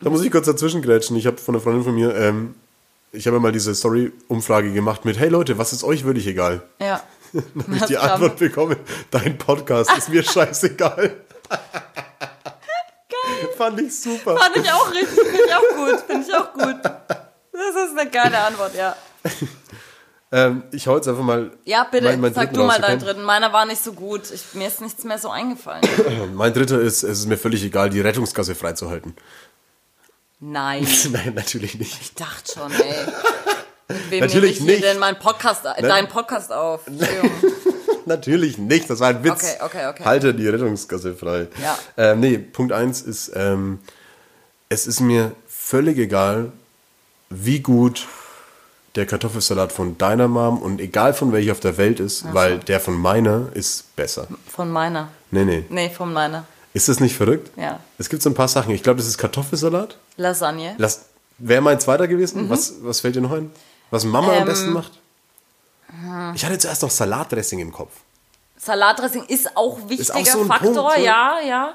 Da 0.00 0.10
muss 0.10 0.22
ich 0.24 0.30
kurz 0.32 0.46
dazwischen 0.46 0.82
grätschen. 0.82 1.16
Ich 1.16 1.26
habe 1.26 1.38
von 1.38 1.54
einer 1.54 1.62
Freundin 1.62 1.84
von 1.84 1.94
mir, 1.94 2.14
ähm, 2.16 2.56
ich 3.12 3.26
habe 3.28 3.38
mal 3.40 3.52
diese 3.52 3.72
Story-Umfrage 3.74 4.72
gemacht 4.72 5.04
mit, 5.04 5.18
hey 5.18 5.28
Leute, 5.28 5.58
was 5.58 5.72
ist 5.72 5.84
euch 5.84 6.04
wirklich 6.04 6.26
egal? 6.26 6.62
ja. 6.80 7.00
Dann 7.32 7.44
habe 7.66 7.76
ich 7.76 7.82
die 7.84 7.98
Antwort 7.98 8.38
bekommen, 8.38 8.76
dein 9.10 9.36
Podcast 9.36 9.90
ist 9.98 10.08
mir 10.08 10.22
scheißegal. 10.22 11.14
Fand 13.58 13.80
ich 13.82 14.00
super. 14.00 14.34
Fand 14.38 14.56
ich 14.56 14.72
auch 14.72 14.90
richtig, 14.90 15.10
finde 15.10 15.42
ich 15.46 15.54
auch 15.54 15.76
gut, 15.76 16.00
finde 16.06 16.26
ich 16.26 16.34
auch 16.34 16.52
gut. 16.54 16.76
Das 16.82 17.84
ist 17.84 17.98
eine 17.98 18.08
geile 18.08 18.38
Antwort, 18.38 18.74
ja. 18.74 18.96
Ähm, 20.30 20.62
ich 20.72 20.86
hau 20.86 20.96
jetzt 20.96 21.08
einfach 21.08 21.22
mal. 21.22 21.50
Ja, 21.64 21.84
bitte, 21.90 22.04
meinen- 22.04 22.20
meinen 22.20 22.34
sag 22.34 22.52
du 22.52 22.62
mal 22.64 22.78
deinen 22.80 23.00
dritten. 23.00 23.22
Meiner 23.22 23.52
war 23.52 23.64
nicht 23.64 23.82
so 23.82 23.92
gut. 23.94 24.30
Ich, 24.30 24.54
mir 24.54 24.68
ist 24.68 24.80
nichts 24.82 25.02
mehr 25.04 25.18
so 25.18 25.30
eingefallen. 25.30 25.82
Mein 26.34 26.52
dritter 26.52 26.80
ist, 26.80 27.02
es 27.02 27.20
ist 27.20 27.26
mir 27.28 27.38
völlig 27.38 27.62
egal, 27.64 27.88
die 27.88 28.00
Rettungsgasse 28.00 28.54
freizuhalten. 28.54 29.14
Nein, 30.40 30.86
Nein, 31.10 31.32
natürlich 31.34 31.78
nicht. 31.78 31.98
ich 32.00 32.14
dachte 32.14 32.52
schon, 32.52 32.70
ey. 32.72 32.94
Mit 33.88 34.10
wem 34.10 34.20
Natürlich 34.20 34.60
nehme 34.60 34.72
ich 34.72 34.78
nicht. 34.80 34.84
denn 34.84 34.98
meinen 34.98 35.18
Podcast, 35.18 35.64
äh, 35.64 35.80
deinen 35.82 36.08
Podcast 36.08 36.52
auf? 36.52 36.82
Natürlich 38.06 38.58
nicht, 38.58 38.88
das 38.88 39.00
war 39.00 39.08
ein 39.08 39.24
Witz. 39.24 39.56
Okay, 39.60 39.64
okay, 39.64 39.86
okay. 39.88 40.04
Halte 40.04 40.34
die 40.34 40.48
Rettungsgasse 40.48 41.14
frei. 41.14 41.48
Ja. 41.62 41.78
Ähm, 41.96 42.20
nee, 42.20 42.38
Punkt 42.38 42.72
eins 42.72 43.00
ist, 43.02 43.32
ähm, 43.34 43.80
es 44.68 44.86
ist 44.86 45.00
mir 45.00 45.32
völlig 45.46 45.98
egal, 45.98 46.52
wie 47.30 47.60
gut 47.60 48.06
der 48.98 49.06
Kartoffelsalat 49.06 49.72
von 49.72 49.96
deiner 49.96 50.28
Mom 50.28 50.60
und 50.60 50.80
egal 50.80 51.14
von 51.14 51.32
welcher 51.32 51.52
auf 51.52 51.60
der 51.60 51.76
Welt 51.78 52.00
ist, 52.00 52.32
weil 52.34 52.58
der 52.58 52.80
von 52.80 52.94
meiner 52.96 53.46
ist 53.54 53.94
besser. 53.96 54.26
Von 54.48 54.70
meiner. 54.70 55.08
Nee, 55.30 55.44
nee. 55.44 55.64
Nee, 55.70 55.88
von 55.90 56.12
meiner. 56.12 56.44
Ist 56.74 56.88
das 56.88 57.00
nicht 57.00 57.16
verrückt? 57.16 57.50
Ja. 57.56 57.80
Es 57.96 58.08
gibt 58.08 58.22
so 58.22 58.28
ein 58.30 58.34
paar 58.34 58.48
Sachen. 58.48 58.74
Ich 58.74 58.82
glaube, 58.82 58.98
das 58.98 59.06
ist 59.06 59.16
Kartoffelsalat. 59.16 59.96
Lasagne. 60.16 60.74
Lass, 60.78 61.06
wäre 61.38 61.62
mein 61.62 61.80
zweiter 61.80 62.06
gewesen. 62.08 62.44
Mhm. 62.44 62.50
Was, 62.50 62.74
was 62.82 63.00
fällt 63.00 63.16
dir 63.16 63.20
noch 63.22 63.32
ein? 63.32 63.50
Was 63.90 64.04
Mama 64.04 64.32
am 64.32 64.38
Ähm, 64.40 64.44
besten 64.44 64.72
macht? 64.72 64.92
Ich 66.34 66.44
hatte 66.44 66.58
zuerst 66.58 66.82
noch 66.82 66.90
Salatdressing 66.90 67.60
im 67.60 67.72
Kopf. 67.72 67.92
Salatdressing 68.58 69.24
ist 69.28 69.56
auch 69.56 69.78
wichtiger 69.88 70.14
auch 70.18 70.26
so 70.26 70.40
ein 70.42 70.46
Faktor, 70.46 70.74
Punkt, 70.74 70.96
so. 70.98 71.02
ja, 71.04 71.38
ja. 71.46 71.74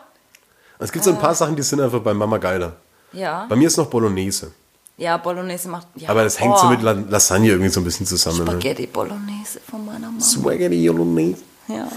Es 0.78 0.92
gibt 0.92 1.04
so 1.04 1.12
ein 1.12 1.20
paar 1.20 1.34
Sachen, 1.34 1.56
die 1.56 1.64
sind 1.64 1.80
einfach 1.82 2.02
bei 2.02 2.14
Mama 2.14 2.38
geiler. 2.38 2.74
Ja. 3.14 3.46
Bei 3.50 3.56
mir 3.56 3.68
ist 3.68 3.78
noch 3.78 3.88
Bolognese. 3.88 4.52
Ja, 4.98 5.18
Bolognese 5.18 5.70
macht. 5.70 5.88
Ja. 5.96 6.10
Aber 6.10 6.24
das 6.24 6.40
hängt 6.40 6.54
oh, 6.56 6.58
so 6.62 6.68
mit 6.68 6.82
La- 6.82 6.92
Lasagne 6.92 7.50
irgendwie 7.50 7.70
so 7.70 7.80
ein 7.82 7.84
bisschen 7.84 8.06
zusammen. 8.06 8.40
Ne? 8.46 8.52
Spaghetti 8.52 8.86
Bolognese 8.88 9.60
von 9.70 9.86
meiner 9.86 10.08
Mama. 10.12 10.22
Spaghetti 10.24 10.88
Bolognese. 10.88 11.42
Ja. 11.68 11.88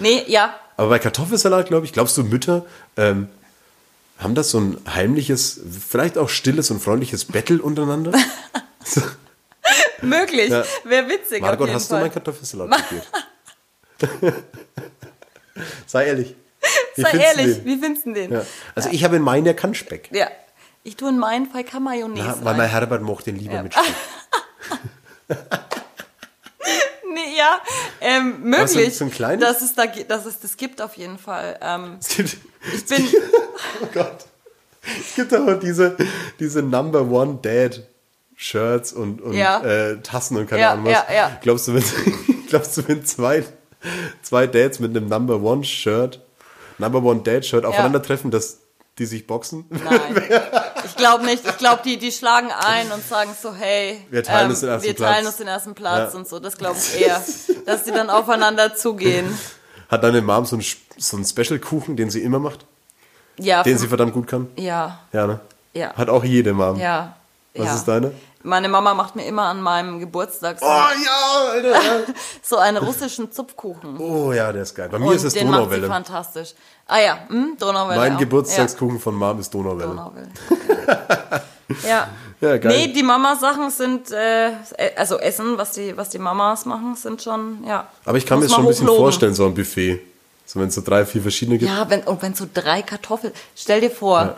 nee, 0.00 0.24
ja. 0.26 0.54
Aber 0.76 0.88
bei 0.88 0.98
Kartoffelsalat, 0.98 1.66
glaube 1.68 1.86
ich, 1.86 1.92
glaubst 1.92 2.16
du, 2.16 2.24
Mütter 2.24 2.64
ähm, 2.96 3.28
haben 4.18 4.34
das 4.34 4.50
so 4.50 4.58
ein 4.58 4.78
heimliches, 4.92 5.60
vielleicht 5.88 6.18
auch 6.18 6.28
stilles 6.28 6.70
und 6.70 6.80
freundliches 6.80 7.24
Battle 7.26 7.62
untereinander? 7.62 8.12
Möglich. 10.02 10.50
Ja. 10.50 10.64
Wäre 10.84 11.08
witzig. 11.08 11.40
Margot, 11.42 11.70
hast 11.70 11.90
du 11.90 11.94
Fall. 11.94 12.02
meinen 12.02 12.12
Kartoffelsalat 12.12 12.70
probiert? 12.70 14.34
Sei 15.86 16.06
ehrlich. 16.06 16.34
Wie 16.94 17.02
Sei 17.02 17.12
du 17.12 17.18
ehrlich, 17.18 17.56
den? 17.56 17.64
wie 17.64 17.76
findest 17.78 18.06
du 18.06 18.12
den? 18.12 18.32
Ja. 18.32 18.44
Also 18.74 18.88
ich 18.90 19.04
habe 19.04 19.16
in 19.16 19.22
meinen 19.22 19.46
ja 19.46 19.52
keinen 19.52 19.74
Speck. 19.74 20.08
Ja. 20.12 20.28
Ich 20.88 20.96
tue 20.96 21.10
in 21.10 21.18
meinen 21.18 21.44
Fall 21.50 21.64
kein 21.64 21.82
Mayonnaise. 21.82 22.26
Ja, 22.26 22.38
weil 22.44 22.56
mein 22.56 22.70
Herbert 22.70 23.02
mochte 23.02 23.30
den 23.30 23.38
lieber 23.38 23.56
Ja. 23.56 23.62
mit 23.62 23.74
Speck. 23.74 23.94
Nee, 27.10 27.36
ja, 27.38 27.58
ähm, 28.00 28.54
Aber 28.54 28.68
so- 28.68 28.76
möglich, 28.76 28.96
so 28.96 29.04
ein 29.06 29.10
kleines? 29.10 29.44
dass, 29.46 29.62
es 29.62 29.74
da, 29.74 29.86
dass 29.86 30.26
es 30.26 30.40
das 30.40 30.56
gibt 30.56 30.80
auf 30.82 30.96
jeden 30.96 31.18
Fall. 31.18 31.58
Ähm, 31.60 31.96
Es 32.00 32.16
gibt, 32.16 32.36
ich 32.74 32.84
bin, 32.86 33.06
oh 33.82 33.86
Gott. 33.92 34.26
Es 34.82 35.14
gibt 35.16 35.34
auch 35.34 35.58
diese, 35.58 35.96
diese 36.38 36.62
Number 36.62 37.02
One 37.10 37.38
Dad 37.42 37.82
Shirts 38.36 38.92
und, 38.92 39.20
und 39.20 39.32
Ja. 39.34 39.60
äh, 39.62 40.00
Tassen 40.02 40.36
und 40.36 40.48
keine 40.48 40.62
Ja, 40.62 40.72
Ahnung 40.72 40.84
was. 40.86 40.92
ja, 40.92 41.06
ja. 41.14 41.38
Glaubst 41.42 41.68
du, 41.68 41.74
wenn, 41.74 41.84
glaubst 42.48 42.76
du, 42.76 42.86
wenn 42.88 43.04
zwei, 43.04 43.44
zwei 44.22 44.46
Dads 44.46 44.78
mit 44.78 44.96
einem 44.96 45.08
Number 45.08 45.40
One 45.42 45.64
Shirt, 45.64 46.20
Number 46.78 47.02
One 47.02 47.20
Dad 47.22 47.44
Shirt 47.44 47.64
aufeinandertreffen, 47.64 48.30
dass 48.30 48.60
die 48.98 49.06
sich 49.06 49.26
boxen? 49.26 49.64
Nein, 49.70 50.22
ich 50.84 50.96
glaube 50.96 51.24
nicht. 51.24 51.44
Ich 51.46 51.58
glaube, 51.58 51.82
die, 51.84 51.96
die 51.98 52.10
schlagen 52.12 52.48
ein 52.50 52.90
und 52.92 53.06
sagen 53.06 53.30
so, 53.40 53.54
hey, 53.54 53.92
ähm, 53.92 54.06
Wir 54.10 54.22
teilen 54.24 54.50
uns 54.50 54.60
den 54.60 54.68
ersten 54.70 54.86
wir 54.88 54.96
teilen 54.96 55.12
Platz. 55.20 55.26
uns 55.26 55.36
den 55.36 55.46
ersten 55.48 55.74
Platz 55.74 56.12
Ja. 56.12 56.18
und 56.18 56.28
so. 56.28 56.38
Das 56.40 56.56
glaube 56.56 56.76
ich 56.78 57.00
eher, 57.00 57.22
dass 57.66 57.84
die 57.84 57.90
dann 57.92 58.10
aufeinander 58.10 58.74
zugehen. 58.74 59.26
Hat 59.88 60.02
deine 60.04 60.20
Mom 60.20 60.44
so 60.44 60.56
einen, 60.56 60.64
so 60.98 61.16
einen 61.16 61.24
Special-Kuchen, 61.24 61.96
den 61.96 62.10
sie 62.10 62.20
immer 62.22 62.38
macht? 62.38 62.66
Ja, 63.38 63.62
Den 63.62 63.78
sie 63.78 63.86
verdammt 63.88 64.12
gut 64.12 64.26
kann? 64.26 64.48
ja, 64.56 64.98
Ja, 65.12 65.26
ne? 65.26 65.40
Ja. 65.72 65.94
Hat 65.94 66.08
auch 66.08 66.24
jede 66.24 66.52
Mom. 66.52 66.78
ja. 66.78 67.14
Was 67.54 67.66
ja. 67.66 67.74
ist 67.76 67.84
deine? 67.88 68.12
Meine 68.42 68.68
Mama 68.68 68.94
macht 68.94 69.16
mir 69.16 69.26
immer 69.26 69.42
an 69.44 69.60
meinem 69.60 69.98
Geburtstag 69.98 70.60
so, 70.60 70.66
Oh 70.66 70.68
ja, 70.68 71.50
Alter. 71.50 71.70
Ja. 71.70 72.00
so 72.42 72.56
einen 72.56 72.76
russischen 72.76 73.32
Zupfkuchen. 73.32 73.98
Oh 73.98 74.32
ja, 74.32 74.52
der 74.52 74.62
ist 74.62 74.74
geil. 74.74 74.88
Bei 74.90 74.98
mir 74.98 75.06
und 75.06 75.16
ist 75.16 75.24
es 75.24 75.34
den 75.34 75.48
macht 75.50 75.58
sie 75.58 75.64
Donauwelle. 75.64 75.86
fantastisch. 75.88 76.54
Ah 76.86 77.00
ja, 77.00 77.18
hm, 77.28 77.56
Donauwelle. 77.58 77.98
Mein 78.00 78.14
auch. 78.14 78.18
Geburtstagskuchen 78.18 79.00
von 79.00 79.14
Mom 79.16 79.40
ist 79.40 79.52
Ja, 79.52 79.60
Donauwelle. 79.60 79.88
Donauwelle. 79.88 80.28
ja. 81.88 82.08
Ja, 82.40 82.56
geil. 82.56 82.72
Nee, 82.72 82.92
die 82.92 83.02
Mama-Sachen 83.02 83.70
sind, 83.70 84.12
äh, 84.12 84.52
also 84.96 85.18
Essen, 85.18 85.58
was 85.58 85.72
die, 85.72 85.96
was 85.96 86.08
die 86.10 86.20
Mamas 86.20 86.66
machen, 86.66 86.94
sind 86.94 87.20
schon, 87.20 87.64
ja. 87.66 87.88
Aber 88.04 88.16
ich 88.16 88.24
kann 88.24 88.38
mir 88.38 88.44
das 88.44 88.54
schon 88.54 88.64
ein 88.64 88.68
bisschen 88.68 88.86
hochloben. 88.86 89.02
vorstellen, 89.02 89.34
so 89.34 89.44
ein 89.46 89.54
Buffet. 89.54 90.00
So 90.46 90.60
wenn 90.60 90.68
es 90.68 90.76
so 90.76 90.82
drei, 90.82 91.04
vier 91.04 91.20
verschiedene 91.20 91.58
gibt. 91.58 91.70
Ja, 91.70 91.90
wenn, 91.90 92.02
und 92.04 92.22
wenn 92.22 92.34
so 92.34 92.46
drei 92.52 92.80
Kartoffeln, 92.82 93.32
stell 93.54 93.80
dir 93.82 93.90
vor, 93.90 94.36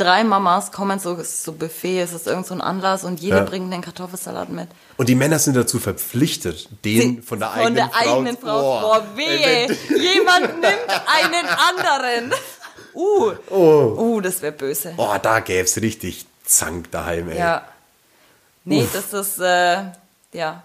drei 0.00 0.24
Mamas 0.24 0.72
kommen 0.72 0.98
so, 0.98 1.12
es 1.14 1.28
ist 1.28 1.44
so 1.44 1.52
Buffet, 1.52 2.00
es 2.00 2.12
ist 2.12 2.26
irgend 2.26 2.46
so 2.46 2.54
ein 2.54 2.60
Anlass 2.60 3.04
und 3.04 3.20
jede 3.20 3.36
Ja. 3.38 3.44
bringt 3.44 3.72
den 3.72 3.82
Kartoffelsalat 3.82 4.48
mit. 4.48 4.68
Und 4.96 5.08
die 5.08 5.14
Männer 5.14 5.38
sind 5.38 5.56
dazu 5.56 5.78
verpflichtet, 5.78 6.68
den 6.84 7.22
von 7.22 7.38
der 7.38 7.52
eigenen 7.52 7.66
Von 7.66 7.74
der 7.74 7.88
Frau. 7.88 8.12
eigenen 8.14 8.38
Frau. 8.38 8.80
Boah, 8.80 9.02
wehe, 9.14 9.66
jemand 9.88 10.60
nimmt 10.60 10.90
einen 11.06 11.46
anderen. 11.68 12.34
Uh, 12.92 13.30
uh 13.48 14.20
das 14.20 14.42
wäre 14.42 14.50
böse. 14.50 14.94
Oh, 14.96 15.14
da 15.22 15.38
gäb's 15.38 15.76
richtig 15.76 16.26
Zank 16.44 16.90
daheim, 16.90 17.28
ey. 17.30 17.38
Ja. 17.38 17.62
Nee, 18.64 18.84
das 18.92 19.12
ist, 19.12 19.38
äh, 19.38 19.84
ja. 20.32 20.64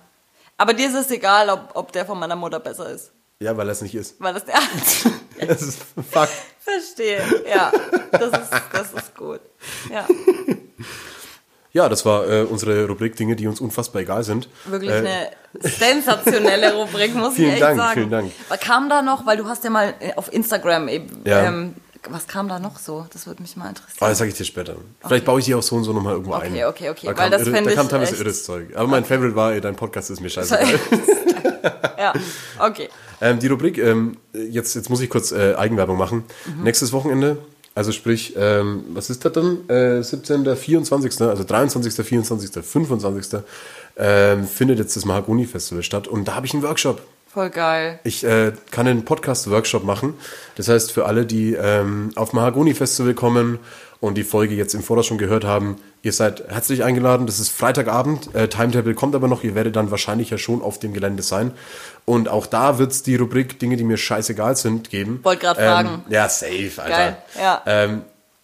Aber 0.57 0.73
dir 0.73 0.88
ist 0.88 0.95
es 0.95 1.11
egal, 1.11 1.49
ob, 1.51 1.69
ob 1.75 1.91
der 1.91 2.03
von 2.03 2.17
meiner 2.17 2.36
Mutter 2.36 2.59
besser 2.59 2.89
ist. 2.89 3.11
Ja, 3.41 3.55
weil 3.57 3.67
das 3.67 3.81
nicht 3.81 3.93
ist. 3.95 4.15
Weil 4.19 4.33
das, 4.33 4.43
ja, 5.39 5.45
Das 5.47 5.61
ist 5.61 5.79
Fakt. 6.09 6.31
verstehe. 6.61 7.21
Ja, 7.49 7.71
das 8.11 8.23
ist, 8.31 8.51
das 8.71 8.93
ist 8.93 9.15
gut. 9.15 9.41
Ja, 9.91 10.05
Ja, 11.73 11.89
das 11.89 12.05
war 12.05 12.25
äh, 12.29 12.43
unsere 12.43 12.88
Rubrik 12.88 13.17
Dinge, 13.17 13.36
die 13.36 13.47
uns 13.47 13.59
unfassbar 13.59 14.01
egal 14.03 14.23
sind. 14.23 14.47
wirklich 14.65 14.89
Äh, 14.91 14.95
eine 14.95 15.31
sensationelle 15.61 16.73
Rubrik, 16.75 17.13
muss 17.15 17.33
ich 17.38 17.47
echt 17.51 17.61
Dank, 17.61 17.77
sagen. 17.77 17.93
vielen 17.95 18.09
Dank. 18.09 18.31
Was 18.47 18.59
kam 18.61 18.88
da 18.89 19.01
noch, 19.01 19.25
weil 19.25 19.36
du 19.36 19.45
hast 19.47 19.65
ja 19.65 19.69
mal 19.69 19.93
äh, 19.99 20.13
auf 20.15 20.31
Instagram 20.31 20.88
eben, 20.88 21.21
Ja. 21.25 21.43
ähm, 21.43 21.75
was 22.07 22.27
kam 22.27 22.47
da 22.47 22.59
noch 22.59 22.77
so? 22.79 23.05
Das 23.11 23.27
würde 23.27 23.41
mich 23.41 23.57
mal 23.57 23.67
interessieren. 23.67 23.97
das 24.09 24.17
sage 24.19 24.29
ich 24.29 24.38
dir 24.38 24.45
später. 24.45 24.75
Vielleicht 25.05 25.25
baue 25.25 25.39
ich 25.39 25.45
die 25.45 25.55
auch 25.55 25.63
so 25.63 25.75
und 25.75 25.83
so 25.83 25.91
nochmal 25.91 26.13
irgendwo 26.13 26.33
ein. 26.36 26.51
Okay, 26.53 26.65
okay, 26.65 26.89
okay, 26.91 27.07
Da 27.07 27.17
weil 27.17 27.29
kam, 27.29 27.31
das 27.31 27.47
irre, 27.47 27.63
da 27.63 27.71
kam 27.73 27.89
teilweise 27.89 28.15
irres 28.15 28.45
Zeug. 28.45 28.69
Aber 28.75 28.88
mein 28.88 29.03
Favorite 29.03 29.36
war, 29.36 29.51
ey, 29.53 29.59
dein 29.59 29.75
Podcast 29.75 30.11
ist 30.11 30.21
mir 30.21 30.29
scheißegal. 30.29 30.79
ja, 31.97 32.13
okay. 32.59 32.88
Ähm, 33.22 33.39
die 33.39 33.47
Rubrik, 33.47 33.78
ähm, 33.78 34.18
jetzt, 34.34 34.76
jetzt 34.76 34.89
muss 34.89 35.01
ich 35.01 35.09
kurz 35.09 35.32
äh, 35.32 35.55
Eigenwerbung 35.55 35.97
machen. 35.97 36.24
Mhm. 36.45 36.63
Nächstes 36.63 36.93
Wochenende, 36.93 37.38
also 37.76 37.91
sprich, 37.91 38.34
ähm, 38.38 38.86
was 38.93 39.09
ist 39.09 39.26
das 39.26 39.34
dann? 39.34 39.70
Äh, 39.70 40.01
17., 40.01 40.55
24., 40.55 41.22
also 41.22 41.43
23., 41.43 42.05
24., 42.05 42.63
25. 42.63 43.41
Ähm, 43.97 44.47
findet 44.47 44.80
jetzt 44.80 44.95
das 44.95 45.05
Mahagoni 45.05 45.45
Festival 45.45 45.84
statt 45.84 46.07
und 46.07 46.26
da 46.28 46.36
habe 46.36 46.45
ich 46.45 46.53
einen 46.53 46.63
Workshop. 46.63 47.01
Voll 47.36 47.49
geil. 47.49 47.99
Ich 48.05 48.24
äh, 48.24 48.53
kann 48.72 48.88
einen 48.88 49.03
Podcast-Workshop 49.03 49.84
machen. 49.84 50.13
Das 50.55 50.70
heißt, 50.70 50.93
für 50.93 51.05
alle, 51.05 51.26
die 51.26 51.53
ähm, 51.53 52.11
auf 52.16 52.32
Mahagoni 52.32 52.74
Festival 52.74 53.13
kommen 53.13 53.59
und 54.00 54.16
die 54.16 54.24
Folge 54.24 54.56
jetzt 54.56 54.74
im 54.74 54.84
Voraus 54.84 55.06
schon 55.06 55.18
gehört 55.18 55.43
haben, 55.43 55.78
ihr 56.02 56.14
seid 56.14 56.48
herzlich 56.50 56.84
eingeladen. 56.84 57.26
Das 57.26 57.39
ist 57.39 57.50
Freitagabend. 57.50 58.34
Äh, 58.36 58.48
Timetable 58.48 58.93
kommt 58.93 59.16
aber 59.16 59.28
noch. 59.28 59.43
Ihr 59.43 59.56
werdet 59.56 59.76
dann 59.76 59.91
wahrscheinlich 59.91 60.30
ja 60.30 60.38
schon 60.38 60.62
auf 60.62 60.80
dem 60.80 60.93
Gelände 60.93 61.24
sein. 61.24 61.52
Und 62.06 62.30
auch 62.30 62.46
da 62.46 62.78
wird 62.78 62.91
es 62.91 63.04
die 63.04 63.16
Rubrik 63.16 63.60
Dinge, 63.60 63.78
die 63.78 63.84
mir 63.84 63.98
scheißegal 63.98 64.56
sind, 64.56 64.89
geben. 64.89 65.20
Wollt 65.24 65.39
grad 65.39 65.58
ähm, 65.58 65.64
fragen. 65.66 66.04
Ja, 66.10 66.30
safe, 66.30 66.72
Alter. 66.78 66.96
Geil, 66.96 67.18
ja. 67.39 67.62
Ähm, 67.66 68.02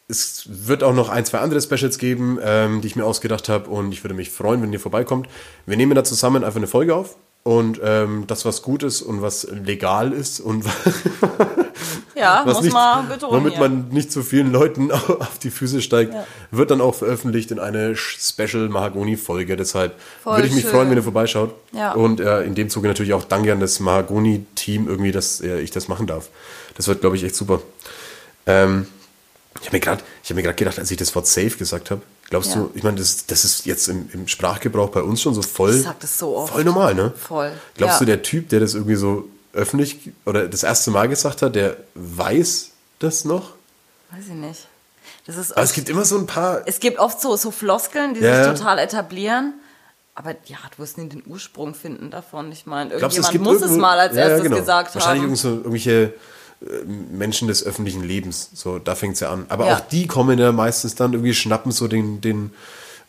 es 0.07 0.43
wird 0.47 0.83
auch 0.83 0.93
noch 0.93 1.09
ein, 1.09 1.25
zwei 1.25 1.39
andere 1.39 1.61
Specials 1.61 1.97
geben, 1.97 2.37
ähm, 2.43 2.81
die 2.81 2.87
ich 2.87 2.95
mir 2.95 3.05
ausgedacht 3.05 3.47
habe 3.47 3.69
und 3.69 3.93
ich 3.93 4.03
würde 4.03 4.13
mich 4.13 4.29
freuen, 4.29 4.61
wenn 4.61 4.73
ihr 4.73 4.79
vorbeikommt. 4.79 5.29
Wir 5.65 5.77
nehmen 5.77 5.95
da 5.95 6.03
zusammen 6.03 6.43
einfach 6.43 6.57
eine 6.57 6.67
Folge 6.67 6.95
auf 6.95 7.15
und 7.43 7.79
ähm, 7.83 8.25
das, 8.27 8.45
was 8.45 8.61
gut 8.61 8.83
ist 8.83 9.01
und 9.01 9.21
was 9.21 9.47
legal 9.51 10.13
ist 10.13 10.39
und 10.39 10.65
Ja, 12.15 12.43
was 12.45 12.55
muss 12.55 12.63
nicht, 12.65 12.73
man 12.73 13.07
betonen. 13.09 13.33
womit 13.33 13.53
hier. 13.53 13.61
man 13.61 13.87
nicht 13.89 14.11
zu 14.11 14.21
vielen 14.21 14.51
Leuten 14.51 14.91
auf 14.91 15.39
die 15.39 15.49
Füße 15.49 15.81
steigt, 15.81 16.13
wird 16.51 16.69
dann 16.69 16.81
auch 16.81 16.93
veröffentlicht 16.93 17.51
in 17.51 17.59
eine 17.59 17.95
Special 17.95 18.69
Mahagoni-Folge. 18.69 19.57
Deshalb 19.57 19.95
Voll 20.23 20.37
würde 20.37 20.47
ich 20.47 20.53
mich 20.53 20.63
schön. 20.63 20.71
freuen, 20.71 20.89
wenn 20.89 20.97
ihr 20.97 21.03
vorbeischaut. 21.03 21.53
Ja. 21.71 21.93
Und 21.93 22.19
äh, 22.19 22.43
in 22.43 22.53
dem 22.53 22.69
Zuge 22.69 22.87
natürlich 22.87 23.13
auch 23.13 23.23
danke 23.23 23.51
an 23.51 23.59
das 23.59 23.79
Mahagoni-Team 23.79 24.87
irgendwie, 24.87 25.11
dass 25.11 25.41
äh, 25.41 25.61
ich 25.61 25.71
das 25.71 25.87
machen 25.87 26.05
darf. 26.05 26.29
Das 26.75 26.87
wird, 26.87 27.01
glaube 27.01 27.15
ich, 27.15 27.23
echt 27.23 27.35
super. 27.35 27.61
Ähm, 28.45 28.85
ich 29.59 29.67
habe 29.67 29.77
mir 29.77 29.81
gerade 29.81 30.03
hab 30.23 30.35
mir 30.35 30.43
gedacht, 30.53 30.79
als 30.79 30.91
ich 30.91 30.97
das 30.97 31.15
Wort 31.15 31.27
safe 31.27 31.57
gesagt 31.57 31.91
habe, 31.91 32.01
glaubst 32.31 32.49
Ja. 32.55 32.61
du, 32.61 32.71
ich 32.73 32.81
meine, 32.81 32.97
das, 32.97 33.27
das 33.27 33.45
ist 33.45 33.65
jetzt 33.67 33.87
im, 33.87 34.09
im 34.13 34.27
Sprachgebrauch 34.27 34.89
bei 34.89 35.03
uns 35.03 35.21
schon 35.21 35.35
so 35.35 35.43
voll, 35.43 35.75
Ich 35.75 35.83
sag 35.83 35.99
das 35.99 36.17
so 36.17 36.35
oft. 36.35 36.51
voll 36.51 36.63
normal, 36.63 36.95
ne? 36.95 37.13
Voll. 37.15 37.51
Glaubst 37.77 37.95
ja. 37.95 37.99
du, 37.99 38.05
der 38.05 38.23
Typ, 38.23 38.49
der 38.49 38.59
das 38.59 38.73
irgendwie 38.73 38.95
so 38.95 39.29
öffentlich 39.53 40.09
oder 40.25 40.47
das 40.47 40.63
erste 40.63 40.89
Mal 40.89 41.07
gesagt 41.07 41.43
hat, 41.43 41.53
der 41.55 41.77
weiß 41.93 42.71
das 42.99 43.23
noch? 43.25 43.51
Weiß 44.11 44.23
ich 44.27 44.33
nicht. 44.33 44.67
Das 45.27 45.37
ist 45.37 45.51
Aber 45.51 45.61
es 45.61 45.69
oft, 45.69 45.75
gibt 45.75 45.89
immer 45.89 46.03
so 46.05 46.17
ein 46.17 46.25
paar. 46.25 46.61
es 46.65 46.79
gibt 46.79 46.97
oft 46.97 47.21
so, 47.21 47.35
so 47.35 47.51
Floskeln, 47.51 48.15
die 48.15 48.21
Ja. 48.21 48.43
sich 48.51 48.57
total 48.59 48.79
etablieren. 48.79 49.53
Aber 50.15 50.31
ja, 50.45 50.57
du 50.75 50.81
wirst 50.83 50.97
nie 50.97 51.07
den 51.07 51.23
Ursprung 51.25 51.73
finden 51.73 52.11
davon. 52.11 52.51
Ich 52.51 52.65
meine, 52.65 52.95
Glaubst 52.97 53.17
du, 53.17 53.21
es 53.21 53.27
irgendjemand 53.27 53.53
muss 53.53 53.55
es 53.57 53.71
irgendwo- 53.71 53.81
mal 53.81 53.99
als 53.99 54.15
erstes 54.15 54.43
genau. 54.43 54.57
gesagt 54.57 54.93
Wahrscheinlich 54.95 55.23
haben. 55.23 55.35
so 55.35 55.49
irgendwelche 55.49 56.13
Menschen 56.85 57.47
des 57.47 57.63
öffentlichen 57.65 58.03
Lebens. 58.03 58.49
So, 58.53 58.77
da 58.79 58.95
fängt's 58.95 59.19
ja 59.19 59.31
an. 59.31 59.45
Aber 59.49 59.67
Ja. 59.67 59.75
auch 59.77 59.79
die 59.81 60.07
kommen 60.07 60.37
ja 60.39 60.51
meistens 60.51 60.95
dann 60.95 61.13
irgendwie 61.13 61.33
schnappen 61.33 61.71
so 61.71 61.87
den, 61.87 62.21
den, 62.21 62.51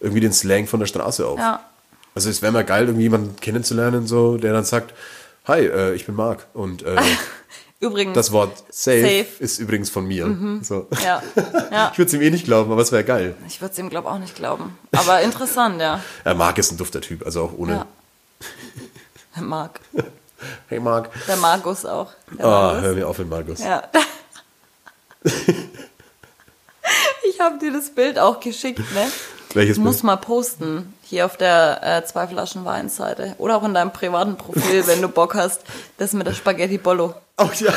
irgendwie 0.01 0.21
den 0.21 0.33
Slang 0.33 0.67
von 0.67 0.81
der 0.81 0.87
Straße 0.87 1.27
auf. 1.27 1.39
Ja. 1.39 1.61
Also 2.15 2.29
es 2.31 2.43
wäre 2.43 2.53
mal 2.53 2.65
geil, 2.65 2.87
irgendwie 2.87 3.05
jemanden 3.05 3.37
kennenzulernen, 3.41 4.07
so, 4.07 4.37
der 4.37 4.53
dann 4.53 4.65
sagt, 4.65 4.95
hi, 5.47 5.61
äh, 5.67 5.95
ich 5.95 6.07
bin 6.07 6.15
Marc 6.15 6.47
und 6.55 6.83
äh, 6.83 6.97
Übrigens, 7.81 8.15
das 8.15 8.31
Wort 8.31 8.57
safe, 8.71 9.01
Safe. 9.03 9.27
ist 9.41 9.59
übrigens 9.59 9.91
von 9.91 10.07
mir. 10.07 10.61
So. 10.63 10.87
ja, 11.03 11.21
ja. 11.73 11.91
Ich 11.93 11.99
würde 11.99 12.07
es 12.09 12.15
ihm 12.15 12.23
eh 12.23 12.31
nicht 12.31 12.45
glauben, 12.45 12.71
aber 12.71 12.81
es 12.81 12.93
wäre 12.93 13.03
geil. 13.03 13.35
Ich 13.49 13.61
würde 13.61 13.73
es 13.73 13.79
ihm, 13.81 13.91
glaube 13.91 14.09
auch 14.09 14.19
nicht 14.21 14.37
glauben. 14.37 14.79
Aber 14.93 15.21
interessant, 15.21 15.81
ja. 15.81 16.01
Ja, 16.25 16.35
Marc 16.35 16.59
ist 16.59 16.71
ein 16.71 16.77
dufter 16.77 17.01
Typ, 17.01 17.27
also 17.27 17.43
auch 17.43 17.53
ohne. 17.59 17.87
ja. 19.35 19.43
Marc. 19.43 19.81
Hey 20.69 20.81
Marc. 20.81 21.11
Der 21.27 21.37
Markus 21.37 21.85
auch. 21.87 22.09
Der 22.39 22.45
Ah, 22.47 22.51
Markus. 22.69 22.83
hör 22.83 22.93
mir 22.95 23.09
auf 23.09 23.19
mit 23.19 23.29
Markus. 23.31 23.61
Ja. 23.61 23.83
ich 27.29 27.41
habe 27.41 27.59
dir 27.59 27.73
das 27.73 27.91
Bild 27.91 28.19
auch 28.19 28.41
geschickt, 28.41 28.79
ne? 28.79 29.11
Welches 29.55 29.77
ich 29.77 29.83
muss 29.83 29.97
Bild? 29.97 30.05
mal 30.05 30.17
posten. 30.17 30.95
Hier 31.03 31.27
auf 31.27 31.37
der 31.37 31.81
äh, 31.83 32.05
zwei 32.07 32.27
Flaschen 32.27 32.65
Weinseite. 32.65 33.35
Oder 33.39 33.57
auch 33.57 33.65
in 33.65 33.75
deinem 33.75 33.93
privaten 33.93 34.37
Profil, 34.37 34.87
wenn 34.87 35.03
du 35.03 35.09
Bock 35.09 35.35
hast. 35.35 35.61
Das 35.99 36.13
mit 36.15 36.27
der 36.27 36.33
Spaghetti 36.35 36.79
Bollo. 36.79 37.15
Oh 37.39 37.51
ja. 37.59 37.73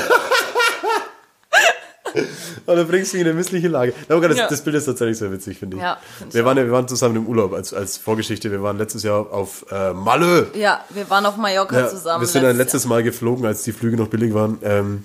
Und 2.65 2.75
dann 2.77 2.87
bringst 2.87 3.13
du 3.13 3.17
ihn 3.17 3.21
in 3.21 3.27
eine 3.27 3.35
missliche 3.37 3.67
Lage. 3.67 3.93
Okay, 4.09 4.27
das, 4.27 4.37
Ja. 4.37 4.47
das 4.47 4.61
Bild 4.63 4.75
ist 4.75 4.85
tatsächlich 4.85 5.17
sehr 5.17 5.31
witzig, 5.31 5.57
finde 5.59 5.77
ich. 5.77 5.83
Ja, 5.83 5.97
find 6.17 6.29
ich 6.29 6.35
wir, 6.35 6.45
waren, 6.45 6.57
ja- 6.57 6.63
wir 6.65 6.71
waren 6.71 6.87
zusammen 6.87 7.17
im 7.17 7.27
Urlaub 7.27 7.53
als, 7.53 7.73
als 7.73 7.97
Vorgeschichte. 7.97 8.51
Wir 8.51 8.61
waren 8.63 8.77
letztes 8.77 9.03
Jahr 9.03 9.31
auf 9.31 9.65
äh, 9.71 9.93
Malle. 9.93 10.47
Ja, 10.55 10.83
wir 10.89 11.09
waren 11.09 11.25
auf 11.25 11.37
Mallorca 11.37 11.79
Ja, 11.79 11.87
zusammen. 11.89 12.21
wir 12.21 12.27
sind 12.27 12.43
letztes 12.43 12.57
letztes 12.57 12.85
Mal 12.85 13.03
geflogen, 13.03 13.45
als 13.45 13.63
die 13.63 13.71
Flüge 13.71 13.97
noch 13.97 14.07
billig 14.07 14.33
waren. 14.33 14.57
Ähm, 14.63 15.03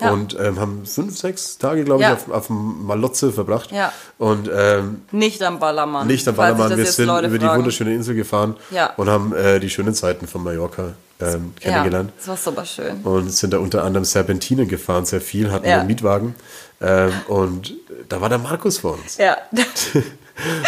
Ja. 0.00 0.12
Und 0.12 0.38
ähm, 0.40 0.58
haben 0.58 0.86
fünf, 0.86 1.18
sechs 1.18 1.58
Tage, 1.58 1.84
glaube 1.84 2.02
ich, 2.02 2.08
Ja. 2.08 2.14
auf, 2.14 2.30
auf 2.30 2.48
Malotze 2.48 3.32
verbracht. 3.32 3.70
Ja. 3.72 3.92
Und 4.18 4.48
ähm, 4.48 4.52
Jahr. 4.52 4.96
Nicht 5.10 5.42
am 5.42 5.58
Ballermann. 5.58 6.06
nicht 6.06 6.26
am 6.28 6.36
Ballermann. 6.36 6.76
Wir 6.76 6.86
sind 6.86 7.08
über 7.08 7.38
die 7.38 7.46
wunderschöne 7.46 7.92
Insel 7.94 8.14
gefahren 8.14 8.56
und 8.96 9.08
haben 9.10 9.34
äh, 9.34 9.58
die 9.60 9.68
schönen 9.68 9.92
Zeiten 9.92 10.26
von 10.28 10.42
Mallorca 10.44 10.92
ähm, 11.22 11.54
kennengelernt. 11.60 12.10
Ja, 12.10 12.14
das 12.18 12.28
war 12.28 12.36
super 12.36 12.64
schön. 12.64 13.00
und 13.02 13.30
sind 13.30 13.52
da 13.52 13.58
unter 13.58 13.84
anderem 13.84 14.04
Serpentinen 14.04 14.68
gefahren, 14.68 15.04
sehr 15.04 15.20
viel, 15.20 15.50
hatten 15.52 15.66
Ja. 15.68 15.78
einen 15.78 15.86
Mietwagen. 15.86 16.34
Ähm, 16.80 17.12
und 17.28 17.74
da 18.08 18.20
war 18.20 18.28
der 18.28 18.38
Markus 18.38 18.78
vor 18.78 18.94
uns. 18.94 19.16
Ja, 19.18 19.36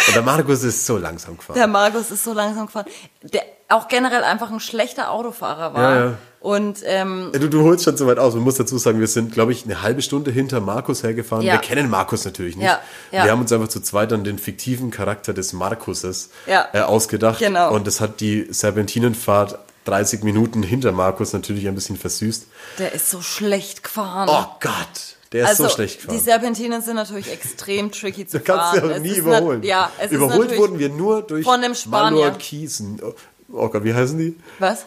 Und 0.07 0.15
der 0.15 0.21
Markus 0.21 0.61
ist 0.63 0.85
so 0.85 0.97
langsam 0.99 1.35
gefahren. 1.35 1.57
der 1.57 1.65
Markus 1.65 2.11
ist 2.11 2.23
so 2.23 2.31
langsam 2.33 2.67
gefahren. 2.67 2.85
Der, 3.23 3.41
auch 3.69 3.87
generell 3.87 4.23
einfach 4.23 4.51
ein 4.51 4.59
schlechter 4.59 5.09
Autofahrer 5.09 5.73
war. 5.73 5.95
Ja, 5.95 6.05
ja. 6.05 6.13
Und 6.41 6.79
ähm, 6.85 7.31
Ja, 7.33 7.39
Du, 7.39 7.49
du 7.49 7.63
holst 7.63 7.85
schon 7.85 7.97
so 7.97 8.05
weit 8.05 8.19
aus. 8.19 8.35
Man 8.35 8.43
muss 8.43 8.55
dazu 8.55 8.77
sagen, 8.77 8.99
wir 8.99 9.07
sind, 9.07 9.33
glaube 9.33 9.51
ich, 9.51 9.63
eine 9.65 9.81
halbe 9.81 10.03
Stunde 10.03 10.29
hinter 10.29 10.59
Markus 10.59 11.01
hergefahren. 11.01 11.43
Ja. 11.43 11.53
Wir 11.53 11.59
kennen 11.59 11.89
Markus 11.89 12.23
natürlich 12.23 12.55
nicht. 12.55 12.67
Ja, 12.67 12.79
ja. 13.11 13.23
Wir 13.23 13.31
haben 13.31 13.41
uns 13.41 13.51
einfach 13.51 13.69
zu 13.69 13.79
zweit 13.79 14.11
dann 14.11 14.23
den 14.23 14.37
fiktiven 14.37 14.91
Charakter 14.91 15.33
des 15.33 15.53
Markuses 15.53 16.29
äh, 16.45 16.81
ausgedacht. 16.81 17.39
Genau. 17.39 17.73
Und 17.73 17.87
das 17.87 17.99
hat 17.99 18.19
die 18.19 18.45
Serpentinenfahrt 18.51 19.57
30 19.85 20.23
Minuten 20.23 20.63
hinter 20.63 20.91
Markus 20.91 21.33
natürlich 21.33 21.67
ein 21.67 21.75
bisschen 21.75 21.97
versüßt. 21.97 22.45
der 22.79 22.93
ist 22.93 23.09
so 23.09 23.21
schlecht 23.21 23.83
gefahren. 23.83 24.29
Oh 24.31 24.45
Gott, 24.61 25.17
der 25.31 25.43
ist 25.43 25.49
also, 25.49 25.63
so 25.63 25.69
schlecht 25.69 25.99
gefahren. 26.01 26.17
Die 26.17 26.23
Serpentinen 26.23 26.81
sind 26.81 26.95
natürlich 26.95 27.31
extrem 27.31 27.91
tricky 27.91 28.25
zu 28.25 28.37
Du 28.39 28.43
kannst 28.43 28.63
fahren. 28.63 28.79
sie 28.79 28.93
auch 28.93 28.95
Es 28.97 29.01
nie 29.01 29.15
überholen. 29.17 29.63
Ja, 29.63 29.91
es 29.99 30.11
Überholt 30.11 30.57
wurden 30.57 30.79
wir 30.79 30.89
nur 30.89 31.21
durch 31.21 31.43
von 31.45 31.61
dem 31.61 31.75
Spanier. 31.75 32.21
Mallorquisen. 32.25 33.01
Oh, 33.03 33.13
oh 33.51 33.67
Gott, 33.69 33.83
wie 33.83 33.93
heißen 33.93 34.17
die? 34.17 34.35
Was? 34.59 34.85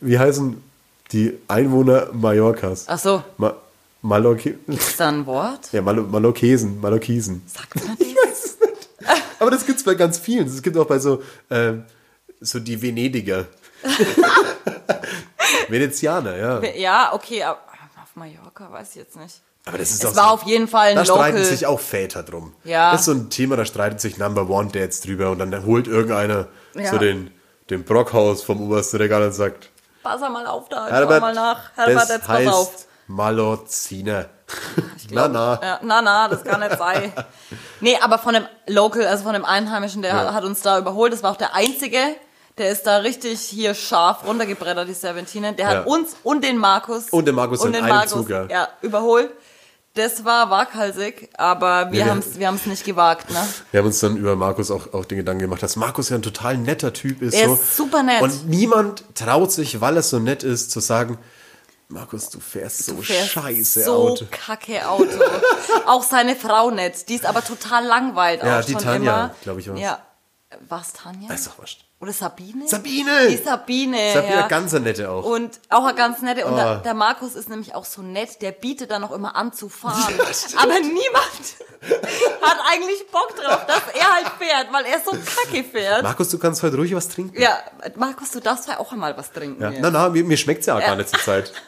Wie 0.00 0.18
heißen 0.18 0.62
die 1.12 1.34
Einwohner 1.48 2.08
Mallorcas? 2.12 2.84
Ach 2.88 2.98
so, 2.98 3.22
Ma 3.38 3.54
Mallorque 4.02 4.54
ist 4.66 5.00
da 5.00 5.08
ein 5.08 5.26
Wort? 5.26 5.68
ja, 5.72 5.82
Mal 5.82 5.94
Mallorquesen, 5.96 6.80
Mallorquisen. 6.80 7.42
Sagt 7.46 7.74
man 7.76 7.96
das? 7.98 8.56
Aber 9.40 9.50
das 9.50 9.66
gibt's 9.66 9.82
bei 9.84 9.94
ganz 9.94 10.18
vielen. 10.18 10.46
Es 10.46 10.62
gibt 10.62 10.76
auch 10.76 10.86
bei 10.86 10.98
so, 10.98 11.22
ähm, 11.50 11.84
so 12.40 12.58
die 12.60 12.80
Venediger. 12.80 13.46
Venezianer, 15.68 16.36
ja. 16.36 16.60
Ja, 16.74 17.12
okay, 17.12 17.42
aber 17.42 17.58
auf 18.02 18.14
Mallorca 18.14 18.70
weiß 18.70 18.90
ich 18.90 18.96
jetzt 18.96 19.16
nicht. 19.16 19.40
Aber 19.64 19.78
das 19.78 19.90
ist 19.90 20.04
Es 20.04 20.10
auch 20.12 20.16
war 20.16 20.28
so, 20.28 20.34
auf 20.34 20.42
jeden 20.44 20.68
Fall 20.68 20.90
ein 20.90 20.96
Da 20.96 21.04
streiten 21.04 21.38
Local. 21.38 21.44
sich 21.44 21.66
auch 21.66 21.80
Väter 21.80 22.22
drum. 22.22 22.54
Ja. 22.62 22.92
Das 22.92 23.00
ist 23.00 23.06
so 23.06 23.12
ein 23.12 23.30
Thema, 23.30 23.56
da 23.56 23.64
streitet 23.64 24.00
sich 24.00 24.16
Number 24.16 24.48
One 24.48 24.70
Dads 24.70 25.00
drüber 25.00 25.30
und 25.30 25.38
dann 25.40 25.64
holt 25.66 25.88
irgendeiner 25.88 26.46
Ja. 26.74 26.90
so 26.92 26.98
den, 26.98 27.32
den 27.70 27.84
Brockhaus 27.84 28.44
vom 28.44 28.62
obersten 28.62 28.98
Regal 28.98 29.22
und 29.24 29.32
sagt, 29.32 29.70
Pass 30.04 30.20
mal 30.20 30.46
auf 30.46 30.68
da, 30.68 30.86
Herbert, 30.86 31.16
schau 31.16 31.20
mal 31.20 31.34
nach. 31.34 31.70
Herbert, 31.74 31.96
das 32.02 32.08
jetzt 32.10 32.26
pass 32.28 32.46
auf. 32.46 32.86
Maloziner. 33.08 34.26
na, 35.10 35.26
na. 35.26 35.58
Ja, 35.60 35.78
na, 35.82 36.00
na, 36.02 36.28
das 36.28 36.44
kann 36.44 36.60
nicht 36.60 36.78
sein. 36.78 37.12
Nee, 37.80 37.98
aber 38.00 38.18
von 38.18 38.32
dem 38.34 38.46
Local, 38.68 39.04
also 39.06 39.24
von 39.24 39.34
dem 39.34 39.44
Einheimischen, 39.44 40.00
der 40.00 40.14
Ja. 40.14 40.32
hat 40.32 40.44
uns 40.44 40.62
da 40.62 40.78
überholt. 40.78 41.12
Das 41.12 41.22
war 41.22 41.32
auch 41.32 41.36
der 41.36 41.54
Einzige, 41.54 41.98
der 42.58 42.70
ist 42.70 42.84
da 42.86 42.98
richtig 42.98 43.40
hier 43.40 43.74
scharf 43.74 44.24
runtergebrettert, 44.26 44.88
die 44.88 44.94
Serpentinen. 44.94 45.56
Der 45.56 45.70
Ja. 45.70 45.78
hat 45.80 45.86
uns 45.86 46.16
und 46.22 46.42
den 46.44 46.56
Markus 46.58 47.10
Und 47.10 47.26
den 47.26 47.34
Markus 47.34 47.64
in 47.64 47.74
einem 47.74 48.08
Zug, 48.08 48.28
ja. 48.30 48.46
ja, 48.46 48.68
überholt. 48.82 49.30
Das 49.94 50.26
war 50.26 50.50
waghalsig, 50.50 51.30
aber 51.38 51.90
wir 51.90 52.00
Ja, 52.00 52.04
wir- 52.04 52.10
haben 52.12 52.18
es 52.18 52.38
wir 52.38 52.46
haben's 52.48 52.66
nicht 52.66 52.84
gewagt. 52.84 53.30
Ne? 53.30 53.42
Wir 53.70 53.78
haben 53.80 53.86
uns 53.86 53.98
dann 54.00 54.18
über 54.18 54.36
Markus 54.36 54.70
auch, 54.70 54.92
auch 54.92 55.06
den 55.06 55.16
Gedanken 55.16 55.40
gemacht, 55.40 55.62
dass 55.62 55.76
Markus 55.76 56.10
ja 56.10 56.16
ein 56.16 56.22
total 56.22 56.58
netter 56.58 56.92
Typ 56.92 57.22
ist. 57.22 57.32
Er 57.32 57.48
so. 57.48 57.54
ist 57.54 57.76
super 57.78 58.02
nett. 58.02 58.20
Und 58.20 58.46
niemand 58.46 59.04
traut 59.14 59.52
sich, 59.52 59.80
weil 59.80 59.96
er 59.96 60.02
so 60.02 60.18
nett 60.18 60.42
ist, 60.42 60.70
zu 60.70 60.80
sagen, 60.80 61.16
Markus, 61.88 62.28
du 62.28 62.40
fährst 62.40 62.84
so 62.84 62.92
Du 62.94 63.02
fährst 63.02 63.30
scheiße 63.30 63.84
so 63.84 63.94
Auto. 64.10 64.26
kacke 64.30 64.86
Auto. 64.86 65.06
auch 65.86 66.02
seine 66.02 66.36
Frau 66.36 66.70
nicht. 66.70 67.08
Die 67.08 67.14
ist 67.14 67.24
aber 67.24 67.42
total 67.42 67.86
langweilt 67.86 68.42
Ja, 68.42 68.60
auch 68.60 68.64
die 68.64 68.72
schon 68.72 68.82
Tanja, 68.82 69.16
immer. 69.26 69.34
glaub 69.44 69.58
ich, 69.58 69.68
war's. 69.70 69.80
Ja. 69.80 70.02
Was, 70.68 70.92
Tanja? 70.92 71.32
Ist 71.32 71.46
doch 71.46 71.58
wurscht. 71.58 71.85
Oder 71.98 72.12
Sabine? 72.12 72.68
Sabine! 72.68 73.28
Die 73.30 73.36
Sabine. 73.38 74.12
Sabine, 74.12 74.34
ja. 74.34 74.48
ganz 74.48 74.72
nette 74.74 75.08
auch. 75.10 75.24
Und 75.24 75.58
auch 75.70 75.84
eine 75.86 75.94
ganz 75.96 76.20
nette. 76.20 76.44
Und 76.44 76.54
der, 76.56 76.78
Oh. 76.80 76.82
der 76.84 76.92
Markus 76.92 77.34
ist 77.34 77.48
nämlich 77.48 77.74
auch 77.74 77.86
so 77.86 78.02
nett, 78.02 78.42
der 78.42 78.52
bietet 78.52 78.90
dann 78.90 79.02
auch 79.02 79.12
immer 79.12 79.34
an 79.34 79.54
zu 79.54 79.70
fahren. 79.70 80.14
Aber 80.58 80.78
niemand 80.80 81.56
hat 82.42 82.58
eigentlich 82.70 83.06
Bock 83.10 83.34
drauf, 83.36 83.64
dass 83.66 83.82
er 83.94 84.14
halt 84.14 84.28
fährt, 84.38 84.70
weil 84.72 84.84
er 84.84 85.00
so 85.00 85.12
kacke 85.12 85.64
fährt. 85.64 86.02
Markus, 86.02 86.28
du 86.28 86.38
kannst 86.38 86.62
heute 86.62 86.76
ruhig 86.76 86.94
was 86.94 87.08
trinken. 87.08 87.40
ja, 87.40 87.56
Markus, 87.94 88.30
du 88.30 88.40
darfst 88.40 88.68
ja 88.68 88.78
auch 88.78 88.92
einmal 88.92 89.16
was 89.16 89.32
trinken. 89.32 89.62
Ja. 89.62 89.70
hier. 89.70 89.80
Na, 89.80 89.90
na, 89.90 90.08
mir, 90.10 90.22
mir 90.22 90.36
schmeckt's 90.36 90.66
ja, 90.66 90.78
Ja. 90.78 90.86
gar 90.88 90.96
nicht 90.96 91.08
zur 91.08 91.20
Zeit. 91.20 91.52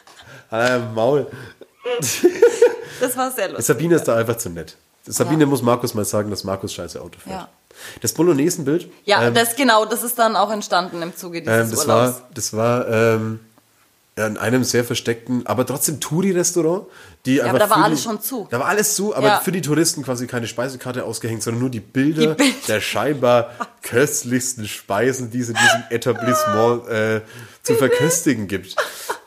Äh, 0.51 0.79
Maul. 0.79 1.27
Das 2.99 3.15
war 3.17 3.29
sehr 3.31 3.47
lustig. 3.49 3.65
Sabine 3.67 3.95
ist 3.95 4.05
da 4.07 4.15
einfach 4.15 4.37
zu 4.37 4.49
nett. 4.49 4.75
Sabine 5.11 5.45
muss 5.45 5.61
Markus 5.61 5.93
mal 5.93 6.05
sagen, 6.05 6.29
dass 6.29 6.43
Markus 6.43 6.73
scheiße 6.73 7.01
Auto 7.01 7.19
fährt. 7.19 7.41
Ja. 7.41 7.49
Das 8.01 8.13
Bolognesen-Bild. 8.13 8.89
Ja, 9.05 9.23
ähm, 9.27 9.33
das 9.33 9.55
genau, 9.55 9.85
das 9.85 10.03
ist 10.03 10.19
dann 10.19 10.35
auch 10.35 10.51
entstanden 10.51 11.01
im 11.01 11.15
Zuge 11.15 11.41
dieses 11.41 11.53
ähm, 11.53 11.69
das 11.71 11.79
Urlaubs. 11.79 12.13
war, 12.19 12.27
das 12.33 12.53
war 12.53 12.87
ähm, 12.89 13.39
ja, 14.17 14.27
in 14.27 14.37
einem 14.37 14.63
sehr 14.65 14.83
versteckten, 14.83 15.45
aber 15.47 15.65
trotzdem 15.65 15.99
Touri-Restaurant. 16.01 16.85
Die 17.25 17.41
einfach 17.41 17.49
aber 17.51 17.59
da 17.59 17.69
war 17.69 17.77
für 17.77 17.83
alles 17.85 17.99
die, 18.01 18.05
schon 18.07 18.21
zu. 18.21 18.47
Da 18.49 18.59
war 18.59 18.67
alles 18.67 18.95
zu, 18.95 19.15
aber 19.15 19.27
Ja. 19.27 19.39
für 19.39 19.51
die 19.53 19.61
Touristen 19.61 20.03
quasi 20.03 20.27
keine 20.27 20.47
Speisekarte 20.47 21.03
ausgehängt, 21.05 21.41
sondern 21.43 21.61
nur 21.61 21.69
die 21.69 21.79
Bilder, 21.79 22.35
Die 22.35 22.43
Bilder. 22.43 22.57
der 22.67 22.81
scheinbar 22.81 23.51
köstlichsten 23.81 24.67
Speisen, 24.67 25.31
die 25.31 25.39
es 25.39 25.49
in 25.49 25.55
diesem 25.55 25.83
Etablissement 25.89 26.87
äh, 26.87 27.21
zu 27.63 27.75
verköstigen 27.75 28.47
gibt. 28.47 28.75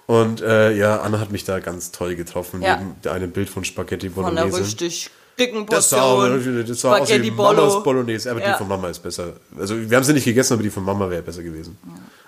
Und 0.06 0.42
äh, 0.42 0.72
ja, 0.72 1.00
Anna 1.00 1.20
hat 1.20 1.32
mich 1.32 1.44
da 1.44 1.58
ganz 1.60 1.90
toll 1.90 2.14
getroffen, 2.16 2.60
Ja. 2.60 2.76
neben 2.76 2.96
einem 3.14 3.30
Bild 3.30 3.48
von 3.48 3.64
Spaghetti 3.64 4.10
Von 4.10 4.26
einer 4.26 4.42
Bolognese. 4.46 5.10
Dicken 5.38 5.66
Das 5.66 5.90
sah, 5.90 6.00
Portion. 6.02 6.64
das 6.66 6.80
sah 6.80 6.96
aus 6.98 7.08
wie 7.10 7.30
Mamas 7.30 7.56
Bolo. 7.56 7.82
Bolognese, 7.82 8.30
aber 8.30 8.40
die 8.40 8.46
Ja. 8.46 8.56
von 8.56 8.68
Mama 8.68 8.88
ist 8.88 9.00
besser. 9.02 9.32
Also 9.58 9.76
wir 9.78 9.96
haben 9.96 10.04
sie 10.04 10.12
nicht 10.12 10.24
gegessen, 10.24 10.54
aber 10.54 10.62
die 10.62 10.70
von 10.70 10.84
Mama 10.84 11.08
wäre 11.10 11.22
besser 11.22 11.42
gewesen. 11.42 11.76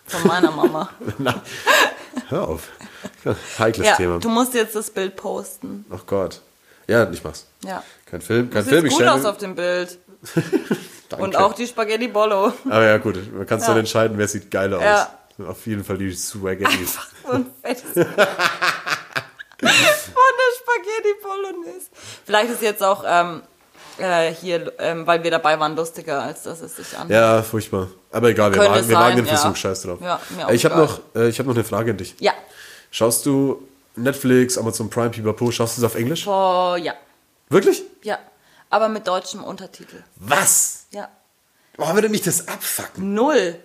Von 0.07 0.27
meiner 0.27 0.51
Mama. 0.51 0.91
Nein. 1.19 1.41
Hör 2.29 2.49
auf. 2.49 2.69
Heikles 3.59 3.87
ja, 3.87 3.97
Thema. 3.97 4.19
du 4.19 4.29
musst 4.29 4.55
jetzt 4.55 4.75
das 4.77 4.91
Bild 4.91 5.17
posten. 5.17 5.85
Ach 5.91 6.05
Gott. 6.07 6.41
Ja, 6.87 7.11
ich 7.11 7.25
mach's. 7.25 7.47
Ja. 7.65 7.83
Kein 8.07 8.21
Film, 8.21 8.51
kein 8.51 8.63
Sieht 8.65 8.73
Film. 8.75 8.87
Ich 8.87 8.93
gut 8.95 9.05
aus 9.07 9.25
auf 9.25 9.39
dem 9.39 9.55
Bild. 9.55 9.99
Und 11.19 11.37
auch 11.37 11.53
die 11.55 11.67
Spaghetti 11.67 12.09
Bollo. 12.09 12.53
Aber 12.65 12.85
ja, 12.85 12.97
gut. 12.99 13.17
Man 13.33 13.47
kann 13.47 13.61
Ja. 13.61 13.67
dann 13.69 13.79
entscheiden, 13.79 14.19
wer 14.19 14.27
sieht 14.29 14.51
geiler 14.51 14.81
Ja. 14.83 15.09
aus. 15.39 15.47
Auf 15.49 15.67
jeden 15.67 15.83
Fall 15.85 15.99
die 15.99 16.15
Spaghetti. 16.15 16.85
So 17.25 17.31
ein 17.33 17.47
fettes. 17.63 18.07
Von 20.15 20.33
der 20.39 20.51
Spaghetti 20.59 21.15
Bolognese. 21.23 21.87
Vielleicht 22.25 22.51
ist 22.51 22.63
jetzt 22.63 22.83
auch 22.83 23.05
ähm, 23.07 23.43
äh, 23.99 24.33
hier, 24.33 24.73
ähm, 24.79 25.07
weil 25.07 25.23
wir 25.23 25.31
dabei 25.31 25.59
waren, 25.59 25.77
lustiger, 25.77 26.23
als 26.23 26.43
dass 26.43 26.61
es 26.61 26.77
sich 26.77 26.97
anhört. 26.97 27.11
Ja, 27.11 27.43
furchtbar. 27.43 27.89
Aber 28.11 28.29
egal, 28.29 28.53
wir, 28.55 28.61
wagen, 28.61 28.89
wir 28.89 28.97
wagen 28.97 29.17
den 29.17 29.27
ja. 29.27 29.37
Versuch, 29.37 29.57
scheiß 29.57 29.83
drauf. 29.83 29.99
Ja, 30.01 30.21
mir 30.37 30.47
auch 30.47 30.51
Äh, 30.51 30.55
ich 30.55 30.65
habe 30.65 30.77
noch, 30.77 31.01
äh, 31.15 31.29
ich 31.29 31.39
hab 31.39 31.47
noch 31.47 31.55
eine 31.55 31.65
Frage 31.65 31.93
an 31.93 31.97
dich. 31.97 32.15
Ja. 32.21 32.33
Schaust 32.91 33.27
du 33.27 33.67
Netflix, 33.97 34.59
Amazon 34.59 34.91
Prime, 34.91 35.11
Pipapo, 35.11 35.51
schaust 35.51 35.77
du 35.77 35.81
es 35.81 35.85
auf 35.85 35.95
Englisch? 35.95 36.27
Oh, 36.27 36.77
ja. 36.77 36.95
Wirklich? 37.49 37.83
Ja. 38.03 38.19
Aber 38.71 38.89
mit 38.89 39.07
deutschem 39.07 39.45
Untertitel. 39.45 40.03
Was? 40.17 40.87
Ja. 40.91 41.09
Warum 41.77 41.95
würde 41.95 42.09
mich 42.09 42.23
das 42.23 42.49
abfacken? 42.49 43.15
Null. 43.15 43.57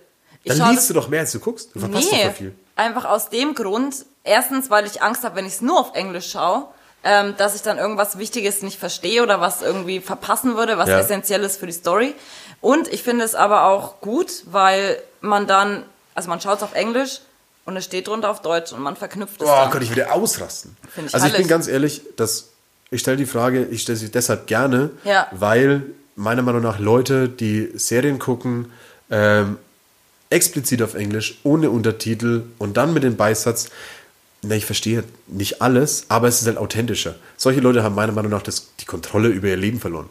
Ich 0.42 0.56
Dann 0.56 0.72
liest 0.72 0.88
du 0.90 0.94
doch 0.94 1.08
mehr, 1.08 1.20
als 1.20 1.32
du 1.32 1.40
guckst. 1.40 1.74
Du 1.74 1.80
verpasst 1.80 2.10
doch 2.10 2.16
Nee, 2.16 2.24
voll 2.24 2.32
viel. 2.32 2.54
Einfach 2.76 3.04
aus 3.04 3.28
dem 3.30 3.54
Grund, 3.54 3.94
erstens, 4.24 4.70
weil 4.70 4.86
ich 4.86 5.02
Angst 5.02 5.24
habe, 5.24 5.36
wenn 5.36 5.46
ich 5.46 5.54
es 5.54 5.60
nur 5.60 5.78
auf 5.78 5.94
Englisch 5.94 6.30
schaue, 6.30 6.64
ähm, 7.02 7.34
dass 7.38 7.54
ich 7.54 7.62
dann 7.62 7.78
irgendwas 7.78 8.18
Wichtiges 8.18 8.62
nicht 8.62 8.78
verstehe 8.78 9.22
oder 9.22 9.40
was 9.40 9.62
irgendwie 9.62 10.00
verpassen 10.00 10.56
würde, 10.56 10.76
was 10.78 10.88
Ja. 10.88 10.98
essentiell 10.98 11.42
ist 11.44 11.58
für 11.58 11.66
die 11.66 11.72
Story. 11.72 12.14
Und 12.60 12.88
ich 12.88 13.02
finde 13.02 13.24
es 13.24 13.34
aber 13.34 13.64
auch 13.64 14.00
gut, 14.00 14.30
weil 14.46 15.00
man 15.22 15.46
dann, 15.46 15.84
also 16.14 16.28
man 16.28 16.40
schaut 16.40 16.58
es 16.58 16.62
auf 16.62 16.74
Englisch 16.74 17.20
und 17.64 17.76
es 17.76 17.84
steht 17.86 18.08
drunter 18.08 18.30
auf 18.30 18.42
Deutsch 18.42 18.72
und 18.72 18.80
man 18.80 18.96
verknüpft 18.96 19.40
es 19.40 19.48
Oh 19.48 19.50
dann. 19.50 19.70
Gott, 19.70 19.82
ich 19.82 19.88
würde 19.90 20.12
ausrasten. 20.12 20.76
Find 20.94 21.08
ich 21.08 21.14
also 21.14 21.26
ich 21.26 21.32
bin 21.34 21.48
ganz 21.48 21.68
ehrlich, 21.68 22.02
dass 22.16 22.50
ich 22.90 23.00
stelle 23.00 23.16
die 23.16 23.26
Frage, 23.26 23.64
ich 23.64 23.82
stelle 23.82 23.96
sie 23.96 24.10
deshalb 24.10 24.46
gerne, 24.46 24.90
Ja. 25.04 25.26
weil 25.30 25.82
meiner 26.16 26.42
Meinung 26.42 26.60
nach 26.60 26.78
Leute, 26.78 27.28
die 27.30 27.70
Serien 27.76 28.18
gucken, 28.18 28.70
ähm, 29.10 29.56
explizit 30.30 30.82
auf 30.82 30.94
Englisch, 30.94 31.40
ohne 31.42 31.70
Untertitel 31.70 32.44
und 32.58 32.76
dann 32.76 32.94
mit 32.94 33.02
dem 33.02 33.16
Beisatz, 33.16 33.68
na, 34.42 34.54
ich 34.54 34.64
verstehe 34.64 35.04
nicht 35.26 35.60
alles, 35.60 36.06
aber 36.08 36.28
es 36.28 36.40
ist 36.40 36.46
halt 36.46 36.56
authentischer. 36.56 37.16
Solche 37.36 37.60
Leute 37.60 37.82
haben 37.82 37.94
meiner 37.94 38.12
Meinung 38.12 38.30
nach 38.30 38.42
das, 38.42 38.68
die 38.80 38.86
Kontrolle 38.86 39.28
über 39.28 39.48
ihr 39.48 39.56
Leben 39.56 39.80
verloren. 39.80 40.08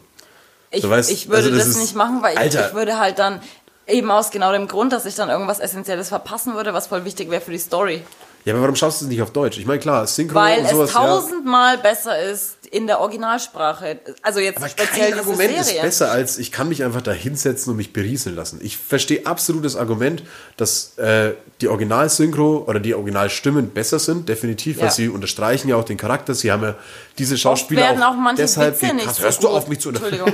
Ich, 0.70 0.82
Du 0.82 0.90
weißt, 0.90 1.10
ich 1.10 1.28
würde 1.28 1.44
also 1.44 1.56
das 1.56 1.66
das, 1.66 1.78
nicht 1.78 1.96
machen, 1.96 2.22
weil 2.22 2.38
ich, 2.46 2.54
ich 2.54 2.74
würde 2.74 2.98
halt 2.98 3.18
dann 3.18 3.40
eben 3.88 4.08
aus 4.10 4.30
genau 4.30 4.52
dem 4.52 4.68
Grund, 4.68 4.92
dass 4.92 5.04
ich 5.04 5.16
dann 5.16 5.30
irgendwas 5.30 5.58
Essentielles 5.58 6.08
verpassen 6.10 6.54
würde, 6.54 6.72
was 6.72 6.86
voll 6.86 7.04
wichtig 7.04 7.28
wäre 7.30 7.40
für 7.40 7.50
die 7.50 7.58
Story. 7.58 8.02
Ja, 8.44 8.54
aber 8.54 8.62
warum 8.62 8.76
schaust 8.76 9.00
du 9.00 9.06
es 9.06 9.10
nicht 9.10 9.20
auf 9.20 9.32
Deutsch? 9.32 9.58
Ich 9.58 9.66
meine, 9.66 9.80
klar, 9.80 10.06
Synchro 10.06 10.36
Weil 10.36 10.60
und 10.60 10.64
es 10.66 10.70
sowas, 10.70 10.94
ja. 10.94 11.00
tausendmal 11.00 11.78
besser 11.78 12.22
ist 12.22 12.56
in 12.70 12.86
der 12.86 13.00
Originalsprache. 13.00 13.98
Also 14.22 14.38
jetzt 14.40 14.58
Aber 14.58 14.68
speziell 14.68 15.10
kein 15.10 15.18
Argument 15.18 15.58
ist 15.58 15.66
Serie. 15.68 15.82
besser 15.82 16.10
als 16.12 16.38
ich 16.38 16.52
kann 16.52 16.68
mich 16.68 16.84
einfach 16.84 17.02
da 17.02 17.10
hinsetzen 17.12 17.72
und 17.72 17.76
mich 17.76 17.92
berieseln 17.92 18.36
lassen. 18.36 18.60
Ich 18.62 18.76
verstehe 18.76 19.26
absolut 19.26 19.64
das 19.64 19.74
Argument, 19.76 20.22
dass 20.56 20.96
äh, 20.98 21.32
die 21.60 21.68
Originalsynchro 21.68 22.64
oder 22.68 22.78
die 22.78 22.94
Originalstimmen 22.94 23.70
besser 23.70 23.98
sind, 23.98 24.28
definitiv, 24.28 24.78
weil 24.78 24.84
Ja. 24.86 24.90
sie 24.92 25.08
unterstreichen 25.08 25.68
ja 25.68 25.76
auch 25.76 25.84
den 25.84 25.96
Charakter. 25.96 26.34
Sie 26.34 26.52
haben 26.52 26.62
ja 26.62 26.76
diese 27.18 27.34
Oft 27.34 27.42
Schauspieler 27.42 27.82
werden 27.82 28.02
auch 28.02 28.14
manche 28.14 28.42
deshalb 28.42 28.80
Witze 28.80 28.94
nicht 28.94 29.14
so 29.14 29.22
Hörst 29.24 29.42
du 29.42 29.48
auf 29.48 29.66
mich 29.66 29.80
zu 29.80 29.88
Entschuldigung, 29.88 30.32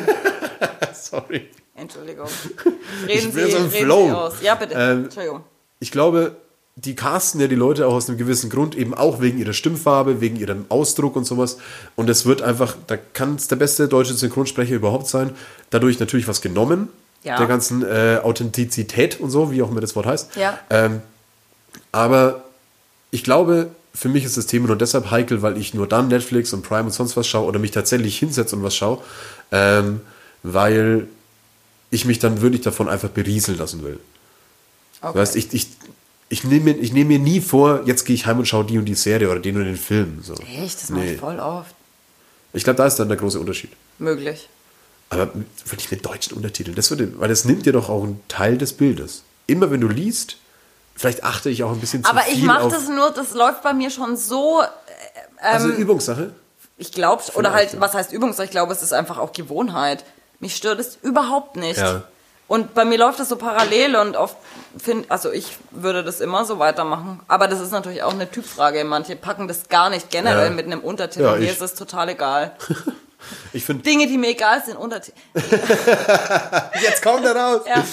Sorry. 0.92 1.48
Entschuldigung. 1.74 2.26
Reden 3.06 3.32
bin 3.32 3.46
Sie, 3.46 3.50
so 3.52 3.58
im 3.58 3.70
Flow. 3.70 4.06
Sie 4.06 4.12
aus. 4.12 4.34
Ja, 4.42 4.54
bitte. 4.56 4.74
Ähm, 4.76 5.04
Entschuldigung. 5.04 5.44
Ich 5.78 5.90
glaube, 5.90 6.36
die 6.78 6.94
casten 6.94 7.40
ja 7.40 7.48
die 7.48 7.54
Leute 7.54 7.86
auch 7.86 7.94
aus 7.94 8.08
einem 8.08 8.18
gewissen 8.18 8.50
Grund, 8.50 8.74
eben 8.74 8.92
auch 8.92 9.20
wegen 9.20 9.38
ihrer 9.38 9.54
Stimmfarbe, 9.54 10.20
wegen 10.20 10.36
ihrem 10.36 10.66
Ausdruck 10.68 11.16
und 11.16 11.24
sowas. 11.24 11.56
Und 11.96 12.10
es 12.10 12.26
wird 12.26 12.42
einfach, 12.42 12.76
da 12.86 12.98
kann 12.98 13.36
es 13.36 13.48
der 13.48 13.56
beste 13.56 13.88
deutsche 13.88 14.12
Synchronsprecher 14.12 14.74
überhaupt 14.74 15.08
sein, 15.08 15.30
dadurch 15.70 15.98
natürlich 15.98 16.28
was 16.28 16.40
genommen. 16.40 16.88
Ja. 17.22 17.38
der 17.38 17.48
ganzen 17.48 17.82
äh, 17.82 18.20
Authentizität 18.22 19.18
und 19.18 19.30
so, 19.30 19.50
wie 19.50 19.60
auch 19.60 19.68
immer 19.72 19.80
das 19.80 19.96
Wort 19.96 20.06
heißt. 20.06 20.36
Ja. 20.36 20.60
Ähm, 20.70 21.02
aber 21.90 22.44
ich 23.10 23.24
glaube, 23.24 23.70
für 23.92 24.08
mich 24.08 24.24
ist 24.24 24.36
das 24.36 24.46
Thema 24.46 24.68
nur 24.68 24.76
deshalb 24.76 25.10
heikel, 25.10 25.42
weil 25.42 25.56
ich 25.56 25.74
nur 25.74 25.88
dann 25.88 26.06
Netflix 26.06 26.52
und 26.52 26.62
Prime 26.62 26.84
und 26.84 26.92
sonst 26.92 27.16
was 27.16 27.26
schaue 27.26 27.46
oder 27.46 27.58
mich 27.58 27.72
tatsächlich 27.72 28.16
hinsetze 28.16 28.54
und 28.54 28.62
was 28.62 28.76
schaue, 28.76 29.02
ähm, 29.50 30.02
weil 30.44 31.08
ich 31.90 32.04
mich 32.04 32.20
dann 32.20 32.42
wirklich 32.42 32.62
davon 32.62 32.88
einfach 32.88 33.08
berieseln 33.08 33.58
lassen 33.58 33.82
will. 33.82 33.98
Okay. 35.00 35.12
Du 35.12 35.18
weißt, 35.18 35.34
ich, 35.34 35.52
ich, 35.52 35.66
ich 36.28 36.44
nehme 36.44 36.64
mir, 36.72 36.78
ich 36.78 36.92
nehm 36.92 37.08
mir 37.08 37.18
nie 37.18 37.40
vor, 37.40 37.82
jetzt 37.86 38.04
gehe 38.04 38.14
ich 38.14 38.26
heim 38.26 38.38
und 38.38 38.46
schaue 38.46 38.64
die 38.64 38.78
und 38.78 38.84
die 38.86 38.94
Serie 38.94 39.30
oder 39.30 39.40
den 39.40 39.56
und 39.56 39.64
den 39.64 39.76
Film. 39.76 40.20
So. 40.22 40.34
Echt, 40.34 40.82
das 40.82 40.90
mache 40.90 41.02
Nee. 41.04 41.12
ich 41.14 41.20
voll 41.20 41.38
oft. 41.38 41.74
Ich 42.52 42.64
glaube, 42.64 42.76
da 42.78 42.86
ist 42.86 42.96
dann 42.96 43.08
der 43.08 43.16
große 43.16 43.38
Unterschied. 43.38 43.70
Möglich. 43.98 44.48
Aber 45.10 45.30
wirklich 45.66 45.90
mit 45.90 46.04
deutschen 46.04 46.36
Untertiteln. 46.36 46.74
Das 46.74 46.90
würde, 46.90 47.18
weil 47.20 47.28
das 47.28 47.44
nimmt 47.44 47.64
dir 47.66 47.72
doch 47.72 47.88
auch 47.88 48.02
einen 48.02 48.20
Teil 48.28 48.58
des 48.58 48.72
Bildes. 48.72 49.22
Immer 49.46 49.70
wenn 49.70 49.80
du 49.80 49.88
liest, 49.88 50.36
vielleicht 50.96 51.22
achte 51.22 51.48
ich 51.50 51.62
auch 51.62 51.70
ein 51.70 51.78
bisschen 51.80 52.02
zu 52.02 52.10
Aber 52.10 52.22
ich 52.28 52.42
mache 52.42 52.68
das 52.70 52.88
nur, 52.88 53.10
das 53.10 53.32
läuft 53.34 53.62
bei 53.62 53.72
mir 53.72 53.90
schon 53.90 54.16
so, 54.16 54.62
Also 55.40 55.68
ähm, 55.68 55.76
Übungssache. 55.76 56.32
ich 56.76 56.90
glaube, 56.90 57.22
oder 57.34 57.52
halt, 57.52 57.78
was 57.80 57.94
heißt 57.94 58.12
Übungssache? 58.12 58.46
Ich 58.46 58.50
glaube, 58.50 58.72
es 58.72 58.82
ist 58.82 58.92
einfach 58.92 59.18
auch 59.18 59.32
Gewohnheit. 59.32 60.04
Mich 60.40 60.56
stört 60.56 60.80
es 60.80 60.98
überhaupt 61.02 61.54
nicht. 61.56 61.78
Ja. 61.78 62.02
Und 62.48 62.74
bei 62.74 62.84
mir 62.84 62.96
läuft 62.98 63.18
das 63.18 63.28
so 63.28 63.36
parallel 63.36 63.96
und 63.96 64.16
oft 64.16 64.36
finde, 64.78 65.10
also 65.10 65.32
ich 65.32 65.56
würde 65.72 66.04
das 66.04 66.20
immer 66.20 66.44
so 66.44 66.58
weitermachen. 66.60 67.20
Aber 67.26 67.48
das 67.48 67.60
ist 67.60 67.72
natürlich 67.72 68.02
auch 68.04 68.12
eine 68.12 68.30
Typfrage. 68.30 68.84
Manche 68.84 69.16
packen 69.16 69.48
das 69.48 69.68
gar 69.68 69.90
nicht 69.90 70.10
generell 70.10 70.46
Ja. 70.48 70.50
mit 70.50 70.66
einem 70.66 70.80
Untertitel. 70.80 71.24
Ja, 71.24 71.36
Mir 71.36 71.50
ist 71.50 71.60
es 71.62 71.74
total 71.74 72.08
egal. 72.10 72.52
Ich 73.52 73.64
finde, 73.64 73.82
Dinge, 73.82 74.06
die 74.06 74.18
mir 74.18 74.28
egal 74.28 74.62
sind, 74.64 74.76
Untertitel. 74.76 75.16
jetzt 76.82 77.02
kommt 77.02 77.24
er 77.24 77.34
raus. 77.34 77.62
Ja. 77.66 77.84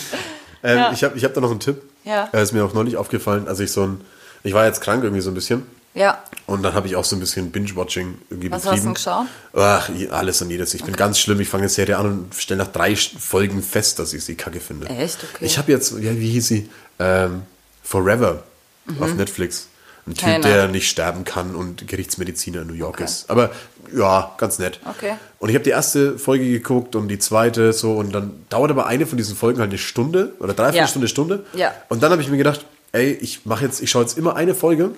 Ähm. 0.61 0.93
Ich 0.93 1.03
habe 1.03 1.17
ich 1.17 1.23
hab 1.23 1.33
da 1.33 1.41
noch 1.41 1.49
einen 1.49 1.59
Tipp. 1.59 1.81
Ja. 2.03 2.29
Äh, 2.33 2.43
ist 2.43 2.51
mir 2.51 2.63
auch 2.63 2.73
neulich 2.73 2.97
aufgefallen, 2.97 3.47
als 3.47 3.59
ich 3.59 3.71
so 3.71 3.83
ein, 3.83 4.01
ich 4.43 4.53
war 4.53 4.65
jetzt 4.65 4.81
krank 4.81 5.03
irgendwie 5.03 5.21
so 5.21 5.31
ein 5.31 5.33
bisschen. 5.33 5.65
Ja. 5.95 6.23
Und 6.47 6.63
dann 6.63 6.73
habe 6.73 6.87
ich 6.87 6.95
auch 6.95 7.03
so 7.05 7.15
ein 7.15 7.19
bisschen 7.19 7.51
Binge-Watching 7.51 8.17
irgendwie 8.29 8.51
Was 8.51 8.65
hast 8.65 8.65
du 8.65 8.69
betrieben. 8.71 8.85
denn 8.85 8.93
geschaut? 8.95 9.25
Ach, 9.53 9.89
alles 10.11 10.41
und 10.41 10.49
jedes. 10.49 10.73
Ich 10.73 10.83
bin 10.83 10.95
ganz 10.95 11.19
schlimm. 11.19 11.39
Ich 11.39 11.47
fange 11.49 11.63
eine 11.63 11.69
Serie 11.69 11.97
an 11.97 12.05
und 12.07 12.35
stelle 12.35 12.63
nach 12.63 12.71
drei 12.71 12.95
Folgen 12.95 13.61
fest, 13.61 13.99
dass 13.99 14.13
ich 14.13 14.23
sie 14.25 14.35
kacke 14.35 14.59
finde. 14.59 14.87
Echt? 14.87 15.19
Okay. 15.35 15.45
Ich 15.45 15.57
habe 15.57 15.71
jetzt, 15.71 15.91
ja, 15.99 16.17
wie 16.19 16.29
hieß 16.31 16.47
sie? 16.47 16.69
Ähm, 16.99 17.43
Forever 17.83 18.43
Mhm. 18.85 19.01
auf 19.03 19.13
Netflix. 19.13 19.67
Ein 20.05 20.15
Typ, 20.15 20.23
Keiner. 20.25 20.39
der 20.47 20.67
nicht 20.67 20.89
sterben 20.89 21.23
kann 21.23 21.55
und 21.55 21.87
Gerichtsmediziner 21.87 22.63
in 22.63 22.67
New 22.67 22.73
York 22.73 22.99
ist. 22.99 23.29
Aber 23.29 23.51
ja, 23.95 24.33
ganz 24.37 24.59
nett. 24.59 24.81
Okay. 24.89 25.13
Und 25.39 25.47
ich 25.47 25.55
habe 25.55 25.63
die 25.63 25.69
erste 25.69 26.17
Folge 26.19 26.43
geguckt 26.49 26.97
und 26.97 27.07
die 27.07 27.19
zweite 27.19 27.71
so 27.71 27.93
und 27.93 28.13
dann 28.13 28.43
dauert 28.49 28.71
aber 28.71 28.85
eine 28.87 29.05
von 29.05 29.17
diesen 29.17 29.37
Folgen 29.37 29.59
halt 29.61 29.69
eine 29.69 29.77
Stunde 29.77 30.33
oder 30.39 30.53
dreiviertel 30.53 30.79
Ja. 30.79 30.87
Stunde, 30.87 31.07
Stunde. 31.07 31.45
Ja. 31.53 31.73
Und 31.87 32.03
dann 32.03 32.11
habe 32.11 32.21
ich 32.21 32.27
mir 32.27 32.35
gedacht, 32.35 32.65
ey, 32.91 33.11
ich 33.13 33.45
mache 33.45 33.63
jetzt, 33.63 33.81
ich 33.81 33.89
schaue 33.89 34.01
jetzt 34.01 34.17
immer 34.17 34.35
eine 34.35 34.53
Folge, 34.55 34.91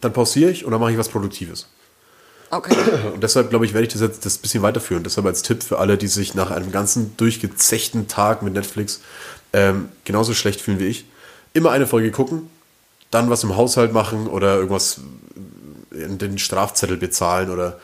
dann 0.00 0.12
pausiere 0.12 0.50
ich 0.50 0.64
und 0.64 0.72
dann 0.72 0.80
mache 0.80 0.92
ich 0.92 0.98
was 0.98 1.08
Produktives. 1.08 1.68
Okay. 2.50 2.74
Und 3.14 3.22
deshalb 3.22 3.48
glaube 3.48 3.64
ich, 3.64 3.72
werde 3.72 3.86
ich 3.86 3.92
das 3.92 4.02
jetzt 4.02 4.26
das 4.26 4.36
bisschen 4.36 4.62
weiterführen. 4.62 5.02
Deshalb 5.02 5.26
als 5.26 5.42
Tipp 5.42 5.62
für 5.62 5.78
alle, 5.78 5.96
die 5.96 6.06
sich 6.06 6.34
nach 6.34 6.50
einem 6.50 6.70
ganzen 6.70 7.16
durchgezechten 7.16 8.08
Tag 8.08 8.42
mit 8.42 8.52
Netflix 8.52 9.00
ähm, 9.54 9.88
genauso 10.04 10.34
schlecht 10.34 10.60
fühlen 10.60 10.78
wie 10.78 10.86
ich. 10.86 11.06
Immer 11.54 11.70
eine 11.70 11.86
Folge 11.86 12.10
gucken, 12.10 12.50
dann 13.10 13.30
was 13.30 13.42
im 13.42 13.56
Haushalt 13.56 13.92
machen 13.92 14.26
oder 14.26 14.56
irgendwas 14.56 15.00
in 15.90 16.18
den 16.18 16.38
Strafzettel 16.38 16.96
bezahlen 16.96 17.50
oder 17.50 17.78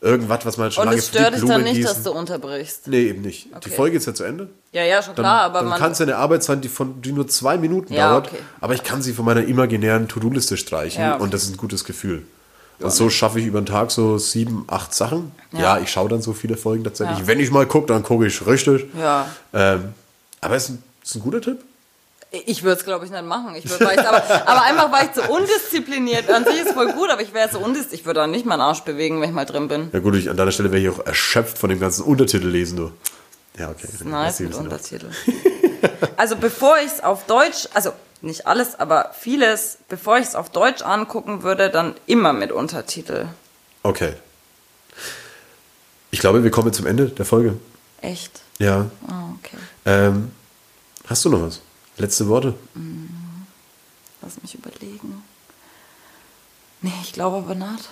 irgendwas, 0.00 0.46
was 0.46 0.56
man 0.56 0.70
schon 0.72 0.82
Und 0.82 0.88
lange 0.88 0.98
es 0.98 1.08
für 1.08 1.12
die 1.12 1.18
stört 1.18 1.34
dich 1.34 1.40
Blumen 1.40 1.54
dann 1.56 1.64
nicht, 1.64 1.76
gießen. 1.76 1.94
dass 1.94 2.02
du 2.02 2.10
unterbrichst. 2.12 2.88
Nee, 2.88 3.08
eben 3.08 3.22
nicht. 3.22 3.46
Die 3.46 3.54
Okay. 3.56 3.70
Folge 3.70 3.96
ist 3.98 4.06
ja 4.06 4.14
zu 4.14 4.24
Ende. 4.24 4.48
Ja, 4.72 4.82
ja, 4.84 5.02
schon 5.02 5.14
Dann, 5.14 5.24
klar, 5.24 5.42
aber 5.42 5.58
dann 5.60 5.68
man. 5.68 5.78
kann 5.78 5.92
es 5.92 5.98
ja 5.98 6.04
eine 6.06 6.16
Arbeit 6.16 6.42
sein, 6.42 6.60
die, 6.60 6.68
von, 6.68 7.02
die 7.02 7.12
nur 7.12 7.28
zwei 7.28 7.58
Minuten 7.58 7.92
Ja, 7.92 8.10
dauert. 8.10 8.28
okay. 8.28 8.38
Aber 8.60 8.74
ich 8.74 8.82
kann 8.82 9.02
sie 9.02 9.12
von 9.12 9.24
meiner 9.24 9.42
imaginären 9.44 10.08
To-Do-Liste 10.08 10.56
streichen 10.56 11.02
Ja, 11.02 11.14
okay. 11.14 11.22
und 11.24 11.34
das 11.34 11.42
ist 11.42 11.50
ein 11.50 11.56
gutes 11.56 11.84
Gefühl. 11.84 12.22
Und 12.78 12.90
so 12.92 13.10
schaffe 13.10 13.38
ich 13.40 13.44
über 13.46 13.60
den 13.60 13.66
Tag 13.66 13.90
so 13.90 14.16
sieben, 14.16 14.64
acht 14.66 14.94
Sachen. 14.94 15.32
Ja, 15.52 15.78
ich 15.80 15.90
schaue 15.90 16.08
dann 16.08 16.22
so 16.22 16.32
viele 16.32 16.56
Folgen 16.56 16.82
tatsächlich. 16.82 17.18
Ja. 17.18 17.26
Wenn 17.26 17.38
ich 17.38 17.50
mal 17.50 17.66
gucke, 17.66 17.86
dann 17.88 18.02
gucke 18.02 18.26
ich 18.26 18.46
richtig. 18.46 18.86
Ja. 18.98 19.26
Ähm, 19.52 19.92
aber 20.40 20.56
es 20.56 20.64
ist, 20.64 20.70
ein- 20.70 20.82
ist 21.04 21.14
ein 21.16 21.20
guter 21.20 21.42
Tipp. 21.42 21.58
Ich 22.32 22.62
würde 22.62 22.78
es, 22.78 22.84
glaube 22.84 23.04
ich, 23.04 23.10
nicht 23.10 23.24
machen. 23.24 23.56
Ich 23.56 23.68
würd, 23.68 23.80
weil 23.80 23.98
ich's 23.98 24.06
aber, 24.06 24.22
aber 24.46 24.62
einfach, 24.62 24.92
weil 24.92 25.06
ich 25.06 25.14
so 25.14 25.22
undiszipliniert. 25.32 26.30
An 26.30 26.44
sich 26.44 26.60
ist 26.60 26.72
voll 26.72 26.92
gut, 26.92 27.10
aber 27.10 27.22
ich 27.22 27.34
wäre 27.34 27.48
so 27.50 27.58
undiszipliniert. 27.58 28.00
Ich 28.00 28.06
würde 28.06 28.22
auch 28.22 28.28
nicht 28.28 28.46
meinen 28.46 28.60
Arsch 28.60 28.82
bewegen, 28.82 29.20
wenn 29.20 29.30
ich 29.30 29.34
mal 29.34 29.46
drin 29.46 29.66
bin. 29.66 29.90
Ja 29.92 29.98
gut, 29.98 30.14
ich, 30.14 30.30
an 30.30 30.36
deiner 30.36 30.52
Stelle 30.52 30.70
wäre 30.70 30.80
ich 30.80 30.88
auch 30.88 31.04
erschöpft 31.04 31.58
von 31.58 31.70
dem 31.70 31.80
ganzen 31.80 32.04
Untertitel 32.04 32.46
lesen. 32.46 32.76
Du. 32.76 32.92
Ja, 33.58 33.70
okay. 33.70 33.88
Nice 34.04 34.38
Das 34.38 34.40
mit 34.40 34.50
ist 34.50 34.56
ein 34.58 34.64
Untertitel. 34.64 35.10
Also 36.16 36.36
bevor 36.36 36.78
ich 36.78 36.86
es 36.86 37.02
auf 37.02 37.26
Deutsch, 37.26 37.66
also 37.74 37.92
nicht 38.22 38.46
alles, 38.46 38.78
aber 38.78 39.10
vieles, 39.18 39.78
bevor 39.88 40.18
ich 40.18 40.26
es 40.26 40.34
auf 40.34 40.50
Deutsch 40.50 40.82
angucken 40.82 41.42
würde, 41.42 41.70
dann 41.70 41.94
immer 42.06 42.32
mit 42.32 42.52
Untertitel. 42.52 43.26
Okay. 43.82 44.12
Ich 46.10 46.20
glaube, 46.20 46.44
wir 46.44 46.50
kommen 46.50 46.72
zum 46.72 46.86
Ende 46.86 47.06
der 47.06 47.24
Folge. 47.24 47.56
Echt? 48.02 48.42
Ja. 48.58 48.90
Oh, 49.08 49.34
okay. 49.38 49.56
Ähm, 49.86 50.32
hast 51.06 51.24
du 51.24 51.30
noch 51.30 51.42
was? 51.42 51.60
Letzte 51.96 52.28
Worte? 52.28 52.54
Lass 54.22 54.40
mich 54.42 54.54
überlegen. 54.54 55.22
Nee, 56.82 56.92
ich 57.02 57.12
glaube 57.12 57.38
aber 57.38 57.54
nicht. 57.54 57.88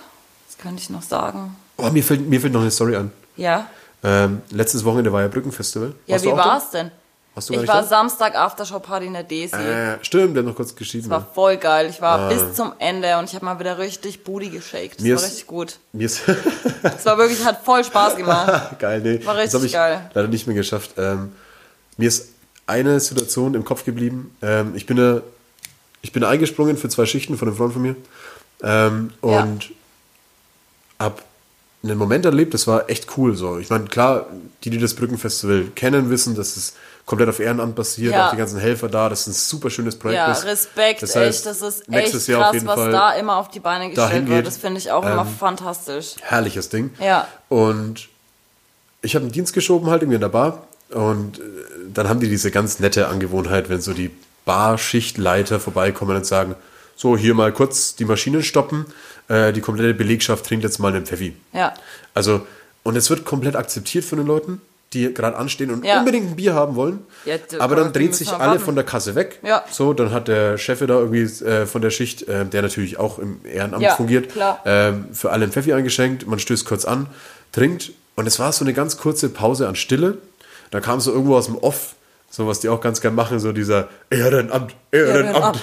Das 0.47 0.57
könnte 0.57 0.81
ich 0.81 0.89
noch 0.89 1.03
sagen. 1.03 1.55
Oh, 1.77 1.89
mir 1.91 2.03
fällt, 2.03 2.27
mir 2.27 2.41
fällt 2.41 2.53
noch 2.53 2.61
eine 2.61 2.71
Story 2.71 2.95
an. 2.95 3.11
Ja? 3.37 3.67
Ähm, 4.03 4.41
letztes 4.49 4.83
Wochenende 4.83 5.11
war 5.13 5.21
ja 5.21 5.27
Brückenfestival. 5.27 5.93
Ja, 6.07 6.13
Warst 6.13 6.25
wie 6.25 6.31
auch 6.31 6.37
da? 6.37 6.45
war's 6.45 6.71
denn? 6.71 6.91
Warst 7.35 7.49
du 7.49 7.53
Ich 7.53 7.67
war 7.67 7.81
da? 7.81 7.83
Samstag 7.83 8.35
Aftershow-Party 8.35 9.05
in 9.05 9.13
der 9.13 9.23
Desi. 9.23 9.55
Äh, 9.55 9.97
stimmt, 10.03 10.35
der 10.35 10.41
hat 10.43 10.49
noch 10.49 10.55
kurz 10.55 10.75
geschrieben. 10.75 11.09
war 11.09 11.25
voll 11.33 11.57
geil. 11.57 11.87
Ich 11.89 12.01
war 12.01 12.29
bis 12.29 12.53
zum 12.55 12.73
Ende 12.79 13.17
und 13.19 13.25
ich 13.25 13.35
habe 13.35 13.45
mal 13.45 13.59
wieder 13.59 13.77
richtig 13.77 14.23
Booty 14.23 14.49
geshakt. 14.49 14.95
Das 14.97 15.01
Mir 15.03 15.15
war 15.15 15.21
ist- 15.23 15.29
richtig 15.29 15.47
gut. 15.47 15.77
Mir 15.93 16.05
ist 16.07 16.21
Das 16.81 17.05
war 17.05 17.17
wirklich, 17.17 17.43
hat 17.45 17.63
voll 17.63 17.83
Spaß 17.83 18.15
gemacht. 18.15 18.79
geil, 18.79 19.01
nee. 19.01 19.23
War 19.25 19.35
das 19.35 19.43
richtig 19.43 19.53
habe 19.55 19.65
ich 19.67 19.73
geil. 19.73 20.11
leider 20.13 20.27
nicht 20.27 20.47
mehr 20.47 20.55
geschafft. 20.55 20.91
Ähm, 20.97 21.33
mir 21.97 22.07
ist 22.07 22.29
eine 22.69 22.99
Situation 22.99 23.53
im 23.55 23.65
Kopf 23.65 23.83
geblieben. 23.83 24.35
Ähm, 24.41 24.73
ich 24.75 24.85
bin 24.85 24.97
da, 24.97 25.21
ich 26.01 26.11
bin 26.13 26.23
eingesprungen 26.23 26.77
für 26.77 26.87
zwei 26.89 27.05
Schichten 27.05 27.37
von 27.37 27.47
einem 27.49 27.57
Freund 27.57 27.73
von 27.73 27.81
mir 27.81 27.95
ähm, 28.63 29.11
Ja. 29.23 29.43
und 29.43 29.71
hab 30.99 31.23
einen 31.81 31.97
Moment 31.97 32.25
erlebt, 32.25 32.53
das 32.53 32.67
war 32.67 32.89
echt 32.89 33.07
cool. 33.17 33.35
So, 33.35 33.57
ich 33.57 33.69
meine, 33.69 33.85
klar, 33.85 34.25
die, 34.63 34.69
die 34.69 34.77
das 34.79 34.93
Brückenfestival 34.93 35.65
kennen, 35.75 36.09
wissen, 36.09 36.35
dass 36.35 36.57
es 36.57 36.73
komplett 37.05 37.29
auf 37.29 37.39
Ehrenamt 37.39 37.73
basiert, 37.75 38.13
Ja. 38.13 38.27
auch 38.27 38.31
die 38.31 38.37
ganzen 38.37 38.59
Helfer 38.59 38.89
da, 38.89 39.07
das 39.09 39.21
ist 39.21 39.27
ein 39.27 39.33
super 39.33 39.69
schönes 39.69 39.97
Projekt 39.97 40.17
Ja, 40.17 40.31
ist. 40.31 40.45
Respekt, 40.45 41.01
Das 41.01 41.15
heißt, 41.15 41.37
echt. 41.37 41.45
Das 41.45 41.61
ist 41.61 41.89
nächstes 41.89 42.23
echt 42.23 42.27
Jahr 42.29 42.39
auf 42.41 42.45
krass, 42.47 42.53
jeden 42.55 42.67
was 42.67 42.75
Fall 42.75 42.91
da 42.91 43.13
immer 43.13 43.37
auf 43.37 43.49
die 43.49 43.59
Beine 43.61 43.89
gestellt 43.89 44.27
wird. 44.27 44.45
Das 44.45 44.57
finde 44.57 44.77
ich 44.79 44.91
auch 44.91 45.03
immer 45.03 45.21
Ähm, 45.21 45.27
fantastisch. 45.39 46.15
herrliches 46.21 46.67
Ding. 46.69 46.91
Ja. 46.99 47.27
Und 47.47 48.09
ich 49.01 49.15
habe 49.15 49.23
einen 49.23 49.31
Dienst 49.31 49.53
geschoben 49.53 49.89
halt 49.89 50.01
irgendwie 50.01 50.15
in 50.15 50.21
der 50.21 50.27
Bar 50.29 50.67
und 50.93 51.39
äh, 51.39 51.41
dann 51.93 52.09
haben 52.09 52.19
die 52.19 52.29
diese 52.29 52.51
ganz 52.51 52.79
nette 52.79 53.07
Angewohnheit, 53.07 53.69
wenn 53.69 53.81
so 53.81 53.93
die 53.93 54.11
Barschichtleiter 54.45 55.59
vorbeikommen 55.59 56.15
und 56.15 56.25
sagen, 56.25 56.55
so 56.95 57.15
hier 57.17 57.33
mal 57.33 57.51
kurz 57.53 57.95
die 57.95 58.05
Maschinen 58.05 58.43
stoppen, 58.43 58.85
äh, 59.27 59.53
die 59.53 59.61
komplette 59.61 59.93
Belegschaft 59.93 60.45
trinkt 60.45 60.63
jetzt 60.63 60.79
mal 60.79 60.93
einen 60.93 61.05
Pfeffi. 61.05 61.33
Ja. 61.53 61.73
Also, 62.13 62.45
und 62.83 62.95
es 62.95 63.09
wird 63.09 63.25
komplett 63.25 63.55
akzeptiert 63.55 64.03
von 64.05 64.17
den 64.17 64.27
Leuten, 64.27 64.61
die 64.93 65.13
gerade 65.13 65.37
anstehen 65.37 65.69
und 65.71 65.85
Ja. 65.85 65.99
unbedingt 65.99 66.31
ein 66.31 66.35
Bier 66.35 66.53
haben 66.55 66.75
wollen. 66.75 66.99
Ja, 67.25 67.35
aber 67.59 67.75
dann 67.75 67.93
dreht 67.93 68.15
sich 68.15 68.31
alle 68.31 68.39
warten. 68.53 68.59
von 68.59 68.75
der 68.75 68.83
Kasse 68.83 69.15
weg. 69.15 69.39
Ja. 69.43 69.63
So, 69.71 69.93
dann 69.93 70.11
hat 70.11 70.27
der 70.27 70.57
Chef 70.57 70.79
da 70.79 70.99
irgendwie 70.99 71.21
äh, 71.45 71.65
von 71.67 71.81
der 71.81 71.91
Schicht, 71.91 72.23
äh, 72.27 72.45
der 72.45 72.63
natürlich 72.63 72.97
auch 72.97 73.19
im 73.19 73.39
Ehrenamt 73.45 73.85
fungiert, 73.91 74.29
ähm, 74.65 75.05
für 75.13 75.31
alle 75.31 75.45
ein 75.45 75.51
Pfeffi 75.51 75.73
eingeschenkt. 75.73 76.25
Man 76.27 76.39
stößt 76.39 76.65
kurz 76.65 76.85
an, 76.85 77.05
trinkt 77.51 77.91
und 78.15 78.25
es 78.27 78.39
war 78.39 78.51
so 78.51 78.65
eine 78.65 78.73
ganz 78.73 78.97
kurze 78.97 79.29
Pause 79.29 79.67
an 79.67 79.75
Stille. 79.75 80.17
Da 80.71 80.79
kam 80.79 80.99
so 80.99 81.11
irgendwo 81.11 81.35
aus 81.35 81.45
dem 81.45 81.57
Off, 81.57 81.95
so 82.29 82.47
was 82.47 82.59
die 82.59 82.69
auch 82.69 82.81
ganz 82.81 83.01
gern 83.01 83.15
machen, 83.15 83.39
so 83.39 83.51
dieser 83.51 83.89
Ehrenamt, 84.09 84.75
Ehrenamt. 84.91 85.59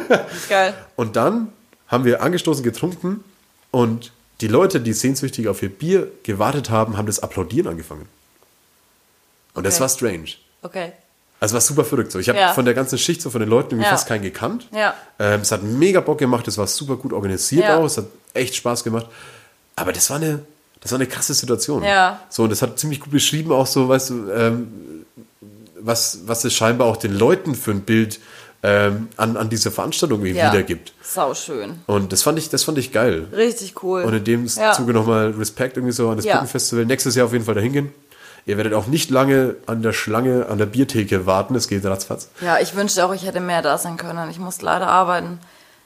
Geil. 0.48 0.74
Und 0.96 1.16
dann 1.16 1.52
haben 1.86 2.04
wir 2.04 2.22
angestoßen 2.22 2.62
getrunken 2.64 3.22
und 3.70 4.12
die 4.40 4.48
Leute, 4.48 4.80
die 4.80 4.92
sehnsüchtig 4.92 5.48
auf 5.48 5.62
ihr 5.62 5.68
Bier 5.68 6.08
gewartet 6.22 6.70
haben, 6.70 6.96
haben 6.96 7.06
das 7.06 7.20
Applaudieren 7.20 7.68
angefangen. 7.68 8.08
Und 9.54 9.64
das 9.64 9.74
Okay. 9.74 9.80
war 9.82 9.88
strange. 9.88 10.28
Okay. 10.62 10.92
Also 11.40 11.54
war 11.54 11.60
super 11.60 11.84
verrückt. 11.84 12.10
So. 12.12 12.18
Ich 12.18 12.28
habe 12.28 12.38
Ja. 12.38 12.52
von 12.52 12.64
der 12.64 12.74
ganzen 12.74 12.98
Schicht, 12.98 13.22
so 13.22 13.30
von 13.30 13.40
den 13.40 13.48
Leuten 13.48 13.70
irgendwie 13.70 13.84
Ja. 13.84 13.90
fast 13.90 14.08
keinen 14.08 14.22
gekannt. 14.22 14.68
Ja. 14.72 14.94
Ähm, 15.18 15.40
es 15.40 15.52
hat 15.52 15.62
mega 15.62 16.00
Bock 16.00 16.18
gemacht, 16.18 16.46
es 16.48 16.58
war 16.58 16.66
super 16.66 16.96
gut 16.96 17.12
organisiert 17.12 17.64
Ja. 17.64 17.78
auch, 17.78 17.84
es 17.84 17.96
hat 17.96 18.06
echt 18.34 18.56
Spaß 18.56 18.82
gemacht. 18.84 19.06
Aber 19.76 19.92
das 19.92 20.10
war 20.10 20.16
eine, 20.16 20.40
das 20.80 20.92
war 20.92 20.98
eine 20.98 21.06
krasse 21.08 21.34
Situation. 21.34 21.82
Ja. 21.82 22.20
So, 22.28 22.44
und 22.44 22.50
das 22.50 22.62
hat 22.62 22.78
ziemlich 22.78 23.00
gut 23.00 23.10
beschrieben, 23.12 23.52
auch 23.52 23.66
so, 23.66 23.88
weißt 23.88 24.10
du, 24.10 24.30
ähm, 24.30 24.68
was, 25.80 26.20
was 26.26 26.44
es 26.44 26.54
scheinbar 26.54 26.86
auch 26.88 26.96
den 26.96 27.12
Leuten 27.16 27.54
für 27.54 27.70
ein 27.70 27.82
Bild 27.82 28.20
ähm, 28.62 29.08
an, 29.16 29.36
an 29.36 29.48
dieser 29.48 29.70
Veranstaltung 29.70 30.20
irgendwie 30.24 30.40
Ja. 30.40 30.52
wiedergibt. 30.52 30.92
Sau 31.02 31.32
schön. 31.34 31.78
Und 31.86 32.12
das 32.12 32.22
fand 32.22 32.38
ich, 32.38 32.48
das 32.48 32.64
fand 32.64 32.76
ich 32.78 32.90
geil. 32.92 33.28
Richtig 33.32 33.82
cool. 33.84 34.02
Und 34.02 34.14
in 34.14 34.24
dem 34.24 34.46
Ja. 34.46 34.72
Zuge 34.72 34.92
nochmal 34.92 35.30
Respekt 35.30 35.76
irgendwie 35.76 35.92
so 35.94 36.08
an 36.10 36.16
das 36.16 36.24
Ja. 36.24 36.34
Brückenfestival. 36.34 36.84
Nächstes 36.84 37.14
Jahr 37.14 37.26
auf 37.26 37.32
jeden 37.32 37.44
Fall 37.44 37.54
dahin 37.54 37.72
gehen. 37.72 37.92
Ihr 38.46 38.56
werdet 38.56 38.72
auch 38.74 38.86
nicht 38.86 39.10
lange 39.10 39.56
an 39.66 39.82
der 39.82 39.92
Schlange, 39.92 40.46
an 40.48 40.58
der 40.58 40.66
Biertheke 40.66 41.26
warten. 41.26 41.54
Es 41.54 41.68
geht 41.68 41.84
ratzfatz. 41.84 42.30
Ja, 42.40 42.58
ich 42.58 42.74
wünschte 42.74 43.04
auch, 43.04 43.12
ich 43.14 43.24
hätte 43.26 43.40
mehr 43.40 43.62
da 43.62 43.78
sein 43.78 43.96
können. 43.96 44.28
Ich 44.30 44.38
musste 44.38 44.64
leider 44.64 44.88
arbeiten. 44.88 45.38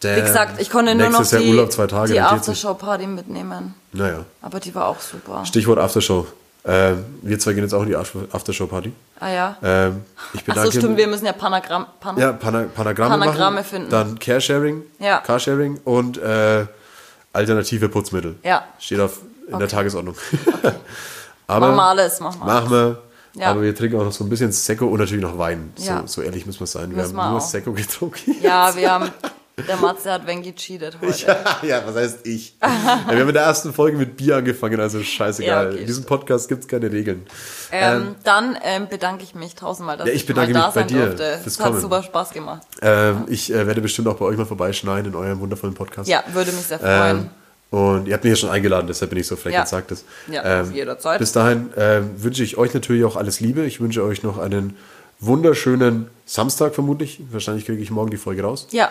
Damn. 0.02 0.16
Wie 0.16 0.20
gesagt, 0.22 0.60
ich 0.60 0.68
konnte 0.70 0.94
nur 0.94 1.08
noch 1.10 1.18
Nächstes 1.20 1.30
Jahr 1.32 1.42
die, 1.42 1.50
Urlaub, 1.50 1.72
zwei 1.72 1.86
Tage, 1.86 2.12
die. 2.12 2.20
Aftershow-Party 2.20 3.06
mitnehmen. 3.06 3.74
Naja. 3.92 4.24
Aber 4.42 4.58
die 4.60 4.74
war 4.74 4.86
auch 4.88 5.00
super. 5.00 5.44
Stichwort 5.46 5.78
Aftershow. 5.78 6.26
Ähm, 6.64 7.04
wir 7.22 7.38
zwei 7.40 7.52
gehen 7.54 7.64
jetzt 7.64 7.72
auch 7.74 7.82
in 7.82 7.88
die 7.88 7.96
Aftershow-Party. 7.96 8.92
Ah 9.20 9.28
ja. 9.30 9.56
Ähm, 9.62 10.02
ich 10.32 10.40
Ach 10.40 10.44
bedanke 10.44 10.70
so, 10.72 10.78
stimmt, 10.78 10.96
wir 10.96 11.06
müssen 11.08 11.26
ja 11.26 11.32
Panagramm... 11.32 11.86
Pan 12.00 12.16
Ja, 12.18 12.32
Pana 12.32 12.64
Panagramme, 12.74 13.18
Panagramme 13.18 13.56
machen, 13.56 13.64
finden. 13.68 13.90
Dann 13.90 14.18
Caresharing, 14.18 14.82
Ja. 15.00 15.18
Carsharing 15.18 15.80
und 15.84 16.18
äh, 16.18 16.66
alternative 17.32 17.88
Putzmittel. 17.88 18.36
Ja. 18.44 18.64
Steht 18.78 19.00
auf 19.00 19.18
in 19.46 19.52
der 19.58 19.62
Okay. 19.66 19.66
Tagesordnung. 19.76 20.14
Aber 21.48 21.66
Machen 21.66 21.76
wir 21.76 21.82
alles, 21.82 22.20
machen 22.20 22.40
wir 22.40 22.46
Machen 22.46 22.70
wir. 22.70 23.02
Ja. 23.34 23.50
Aber 23.50 23.62
wir 23.62 23.74
trinken 23.74 23.98
auch 24.00 24.04
noch 24.04 24.12
so 24.12 24.22
ein 24.24 24.30
bisschen 24.30 24.52
Sekko 24.52 24.86
und 24.86 25.00
natürlich 25.00 25.22
noch 25.22 25.38
Wein. 25.38 25.72
So, 25.76 25.86
Ja. 25.90 26.02
so 26.06 26.22
ehrlich 26.22 26.46
müssen 26.46 26.60
wir 26.60 26.66
sein. 26.66 26.90
Wir 26.90 26.98
Müssen 26.98 27.16
haben 27.18 27.26
wir 27.26 27.30
nur 27.30 27.38
auch. 27.38 27.44
Sekko 27.46 27.72
getrunken. 27.72 28.36
Ja, 28.42 28.74
wir 28.76 28.90
haben... 28.92 29.10
Der 29.68 29.76
Matze 29.76 30.10
hat 30.10 30.26
Wen 30.26 30.42
gecheatet 30.42 30.96
heute. 31.00 31.26
Ja, 31.26 31.58
ja, 31.62 31.82
was 31.86 31.94
heißt 31.94 32.26
ich? 32.26 32.56
ja, 32.62 32.68
wir 33.08 33.20
haben 33.20 33.28
in 33.28 33.34
der 33.34 33.42
ersten 33.42 33.72
Folge 33.72 33.98
mit 33.98 34.16
Bier 34.16 34.36
angefangen, 34.36 34.80
also 34.80 35.02
scheißegal. 35.02 35.64
Ja, 35.66 35.70
okay. 35.70 35.80
In 35.80 35.86
diesem 35.86 36.04
Podcast 36.04 36.48
gibt 36.48 36.62
es 36.62 36.68
keine 36.68 36.90
Regeln. 36.90 37.26
Ähm, 37.70 38.14
dann 38.24 38.56
ähm, 38.64 38.88
bedanke 38.88 39.24
ich 39.24 39.34
mich 39.34 39.54
tausendmal, 39.54 39.96
dass 39.98 40.08
Ja, 40.08 40.14
ich 40.14 40.24
bedanke 40.26 40.52
mal 40.54 40.60
da 40.60 40.66
mich 40.68 40.74
bei 40.74 40.80
sein 40.80 40.88
dir 40.88 41.06
durfte. 41.06 41.38
fürs 41.42 41.46
Es 41.54 41.60
hat 41.60 41.66
Kommen. 41.68 41.80
super 41.80 42.02
Spaß 42.02 42.30
gemacht. 42.30 42.62
Ähm, 42.80 43.24
ich 43.28 43.52
äh, 43.52 43.66
werde 43.66 43.80
bestimmt 43.82 44.08
auch 44.08 44.16
bei 44.16 44.24
euch 44.24 44.38
mal 44.38 44.46
vorbeischneiden 44.46 45.12
in 45.12 45.16
eurem 45.18 45.38
wundervollen 45.40 45.74
Podcast. 45.74 46.08
Ja, 46.08 46.24
würde 46.32 46.52
mich 46.52 46.66
sehr 46.66 46.78
freuen. 46.78 47.18
Ähm, 47.18 47.30
und 47.78 48.06
ihr 48.08 48.14
habt 48.14 48.24
mich 48.24 48.30
ja 48.32 48.36
schon 48.36 48.50
eingeladen, 48.50 48.86
deshalb 48.86 49.10
bin 49.10 49.18
ich 49.20 49.26
so 49.26 49.36
frech 49.36 49.52
Ja. 49.54 49.60
und 49.60 49.68
sagt 49.68 49.92
es. 49.92 50.04
Ja, 50.30 50.62
auf 50.62 50.72
jederzeit. 50.72 51.18
Bis 51.18 51.32
dahin 51.32 51.70
ähm, 51.76 52.10
wünsche 52.16 52.42
ich 52.42 52.56
euch 52.56 52.72
natürlich 52.74 53.04
auch 53.04 53.16
alles 53.16 53.40
Liebe. 53.40 53.64
Ich 53.66 53.80
wünsche 53.80 54.02
euch 54.02 54.22
noch 54.22 54.38
einen 54.38 54.76
wunderschönen 55.20 56.08
Samstag 56.26 56.74
vermutlich. 56.74 57.20
Wahrscheinlich 57.30 57.64
kriege 57.66 57.80
ich 57.82 57.90
morgen 57.90 58.10
die 58.10 58.16
Folge 58.16 58.42
raus. 58.42 58.66
ja, 58.72 58.90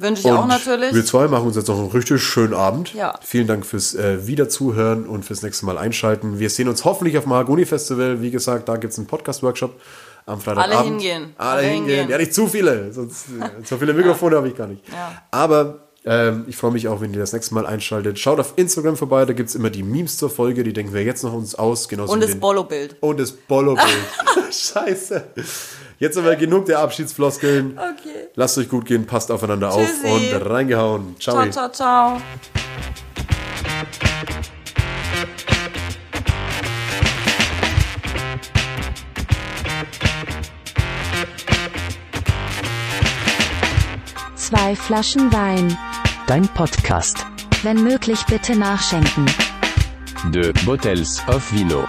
wünsche 0.00 0.22
ich 0.22 0.32
auch 0.32 0.46
natürlich. 0.46 0.94
Wir 0.94 1.04
zwei 1.04 1.28
machen 1.28 1.46
uns 1.46 1.56
jetzt 1.56 1.68
noch 1.68 1.78
einen 1.78 1.90
richtig 1.90 2.22
schönen 2.22 2.54
Abend. 2.54 2.94
Ja. 2.94 3.18
Vielen 3.22 3.46
Dank 3.46 3.66
fürs 3.66 3.94
äh, 3.94 4.26
Wiederzuhören 4.26 5.06
und 5.06 5.24
fürs 5.24 5.42
nächste 5.42 5.66
Mal 5.66 5.78
einschalten. 5.78 6.38
Wir 6.38 6.50
sehen 6.50 6.68
uns 6.68 6.84
hoffentlich 6.84 7.16
auf 7.18 7.24
dem 7.24 7.30
Mahagoni 7.30 7.64
Festival. 7.66 8.22
Wie 8.22 8.30
gesagt, 8.30 8.68
da 8.68 8.76
gibt 8.76 8.92
es 8.92 8.98
einen 8.98 9.06
Podcast-Workshop 9.06 9.80
am 10.26 10.40
Freitagabend. 10.40 10.74
Alle 10.76 10.84
hingehen. 10.84 11.34
Alle, 11.36 11.50
Alle 11.50 11.62
hingehen. 11.62 11.84
hingehen. 11.86 12.10
Ja, 12.10 12.18
nicht 12.18 12.34
zu 12.34 12.46
viele. 12.46 12.92
Sonst, 12.92 13.26
äh, 13.28 13.64
so 13.64 13.76
viele 13.76 13.92
Mikrofone 13.94 14.36
habe 14.36 14.48
ich 14.48 14.56
gar 14.56 14.66
nicht. 14.66 14.82
Ja. 14.88 15.22
Aber 15.30 15.90
ähm, 16.04 16.44
ich 16.48 16.56
freue 16.56 16.70
mich 16.70 16.88
auch, 16.88 17.00
wenn 17.00 17.12
ihr 17.12 17.20
das 17.20 17.32
nächste 17.32 17.54
Mal 17.54 17.66
einschaltet. 17.66 18.18
Schaut 18.18 18.40
auf 18.40 18.54
Instagram 18.56 18.96
vorbei. 18.96 19.24
Da 19.26 19.32
gibt 19.34 19.50
es 19.50 19.54
immer 19.54 19.70
die 19.70 19.82
Memes 19.82 20.16
zur 20.16 20.30
Folge. 20.30 20.64
Die 20.64 20.72
denken 20.72 20.94
wir 20.94 21.02
jetzt 21.02 21.22
noch 21.22 21.34
uns 21.34 21.54
aus. 21.54 21.88
Genauso 21.88 22.12
Und 22.12 22.22
das 22.22 22.34
Bolo-Bild. 22.34 22.96
Und 23.00 23.20
das 23.20 23.32
Bollo-Bild. 23.32 23.88
Scheiße. 24.50 25.24
Jetzt 26.00 26.16
aber 26.16 26.34
genug 26.34 26.64
der 26.64 26.78
Abschiedsfloskeln. 26.78 27.78
Okay. 27.78 28.28
Lasst 28.34 28.56
euch 28.56 28.70
gut 28.70 28.86
gehen, 28.86 29.04
passt 29.06 29.30
aufeinander 29.30 29.68
Tschüssi. 29.68 30.06
auf 30.08 30.34
und 30.34 30.50
reingehauen. 30.50 31.16
Ciao. 31.20 31.36
Ciao, 31.50 31.68
ciao, 31.68 31.68
ciao. 31.68 32.22
Zwei 44.36 44.74
Flaschen 44.74 45.30
Wein. 45.34 45.76
Dein 46.26 46.48
Podcast. 46.48 47.26
Wenn 47.62 47.84
möglich 47.84 48.24
bitte 48.24 48.56
nachschenken. 48.56 49.26
Deux 50.32 50.54
bottles 50.64 51.22
of 51.28 51.52
vino. 51.52 51.84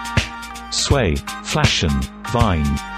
Sway, 0.70 1.14
Flaschen, 1.44 1.98
Wein. 2.32 2.91